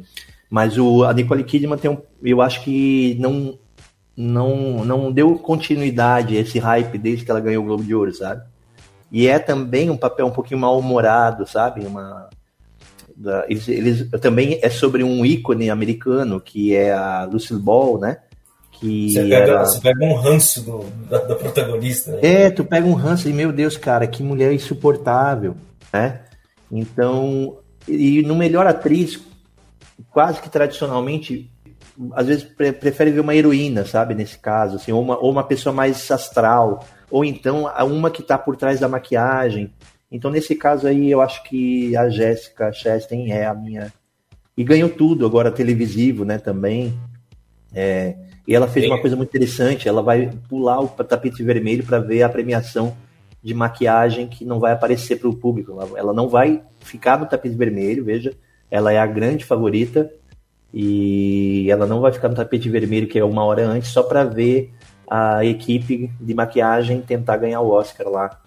Mas 0.49 0.77
o, 0.77 1.03
a 1.03 1.13
Nicole 1.13 1.43
Kidman 1.43 1.77
tem 1.77 1.89
um, 1.89 1.97
eu 2.23 2.41
acho 2.41 2.63
que 2.63 3.17
não, 3.19 3.57
não, 4.15 4.85
não 4.85 5.11
deu 5.11 5.37
continuidade 5.39 6.37
a 6.37 6.41
esse 6.41 6.59
hype 6.59 6.97
desde 6.99 7.25
que 7.25 7.31
ela 7.31 7.41
ganhou 7.41 7.63
o 7.63 7.67
Globo 7.67 7.83
de 7.83 7.95
Ouro, 7.95 8.13
sabe? 8.13 8.43
E 9.11 9.27
é 9.27 9.39
também 9.39 9.89
um 9.89 9.97
papel 9.97 10.27
um 10.27 10.31
pouquinho 10.31 10.59
mal-humorado, 10.59 11.47
sabe? 11.47 11.85
Uma, 11.85 12.29
eles, 13.47 13.67
eles, 13.67 14.09
também 14.21 14.59
é 14.61 14.69
sobre 14.69 15.03
um 15.03 15.25
ícone 15.25 15.69
americano 15.69 16.39
que 16.39 16.75
é 16.75 16.93
a 16.93 17.25
Lucille 17.25 17.59
Ball, 17.59 17.99
né? 17.99 18.19
Que 18.79 19.11
você, 19.11 19.23
pega, 19.23 19.35
era... 19.35 19.65
você 19.65 19.79
pega 19.79 20.05
um 20.05 20.13
ranço 20.13 20.61
do, 20.61 20.85
da, 21.09 21.19
da, 21.19 21.35
protagonista. 21.35 22.11
Né? 22.11 22.19
É, 22.21 22.49
tu 22.51 22.63
pega 22.63 22.85
um 22.85 22.93
ranço 22.93 23.27
e, 23.27 23.33
meu 23.33 23.51
Deus, 23.51 23.75
cara, 23.75 24.05
que 24.05 24.21
mulher 24.21 24.53
insuportável, 24.53 25.55
né? 25.91 26.21
Então, 26.71 27.57
e 27.87 28.21
no 28.21 28.35
melhor 28.35 28.67
atriz, 28.67 29.19
quase 30.11 30.39
que 30.41 30.49
tradicionalmente, 30.49 31.49
às 32.13 32.27
vezes 32.27 32.43
pre 32.43 32.71
prefere 32.71 33.11
ver 33.11 33.21
uma 33.21 33.35
heroína, 33.35 33.85
sabe? 33.85 34.13
Nesse 34.13 34.37
caso, 34.37 34.75
assim, 34.75 34.91
ou 34.91 35.01
uma, 35.01 35.17
ou 35.17 35.31
uma 35.31 35.43
pessoa 35.43 35.73
mais 35.73 36.11
astral, 36.11 36.85
ou 37.09 37.25
então 37.25 37.65
uma 37.83 38.11
que 38.11 38.21
está 38.21 38.37
por 38.37 38.55
trás 38.55 38.79
da 38.79 38.87
maquiagem. 38.87 39.73
Então, 40.11 40.31
nesse 40.31 40.55
caso 40.55 40.87
aí, 40.87 41.09
eu 41.09 41.19
acho 41.19 41.43
que 41.43 41.95
a 41.97 42.09
Jéssica 42.09 42.71
Chastain 42.71 43.31
é 43.31 43.45
a 43.45 43.53
minha. 43.53 43.91
E 44.55 44.63
ganhou 44.63 44.89
tudo 44.89 45.25
agora 45.25 45.51
televisivo, 45.51 46.23
né, 46.23 46.37
também. 46.37 46.97
É... 47.73 48.15
E 48.47 48.55
ela 48.55 48.67
fez 48.67 48.85
uma 48.85 48.99
coisa 48.99 49.15
muito 49.17 49.27
interessante, 49.27 49.89
ela 49.89 50.01
vai 50.01 50.31
pular 50.47 50.79
o 50.79 50.87
tapete 50.87 51.43
vermelho 51.43 51.83
para 51.83 51.99
ver 51.99 52.23
a 52.23 52.29
premiação 52.29 52.95
de 53.43 53.53
maquiagem 53.53 54.27
que 54.27 54.45
não 54.45 54.57
vai 54.57 54.71
aparecer 54.71 55.17
para 55.19 55.27
o 55.27 55.35
público. 55.35 55.77
Ela 55.97 56.13
não 56.13 56.29
vai 56.29 56.61
ficar 56.79 57.19
no 57.19 57.25
tapete 57.25 57.55
vermelho, 57.55 58.05
veja, 58.05 58.33
ela 58.71 58.93
é 58.93 58.99
a 58.99 59.05
grande 59.05 59.43
favorita 59.43 60.09
e 60.73 61.69
ela 61.69 61.85
não 61.85 61.99
vai 61.99 62.13
ficar 62.13 62.29
no 62.29 62.35
tapete 62.35 62.69
vermelho, 62.69 63.07
que 63.07 63.19
é 63.19 63.23
uma 63.23 63.43
hora 63.43 63.67
antes, 63.67 63.89
só 63.89 64.01
para 64.01 64.23
ver 64.23 64.73
a 65.09 65.43
equipe 65.43 66.09
de 66.19 66.33
maquiagem 66.33 67.01
tentar 67.01 67.37
ganhar 67.37 67.59
o 67.59 67.69
Oscar 67.69 68.07
lá 68.07 68.41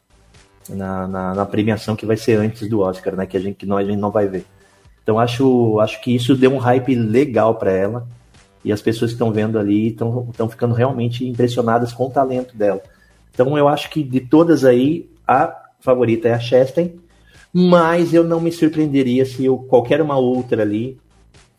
na, 0.68 1.07
na, 1.07 1.34
na, 1.34 1.46
premiação 1.46 1.96
que 1.96 2.07
vai 2.07 2.16
ser 2.16 2.38
antes 2.38 2.68
do 2.68 2.80
Oscar, 2.80 3.16
né? 3.16 3.26
Que 3.26 3.36
a 3.36 3.40
gente 3.40 3.57
que 3.57 3.66
nós 3.66 3.86
a 3.86 3.90
gente 3.90 4.01
não 4.01 4.11
vai 4.11 4.26
ver. 4.28 4.44
Então 5.03 5.18
acho, 5.18 5.78
acho 5.80 6.01
que 6.01 6.14
isso 6.14 6.36
deu 6.36 6.53
um 6.53 6.59
hype 6.59 6.94
legal 6.94 7.55
para 7.55 7.72
ela 7.72 8.07
e 8.64 8.72
as 8.72 8.82
pessoas 8.82 9.11
que 9.11 9.14
estão 9.14 9.32
vendo 9.32 9.58
ali 9.58 9.88
estão 9.88 10.48
ficando 10.48 10.74
realmente 10.74 11.26
impressionadas 11.26 11.92
com 11.92 12.06
o 12.06 12.11
talento 12.11 12.56
dela. 12.56 12.82
Então 13.32 13.56
eu 13.56 13.68
acho 13.68 13.88
que 13.90 14.02
de 14.02 14.20
todas 14.20 14.64
aí 14.64 15.08
a 15.26 15.54
favorita 15.80 16.28
é 16.28 16.34
a 16.34 16.40
Chastain, 16.40 17.00
mas 17.52 18.12
eu 18.12 18.22
não 18.22 18.40
me 18.40 18.52
surpreenderia 18.52 19.24
se 19.24 19.44
eu, 19.44 19.58
qualquer 19.58 20.00
uma 20.00 20.16
outra 20.16 20.62
ali 20.62 20.98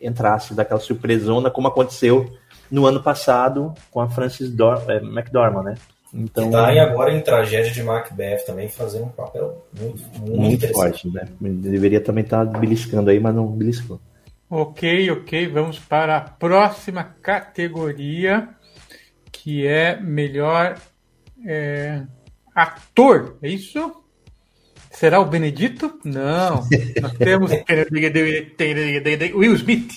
entrasse 0.00 0.54
daquela 0.54 0.80
surpresona 0.80 1.50
como 1.50 1.68
aconteceu 1.68 2.30
no 2.70 2.86
ano 2.86 3.02
passado 3.02 3.74
com 3.90 4.00
a 4.00 4.08
Frances 4.08 4.50
Dor 4.50 4.82
é, 4.88 4.96
McDormand, 4.96 5.62
né? 5.62 5.74
Então, 6.14 6.50
tá 6.50 6.66
aí 6.66 6.78
agora 6.78 7.14
em 7.14 7.20
Tragédia 7.22 7.72
de 7.72 7.82
Macbeth 7.82 8.44
também 8.44 8.68
fazendo 8.68 9.06
um 9.06 9.08
papel 9.08 9.64
muito, 9.78 10.02
muito, 10.18 10.40
muito 10.40 10.68
forte, 10.68 11.08
né? 11.08 11.26
Deveria 11.40 12.00
também 12.00 12.22
estar 12.22 12.44
tá 12.44 12.58
beliscando 12.58 13.08
aí, 13.08 13.18
mas 13.18 13.34
não 13.34 13.46
beliscou. 13.46 13.98
Ok, 14.54 15.10
ok. 15.10 15.48
Vamos 15.48 15.78
para 15.78 16.18
a 16.18 16.20
próxima 16.20 17.02
categoria, 17.22 18.50
que 19.32 19.66
é 19.66 19.98
melhor 19.98 20.76
é, 21.46 22.02
ator. 22.54 23.38
É 23.42 23.48
isso? 23.48 24.04
Será 24.90 25.20
o 25.20 25.24
Benedito? 25.24 25.98
Não. 26.04 26.68
Nós 27.00 27.12
temos 27.18 27.50
Will 29.34 29.54
Smith. 29.54 29.90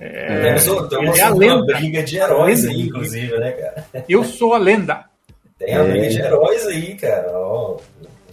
É, 0.00 0.56
temos, 0.56 0.88
temos 0.88 1.16
é 1.16 1.30
uma 1.30 1.64
briga 1.64 2.02
de 2.02 2.16
heróis 2.16 2.66
aí, 2.66 2.80
inclusive, 2.80 3.38
né, 3.38 3.52
cara? 3.52 3.86
Eu 4.08 4.24
sou 4.24 4.54
a 4.54 4.58
lenda. 4.58 5.04
Tem 5.60 5.76
a 5.76 5.84
briga 5.84 6.08
de 6.08 6.20
é. 6.20 6.26
heróis 6.26 6.66
aí, 6.66 6.96
cara. 6.96 7.30
Ó, 7.30 7.78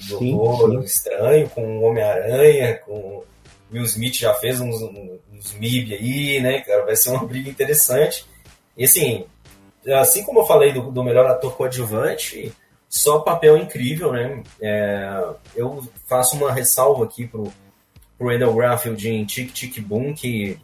Doutor 0.09 0.83
Estranho 0.83 1.47
com 1.49 1.77
o 1.77 1.83
Homem-Aranha, 1.83 2.79
com 2.83 3.23
Will 3.71 3.85
Smith 3.85 4.15
já 4.15 4.33
fez 4.33 4.59
uns, 4.59 4.81
uns 4.81 5.53
MIB 5.53 5.93
aí, 5.93 6.41
né, 6.41 6.61
cara? 6.61 6.85
Vai 6.85 6.95
ser 6.95 7.09
uma 7.09 7.25
briga 7.25 7.49
interessante. 7.49 8.25
E 8.77 8.83
assim, 8.83 9.25
assim 9.87 10.23
como 10.23 10.39
eu 10.39 10.45
falei 10.45 10.73
do, 10.73 10.91
do 10.91 11.03
melhor 11.03 11.25
ator 11.25 11.55
coadjuvante, 11.55 12.51
só 12.89 13.19
papel 13.19 13.57
incrível, 13.57 14.11
né? 14.11 14.43
É, 14.61 15.23
eu 15.55 15.81
faço 16.07 16.35
uma 16.35 16.51
ressalva 16.51 17.05
aqui 17.05 17.25
pro, 17.25 17.51
pro 18.17 18.27
Randall 18.27 18.53
Garfield 18.53 19.09
em 19.09 19.25
Tic 19.25 19.53
Tic 19.53 19.79
Boom, 19.79 20.13
que 20.13 20.59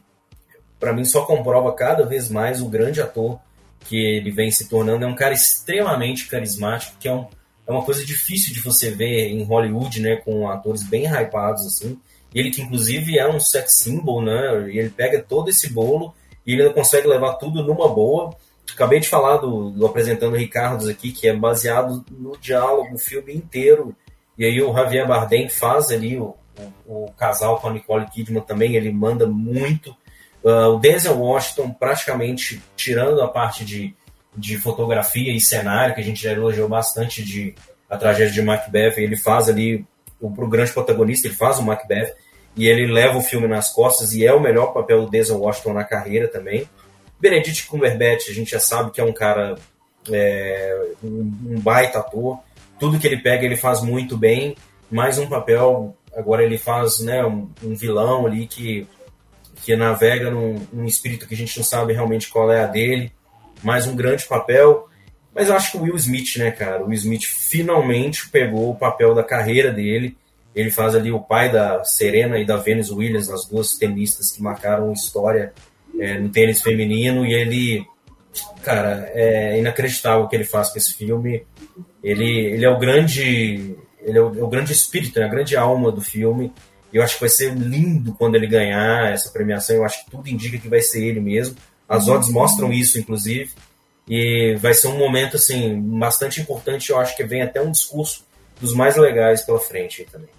para 0.78 0.94
mim 0.94 1.06
só 1.06 1.26
comprova 1.26 1.72
cada 1.74 2.06
vez 2.06 2.30
mais 2.30 2.62
o 2.62 2.70
grande 2.70 3.02
ator 3.02 3.40
que 3.86 3.96
ele 3.96 4.32
vem 4.32 4.52
se 4.52 4.68
tornando. 4.68 5.06
É 5.06 5.08
um 5.08 5.16
cara 5.16 5.34
extremamente 5.34 6.28
carismático, 6.28 6.98
que 7.00 7.08
é, 7.08 7.14
um, 7.14 7.26
é 7.66 7.72
uma 7.72 7.84
coisa 7.84 8.06
difícil 8.06 8.54
de 8.54 8.60
você 8.60 8.92
ver 8.92 9.30
em 9.30 9.44
Hollywood, 9.44 10.02
né, 10.02 10.18
com 10.18 10.50
atores 10.50 10.84
bem 10.84 11.06
hypados 11.06 11.66
assim. 11.66 11.98
Ele 12.34 12.52
que 12.52 12.62
inclusive 12.62 13.18
é 13.18 13.28
um 13.28 13.40
sex 13.40 13.80
symbol, 13.80 14.22
né? 14.22 14.70
E 14.70 14.80
ele 14.80 14.90
pega 14.90 15.22
todo 15.22 15.50
esse 15.50 15.72
bolo 15.72 16.14
e 16.46 16.54
ele 16.54 16.64
ainda 16.64 16.74
consegue 16.74 17.08
levar 17.08 17.34
tudo 17.36 17.64
numa 17.64 17.88
boa. 17.90 18.36
Acabei 18.74 19.00
de 19.00 19.10
falar 19.10 19.38
do, 19.38 19.72
do 19.72 19.86
apresentando 19.86 20.36
Ricardo 20.36 20.90
aqui, 20.90 21.12
que 21.12 21.28
é 21.28 21.36
baseado 21.36 22.06
no 22.12 22.38
diálogo, 22.38 22.96
o 22.96 23.00
filme 23.00 23.34
inteiro. 23.34 23.96
E 24.38 24.46
aí 24.46 24.62
o 24.62 24.74
Javier 24.74 25.08
Bardem 25.08 25.50
faz 25.50 25.90
ali 25.90 26.18
o, 26.18 26.36
o, 26.86 27.06
o 27.06 27.12
casal 27.14 27.60
com 27.60 27.70
a 27.70 27.74
Nicole 27.74 28.06
Kidman 28.06 28.44
também, 28.44 28.76
ele 28.76 28.92
manda 28.92 29.26
muito. 29.26 29.96
Uh, 30.44 30.76
o 30.76 30.80
Denzel 30.80 31.18
Washington, 31.18 31.72
praticamente 31.72 32.62
tirando 32.76 33.22
a 33.22 33.28
parte 33.28 33.66
de, 33.66 33.96
de 34.36 34.58
fotografia 34.58 35.34
e 35.34 35.40
cenário, 35.40 35.96
que 35.96 36.02
a 36.02 36.04
gente 36.04 36.22
já 36.22 36.32
elogiou 36.32 36.70
bastante 36.70 37.24
de 37.24 37.56
a 37.90 37.98
tragédia 37.98 38.34
de 38.34 38.42
Macbeth, 38.42 38.98
ele 38.98 39.18
faz 39.18 39.50
ali 39.50 39.86
o, 40.20 40.28
o 40.28 40.48
grande 40.48 40.72
protagonista, 40.72 41.28
ele 41.28 41.36
faz 41.36 41.60
o 41.60 41.64
Macbeth 41.64 42.14
e 42.56 42.68
ele 42.68 42.92
leva 42.92 43.18
o 43.18 43.22
filme 43.22 43.48
nas 43.48 43.72
costas 43.72 44.14
e 44.14 44.26
é 44.26 44.34
o 44.34 44.40
melhor 44.40 44.74
papel 44.74 45.02
do 45.02 45.12
Denzel 45.12 45.40
Washington 45.40 45.74
na 45.74 45.84
carreira 45.84 46.28
também. 46.28 46.68
Benedict 47.20 47.68
Cumberbatch, 47.68 48.30
a 48.30 48.34
gente 48.34 48.52
já 48.52 48.60
sabe 48.60 48.92
que 48.92 49.02
é 49.02 49.04
um 49.04 49.14
cara, 49.14 49.56
é, 50.12 50.88
um, 51.04 51.60
baita 51.60 52.00
ator. 52.00 52.40
Tudo 52.80 53.00
que 53.00 53.08
ele 53.08 53.18
pega, 53.18 53.46
ele 53.46 53.56
faz 53.56 53.82
muito 53.82 54.18
bem. 54.18 54.56
Mais 54.90 55.18
um 55.18 55.28
papel, 55.28 55.96
agora 56.16 56.44
ele 56.44 56.58
faz 56.58 57.00
né, 57.00 57.24
um, 57.26 57.50
um 57.64 57.76
vilão 57.76 58.26
ali 58.26 58.48
que, 58.48 58.88
que 59.64 59.76
navega 59.76 60.30
num, 60.30 60.56
num, 60.72 60.86
espírito 60.86 61.28
que 61.28 61.34
a 61.34 61.38
gente 61.38 61.58
não 61.58 61.64
sabe 61.64 61.94
realmente 61.94 62.30
qual 62.30 62.52
é 62.52 62.64
a 62.64 62.68
dele. 62.68 63.12
Mais 63.64 63.88
um 63.88 63.96
grande 63.96 64.26
papel. 64.26 64.88
Mas 65.38 65.50
eu 65.50 65.56
acho 65.56 65.72
que 65.72 65.78
o 65.78 65.82
Will 65.84 65.96
Smith, 65.98 66.38
né, 66.38 66.50
cara? 66.50 66.82
O 66.82 66.88
Will 66.88 66.96
Smith 66.96 67.26
finalmente 67.26 68.28
pegou 68.28 68.72
o 68.72 68.76
papel 68.76 69.14
da 69.14 69.24
carreira 69.24 69.72
dele. 69.72 70.18
Ele 70.56 70.72
faz 70.72 70.96
ali 70.96 71.12
o 71.12 71.20
pai 71.20 71.52
da 71.52 71.84
Serena 71.84 72.40
e 72.40 72.46
da 72.46 72.58
Venus 72.58 72.90
Williams, 72.90 73.30
as 73.30 73.46
duas 73.46 73.76
tenistas 73.76 74.32
que 74.32 74.42
marcaram 74.42 74.92
história 74.92 75.54
é, 76.00 76.18
no 76.18 76.30
tênis 76.30 76.60
feminino 76.60 77.24
e 77.24 77.36
ele, 77.36 77.86
cara, 78.64 79.12
é 79.14 79.60
inacreditável 79.60 80.26
o 80.26 80.28
que 80.28 80.36
ele 80.36 80.44
faz 80.44 80.72
com 80.72 80.80
esse 80.80 80.96
filme. 80.96 81.46
Ele, 82.04 82.48
ele 82.48 82.66
é 82.66 82.70
o 82.70 82.80
grande, 82.80 83.76
ele 84.02 84.18
é 84.18 84.22
o, 84.22 84.40
é 84.40 84.44
o 84.44 84.48
grande 84.48 84.72
espírito, 84.74 85.20
né, 85.20 85.28
a 85.28 85.30
grande 85.30 85.56
alma 85.56 85.92
do 85.92 86.02
filme. 86.02 86.52
Eu 86.92 87.04
acho 87.04 87.14
que 87.14 87.22
vai 87.22 87.30
ser 87.30 87.54
lindo 87.54 88.16
quando 88.16 88.34
ele 88.34 88.48
ganhar 88.48 89.14
essa 89.14 89.30
premiação. 89.30 89.76
Eu 89.76 89.86
acho 89.86 90.04
que 90.04 90.10
tudo 90.10 90.28
indica 90.28 90.58
que 90.58 90.68
vai 90.68 90.82
ser 90.82 91.06
ele 91.06 91.20
mesmo. 91.20 91.56
As 91.88 92.08
odds 92.08 92.30
mostram 92.30 92.74
isso, 92.74 92.98
inclusive. 92.98 93.52
E 94.08 94.56
vai 94.60 94.74
ser 94.74 94.88
um 94.88 94.98
momento 94.98 95.36
assim 95.36 95.80
bastante 95.82 96.40
importante. 96.40 96.90
Eu 96.90 97.00
acho 97.00 97.16
que 97.16 97.24
vem 97.24 97.42
até 97.42 97.62
um 97.62 97.72
discurso 97.72 98.26
dos 98.60 98.74
mais 98.74 98.96
legais 98.96 99.42
pela 99.42 99.60
frente 99.60 100.08
também. 100.12 100.30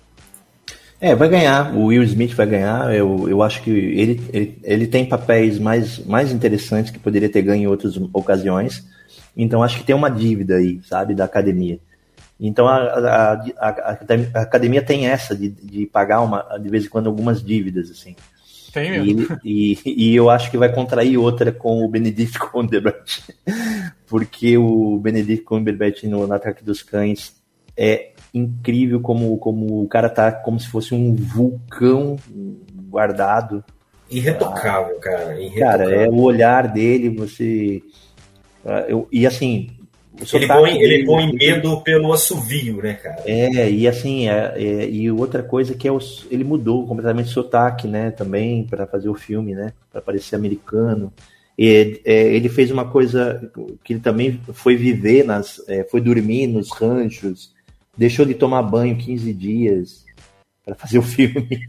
É, 1.01 1.15
vai 1.15 1.29
ganhar. 1.29 1.75
O 1.77 1.87
Will 1.87 2.03
Smith 2.03 2.35
vai 2.35 2.47
ganhar. 2.47 2.95
Eu, 2.95 3.29
eu 3.29 3.43
acho 3.43 3.63
que 3.63 3.71
ele, 3.71 4.21
ele, 4.33 4.59
ele 4.65 4.87
tem 4.87 5.07
papéis 5.07 5.59
mais, 5.59 5.99
mais 6.05 6.33
interessantes 6.33 6.91
que 6.91 6.99
poderia 6.99 7.29
ter 7.29 7.43
ganho 7.43 7.65
em 7.65 7.67
outras 7.67 7.97
ocasiões. 8.13 8.85
Então 9.37 9.63
acho 9.63 9.79
que 9.79 9.85
tem 9.85 9.95
uma 9.95 10.11
dívida 10.11 10.57
aí, 10.57 10.81
sabe, 10.83 11.15
da 11.15 11.25
academia. 11.25 11.79
Então 12.41 12.67
a, 12.67 12.77
a, 12.77 13.33
a, 13.59 13.69
a 14.35 14.43
academia 14.43 14.83
tem 14.83 15.07
essa 15.07 15.37
de, 15.37 15.49
de 15.49 15.87
pagar 15.87 16.21
uma, 16.21 16.43
de 16.59 16.69
vez 16.69 16.85
em 16.85 16.89
quando 16.89 17.09
algumas 17.09 17.43
dívidas, 17.43 17.91
assim. 17.91 18.17
Tem 18.73 18.91
mesmo. 18.91 19.39
E, 19.45 19.79
e, 19.85 20.11
e, 20.11 20.17
eu 20.17 20.31
acho 20.31 20.51
que 20.51 20.59
vai 20.59 20.73
contrair 20.73 21.19
outra 21.19 21.53
com 21.53 21.85
o 21.85 21.89
Benedict 21.89 22.39
Cumberbatch. 22.51 23.29
Porque 24.07 24.57
o 24.57 24.99
Benedict 24.99 25.45
Cumberbatch 25.45 26.05
no, 26.05 26.27
no 26.27 26.35
Ataque 26.35 26.65
dos 26.65 26.83
Cães 26.83 27.37
é 27.77 28.13
incrível 28.35 29.01
como, 29.01 29.37
como 29.39 29.83
o 29.83 29.89
cara 29.89 30.09
tá 30.09 30.33
como 30.33 30.59
se 30.59 30.69
fosse 30.69 30.95
um 30.95 31.15
vulcão 31.15 32.17
guardado. 32.89 33.65
Irretocável, 34.11 34.97
ah, 34.97 35.01
cara. 35.01 35.41
Irretocável. 35.41 35.87
Cara, 35.87 36.05
é 36.05 36.09
o 36.09 36.21
olhar 36.21 36.69
dele, 36.69 37.11
você. 37.11 37.83
Ah, 38.65 38.85
eu, 38.89 39.07
e 39.13 39.27
assim. 39.27 39.71
Ele 40.33 40.47
põe, 40.47 40.83
ele 40.83 41.05
põe 41.05 41.33
medo 41.33 41.81
pelo 41.83 42.13
assovio, 42.13 42.83
né, 42.83 42.95
cara? 42.95 43.23
É, 43.25 43.71
e 43.71 43.87
assim, 43.87 44.29
é, 44.29 44.55
é, 44.57 44.89
e 44.89 45.11
outra 45.11 45.43
coisa 45.43 45.75
que 45.75 45.87
é 45.87 45.93
o, 45.93 45.99
ele 46.31 46.45
mudou 46.45 46.87
completamente 46.87 47.29
o 47.29 47.33
sotaque, 47.33 47.87
né, 47.87 48.11
também, 48.11 48.65
para 48.65 48.87
fazer 48.87 49.09
o 49.09 49.15
filme, 49.15 49.55
né, 49.55 49.73
para 49.93 50.03
parecer 50.03 50.35
americano. 50.35 51.13
E, 51.57 52.01
é, 52.05 52.35
ele 52.35 52.49
fez 52.49 52.71
uma 52.71 52.85
coisa 52.85 53.51
que 53.85 53.93
ele 53.93 54.01
também 54.01 54.41
foi 54.53 54.77
viver, 54.77 55.25
nas, 55.25 55.63
é, 55.69 55.85
foi 55.85 56.01
dormir 56.01 56.47
nos 56.47 56.71
ranchos, 56.71 57.53
deixou 57.97 58.27
de 58.27 58.35
tomar 58.35 58.63
banho 58.63 58.97
15 58.97 59.33
dias 59.33 60.08
para 60.69 60.75
fazer 60.75 60.99
o 60.99 61.03
filme. 61.03 61.67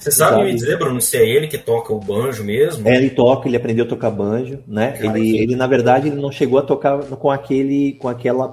Você 0.00 0.10
sabe, 0.10 0.36
sabe, 0.36 0.44
me 0.44 0.54
dizer, 0.54 0.78
Bruno, 0.78 1.00
se 1.00 1.16
é 1.16 1.26
ele 1.26 1.48
que 1.48 1.56
toca 1.56 1.92
o 1.92 1.98
banjo 1.98 2.44
mesmo? 2.44 2.86
É, 2.86 2.96
ele 2.96 3.10
toca, 3.10 3.48
ele 3.48 3.56
aprendeu 3.56 3.86
a 3.86 3.88
tocar 3.88 4.10
banjo, 4.10 4.60
né? 4.66 4.92
Cara, 4.92 5.18
ele, 5.18 5.30
que... 5.30 5.42
ele, 5.42 5.56
na 5.56 5.66
verdade, 5.66 6.08
ele 6.08 6.20
não 6.20 6.30
chegou 6.30 6.58
a 6.58 6.62
tocar 6.62 6.98
com 6.98 7.30
aquele, 7.30 7.94
com 7.94 8.08
aquela, 8.08 8.50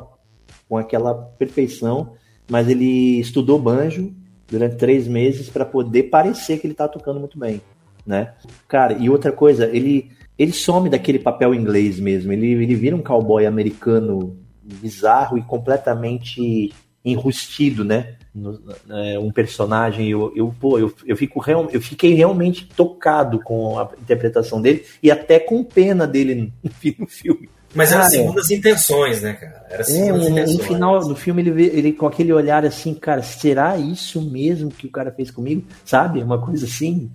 com 0.68 0.78
aquela 0.78 1.14
perfeição, 1.14 2.14
mas 2.50 2.70
ele 2.70 3.20
estudou 3.20 3.60
banjo 3.60 4.14
durante 4.48 4.78
três 4.78 5.08
meses 5.08 5.50
para 5.50 5.66
poder 5.66 6.04
parecer 6.04 6.60
que 6.60 6.68
ele 6.68 6.74
tá 6.74 6.88
tocando 6.88 7.20
muito 7.20 7.38
bem, 7.38 7.62
né? 8.06 8.34
Cara, 8.68 8.94
e 8.94 9.10
outra 9.10 9.32
coisa, 9.32 9.66
ele, 9.66 10.12
ele 10.38 10.54
some 10.54 10.90
daquele 10.90 11.20
papel 11.20 11.54
inglês 11.54 12.00
mesmo, 12.00 12.32
ele, 12.32 12.54
ele 12.54 12.76
vira 12.76 12.96
um 12.96 13.04
cowboy 13.04 13.46
americano 13.46 14.38
bizarro 14.64 15.38
e 15.38 15.42
completamente 15.42 16.72
enrustido, 17.04 17.84
né? 17.84 18.16
No, 18.34 18.62
é, 18.90 19.18
um 19.18 19.32
personagem, 19.32 20.10
eu, 20.10 20.32
eu, 20.36 20.54
pô, 20.60 20.78
eu, 20.78 20.94
eu, 21.06 21.18
fico 21.18 21.40
real, 21.40 21.68
eu 21.72 21.82
fiquei 21.82 22.14
realmente 22.14 22.66
tocado 22.66 23.40
com 23.40 23.80
a 23.80 23.90
interpretação 24.02 24.62
dele 24.62 24.86
e 25.02 25.10
até 25.10 25.40
com 25.40 25.64
pena 25.64 26.06
dele 26.06 26.36
no, 26.36 26.72
no 27.00 27.08
filme. 27.08 27.50
Mas 27.74 27.90
cara, 27.90 28.02
era 28.02 28.10
segundas 28.10 28.50
intenções, 28.50 29.22
né, 29.22 29.34
cara? 29.34 29.66
Era 29.70 29.84
é, 29.92 30.14
um, 30.14 30.54
no 30.54 30.60
final 30.60 31.00
do 31.00 31.16
filme 31.16 31.42
ele, 31.44 31.66
ele 31.66 31.94
com 31.94 32.08
aquele 32.08 32.34
olhar 32.34 32.66
assim, 32.66 32.94
cara, 32.96 33.22
será 33.22 33.78
isso 33.78 34.22
mesmo 34.22 34.72
que 34.72 34.88
o 34.88 34.92
cara 34.92 35.12
fez 35.12 35.30
comigo? 35.30 35.64
Sabe? 35.86 36.22
Uma 36.22 36.40
coisa 36.40 36.66
assim. 36.66 37.12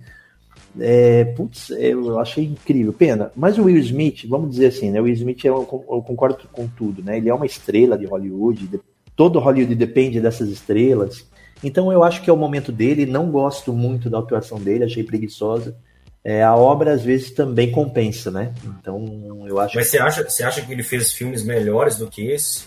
É, 0.77 1.23
putz, 1.23 1.69
eu 1.69 2.19
achei 2.19 2.45
incrível, 2.45 2.91
pena. 2.91 3.31
Mas 3.35 3.57
o 3.57 3.63
Will 3.63 3.77
Smith, 3.77 4.25
vamos 4.27 4.51
dizer 4.51 4.67
assim, 4.67 4.91
né? 4.91 4.99
O 4.99 5.03
Will 5.03 5.13
Smith, 5.13 5.43
eu, 5.45 5.55
eu 5.55 6.01
concordo 6.01 6.37
com 6.51 6.67
tudo, 6.67 7.01
né? 7.01 7.17
Ele 7.17 7.29
é 7.29 7.33
uma 7.33 7.45
estrela 7.45 7.97
de 7.97 8.05
Hollywood, 8.05 8.81
todo 9.15 9.39
Hollywood 9.39 9.75
depende 9.75 10.19
dessas 10.19 10.49
estrelas. 10.49 11.25
Então 11.63 11.91
eu 11.91 12.03
acho 12.03 12.21
que 12.21 12.29
é 12.29 12.33
o 12.33 12.37
momento 12.37 12.71
dele. 12.71 13.05
Não 13.05 13.31
gosto 13.31 13.73
muito 13.73 14.09
da 14.09 14.19
atuação 14.19 14.59
dele, 14.59 14.83
achei 14.83 15.03
preguiçosa. 15.03 15.75
É, 16.23 16.43
a 16.43 16.55
obra 16.55 16.91
às 16.91 17.03
vezes 17.03 17.31
também 17.31 17.71
compensa, 17.71 18.31
né? 18.31 18.51
Então 18.63 19.45
eu 19.47 19.59
acho. 19.59 19.75
Mas 19.75 19.87
você 19.87 19.99
acha, 19.99 20.23
você 20.27 20.43
acha 20.43 20.61
que 20.61 20.71
ele 20.71 20.83
fez 20.83 21.13
filmes 21.13 21.43
melhores 21.43 21.97
do 21.97 22.07
que 22.07 22.27
esse? 22.31 22.65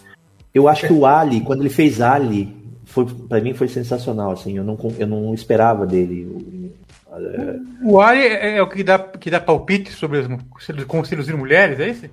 Eu 0.55 0.69
acho 0.69 0.87
que 0.87 0.93
o 0.93 1.05
Ali, 1.05 1.41
quando 1.41 1.61
ele 1.61 1.69
fez 1.69 2.01
Ali, 2.01 2.57
foi 2.85 3.05
para 3.05 3.41
mim 3.41 3.55
foi 3.55 3.69
sensacional. 3.69 4.31
Assim, 4.31 4.57
eu 4.57 4.65
não, 4.65 4.79
eu 4.99 5.07
não 5.07 5.35
esperava 5.35 5.87
dele. 5.87 6.27
O 7.85 8.01
Ali 8.01 8.21
é, 8.21 8.59
é 8.59 8.63
o 8.63 8.69
que 8.69 8.85
dá, 8.85 8.99
que 8.99 9.31
dá 9.31 9.41
palpite 9.41 9.91
sobre 9.91 10.21
as, 10.21 10.27
como 10.87 11.05
seduzir 11.05 11.37
mulheres, 11.37 11.81
é 11.81 11.89
esse? 11.89 12.11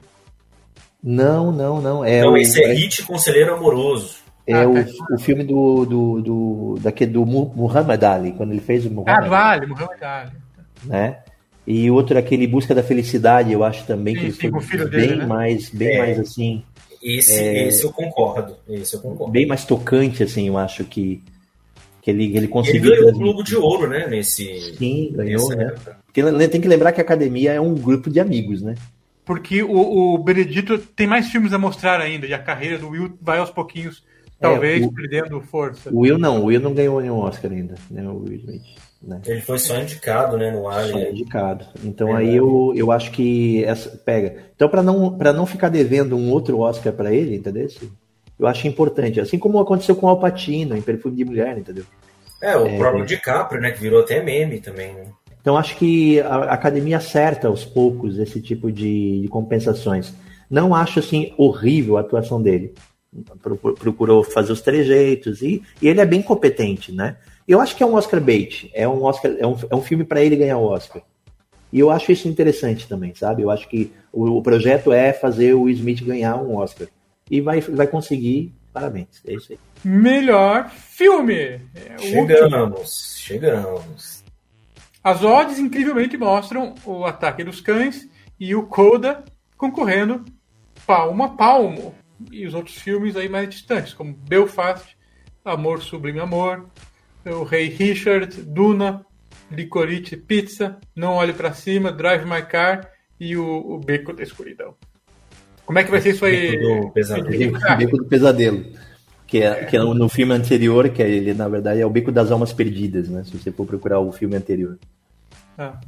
Não, 1.03 1.51
não, 1.51 1.79
não. 1.79 2.03
É 2.03 2.21
não, 2.21 2.33
o, 2.33 2.37
esse 2.37 2.61
é 2.63 2.73
Hit 2.73 3.03
Conselheiro 3.03 3.53
Amoroso. 3.53 4.24
É 4.47 4.53
ah, 4.61 4.69
o, 4.69 4.75
tá. 4.75 5.05
o 5.11 5.17
filme 5.17 5.43
do, 5.43 5.85
do, 5.85 6.21
do, 6.21 6.79
daquele, 6.79 7.11
do 7.11 7.25
Muhammad 7.25 8.03
Ali, 8.03 8.31
quando 8.31 8.51
ele 8.51 8.61
fez 8.61 8.85
o 8.85 8.91
Muhammad 8.91 9.25
Ah, 9.25 9.27
vale, 9.27 9.65
Muhammad 9.65 10.03
Ali. 10.03 10.31
Né? 10.85 11.17
E 11.65 11.89
outro, 11.89 12.17
aquele 12.17 12.45
Busca 12.45 12.75
da 12.75 12.83
Felicidade, 12.83 13.51
eu 13.51 13.63
acho 13.63 13.85
também 13.87 14.13
sim, 14.13 14.19
que 14.19 14.25
ele 14.27 14.33
sim, 14.33 14.51
foi 14.61 14.77
bem 14.77 14.87
dele, 14.87 15.15
né? 15.15 15.25
mais, 15.25 15.69
bem 15.69 15.95
é, 15.95 15.97
mais 15.97 16.19
assim. 16.19 16.63
Esse, 17.01 17.33
é, 17.33 17.67
esse 17.67 17.83
eu 17.83 17.91
concordo. 17.91 18.55
Esse 18.69 18.93
eu 18.93 18.99
concordo. 18.99 19.31
Bem 19.31 19.47
mais 19.47 19.65
tocante, 19.65 20.21
assim, 20.21 20.47
eu 20.47 20.59
acho 20.59 20.83
que, 20.83 21.23
que 22.03 22.11
ele, 22.11 22.37
ele 22.37 22.47
conseguiu. 22.47 22.93
Ele 22.93 23.01
ganhou 23.01 23.15
o 23.15 23.17
Globo 23.17 23.43
de 23.43 23.55
Ouro, 23.55 23.89
né? 23.89 24.07
Nesse. 24.07 24.75
Sim, 24.77 25.11
ganhou, 25.13 25.49
né? 25.55 25.73
Tem, 26.13 26.49
tem 26.49 26.61
que 26.61 26.67
lembrar 26.67 26.91
que 26.91 27.01
a 27.01 27.03
academia 27.03 27.53
é 27.53 27.59
um 27.59 27.73
grupo 27.73 28.11
de 28.11 28.19
amigos, 28.19 28.61
né? 28.61 28.75
Porque 29.25 29.63
o, 29.63 30.13
o 30.13 30.17
Benedito 30.19 30.77
tem 30.77 31.07
mais 31.07 31.29
filmes 31.29 31.51
a 31.51 31.57
mostrar 31.57 31.99
ainda, 31.99 32.27
e 32.27 32.33
a 32.33 32.37
carreira 32.37 32.77
do 32.77 32.89
Will 32.89 33.17
vai 33.19 33.39
aos 33.39 33.49
pouquinhos 33.49 34.03
Talvez 34.51 34.83
é, 34.83 34.85
o, 34.85 34.91
perdendo 34.91 35.41
força. 35.41 35.89
O 35.91 35.99
Will 35.99 36.17
não, 36.17 36.41
o 36.41 36.45
Will 36.45 36.59
não 36.59 36.73
ganhou 36.73 37.01
nenhum 37.01 37.19
Oscar 37.19 37.51
ainda, 37.51 37.75
né? 37.89 38.07
O 38.07 38.23
Will 38.23 38.35
Smith. 38.35 38.63
Né? 39.01 39.21
Ele 39.25 39.41
foi 39.41 39.59
só 39.59 39.79
indicado, 39.79 40.35
né, 40.35 40.49
no 40.49 40.67
Alien. 40.67 40.91
Só 40.91 41.11
indicado. 41.11 41.65
Então 41.83 42.09
é 42.09 42.21
aí 42.21 42.35
eu, 42.35 42.73
eu 42.75 42.91
acho 42.91 43.11
que 43.11 43.63
essa 43.63 43.89
pega. 43.97 44.37
Então 44.55 44.67
para 44.67 44.81
não 44.81 45.15
para 45.15 45.31
não 45.31 45.45
ficar 45.45 45.69
devendo 45.69 46.17
um 46.17 46.31
outro 46.31 46.59
Oscar 46.59 46.91
para 46.91 47.13
ele, 47.13 47.35
entendeu? 47.35 47.67
Eu 48.37 48.47
acho 48.47 48.67
importante, 48.67 49.19
assim 49.19 49.37
como 49.37 49.59
aconteceu 49.59 49.95
com 49.95 50.07
o 50.07 50.09
Alpatino 50.09 50.75
em 50.75 50.81
Perfume 50.81 51.15
de 51.15 51.23
Mulher, 51.23 51.57
entendeu? 51.57 51.85
É, 52.41 52.57
o 52.57 52.67
é, 52.67 52.77
próprio 52.77 53.03
é... 53.03 53.05
DiCaprio, 53.05 53.61
né, 53.61 53.71
que 53.71 53.79
virou 53.79 54.01
até 54.01 54.21
meme 54.21 54.59
também, 54.59 54.93
né? 54.93 55.05
Então 55.39 55.55
acho 55.55 55.77
que 55.77 56.19
a 56.21 56.53
academia 56.53 56.97
acerta 56.97 57.47
aos 57.47 57.63
poucos 57.63 58.17
esse 58.17 58.41
tipo 58.41 58.71
de, 58.71 59.21
de 59.21 59.27
compensações. 59.27 60.13
Não 60.49 60.73
acho 60.73 60.99
assim 60.99 61.33
horrível 61.37 61.97
a 61.97 62.01
atuação 62.01 62.41
dele 62.41 62.73
procurou 63.79 64.23
fazer 64.23 64.51
os 64.51 64.61
trejeitos 64.61 65.41
e, 65.41 65.61
e 65.81 65.87
ele 65.87 66.01
é 66.01 66.05
bem 66.05 66.21
competente, 66.21 66.91
né? 66.91 67.17
Eu 67.47 67.61
acho 67.61 67.75
que 67.75 67.83
é 67.83 67.85
um 67.85 67.93
Oscar 67.93 68.19
bait, 68.19 68.69
é 68.73 68.87
um 68.87 69.03
Oscar, 69.03 69.31
é 69.37 69.45
um, 69.45 69.57
é 69.69 69.75
um 69.75 69.81
filme 69.81 70.03
para 70.03 70.21
ele 70.21 70.35
ganhar 70.35 70.57
o 70.57 70.65
Oscar. 70.65 71.01
E 71.71 71.79
eu 71.79 71.91
acho 71.91 72.11
isso 72.11 72.27
interessante 72.27 72.87
também, 72.87 73.13
sabe? 73.13 73.41
Eu 73.41 73.51
acho 73.51 73.67
que 73.67 73.91
o, 74.11 74.37
o 74.37 74.41
projeto 74.41 74.91
é 74.91 75.13
fazer 75.13 75.53
o 75.53 75.69
Smith 75.69 76.03
ganhar 76.03 76.37
um 76.37 76.55
Oscar. 76.55 76.87
E 77.29 77.41
vai, 77.41 77.59
vai 77.61 77.87
conseguir, 77.87 78.53
parabéns. 78.71 79.21
É 79.25 79.33
isso 79.33 79.51
aí. 79.51 79.59
Melhor 79.83 80.69
filme. 80.69 81.33
É 81.75 81.97
chegamos, 81.99 83.17
chegamos. 83.19 84.23
As 85.03 85.23
odds 85.23 85.59
incrivelmente 85.59 86.17
mostram 86.17 86.73
o 86.85 87.05
Ataque 87.05 87.43
dos 87.43 87.61
Cães 87.61 88.07
e 88.39 88.55
o 88.55 88.63
Coda 88.63 89.23
concorrendo 89.57 90.25
palmo 90.85 91.23
a 91.23 91.29
palmo. 91.29 91.93
E 92.31 92.45
os 92.45 92.53
outros 92.53 92.75
filmes 92.77 93.15
aí 93.15 93.27
mais 93.27 93.49
distantes, 93.49 93.93
como 93.93 94.13
Belfast, 94.13 94.95
Amor 95.43 95.81
Sublime 95.81 96.19
Amor, 96.19 96.65
O 97.25 97.43
Rei 97.43 97.67
Richard, 97.67 98.41
Duna, 98.41 99.05
Licorice 99.51 100.17
Pizza, 100.17 100.77
Não 100.95 101.13
Olhe 101.13 101.33
para 101.33 101.53
Cima, 101.53 101.91
Drive 101.91 102.25
My 102.25 102.41
Car 102.41 102.89
e 103.19 103.35
o, 103.35 103.45
o 103.45 103.79
Beco 103.79 104.13
da 104.13 104.23
Escuridão. 104.23 104.75
Como 105.65 105.79
é 105.79 105.83
que 105.83 105.91
vai 105.91 106.01
ser 106.01 106.11
isso 106.11 106.25
aí? 106.25 106.51
Beco 106.51 106.81
do 106.81 106.91
Pesadelo. 106.91 107.77
Beco 107.77 107.97
do 107.97 108.05
Pesadelo. 108.05 108.65
Que 109.27 109.41
é, 109.41 109.45
é. 109.45 109.65
que 109.65 109.75
é 109.75 109.79
no 109.79 110.07
filme 110.07 110.33
anterior, 110.33 110.89
que 110.89 111.01
é, 111.01 111.09
ele, 111.09 111.33
na 111.33 111.47
verdade, 111.47 111.81
é 111.81 111.85
o 111.85 111.89
Beco 111.89 112.11
das 112.11 112.31
Almas 112.31 112.53
Perdidas, 112.53 113.09
né? 113.09 113.23
Se 113.23 113.35
você 113.35 113.51
for 113.51 113.65
procurar 113.65 113.99
o 113.99 114.11
filme 114.11 114.35
anterior. 114.35 114.77
Ah. 115.57 115.79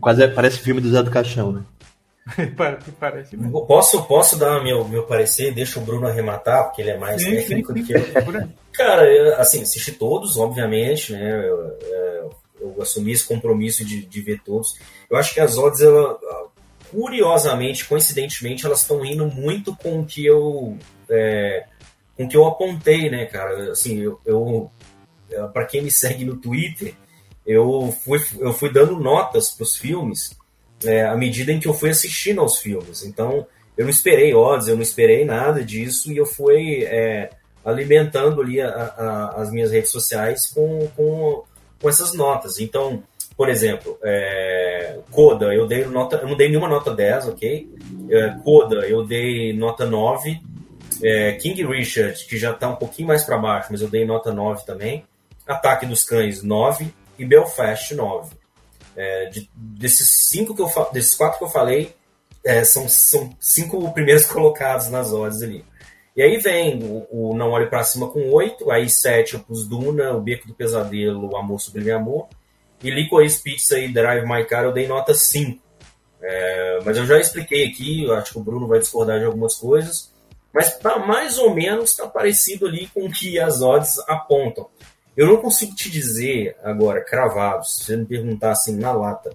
Quase 0.00 0.24
é, 0.24 0.28
parece 0.28 0.58
filme 0.58 0.80
do 0.80 0.90
Zé 0.90 1.02
do 1.02 1.10
Caixão, 1.10 1.52
né? 1.52 1.62
parece 2.98 3.36
Posso, 3.66 4.04
posso 4.04 4.38
dar 4.38 4.62
meu, 4.62 4.86
meu 4.88 5.04
parecer? 5.04 5.52
Deixa 5.52 5.78
o 5.78 5.82
Bruno 5.82 6.06
arrematar, 6.06 6.64
porque 6.64 6.80
ele 6.80 6.90
é 6.90 6.98
mais 6.98 7.22
sim, 7.22 7.30
técnico 7.30 7.72
sim, 7.72 7.80
do 7.80 7.86
que 7.86 7.92
eu. 7.92 8.48
Cara, 8.72 9.04
eu, 9.04 9.36
assim, 9.36 9.62
assisti 9.62 9.92
todos, 9.92 10.36
obviamente, 10.36 11.12
né? 11.12 11.46
Eu, 11.46 11.78
eu, 11.80 12.30
eu 12.60 12.82
assumi 12.82 13.12
esse 13.12 13.24
compromisso 13.24 13.84
de, 13.84 14.04
de, 14.04 14.20
ver 14.22 14.40
todos. 14.42 14.74
Eu 15.10 15.18
acho 15.18 15.34
que 15.34 15.40
as 15.40 15.58
odds, 15.58 15.82
ela, 15.82 16.18
curiosamente, 16.90 17.84
coincidentemente, 17.84 18.64
elas 18.64 18.80
estão 18.80 19.04
indo 19.04 19.26
muito 19.26 19.76
com 19.76 20.00
o 20.00 20.06
que 20.06 20.24
eu. 20.24 20.78
É, 21.10 21.66
com 22.16 22.26
que 22.26 22.36
eu 22.36 22.46
apontei, 22.46 23.10
né, 23.10 23.26
cara? 23.26 23.72
Assim, 23.72 24.00
eu, 24.00 24.18
eu 24.24 24.70
para 25.52 25.66
quem 25.66 25.82
me 25.82 25.90
segue 25.90 26.24
no 26.24 26.36
Twitter, 26.36 26.94
eu 27.46 27.94
fui, 28.04 28.18
eu 28.38 28.52
fui 28.52 28.72
dando 28.72 28.98
notas 28.98 29.50
para 29.50 29.64
os 29.64 29.76
filmes 29.76 30.36
é, 30.86 31.06
à 31.06 31.16
medida 31.16 31.52
em 31.52 31.60
que 31.60 31.68
eu 31.68 31.74
fui 31.74 31.90
assistindo 31.90 32.40
aos 32.40 32.58
filmes. 32.58 33.04
Então, 33.04 33.46
eu 33.76 33.84
não 33.84 33.90
esperei 33.90 34.34
odds, 34.34 34.68
eu 34.68 34.76
não 34.76 34.82
esperei 34.82 35.24
nada 35.24 35.62
disso 35.62 36.12
e 36.12 36.16
eu 36.16 36.26
fui 36.26 36.84
é, 36.84 37.30
alimentando 37.64 38.40
ali 38.40 38.60
a, 38.60 38.68
a, 38.68 39.42
as 39.42 39.50
minhas 39.50 39.72
redes 39.72 39.90
sociais 39.90 40.46
com, 40.46 40.88
com, 40.94 41.42
com, 41.80 41.88
essas 41.88 42.12
notas. 42.12 42.60
Então, 42.60 43.02
por 43.36 43.48
exemplo, 43.48 43.98
é, 44.02 44.98
Coda, 45.10 45.52
eu 45.52 45.66
dei 45.66 45.84
nota, 45.86 46.16
eu 46.16 46.28
não 46.28 46.36
dei 46.36 46.48
nenhuma 46.48 46.68
nota 46.68 46.94
10, 46.94 47.28
ok? 47.28 47.68
É, 48.10 48.36
Coda, 48.44 48.86
eu 48.86 49.04
dei 49.04 49.52
nota 49.52 49.84
9. 49.84 50.40
É, 51.02 51.32
King 51.32 51.66
Richard, 51.66 52.24
que 52.26 52.38
já 52.38 52.52
está 52.52 52.68
um 52.68 52.76
pouquinho 52.76 53.08
mais 53.08 53.24
para 53.24 53.36
baixo, 53.36 53.68
mas 53.70 53.82
eu 53.82 53.88
dei 53.88 54.04
nota 54.04 54.32
9 54.32 54.64
também. 54.64 55.04
Ataque 55.46 55.84
dos 55.84 56.04
Cães, 56.04 56.42
9. 56.42 56.86
E 57.18 57.24
Belfast, 57.24 57.94
9. 57.94 58.43
É, 58.96 59.26
de, 59.26 59.50
desses 59.54 60.28
cinco 60.28 60.54
que 60.54 60.62
eu 60.62 60.70
desses 60.92 61.16
quatro 61.16 61.38
que 61.38 61.44
eu 61.44 61.48
falei, 61.48 61.94
é, 62.44 62.64
são, 62.64 62.88
são 62.88 63.30
cinco 63.40 63.92
primeiros 63.92 64.26
colocados 64.26 64.88
nas 64.88 65.12
odds 65.12 65.42
ali. 65.42 65.64
E 66.16 66.22
aí 66.22 66.36
vem 66.38 66.80
o, 66.82 67.06
o 67.10 67.36
Não 67.36 67.50
Olhe 67.50 67.66
para 67.66 67.82
Cima 67.82 68.08
com 68.08 68.30
oito, 68.30 68.70
aí 68.70 68.88
sete 68.88 69.34
eu 69.34 69.40
pus 69.40 69.66
Duna, 69.66 70.12
O 70.12 70.20
Beco 70.20 70.46
do 70.46 70.54
Pesadelo, 70.54 71.32
O 71.32 71.36
Amor 71.36 71.60
Sublime 71.60 71.90
Amor, 71.90 72.28
e 72.82 72.90
Licorice 72.90 73.42
Pizza 73.42 73.78
e 73.78 73.92
Drive 73.92 74.24
My 74.24 74.44
Car 74.44 74.64
eu 74.64 74.72
dei 74.72 74.86
nota 74.86 75.12
5. 75.12 75.60
É, 76.22 76.78
mas 76.84 76.96
eu 76.96 77.04
já 77.04 77.18
expliquei 77.18 77.66
aqui, 77.66 78.10
acho 78.12 78.32
que 78.32 78.38
o 78.38 78.42
Bruno 78.42 78.68
vai 78.68 78.78
discordar 78.78 79.18
de 79.18 79.24
algumas 79.24 79.56
coisas, 79.56 80.12
mas 80.52 80.78
tá 80.78 80.98
mais 80.98 81.36
ou 81.38 81.52
menos 81.52 81.90
está 81.90 82.06
parecido 82.06 82.66
ali 82.66 82.86
com 82.94 83.06
o 83.06 83.10
que 83.10 83.38
as 83.38 83.60
odds 83.60 83.98
apontam. 84.08 84.68
Eu 85.16 85.28
não 85.28 85.36
consigo 85.36 85.74
te 85.74 85.90
dizer 85.90 86.56
agora, 86.62 87.00
cravado, 87.00 87.64
se 87.64 87.84
você 87.84 87.96
me 87.96 88.04
perguntar 88.04 88.50
assim 88.50 88.76
na 88.76 88.92
lata, 88.92 89.30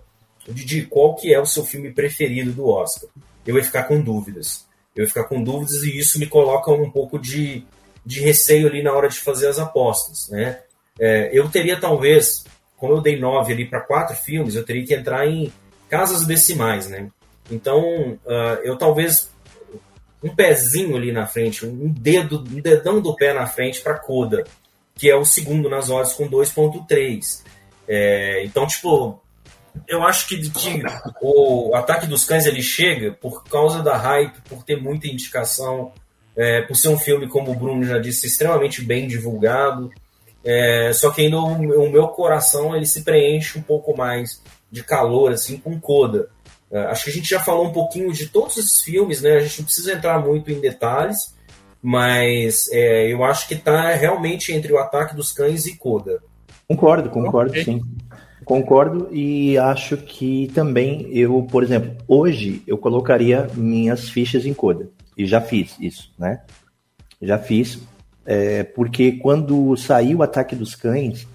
Didi, 0.47 0.85
qual 0.85 1.15
que 1.15 1.33
é 1.33 1.39
o 1.39 1.45
seu 1.45 1.63
filme 1.63 1.91
preferido 1.91 2.51
do 2.51 2.67
Oscar? 2.67 3.09
Eu 3.45 3.55
ia 3.57 3.63
ficar 3.63 3.83
com 3.83 4.01
dúvidas. 4.01 4.65
Eu 4.95 5.03
ia 5.03 5.07
ficar 5.07 5.25
com 5.25 5.41
dúvidas 5.41 5.83
e 5.83 5.97
isso 5.97 6.19
me 6.19 6.27
coloca 6.27 6.71
um 6.71 6.89
pouco 6.89 7.17
de, 7.17 7.63
de 8.05 8.21
receio 8.21 8.67
ali 8.67 8.83
na 8.83 8.91
hora 8.91 9.07
de 9.07 9.19
fazer 9.19 9.47
as 9.47 9.59
apostas, 9.59 10.29
né? 10.29 10.61
É, 10.99 11.29
eu 11.31 11.47
teria 11.49 11.79
talvez, 11.79 12.43
como 12.75 12.93
eu 12.93 13.01
dei 13.01 13.17
nove 13.17 13.53
ali 13.53 13.65
para 13.65 13.79
quatro 13.79 14.15
filmes, 14.15 14.55
eu 14.55 14.65
teria 14.65 14.85
que 14.85 14.93
entrar 14.93 15.25
em 15.27 15.51
casas 15.87 16.25
decimais, 16.25 16.89
né? 16.89 17.09
Então, 17.49 17.81
uh, 18.25 18.59
eu 18.63 18.77
talvez 18.77 19.29
um 20.21 20.35
pezinho 20.35 20.97
ali 20.97 21.11
na 21.11 21.25
frente, 21.25 21.65
um 21.65 21.87
dedo, 21.87 22.39
um 22.39 22.59
dedão 22.59 22.99
do 22.99 23.15
pé 23.15 23.33
na 23.33 23.47
frente 23.47 23.81
para 23.81 23.97
Coda 23.97 24.43
que 24.99 25.09
é 25.09 25.15
o 25.15 25.23
segundo 25.23 25.69
nas 25.69 25.89
odds 25.89 26.11
com 26.11 26.29
2.3. 26.29 27.41
É, 27.87 28.43
então, 28.43 28.67
tipo, 28.67 29.19
eu 29.87 30.03
acho 30.03 30.27
que, 30.27 30.49
que, 30.49 30.83
o 31.21 31.73
ataque 31.73 32.05
dos 32.05 32.25
cães 32.25 32.45
ele 32.45 32.61
chega 32.61 33.13
por 33.13 33.45
causa 33.45 33.81
da 33.81 33.95
hype, 33.95 34.41
por 34.49 34.61
ter 34.61 34.75
muita 34.75 35.07
indicação, 35.07 35.93
é, 36.35 36.63
por 36.63 36.75
ser 36.75 36.89
um 36.89 36.99
filme, 36.99 37.29
como 37.29 37.49
o 37.51 37.55
Bruno 37.55 37.85
já 37.85 37.97
disse, 37.97 38.27
extremamente 38.27 38.81
bem 38.81 39.07
divulgado. 39.07 39.89
É, 40.43 40.91
só 40.93 41.11
que 41.11 41.21
ainda 41.21 41.37
o, 41.37 41.85
o, 41.85 41.89
meu 41.89 42.09
coração 42.09 42.75
ele 42.75 42.85
se 42.85 43.01
preenche 43.01 43.57
um 43.57 43.61
pouco 43.61 43.95
mais 43.95 44.41
de 44.69 44.83
calor, 44.83 45.31
assim, 45.31 45.57
com 45.57 45.79
coda. 45.79 46.29
É, 46.69 46.79
acho 46.87 47.05
que 47.05 47.09
a 47.09 47.13
gente 47.13 47.29
já 47.29 47.39
falou 47.39 47.67
um 47.67 47.73
pouquinho 47.73 48.11
de 48.11 48.27
todos 48.27 48.57
esses 48.57 48.81
filmes, 48.81 49.21
né? 49.21 49.37
A 49.37 49.39
gente 49.39 49.59
não 49.59 49.65
precisa 49.65 49.93
entrar 49.93 50.19
muito 50.19 50.51
em 50.51 50.59
detalhes, 50.59 51.33
mas 51.81 52.69
é, 52.71 53.11
eu 53.11 53.23
acho 53.23 53.47
que 53.47 53.53
está 53.53 53.93
realmente 53.93 54.53
entre 54.53 54.71
o 54.73 54.77
ataque 54.77 55.15
dos 55.15 55.31
cães 55.31 55.65
e 55.65 55.77
Coda. 55.77 56.19
Concordo, 56.67 57.09
concordo, 57.09 57.51
okay. 57.51 57.63
sim. 57.63 57.81
Concordo 58.45 59.09
e 59.11 59.57
acho 59.57 59.95
que 59.97 60.49
também 60.53 61.07
eu, 61.11 61.43
por 61.43 61.63
exemplo, 61.63 61.95
hoje 62.07 62.63
eu 62.65 62.77
colocaria 62.77 63.47
minhas 63.53 64.09
fichas 64.09 64.45
em 64.45 64.53
Coda. 64.53 64.89
E 65.17 65.25
já 65.25 65.41
fiz 65.41 65.75
isso, 65.79 66.11
né? 66.17 66.41
Já 67.21 67.37
fiz. 67.37 67.79
É, 68.25 68.63
porque 68.63 69.13
quando 69.13 69.75
saiu 69.75 70.19
o 70.19 70.23
ataque 70.23 70.55
dos 70.55 70.75
cães, 70.75 71.27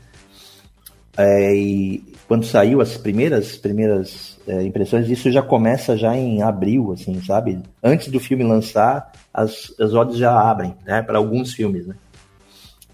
é, 1.16 1.54
e 1.54 2.04
quando 2.26 2.44
saiu 2.44 2.80
as 2.80 2.96
primeiras 2.96 3.56
primeiras 3.56 4.33
é, 4.46 4.62
impressões, 4.62 5.08
isso 5.08 5.30
já 5.30 5.42
começa 5.42 5.96
já 5.96 6.16
em 6.16 6.42
abril, 6.42 6.92
assim, 6.92 7.20
sabe? 7.22 7.60
Antes 7.82 8.08
do 8.08 8.20
filme 8.20 8.44
lançar, 8.44 9.12
as, 9.32 9.74
as 9.80 9.94
odds 9.94 10.16
já 10.18 10.38
abrem, 10.38 10.74
né? 10.84 11.02
Para 11.02 11.18
alguns 11.18 11.52
filmes, 11.52 11.86
né? 11.86 11.94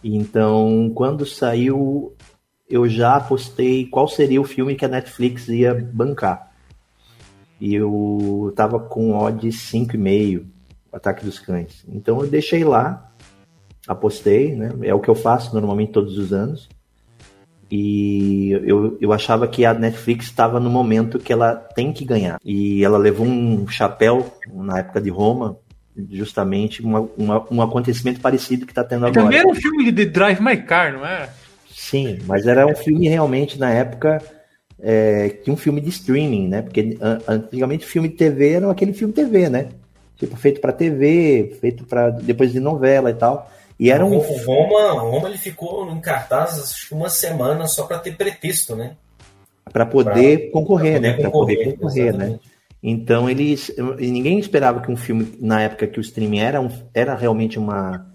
Então, 0.03 0.91
quando 0.95 1.27
saiu, 1.27 2.15
eu 2.69 2.89
já 2.89 3.17
apostei 3.17 3.87
qual 3.87 4.09
seria 4.09 4.41
o 4.41 4.45
filme 4.45 4.75
que 4.75 4.85
a 4.85 4.89
Netflix 4.89 5.49
ia 5.49 5.75
bancar. 5.75 6.51
E 7.61 7.75
eu 7.75 8.53
tava 8.57 8.79
com 8.79 9.19
odds 9.19 9.57
5,5, 9.71 10.47
Ataque 10.93 11.25
dos 11.25 11.39
Cães. 11.39 11.85
Então 11.89 12.21
eu 12.21 12.27
deixei 12.27 12.65
lá, 12.65 13.13
apostei, 13.87 14.55
né? 14.55 14.73
É 14.83 14.95
o 14.95 15.01
que 15.01 15.11
eu 15.11 15.15
faço 15.15 15.53
normalmente 15.53 15.93
todos 15.93 16.17
os 16.17 16.33
anos. 16.33 16.69
E 17.71 18.51
eu, 18.65 18.99
eu 19.01 19.13
achava 19.13 19.47
que 19.47 19.65
a 19.65 19.73
Netflix 19.73 20.27
estava 20.27 20.59
no 20.59 20.69
momento 20.69 21.19
que 21.21 21.33
ela 21.33 21.55
tem 21.55 21.93
que 21.93 22.05
ganhar. 22.05 22.41
E 22.45 22.85
ela 22.85 22.99
levou 22.99 23.27
um 23.27 23.69
chapéu 23.69 24.35
na 24.53 24.81
época 24.81 25.01
de 25.01 25.09
Roma, 25.09 25.57
justamente 26.11 26.83
uma, 26.83 27.09
uma, 27.17 27.47
um 27.51 27.63
acontecimento 27.63 28.21
parecido 28.21 28.67
que 28.67 28.73
está 28.73 28.83
tendo 28.83 29.07
agora. 29.07 29.23
Também 29.23 29.39
era 29.39 29.49
um 29.49 29.55
filme 29.55 29.93
de 29.93 30.05
Drive 30.07 30.41
My 30.41 30.57
Car, 30.57 30.95
não 30.95 31.07
é? 31.07 31.29
Sim, 31.71 32.19
mas 32.27 32.47
era 32.47 32.67
um 32.67 32.75
filme 32.75 33.09
realmente 33.09 33.59
na 33.59 33.71
época 33.71 34.21
é, 34.83 35.29
que 35.29 35.51
um 35.51 35.57
filme 35.57 35.81
de 35.81 35.91
streaming, 35.91 36.49
né? 36.49 36.63
Porque 36.63 36.99
antigamente 37.27 37.87
filme 37.87 38.09
de 38.09 38.17
TV 38.17 38.53
era 38.53 38.71
aquele 38.71 38.93
filme 38.93 39.13
TV, 39.13 39.49
né? 39.49 39.69
Tipo 40.17 40.37
feito 40.37 40.61
para 40.61 40.73
TV, 40.73 41.57
feito 41.61 41.85
para 41.85 42.11
depois 42.11 42.53
de 42.53 42.61
novela 42.61 43.11
e 43.11 43.15
tal. 43.15 43.51
E 43.81 43.91
era 43.91 44.05
um... 44.05 44.15
O 44.15 44.45
Roma, 44.45 44.93
Roma 45.01 45.27
ele 45.27 45.39
ficou 45.39 45.91
em 45.91 46.01
cartaz 46.03 46.87
uma 46.93 47.09
semana 47.09 47.67
só 47.67 47.87
para 47.87 47.99
ter 47.99 48.15
pretexto, 48.15 48.77
né? 48.77 48.95
Para 49.73 49.87
poder 49.87 50.51
concorrer, 50.51 51.01
pra 51.01 51.01
poder 51.01 51.17
né? 51.17 51.23
Para 51.23 51.31
poder 51.31 51.65
concorrer, 51.65 52.15
né? 52.15 52.39
Então 52.83 53.29
eles, 53.29 53.75
ninguém 53.99 54.39
esperava 54.39 54.81
que 54.81 54.93
um 54.93 54.97
filme 54.97 55.35
na 55.41 55.63
época 55.63 55.87
que 55.87 55.99
o 55.99 56.03
streaming 56.03 56.41
era, 56.41 56.61
um, 56.61 56.69
era 56.93 57.15
realmente 57.15 57.59
uma 57.59 58.07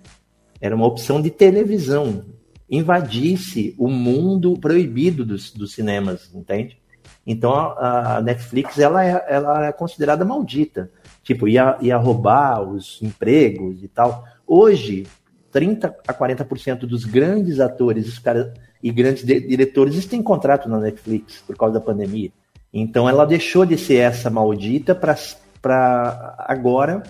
era 0.61 0.75
uma 0.75 0.85
opção 0.85 1.21
de 1.21 1.29
televisão 1.31 2.23
invadisse 2.69 3.75
o 3.77 3.87
mundo 3.87 4.57
proibido 4.59 5.25
dos, 5.25 5.51
dos 5.51 5.73
cinemas, 5.73 6.29
entende? 6.33 6.77
Então 7.25 7.51
a, 7.51 8.17
a 8.17 8.21
Netflix 8.21 8.77
ela 8.77 9.03
é, 9.03 9.25
ela 9.27 9.67
é 9.67 9.71
considerada 9.71 10.23
maldita, 10.23 10.91
tipo 11.23 11.47
ia, 11.47 11.75
ia 11.81 11.97
roubar 11.97 12.61
os 12.61 12.99
empregos 13.01 13.83
e 13.83 13.87
tal. 13.87 14.23
Hoje 14.47 15.05
30 15.55 15.95
a 16.05 16.13
40% 16.13 16.79
dos 16.79 17.05
grandes 17.05 17.61
atores 17.61 18.21
e 18.83 18.91
grandes 18.91 19.25
diretores 19.25 20.05
têm 20.05 20.21
contrato 20.21 20.67
na 20.67 20.81
Netflix 20.81 21.41
por 21.47 21.55
causa 21.55 21.75
da 21.75 21.79
pandemia. 21.79 22.29
Então 22.73 23.07
ela 23.07 23.23
deixou 23.23 23.65
de 23.65 23.77
ser 23.77 23.99
essa 23.99 24.29
maldita 24.29 24.93
para 24.93 26.35
agora, 26.39 27.03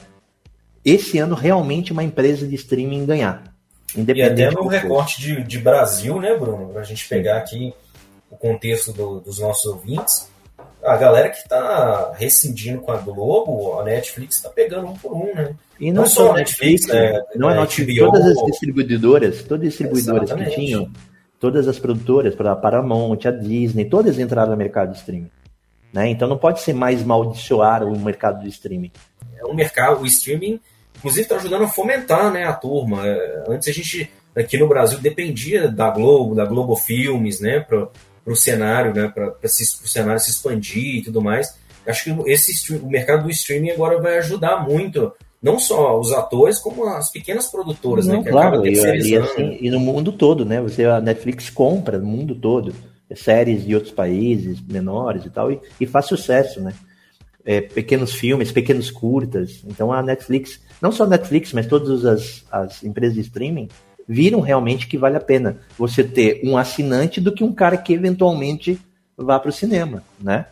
esse 0.85 1.17
ano, 1.17 1.33
realmente 1.33 1.91
uma 1.91 2.03
empresa 2.03 2.47
de 2.47 2.53
streaming 2.53 3.07
ganhar. 3.07 3.55
E 3.97 4.21
até 4.21 4.51
no 4.51 4.67
recorte 4.67 5.19
de, 5.19 5.43
de 5.43 5.57
Brasil, 5.57 6.21
né, 6.21 6.37
Bruno? 6.37 6.67
Para 6.67 6.81
a 6.81 6.85
gente 6.85 7.09
pegar 7.09 7.37
aqui 7.37 7.73
o 8.29 8.37
contexto 8.37 8.93
do, 8.93 9.21
dos 9.21 9.39
nossos 9.39 9.65
ouvintes, 9.65 10.29
a 10.85 10.97
galera 10.97 11.29
que 11.29 11.37
está 11.37 12.13
rescindindo 12.15 12.81
com 12.81 12.91
a 12.91 12.97
Globo, 12.97 13.79
a 13.79 13.83
Netflix 13.83 14.35
está 14.35 14.49
pegando 14.49 14.87
um 14.87 14.93
por 14.93 15.13
um, 15.13 15.33
né? 15.33 15.55
E 15.79 15.91
não, 15.91 16.03
não 16.03 16.09
só 16.09 16.31
a 16.31 16.35
Netflix, 16.35 16.87
Netflix 16.87 17.13
né? 17.13 17.23
não 17.35 17.49
é, 17.49 17.57
é 17.57 17.59
Netflix, 17.59 17.99
todas 17.99 18.25
as 18.25 18.45
distribuidoras, 18.45 19.43
todas 19.43 19.67
as 19.67 19.69
distribuidoras 19.69 20.23
Exatamente. 20.23 20.49
que 20.55 20.55
tinham, 20.55 20.89
todas 21.39 21.67
as 21.67 21.79
produtoras, 21.79 22.35
para 22.35 22.51
a 22.51 22.55
Paramount, 22.55 23.19
a 23.25 23.31
Disney, 23.31 23.85
todas 23.85 24.19
entraram 24.19 24.51
no 24.51 24.57
mercado 24.57 24.91
de 24.91 24.99
streaming. 24.99 25.31
Né? 25.91 26.09
Então 26.09 26.27
não 26.27 26.37
pode 26.37 26.61
ser 26.61 26.73
mais 26.73 27.03
maldiçoar 27.03 27.83
o 27.83 27.97
mercado 27.99 28.41
de 28.41 28.49
streaming. 28.49 28.91
É 29.37 29.45
um 29.45 29.53
mercado, 29.53 30.01
o 30.01 30.05
streaming, 30.05 30.59
inclusive, 30.97 31.21
está 31.21 31.35
ajudando 31.37 31.63
a 31.63 31.67
fomentar 31.67 32.31
né, 32.31 32.45
a 32.45 32.53
turma. 32.53 33.05
É, 33.05 33.43
antes 33.47 33.67
a 33.67 33.71
gente, 33.71 34.11
aqui 34.35 34.57
no 34.57 34.67
Brasil, 34.67 34.99
dependia 34.99 35.67
da 35.69 35.89
Globo, 35.89 36.35
da 36.35 36.45
Globo 36.45 36.75
Filmes, 36.75 37.39
né, 37.39 37.59
para 37.59 37.87
o 38.25 38.35
cenário, 38.35 38.93
né, 38.93 39.07
para 39.07 39.35
o 39.43 39.47
cenário 39.47 40.19
se 40.19 40.31
expandir 40.31 40.95
e 40.95 41.01
tudo 41.03 41.21
mais. 41.21 41.55
Acho 41.85 42.03
que 42.03 42.31
esse, 42.31 42.75
o 42.75 42.87
mercado 42.87 43.23
do 43.23 43.29
streaming 43.29 43.69
agora 43.71 44.01
vai 44.01 44.17
ajudar 44.17 44.67
muito 44.67 45.13
não 45.41 45.59
só 45.59 45.99
os 45.99 46.11
atores, 46.11 46.57
como 46.57 46.87
as 46.87 47.11
pequenas 47.11 47.47
produtoras, 47.47 48.07
né, 48.07 48.15
não, 48.15 48.23
né? 48.23 48.31
Claro, 48.31 48.65
e, 48.65 48.73
e, 48.73 49.15
assim, 49.15 49.57
e, 49.61 49.69
no 49.69 49.79
mundo 49.79 50.11
todo, 50.11 50.43
né? 50.43 50.59
Você, 50.59 50.85
a 50.85 50.99
Netflix 50.99 51.51
compra 51.51 51.99
no 51.99 52.07
mundo 52.07 52.33
todo 52.33 52.73
séries 53.13 53.63
de 53.63 53.75
outros 53.75 53.93
países 53.93 54.59
menores 54.61 55.25
e 55.25 55.29
tal, 55.29 55.51
e, 55.51 55.59
e 55.79 55.85
faz 55.85 56.05
sucesso, 56.05 56.59
né? 56.59 56.73
É, 57.45 57.61
pequenos 57.61 58.15
filmes, 58.15 58.51
pequenos 58.51 58.89
curtas. 58.89 59.63
Então 59.67 59.93
a 59.93 60.01
Netflix, 60.01 60.59
não 60.81 60.91
só 60.91 61.03
a 61.03 61.07
Netflix, 61.07 61.53
mas 61.53 61.67
todas 61.67 62.03
as, 62.03 62.43
as 62.51 62.83
empresas 62.83 63.13
de 63.13 63.21
streaming, 63.21 63.69
viram 64.07 64.39
realmente 64.39 64.87
que 64.87 64.97
vale 64.97 65.17
a 65.17 65.21
pena 65.21 65.57
você 65.77 66.03
ter 66.03 66.41
um 66.43 66.57
assinante 66.57 67.19
do 67.19 67.31
que 67.31 67.43
um 67.43 67.53
cara 67.53 67.77
que 67.77 67.93
eventualmente 67.93 68.79
vá 69.17 69.39
para 69.39 69.49
o 69.49 69.53
cinema, 69.53 70.03
né? 70.19 70.45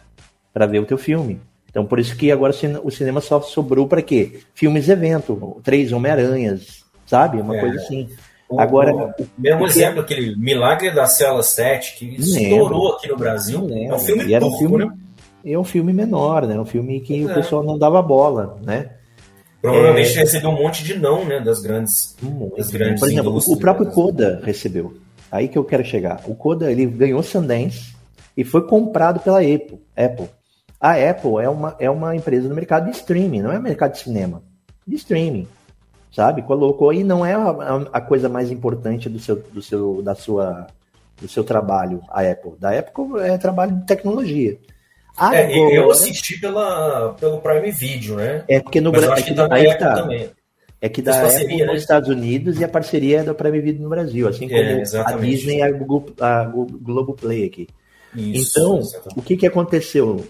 Para 0.53 0.65
ver 0.65 0.80
o 0.80 0.85
teu 0.85 0.97
filme. 0.97 1.39
Então, 1.69 1.85
por 1.85 1.99
isso 1.99 2.15
que 2.15 2.31
agora 2.31 2.53
o 2.84 2.91
cinema 2.91 3.19
só 3.19 3.41
sobrou 3.41 3.88
para 3.88 4.01
quê? 4.01 4.41
Filmes 4.53 4.89
evento, 4.89 5.59
três 5.63 5.91
Homem-Aranhas, 5.91 6.84
sabe? 7.05 7.41
Uma 7.41 7.57
é. 7.57 7.59
coisa 7.59 7.77
assim. 7.77 8.09
O, 8.47 8.59
agora, 8.59 8.93
o, 8.93 9.13
mesmo 9.38 9.65
exemplo, 9.65 10.01
aquele 10.01 10.35
Milagre 10.35 10.91
da 10.91 11.07
Cela 11.07 11.41
7, 11.41 11.97
que 11.97 12.15
estourou 12.21 12.93
aqui 12.93 13.09
no 13.09 13.17
Brasil. 13.17 13.67
É 13.71 13.93
um 13.93 13.99
filme 13.99 14.25
e 14.25 14.34
era 14.35 14.45
um 14.45 14.57
filme, 14.57 14.85
né? 14.85 14.93
É 15.43 15.59
um 15.59 15.63
filme 15.63 15.91
menor, 15.91 16.45
né? 16.45 16.59
Um 16.59 16.65
filme 16.65 16.99
que 17.01 17.21
é. 17.21 17.25
o 17.25 17.34
pessoal 17.34 17.63
não 17.63 17.77
dava 17.77 18.01
bola, 18.01 18.57
né? 18.63 18.91
Provavelmente 19.64 20.18
é... 20.18 20.19
recebeu 20.19 20.49
um 20.49 20.61
monte 20.61 20.84
de 20.84 20.99
não, 20.99 21.23
né? 21.23 21.40
Das 21.40 21.61
grandes, 21.61 22.18
das 22.57 22.69
grandes 22.69 22.99
Por 22.99 23.10
exemplo, 23.10 23.40
o 23.48 23.57
próprio 23.57 23.88
Coda 23.88 24.41
recebeu. 24.44 24.94
Aí 25.31 25.48
que 25.48 25.57
eu 25.57 25.64
quero 25.64 25.85
chegar. 25.85 26.22
O 26.27 26.35
Coda, 26.35 26.69
ele 26.69 26.85
ganhou 26.85 27.23
Sundance 27.23 27.95
e 28.35 28.44
foi 28.44 28.68
comprado 28.68 29.22
pela 29.22 29.40
Apple. 29.40 29.80
Apple. 29.95 30.27
A 30.81 30.95
Apple 30.95 31.38
é 31.41 31.48
uma, 31.48 31.76
é 31.80 31.90
uma 31.90 32.14
empresa 32.14 32.49
no 32.49 32.53
mercado 32.53 32.91
de 32.91 32.98
streaming, 32.98 33.41
não 33.41 33.53
é 33.53 33.57
mercado 33.57 33.94
de 33.94 33.99
cinema. 33.99 34.44
De 34.85 34.95
streaming. 34.98 35.48
Sabe? 36.11 36.41
Colocou 36.41 36.91
e 36.91 37.02
não 37.02 37.26
é 37.26 37.34
a, 37.34 37.85
a 37.94 38.02
coisa 38.02 38.27
mais 38.27 38.52
importante 38.52 39.07
do 39.07 39.18
seu, 39.18 39.38
do 39.38 39.61
seu, 39.61 40.02
da 40.02 40.14
sua, 40.14 40.68
do 41.22 41.27
seu 41.30 41.44
trabalho, 41.44 42.02
a 42.10 42.19
Apple. 42.22 42.52
Da 42.60 42.77
Apple 42.77 43.18
é 43.22 43.38
trabalho 43.38 43.77
de 43.77 43.85
tecnologia. 43.85 44.60
Agora, 45.15 45.41
é, 45.41 45.77
eu 45.77 45.91
assisti 45.91 46.40
pela, 46.40 47.14
pelo 47.19 47.40
Prime 47.40 47.72
Video, 47.72 48.15
né? 48.15 48.44
É 48.48 48.60
porque 48.60 48.81
no 48.81 48.91
Brasil. 48.91 49.14
É 49.14 49.22
que, 49.22 49.34
tá 49.34 49.48
aí 49.52 49.77
tá. 49.77 49.95
Também. 49.95 50.30
É 50.81 50.90
que 50.90 51.02
da 51.02 51.26
Apple 51.26 51.57
né? 51.57 51.65
nos 51.65 51.81
Estados 51.81 52.10
Unidos 52.10 52.60
e 52.60 52.64
a 52.64 52.68
parceria 52.68 53.19
é 53.22 53.23
da 53.23 53.34
Prime 53.34 53.61
Video 53.61 53.81
no 53.81 53.90
Brasil, 53.90 54.27
assim 54.27 54.49
como 54.49 54.60
é, 54.60 54.84
a 55.06 55.11
Disney 55.14 55.60
e 55.60 55.61
a 55.61 55.72
Google, 55.72 56.06
a 56.19 56.44
Google 56.44 57.15
Play 57.15 57.45
aqui. 57.45 57.68
Isso, 58.14 58.60
então, 58.60 58.80
exatamente. 58.80 59.18
o 59.19 59.22
que, 59.22 59.38
que 59.38 59.48
aconteceu? 59.48 60.26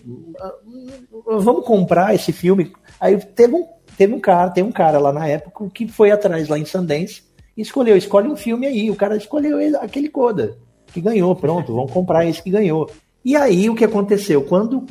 Vamos 1.25 1.65
comprar 1.65 2.13
esse 2.13 2.31
filme. 2.31 2.71
Aí 2.99 3.17
teve 3.17 3.55
um, 3.55 3.67
teve 3.97 4.13
um 4.13 4.19
cara, 4.19 4.51
tem 4.51 4.63
um 4.63 4.71
cara 4.71 4.99
lá 4.99 5.11
na 5.11 5.27
época 5.27 5.67
que 5.73 5.87
foi 5.87 6.11
atrás 6.11 6.47
lá 6.47 6.59
em 6.59 6.65
Sundance 6.65 7.23
e 7.57 7.61
escolheu, 7.61 7.97
escolhe 7.97 8.27
um 8.27 8.35
filme 8.35 8.67
aí. 8.67 8.91
O 8.91 8.95
cara 8.95 9.17
escolheu 9.17 9.57
aquele 9.81 10.07
Coda 10.07 10.55
que 10.93 11.01
ganhou, 11.01 11.35
pronto, 11.35 11.73
vamos 11.73 11.91
comprar 11.91 12.25
esse 12.25 12.43
que 12.43 12.51
ganhou. 12.51 12.89
E 13.23 13.35
aí 13.35 13.69
o 13.69 13.75
que 13.75 13.85
aconteceu? 13.85 14.43
Quando 14.43 14.85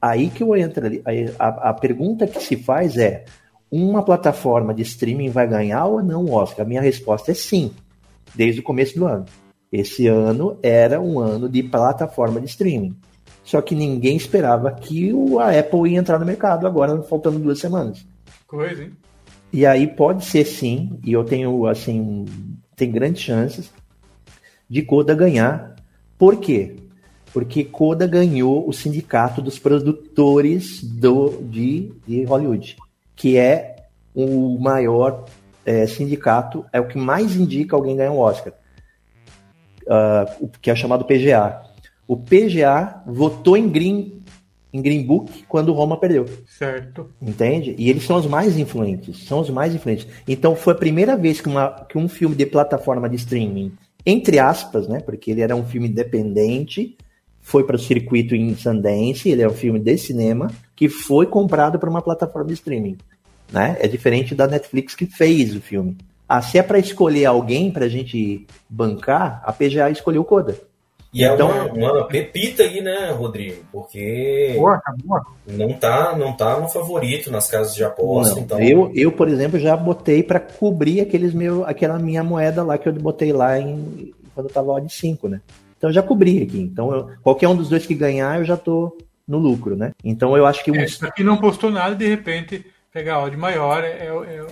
aí 0.00 0.30
que 0.30 0.42
eu 0.42 0.56
entro 0.56 0.84
ali, 0.84 1.02
a, 1.38 1.70
a 1.70 1.74
pergunta 1.74 2.26
que 2.26 2.42
se 2.42 2.56
faz 2.56 2.96
é: 2.96 3.24
uma 3.70 4.04
plataforma 4.04 4.74
de 4.74 4.82
streaming 4.82 5.30
vai 5.30 5.46
ganhar 5.46 5.86
ou 5.86 6.02
não 6.02 6.24
o 6.24 6.32
Oscar? 6.32 6.66
A 6.66 6.68
minha 6.68 6.82
resposta 6.82 7.30
é 7.30 7.34
sim, 7.34 7.72
desde 8.34 8.60
o 8.60 8.64
começo 8.64 8.94
do 8.96 9.06
ano. 9.06 9.24
Esse 9.70 10.06
ano 10.06 10.58
era 10.62 11.00
um 11.00 11.18
ano 11.18 11.48
de 11.48 11.62
plataforma 11.62 12.40
de 12.40 12.46
streaming. 12.46 12.94
Só 13.42 13.60
que 13.60 13.74
ninguém 13.74 14.16
esperava 14.16 14.70
que 14.72 15.10
a 15.40 15.58
Apple 15.58 15.90
ia 15.90 15.98
entrar 15.98 16.18
no 16.18 16.26
mercado 16.26 16.66
agora, 16.66 17.02
faltando 17.02 17.38
duas 17.38 17.58
semanas. 17.58 18.06
Coisa, 18.46 18.84
hein? 18.84 18.92
E 19.52 19.66
aí 19.66 19.86
pode 19.86 20.24
ser 20.24 20.44
sim, 20.44 20.98
e 21.04 21.12
eu 21.12 21.24
tenho, 21.24 21.66
assim, 21.66 22.24
tem 22.76 22.90
grandes 22.90 23.22
chances 23.22 23.72
de 24.68 24.82
Coda 24.82 25.14
ganhar. 25.14 25.74
Por 26.16 26.36
quê? 26.36 26.76
Porque 27.32 27.64
Coda 27.64 28.06
ganhou 28.06 28.68
o 28.68 28.72
sindicato 28.72 29.40
dos 29.40 29.58
produtores 29.58 30.82
do, 30.82 31.40
de, 31.42 31.92
de 32.06 32.24
Hollywood, 32.24 32.76
que 33.16 33.38
é 33.38 33.76
o 34.14 34.58
maior 34.58 35.24
é, 35.64 35.86
sindicato, 35.86 36.64
é 36.72 36.80
o 36.80 36.86
que 36.86 36.98
mais 36.98 37.34
indica 37.36 37.74
alguém 37.74 37.96
ganhar 37.96 38.12
um 38.12 38.18
Oscar 38.18 38.52
uh, 39.82 40.48
que 40.60 40.70
é 40.70 40.74
chamado 40.74 41.04
PGA. 41.04 41.62
O 42.06 42.16
PGA 42.16 43.02
votou 43.06 43.56
em 43.56 43.68
Green, 43.68 44.22
em 44.72 44.82
Green 44.82 45.02
Book 45.02 45.44
quando 45.48 45.72
Roma 45.72 45.98
perdeu. 45.98 46.26
Certo. 46.46 47.10
Entende? 47.20 47.74
E 47.78 47.88
eles 47.88 48.04
são 48.04 48.16
os 48.16 48.26
mais 48.26 48.58
influentes. 48.58 49.24
São 49.24 49.40
os 49.40 49.50
mais 49.50 49.74
influentes. 49.74 50.06
Então 50.26 50.54
foi 50.54 50.74
a 50.74 50.76
primeira 50.76 51.16
vez 51.16 51.40
que, 51.40 51.48
uma, 51.48 51.86
que 51.88 51.98
um 51.98 52.08
filme 52.08 52.34
de 52.34 52.46
plataforma 52.46 53.08
de 53.08 53.16
streaming, 53.16 53.72
entre 54.04 54.38
aspas, 54.38 54.88
né? 54.88 55.00
Porque 55.00 55.30
ele 55.30 55.40
era 55.40 55.54
um 55.54 55.64
filme 55.64 55.88
independente, 55.88 56.96
foi 57.42 57.64
para 57.64 57.76
o 57.76 57.78
circuito 57.78 58.34
em 58.34 58.56
Sundance, 58.56 59.28
ele 59.28 59.42
é 59.42 59.48
um 59.48 59.52
filme 59.52 59.80
de 59.80 59.98
cinema, 59.98 60.50
que 60.74 60.88
foi 60.88 61.26
comprado 61.26 61.78
por 61.78 61.88
uma 61.88 62.00
plataforma 62.00 62.48
de 62.48 62.54
streaming. 62.54 62.96
Né? 63.52 63.76
É 63.80 63.88
diferente 63.88 64.34
da 64.34 64.46
Netflix 64.46 64.94
que 64.94 65.04
fez 65.04 65.54
o 65.54 65.60
filme. 65.60 65.98
Ah, 66.26 66.40
se 66.40 66.56
é 66.56 66.62
para 66.62 66.78
escolher 66.78 67.26
alguém 67.26 67.70
para 67.70 67.84
a 67.84 67.88
gente 67.88 68.46
bancar, 68.70 69.42
a 69.44 69.52
PGA 69.52 69.90
escolheu 69.90 70.22
o 70.22 70.24
Coda. 70.24 70.56
E 71.12 71.22
é 71.22 71.34
então, 71.34 71.50
é 71.54 71.62
uma, 71.64 71.92
uma, 71.92 72.08
pepita 72.08 72.62
aí, 72.62 72.80
né, 72.80 73.10
Rodrigo? 73.10 73.62
Porque 73.70 74.54
boa, 74.56 74.80
boa. 75.04 75.22
não 75.46 75.74
tá 75.74 76.16
não 76.16 76.32
tá 76.32 76.58
no 76.58 76.70
favorito 76.70 77.30
nas 77.30 77.50
casas 77.50 77.74
de 77.74 77.84
aposta. 77.84 78.40
Então... 78.40 78.58
Eu, 78.58 78.90
eu, 78.94 79.12
por 79.12 79.28
exemplo, 79.28 79.58
já 79.58 79.76
botei 79.76 80.22
para 80.22 80.40
cobrir 80.40 81.02
aqueles 81.02 81.34
meu, 81.34 81.66
aquela 81.66 81.98
minha 81.98 82.24
moeda 82.24 82.62
lá 82.62 82.78
que 82.78 82.88
eu 82.88 82.94
botei 82.94 83.30
lá 83.30 83.60
em, 83.60 84.14
quando 84.34 84.46
eu 84.46 84.52
tava 84.54 84.80
de 84.80 84.90
5, 84.90 85.28
né? 85.28 85.42
Então 85.82 85.90
eu 85.90 85.94
já 85.94 86.02
cobri 86.02 86.40
aqui. 86.40 86.60
Então 86.60 86.94
eu, 86.94 87.10
qualquer 87.24 87.48
um 87.48 87.56
dos 87.56 87.68
dois 87.68 87.84
que 87.84 87.92
ganhar, 87.92 88.38
eu 88.38 88.44
já 88.44 88.56
tô 88.56 88.96
no 89.26 89.36
lucro, 89.36 89.74
né? 89.74 89.90
Então 90.04 90.36
eu 90.36 90.46
acho 90.46 90.62
que... 90.62 90.70
Um... 90.70 90.76
É, 90.76 90.86
aqui 91.02 91.24
não 91.24 91.38
postou 91.38 91.72
nada, 91.72 91.96
de 91.96 92.06
repente 92.06 92.64
pegar 92.92 93.14
áudio 93.14 93.38
maior 93.38 93.82
é, 93.82 93.88
é, 93.88 94.06
é, 94.06 94.46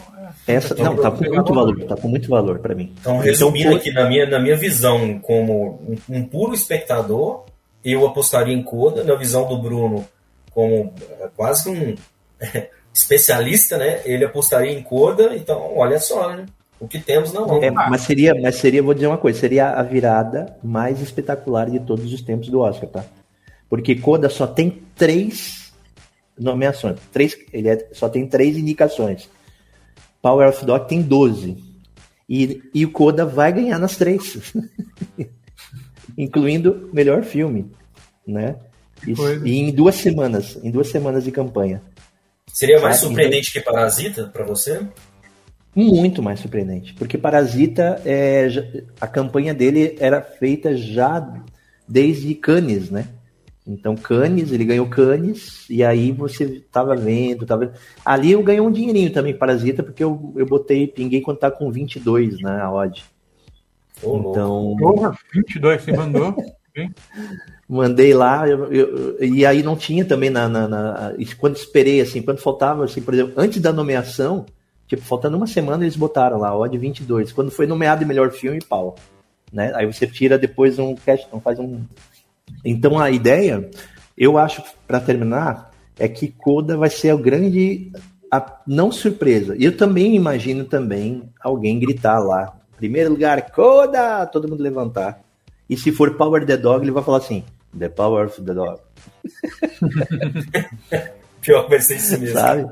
é 0.49 0.55
essa 0.55 0.75
não 0.75 0.97
tá 0.97 1.11
com 1.11 1.23
muito 1.23 1.53
valor 1.53 1.85
tá 1.85 1.95
com 1.95 2.09
muito 2.09 2.29
valor 2.29 2.59
para 2.59 2.75
mim. 2.75 2.93
Então 2.99 3.19
resumindo 3.19 3.69
então, 3.69 3.77
aqui 3.77 3.93
na 3.93 4.09
minha 4.09 4.27
na 4.27 4.41
minha 4.41 4.57
visão 4.57 5.19
como 5.19 5.79
um, 5.87 6.17
um, 6.17 6.25
puro 6.25 6.55
espectador 6.55 7.45
eu 7.85 8.07
apostaria 8.07 8.55
em 8.55 8.63
Coda 8.63 9.05
na 9.05 9.15
visão 9.15 9.47
do 9.47 9.59
Bruno 9.59 10.07
como 10.53 10.95
é, 11.21 11.29
quase 11.37 11.69
um 11.69 11.95
especialista 12.95 13.77
né? 13.77 14.01
Ele 14.07 14.25
apostaria 14.25 14.73
em 14.73 14.83
Coda 14.83 15.37
então 15.37 15.77
olha 15.77 16.01
só 16.01 16.35
né 16.35 16.47
o 16.81 16.89
que 16.89 16.99
temos 16.99 17.33
na 17.33 17.41
mão 17.41 17.63
é, 17.63 17.71
mas 17.71 18.01
seria 18.01 18.35
mas 18.35 18.57
seria 18.57 18.83
vou 18.83 18.95
dizer 18.95 19.07
uma 19.07 19.19
coisa 19.19 19.39
seria 19.39 19.71
a 19.71 19.83
virada 19.83 20.57
mais 20.63 21.01
espetacular 21.01 21.71
de 21.71 21.79
todos 21.81 22.13
os 22.13 22.23
tempos 22.23 22.49
do 22.49 22.61
Oscar 22.61 22.89
tá 22.89 23.05
porque 23.71 23.95
Coda 23.95 24.29
só 24.29 24.49
tem 24.49 24.83
três 24.97 25.73
nomeações. 26.37 26.99
Três, 27.13 27.39
ele 27.53 27.69
é, 27.69 27.89
só 27.93 28.09
tem 28.09 28.27
três 28.27 28.57
indicações. 28.57 29.31
Power 30.21 30.49
of 30.49 30.65
Dog 30.65 30.89
tem 30.89 31.01
12. 31.01 31.57
E, 32.29 32.63
e 32.75 32.85
o 32.85 32.91
Coda 32.91 33.25
vai 33.25 33.53
ganhar 33.53 33.79
nas 33.79 33.97
três. 33.97 34.53
Incluindo 36.19 36.91
melhor 36.93 37.23
filme. 37.23 37.71
Né? 38.27 38.57
E, 39.07 39.15
e, 39.49 39.59
em 39.61 39.73
duas 39.73 39.95
semanas. 39.95 40.59
Em 40.63 40.71
duas 40.71 40.89
semanas 40.89 41.25
de 41.25 41.31
campanha. 41.31 41.81
Seria 42.53 42.81
mais 42.81 42.97
surpreendente 42.97 43.51
então, 43.51 43.63
que 43.63 43.71
Parasita 43.71 44.25
para 44.25 44.45
você? 44.45 44.85
Muito 45.75 46.23
mais 46.23 46.41
surpreendente. 46.41 46.95
Porque 46.95 47.17
Parasita, 47.17 48.01
é, 48.05 48.49
a 49.01 49.07
campanha 49.07 49.55
dele 49.55 49.97
era 50.01 50.21
feita 50.21 50.77
já 50.77 51.27
desde 51.87 52.35
Cannes, 52.35 52.91
né? 52.91 53.09
Então, 53.67 53.95
Cannes, 53.95 54.51
ele 54.51 54.65
ganhou 54.65 54.89
Cannes, 54.89 55.69
e 55.71 55.85
aí 55.85 56.11
você 56.11 56.63
tava 56.73 56.97
vendo, 56.97 57.47
tava 57.47 57.73
Ali 58.05 58.33
eu 58.33 58.43
ganhei 58.43 58.61
um 58.61 58.73
dinheirinho 58.73 59.13
também, 59.13 59.37
Parasita, 59.37 59.83
porque 59.83 60.03
eu, 60.03 60.33
eu 60.37 60.47
botei, 60.47 60.89
pinguei 60.89 61.21
quando 61.21 61.39
tá 61.39 61.51
com 61.51 61.71
22, 61.71 62.41
né, 62.41 62.61
a 62.61 62.73
odd. 62.73 63.05
então... 63.99 64.77
Porra, 64.79 65.17
22 65.33 65.83
você 65.83 65.93
mandou? 65.93 66.35
Mandei 67.69 68.13
lá, 68.13 68.49
eu, 68.49 68.73
eu, 68.73 69.25
e 69.25 69.47
aí 69.47 69.63
não 69.63 69.77
tinha 69.77 70.05
também 70.05 70.31
na, 70.31 70.49
na, 70.49 70.67
na, 70.67 71.13
Quando 71.39 71.57
esperei, 71.57 72.01
assim, 72.01 72.21
quando 72.21 72.39
faltava, 72.39 72.85
assim, 72.85 73.01
por 73.01 73.15
exemplo, 73.15 73.35
antes 73.37 73.61
da 73.61 73.73
nomeação, 73.73 74.47
tipo, 74.91 75.03
faltando 75.03 75.37
uma 75.37 75.47
semana, 75.47 75.85
eles 75.85 75.97
botaram 75.97 76.39
lá, 76.39 76.57
odd 76.57 76.77
22. 76.77 77.33
Quando 77.33 77.51
foi 77.51 77.67
nomeado 77.67 78.05
melhor 78.05 78.31
filme, 78.31 78.61
pau. 78.61 78.97
Né? 79.53 79.73
Aí 79.75 79.87
você 79.87 80.07
tira 80.07 80.37
depois 80.37 80.79
um 80.79 80.95
cash, 80.95 81.25
então 81.27 81.41
faz 81.41 81.59
um 81.59 81.81
então 82.65 82.99
a 82.99 83.11
ideia, 83.11 83.71
eu 84.17 84.37
acho, 84.37 84.63
para 84.87 85.01
terminar, 85.01 85.71
é 85.99 86.09
que 86.09 86.29
Coda 86.29 86.77
vai 86.77 86.91
ser 86.91 87.15
o 87.15 87.19
grande, 87.19 87.91
a, 88.31 88.61
não 88.67 88.91
surpresa. 88.91 89.57
Eu 89.59 89.77
também 89.77 90.17
imagino 90.17 90.65
também 90.65 91.23
alguém 91.41 91.79
gritar 91.79 92.19
lá, 92.19 92.57
primeiro 92.77 93.11
lugar, 93.11 93.51
Coda, 93.53 94.27
todo 94.27 94.49
mundo 94.49 94.63
levantar. 94.63 95.21
E 95.69 95.77
se 95.77 95.93
for 95.93 96.17
Power 96.17 96.45
the 96.45 96.57
Dog, 96.57 96.85
ele 96.85 96.91
vai 96.91 97.05
falar 97.05 97.19
assim, 97.19 97.45
The 97.79 97.89
Power 97.89 98.27
of 98.27 98.43
the 98.43 98.53
Dog. 98.53 98.81
Pior 101.41 101.69
vai 101.69 101.81
ser 101.81 101.97
isso 101.97 102.19
mesmo. 102.19 102.39
Sabe? 102.39 102.69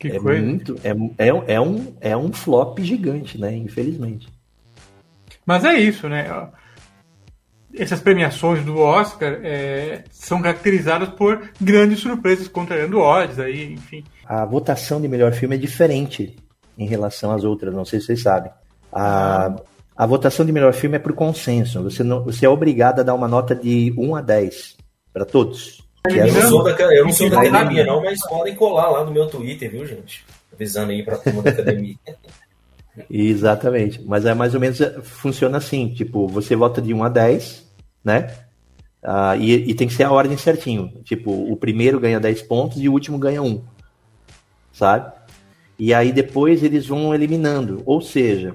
Que 0.00 0.08
é 0.08 0.18
coisa. 0.18 0.42
muito, 0.44 0.76
é, 0.82 1.26
é, 1.26 1.54
é, 1.54 1.60
um, 1.60 1.94
é 2.00 2.16
um 2.16 2.32
flop 2.32 2.80
gigante, 2.80 3.38
né? 3.38 3.54
Infelizmente. 3.54 4.28
Mas 5.46 5.64
é 5.64 5.78
isso, 5.78 6.08
né? 6.08 6.26
essas 7.74 8.00
premiações 8.00 8.64
do 8.64 8.78
Oscar 8.78 9.40
é, 9.44 10.02
são 10.10 10.42
caracterizadas 10.42 11.08
por 11.10 11.50
grandes 11.60 12.00
surpresas 12.00 12.48
contrariando 12.48 12.98
odds, 12.98 13.38
aí, 13.38 13.72
enfim. 13.72 14.04
A 14.26 14.44
votação 14.44 15.00
de 15.00 15.06
melhor 15.06 15.32
filme 15.32 15.54
é 15.54 15.58
diferente 15.58 16.36
em 16.76 16.86
relação 16.86 17.30
às 17.32 17.44
outras, 17.44 17.72
não 17.72 17.84
sei 17.84 18.00
se 18.00 18.06
vocês 18.06 18.22
sabem. 18.22 18.50
A, 18.92 19.54
a 19.96 20.06
votação 20.06 20.44
de 20.44 20.52
melhor 20.52 20.72
filme 20.72 20.96
é 20.96 20.98
por 20.98 21.12
consenso. 21.12 21.82
Você, 21.82 22.02
não, 22.02 22.24
você 22.24 22.46
é 22.46 22.48
obrigado 22.48 23.00
a 23.00 23.02
dar 23.02 23.14
uma 23.14 23.28
nota 23.28 23.54
de 23.54 23.94
1 23.96 24.16
a 24.16 24.20
10 24.20 24.76
para 25.12 25.24
todos. 25.24 25.79
Eu 26.08 26.32
não, 26.32 26.48
sou 26.48 26.64
da, 26.64 26.94
eu 26.94 27.04
não 27.04 27.12
sou 27.12 27.28
da 27.28 27.40
academia, 27.42 27.84
não, 27.84 28.02
mas 28.02 28.26
podem 28.26 28.54
colar 28.54 28.88
lá 28.88 29.04
no 29.04 29.12
meu 29.12 29.26
Twitter, 29.26 29.70
viu, 29.70 29.86
gente? 29.86 30.24
Avisando 30.52 30.92
aí 30.92 31.02
para 31.02 31.16
a 31.16 31.18
turma 31.18 31.42
da 31.42 31.50
academia. 31.50 31.96
Exatamente. 33.10 34.02
Mas 34.02 34.24
é 34.24 34.34
mais 34.34 34.54
ou 34.54 34.60
menos 34.60 34.78
funciona 35.02 35.58
assim, 35.58 35.88
tipo, 35.88 36.26
você 36.26 36.56
vota 36.56 36.80
de 36.80 36.94
1 36.94 37.04
a 37.04 37.08
10, 37.08 37.66
né? 38.02 38.34
Ah, 39.02 39.36
e, 39.36 39.52
e, 39.52 39.74
tem 39.74 39.88
que 39.88 39.94
ser 39.94 40.04
a 40.04 40.12
ordem 40.12 40.36
certinho. 40.36 40.92
Tipo, 41.04 41.30
o 41.30 41.56
primeiro 41.56 42.00
ganha 42.00 42.20
10 42.20 42.42
pontos 42.42 42.80
e 42.80 42.88
o 42.88 42.92
último 42.92 43.18
ganha 43.18 43.42
1. 43.42 43.62
Sabe? 44.72 45.12
E 45.78 45.94
aí 45.94 46.12
depois 46.12 46.62
eles 46.62 46.86
vão 46.86 47.14
eliminando. 47.14 47.82
Ou 47.86 48.00
seja, 48.00 48.54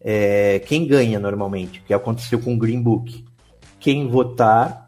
é, 0.00 0.60
quem 0.60 0.86
ganha 0.86 1.18
normalmente, 1.18 1.80
que 1.80 1.94
aconteceu 1.94 2.38
com 2.40 2.54
o 2.54 2.58
Green 2.58 2.80
Book? 2.80 3.24
Quem 3.80 4.08
votar 4.08 4.83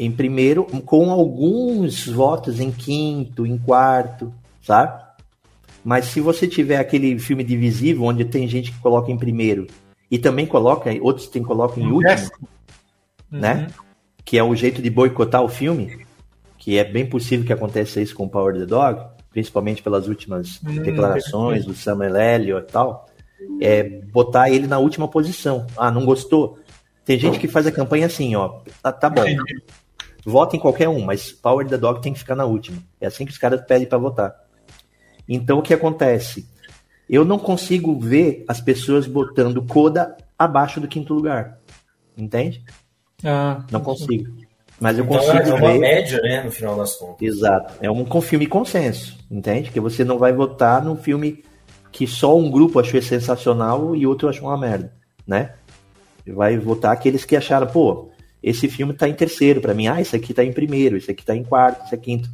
em 0.00 0.10
primeiro, 0.10 0.64
com 0.64 1.10
alguns 1.10 2.06
votos 2.06 2.58
em 2.58 2.72
quinto, 2.72 3.44
em 3.44 3.58
quarto, 3.58 4.32
sabe? 4.62 4.98
Mas 5.84 6.06
se 6.06 6.22
você 6.22 6.48
tiver 6.48 6.78
aquele 6.78 7.18
filme 7.18 7.44
divisível, 7.44 8.04
onde 8.04 8.24
tem 8.24 8.48
gente 8.48 8.72
que 8.72 8.78
coloca 8.78 9.12
em 9.12 9.18
primeiro 9.18 9.66
e 10.10 10.18
também 10.18 10.46
coloca, 10.46 10.90
outros 11.02 11.28
tem 11.28 11.42
colocam 11.42 11.82
em 11.82 11.92
último, 11.92 12.30
né? 13.30 13.52
uhum. 13.52 13.60
né? 13.60 13.66
Que 14.24 14.38
é 14.38 14.42
o 14.42 14.54
jeito 14.54 14.80
de 14.80 14.88
boicotar 14.88 15.42
o 15.42 15.48
filme, 15.48 16.06
que 16.56 16.78
é 16.78 16.84
bem 16.84 17.04
possível 17.04 17.44
que 17.44 17.52
aconteça 17.52 18.00
isso 18.00 18.14
com 18.14 18.26
Power 18.26 18.58
the 18.58 18.64
Dog, 18.64 19.04
principalmente 19.30 19.82
pelas 19.82 20.08
últimas 20.08 20.62
uhum. 20.62 20.82
declarações 20.82 21.66
do 21.66 21.74
Samuel 21.74 22.16
Elliott 22.16 22.68
e 22.70 22.72
tal, 22.72 23.06
é 23.60 23.82
botar 23.82 24.48
ele 24.48 24.66
na 24.66 24.78
última 24.78 25.06
posição. 25.06 25.66
Ah, 25.76 25.90
não 25.90 26.06
gostou? 26.06 26.58
Tem 27.04 27.18
gente 27.18 27.38
que 27.38 27.48
faz 27.48 27.66
a 27.66 27.72
campanha 27.72 28.06
assim, 28.06 28.34
ó, 28.34 28.60
tá, 28.82 28.92
tá 28.92 29.10
bom. 29.10 29.24
Vota 30.30 30.56
em 30.56 30.60
qualquer 30.60 30.88
um, 30.88 31.00
mas 31.00 31.32
Power 31.32 31.66
the 31.66 31.76
Dog 31.76 32.00
tem 32.00 32.12
que 32.12 32.20
ficar 32.20 32.36
na 32.36 32.44
última. 32.44 32.78
É 33.00 33.06
assim 33.06 33.26
que 33.26 33.32
os 33.32 33.38
caras 33.38 33.60
pedem 33.66 33.86
para 33.86 33.98
votar. 33.98 34.34
Então 35.28 35.58
o 35.58 35.62
que 35.62 35.74
acontece? 35.74 36.48
Eu 37.08 37.24
não 37.24 37.38
consigo 37.38 37.98
ver 37.98 38.44
as 38.46 38.60
pessoas 38.60 39.06
botando 39.06 39.60
Coda 39.62 40.16
abaixo 40.38 40.80
do 40.80 40.86
quinto 40.88 41.12
lugar. 41.12 41.58
Entende? 42.16 42.64
Ah, 43.24 43.64
não 43.70 43.80
consigo. 43.80 44.32
Mas 44.78 44.96
eu 44.96 45.04
então, 45.04 45.18
consigo 45.18 45.50
é 45.50 45.54
uma 45.54 45.72
ver... 45.72 45.78
média, 45.78 46.22
né, 46.22 46.42
no 46.42 46.50
final 46.50 46.76
das 46.76 46.94
contas. 46.94 47.20
Exato. 47.20 47.74
É 47.82 47.90
um 47.90 48.20
filme 48.20 48.46
consenso, 48.46 49.18
entende? 49.30 49.70
Que 49.70 49.80
você 49.80 50.04
não 50.04 50.18
vai 50.18 50.32
votar 50.32 50.82
num 50.82 50.96
filme 50.96 51.44
que 51.92 52.06
só 52.06 52.36
um 52.36 52.50
grupo 52.50 52.78
achou 52.78 53.02
sensacional 53.02 53.94
e 53.94 54.06
outro 54.06 54.28
achou 54.28 54.48
uma 54.48 54.56
merda, 54.56 54.92
né? 55.26 55.54
Vai 56.26 56.56
votar 56.56 56.92
aqueles 56.92 57.24
que 57.24 57.36
acharam, 57.36 57.66
pô, 57.66 58.10
esse 58.42 58.68
filme 58.68 58.94
tá 58.94 59.08
em 59.08 59.14
terceiro 59.14 59.60
para 59.60 59.74
mim, 59.74 59.88
ah, 59.88 60.00
esse 60.00 60.16
aqui 60.16 60.32
tá 60.32 60.44
em 60.44 60.52
primeiro, 60.52 60.96
esse 60.96 61.10
aqui 61.10 61.24
tá 61.24 61.34
em 61.34 61.44
quarto, 61.44 61.84
esse 61.84 61.94
é 61.94 61.98
quinto 61.98 62.28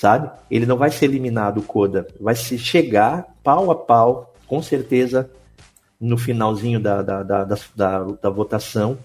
sabe? 0.00 0.30
Ele 0.50 0.64
não 0.64 0.78
vai 0.78 0.90
ser 0.90 1.04
eliminado 1.04 1.58
o 1.58 1.62
Coda, 1.62 2.06
vai 2.18 2.34
se 2.34 2.58
chegar 2.58 3.36
pau 3.42 3.70
a 3.70 3.74
pau, 3.74 4.34
com 4.46 4.62
certeza, 4.62 5.30
no 6.00 6.16
finalzinho 6.16 6.80
da, 6.80 7.02
da, 7.02 7.22
da, 7.22 7.44
da, 7.44 8.04
da 8.04 8.30
votação. 8.30 8.96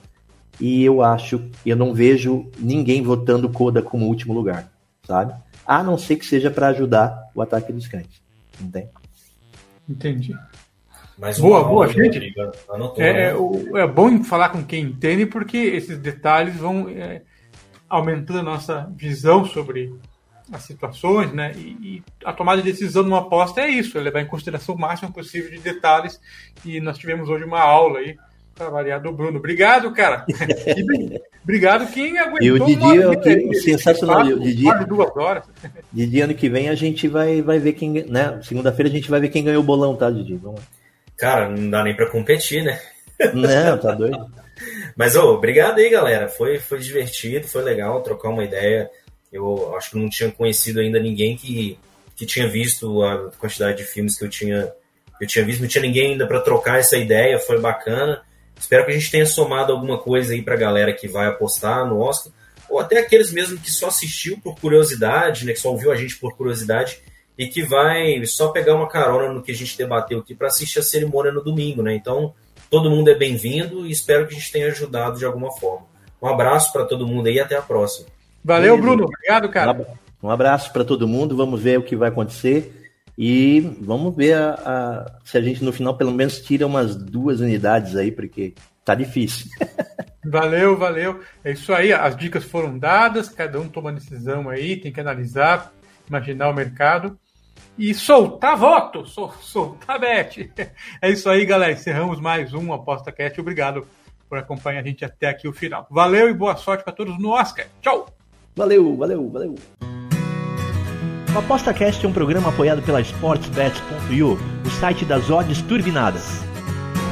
E 0.57 0.85
eu 0.85 1.01
acho, 1.01 1.43
eu 1.65 1.75
não 1.75 1.93
vejo 1.93 2.49
ninguém 2.57 3.01
votando 3.01 3.49
Coda 3.49 3.81
como 3.81 4.05
último 4.05 4.33
lugar, 4.33 4.71
sabe? 5.05 5.33
A 5.67 5.83
não 5.83 5.97
ser 5.97 6.15
que 6.15 6.25
seja 6.25 6.49
para 6.49 6.67
ajudar 6.67 7.29
o 7.35 7.41
ataque 7.41 7.73
dos 7.73 7.89
cães. 7.89 8.23
Entende? 8.61 8.87
Entendi. 9.89 10.33
Mais 11.17 11.39
boa, 11.39 11.63
boa, 11.63 11.87
gente. 11.87 12.33
Anotou, 12.69 13.03
é, 13.03 13.13
né? 13.13 13.81
é, 13.81 13.87
bom 13.87 14.23
falar 14.23 14.49
com 14.49 14.63
quem 14.63 14.83
entende, 14.83 15.25
porque 15.25 15.57
esses 15.57 15.97
detalhes 15.97 16.55
vão 16.55 16.89
é, 16.89 17.21
aumentando 17.87 18.39
a 18.39 18.43
nossa 18.43 18.91
visão 18.95 19.45
sobre 19.45 19.93
as 20.51 20.63
situações, 20.63 21.31
né? 21.31 21.53
E, 21.55 21.59
e, 21.59 22.03
a 22.23 22.33
tomada 22.33 22.61
de 22.61 22.71
decisão 22.71 23.03
numa 23.03 23.19
aposta 23.19 23.61
é 23.61 23.69
isso, 23.69 23.97
é 23.97 24.01
levar 24.01 24.21
em 24.21 24.27
consideração 24.27 24.75
o 24.75 24.79
máximo 24.79 25.11
possível 25.11 25.49
de 25.51 25.59
detalhes. 25.59 26.19
E 26.65 26.81
nós 26.81 26.97
tivemos 26.97 27.29
hoje 27.29 27.45
uma 27.45 27.61
aula 27.61 27.99
aí 27.99 28.17
para 28.53 28.69
variar 28.69 29.01
do 29.01 29.11
Bruno. 29.11 29.39
Obrigado, 29.39 29.91
cara. 29.93 30.25
E, 30.35 31.21
obrigado 31.43 31.91
quem 31.91 32.17
aguentou. 32.17 32.41
E 32.41 32.51
o 32.51 32.65
Didi 32.65 32.99
é 32.99 33.15
que, 33.15 33.53
sensacional. 33.55 34.25
O 34.25 34.39
Didi, 34.39 34.65
duas 34.87 35.15
horas. 35.15 35.43
Didi, 35.93 36.21
ano 36.21 36.33
que 36.33 36.49
vem 36.49 36.69
a 36.69 36.75
gente 36.75 37.07
vai, 37.07 37.41
vai 37.41 37.59
ver 37.59 37.73
quem, 37.73 38.03
né? 38.05 38.39
Segunda-feira 38.41 38.89
a 38.89 38.91
gente 38.91 39.09
vai 39.09 39.19
ver 39.19 39.29
quem 39.29 39.43
ganhou 39.43 39.61
o 39.61 39.65
bolão, 39.65 39.95
tá, 39.95 40.09
Didi? 40.09 40.35
Vamos 40.37 40.59
lá. 40.59 40.65
Cara, 41.17 41.49
não 41.49 41.69
dá 41.69 41.83
nem 41.83 41.95
para 41.95 42.09
competir, 42.09 42.63
né? 42.63 42.79
Não, 43.33 43.77
tá 43.77 43.91
doido. 43.93 44.17
Mas, 44.95 45.15
ô, 45.15 45.33
obrigado 45.33 45.79
aí, 45.79 45.89
galera. 45.89 46.27
Foi, 46.27 46.59
foi 46.59 46.79
divertido, 46.79 47.47
foi 47.47 47.61
legal 47.63 48.01
trocar 48.01 48.29
uma 48.29 48.43
ideia 48.43 48.89
eu 49.35 49.75
acho 49.75 49.91
que 49.91 49.97
não 49.97 50.09
tinha 50.09 50.31
conhecido 50.31 50.79
ainda 50.79 50.97
ninguém 50.97 51.35
que, 51.35 51.77
que 52.15 52.25
tinha 52.25 52.47
visto 52.47 53.03
a 53.03 53.31
quantidade 53.37 53.77
de 53.79 53.83
filmes 53.83 54.17
que 54.17 54.23
eu 54.23 54.29
tinha, 54.29 54.71
eu 55.19 55.27
tinha 55.27 55.43
visto. 55.43 55.61
Não 55.61 55.67
tinha 55.67 55.81
ninguém 55.81 56.11
ainda 56.11 56.25
para 56.25 56.39
trocar 56.39 56.79
essa 56.79 56.97
ideia, 56.97 57.37
foi 57.37 57.59
bacana. 57.59 58.21
Espero 58.57 58.85
que 58.85 58.91
a 58.91 58.93
gente 58.93 59.11
tenha 59.11 59.25
somado 59.25 59.73
alguma 59.73 59.97
coisa 59.97 60.33
aí 60.33 60.41
para 60.41 60.53
a 60.53 60.57
galera 60.57 60.93
que 60.93 61.07
vai 61.07 61.27
apostar 61.27 61.85
no 61.85 61.99
Oscar, 61.99 62.31
ou 62.69 62.79
até 62.79 62.99
aqueles 62.99 63.31
mesmo 63.31 63.59
que 63.59 63.69
só 63.69 63.87
assistiu 63.87 64.39
por 64.41 64.57
curiosidade, 64.57 65.45
né, 65.45 65.51
que 65.51 65.59
só 65.59 65.69
ouviu 65.69 65.91
a 65.91 65.95
gente 65.95 66.15
por 66.17 66.35
curiosidade 66.37 66.99
e 67.37 67.47
que 67.47 67.63
vai 67.63 68.25
só 68.25 68.49
pegar 68.49 68.75
uma 68.75 68.87
carona 68.87 69.33
no 69.33 69.41
que 69.41 69.51
a 69.51 69.55
gente 69.55 69.77
debateu 69.77 70.19
aqui 70.19 70.33
para 70.33 70.47
assistir 70.47 70.79
a 70.79 70.83
cerimônia 70.83 71.31
no 71.31 71.43
domingo, 71.43 71.81
né? 71.83 71.93
Então, 71.93 72.33
todo 72.69 72.89
mundo 72.89 73.09
é 73.09 73.15
bem-vindo 73.15 73.85
e 73.85 73.91
espero 73.91 74.27
que 74.27 74.35
a 74.35 74.37
gente 74.37 74.51
tenha 74.51 74.67
ajudado 74.67 75.17
de 75.17 75.25
alguma 75.25 75.51
forma. 75.51 75.85
Um 76.21 76.27
abraço 76.27 76.71
para 76.71 76.85
todo 76.85 77.07
mundo 77.07 77.27
aí 77.27 77.35
e 77.35 77.39
até 77.39 77.55
a 77.55 77.61
próxima. 77.61 78.07
Valeu, 78.43 78.77
Bruno. 78.77 79.05
Obrigado, 79.05 79.49
cara. 79.49 79.85
Um 80.23 80.29
abraço 80.29 80.71
para 80.71 80.85
todo 80.85 81.07
mundo. 81.07 81.35
Vamos 81.35 81.61
ver 81.61 81.77
o 81.77 81.83
que 81.83 81.95
vai 81.95 82.09
acontecer. 82.09 82.91
E 83.17 83.61
vamos 83.79 84.15
ver 84.15 84.33
a, 84.33 84.53
a, 84.53 85.19
se 85.23 85.37
a 85.37 85.41
gente 85.41 85.63
no 85.63 85.71
final 85.71 85.95
pelo 85.95 86.11
menos 86.11 86.39
tira 86.41 86.65
umas 86.65 86.95
duas 86.95 87.39
unidades 87.39 87.95
aí, 87.95 88.11
porque 88.11 88.53
tá 88.83 88.95
difícil. 88.95 89.49
Valeu, 90.27 90.75
valeu. 90.75 91.19
É 91.43 91.51
isso 91.51 91.71
aí. 91.71 91.93
As 91.93 92.17
dicas 92.17 92.43
foram 92.43 92.79
dadas, 92.79 93.29
cada 93.29 93.59
um 93.61 93.69
toma 93.69 93.93
decisão 93.93 94.49
aí, 94.49 94.75
tem 94.75 94.91
que 94.91 94.99
analisar, 94.99 95.71
imaginar 96.09 96.49
o 96.49 96.53
mercado 96.53 97.15
e 97.77 97.93
soltar 97.93 98.57
voto, 98.57 99.05
sol, 99.05 99.33
soltar 99.41 99.99
bet. 99.99 100.51
É 101.01 101.09
isso 101.09 101.29
aí, 101.29 101.45
galera. 101.45 101.73
Encerramos 101.73 102.19
mais 102.19 102.53
um 102.53 102.73
Aposta 102.73 103.11
Cast. 103.11 103.39
Obrigado 103.39 103.87
por 104.27 104.37
acompanhar 104.37 104.79
a 104.79 104.83
gente 104.83 105.03
até 105.05 105.27
aqui 105.27 105.47
o 105.47 105.53
final. 105.53 105.85
Valeu 105.89 106.29
e 106.29 106.33
boa 106.33 106.55
sorte 106.55 106.83
para 106.83 106.93
todos 106.93 107.19
no 107.19 107.29
Oscar. 107.29 107.67
Tchau! 107.81 108.07
Valeu, 108.55 108.95
valeu, 108.95 109.29
valeu. 109.29 109.55
O 111.33 111.37
ApostaCast 111.37 112.05
é 112.05 112.07
um 112.07 112.13
programa 112.13 112.47
apoiado 112.47 112.81
pela 112.81 113.01
SportsBet.io, 113.01 114.39
o 114.65 114.69
site 114.69 115.03
das 115.03 115.29
odds 115.29 115.61
turbinadas. 115.63 116.45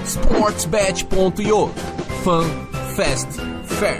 SportsBet.io 0.06 1.68
Fun, 2.24 2.46
Fast, 2.96 3.42
Fair. 3.66 4.00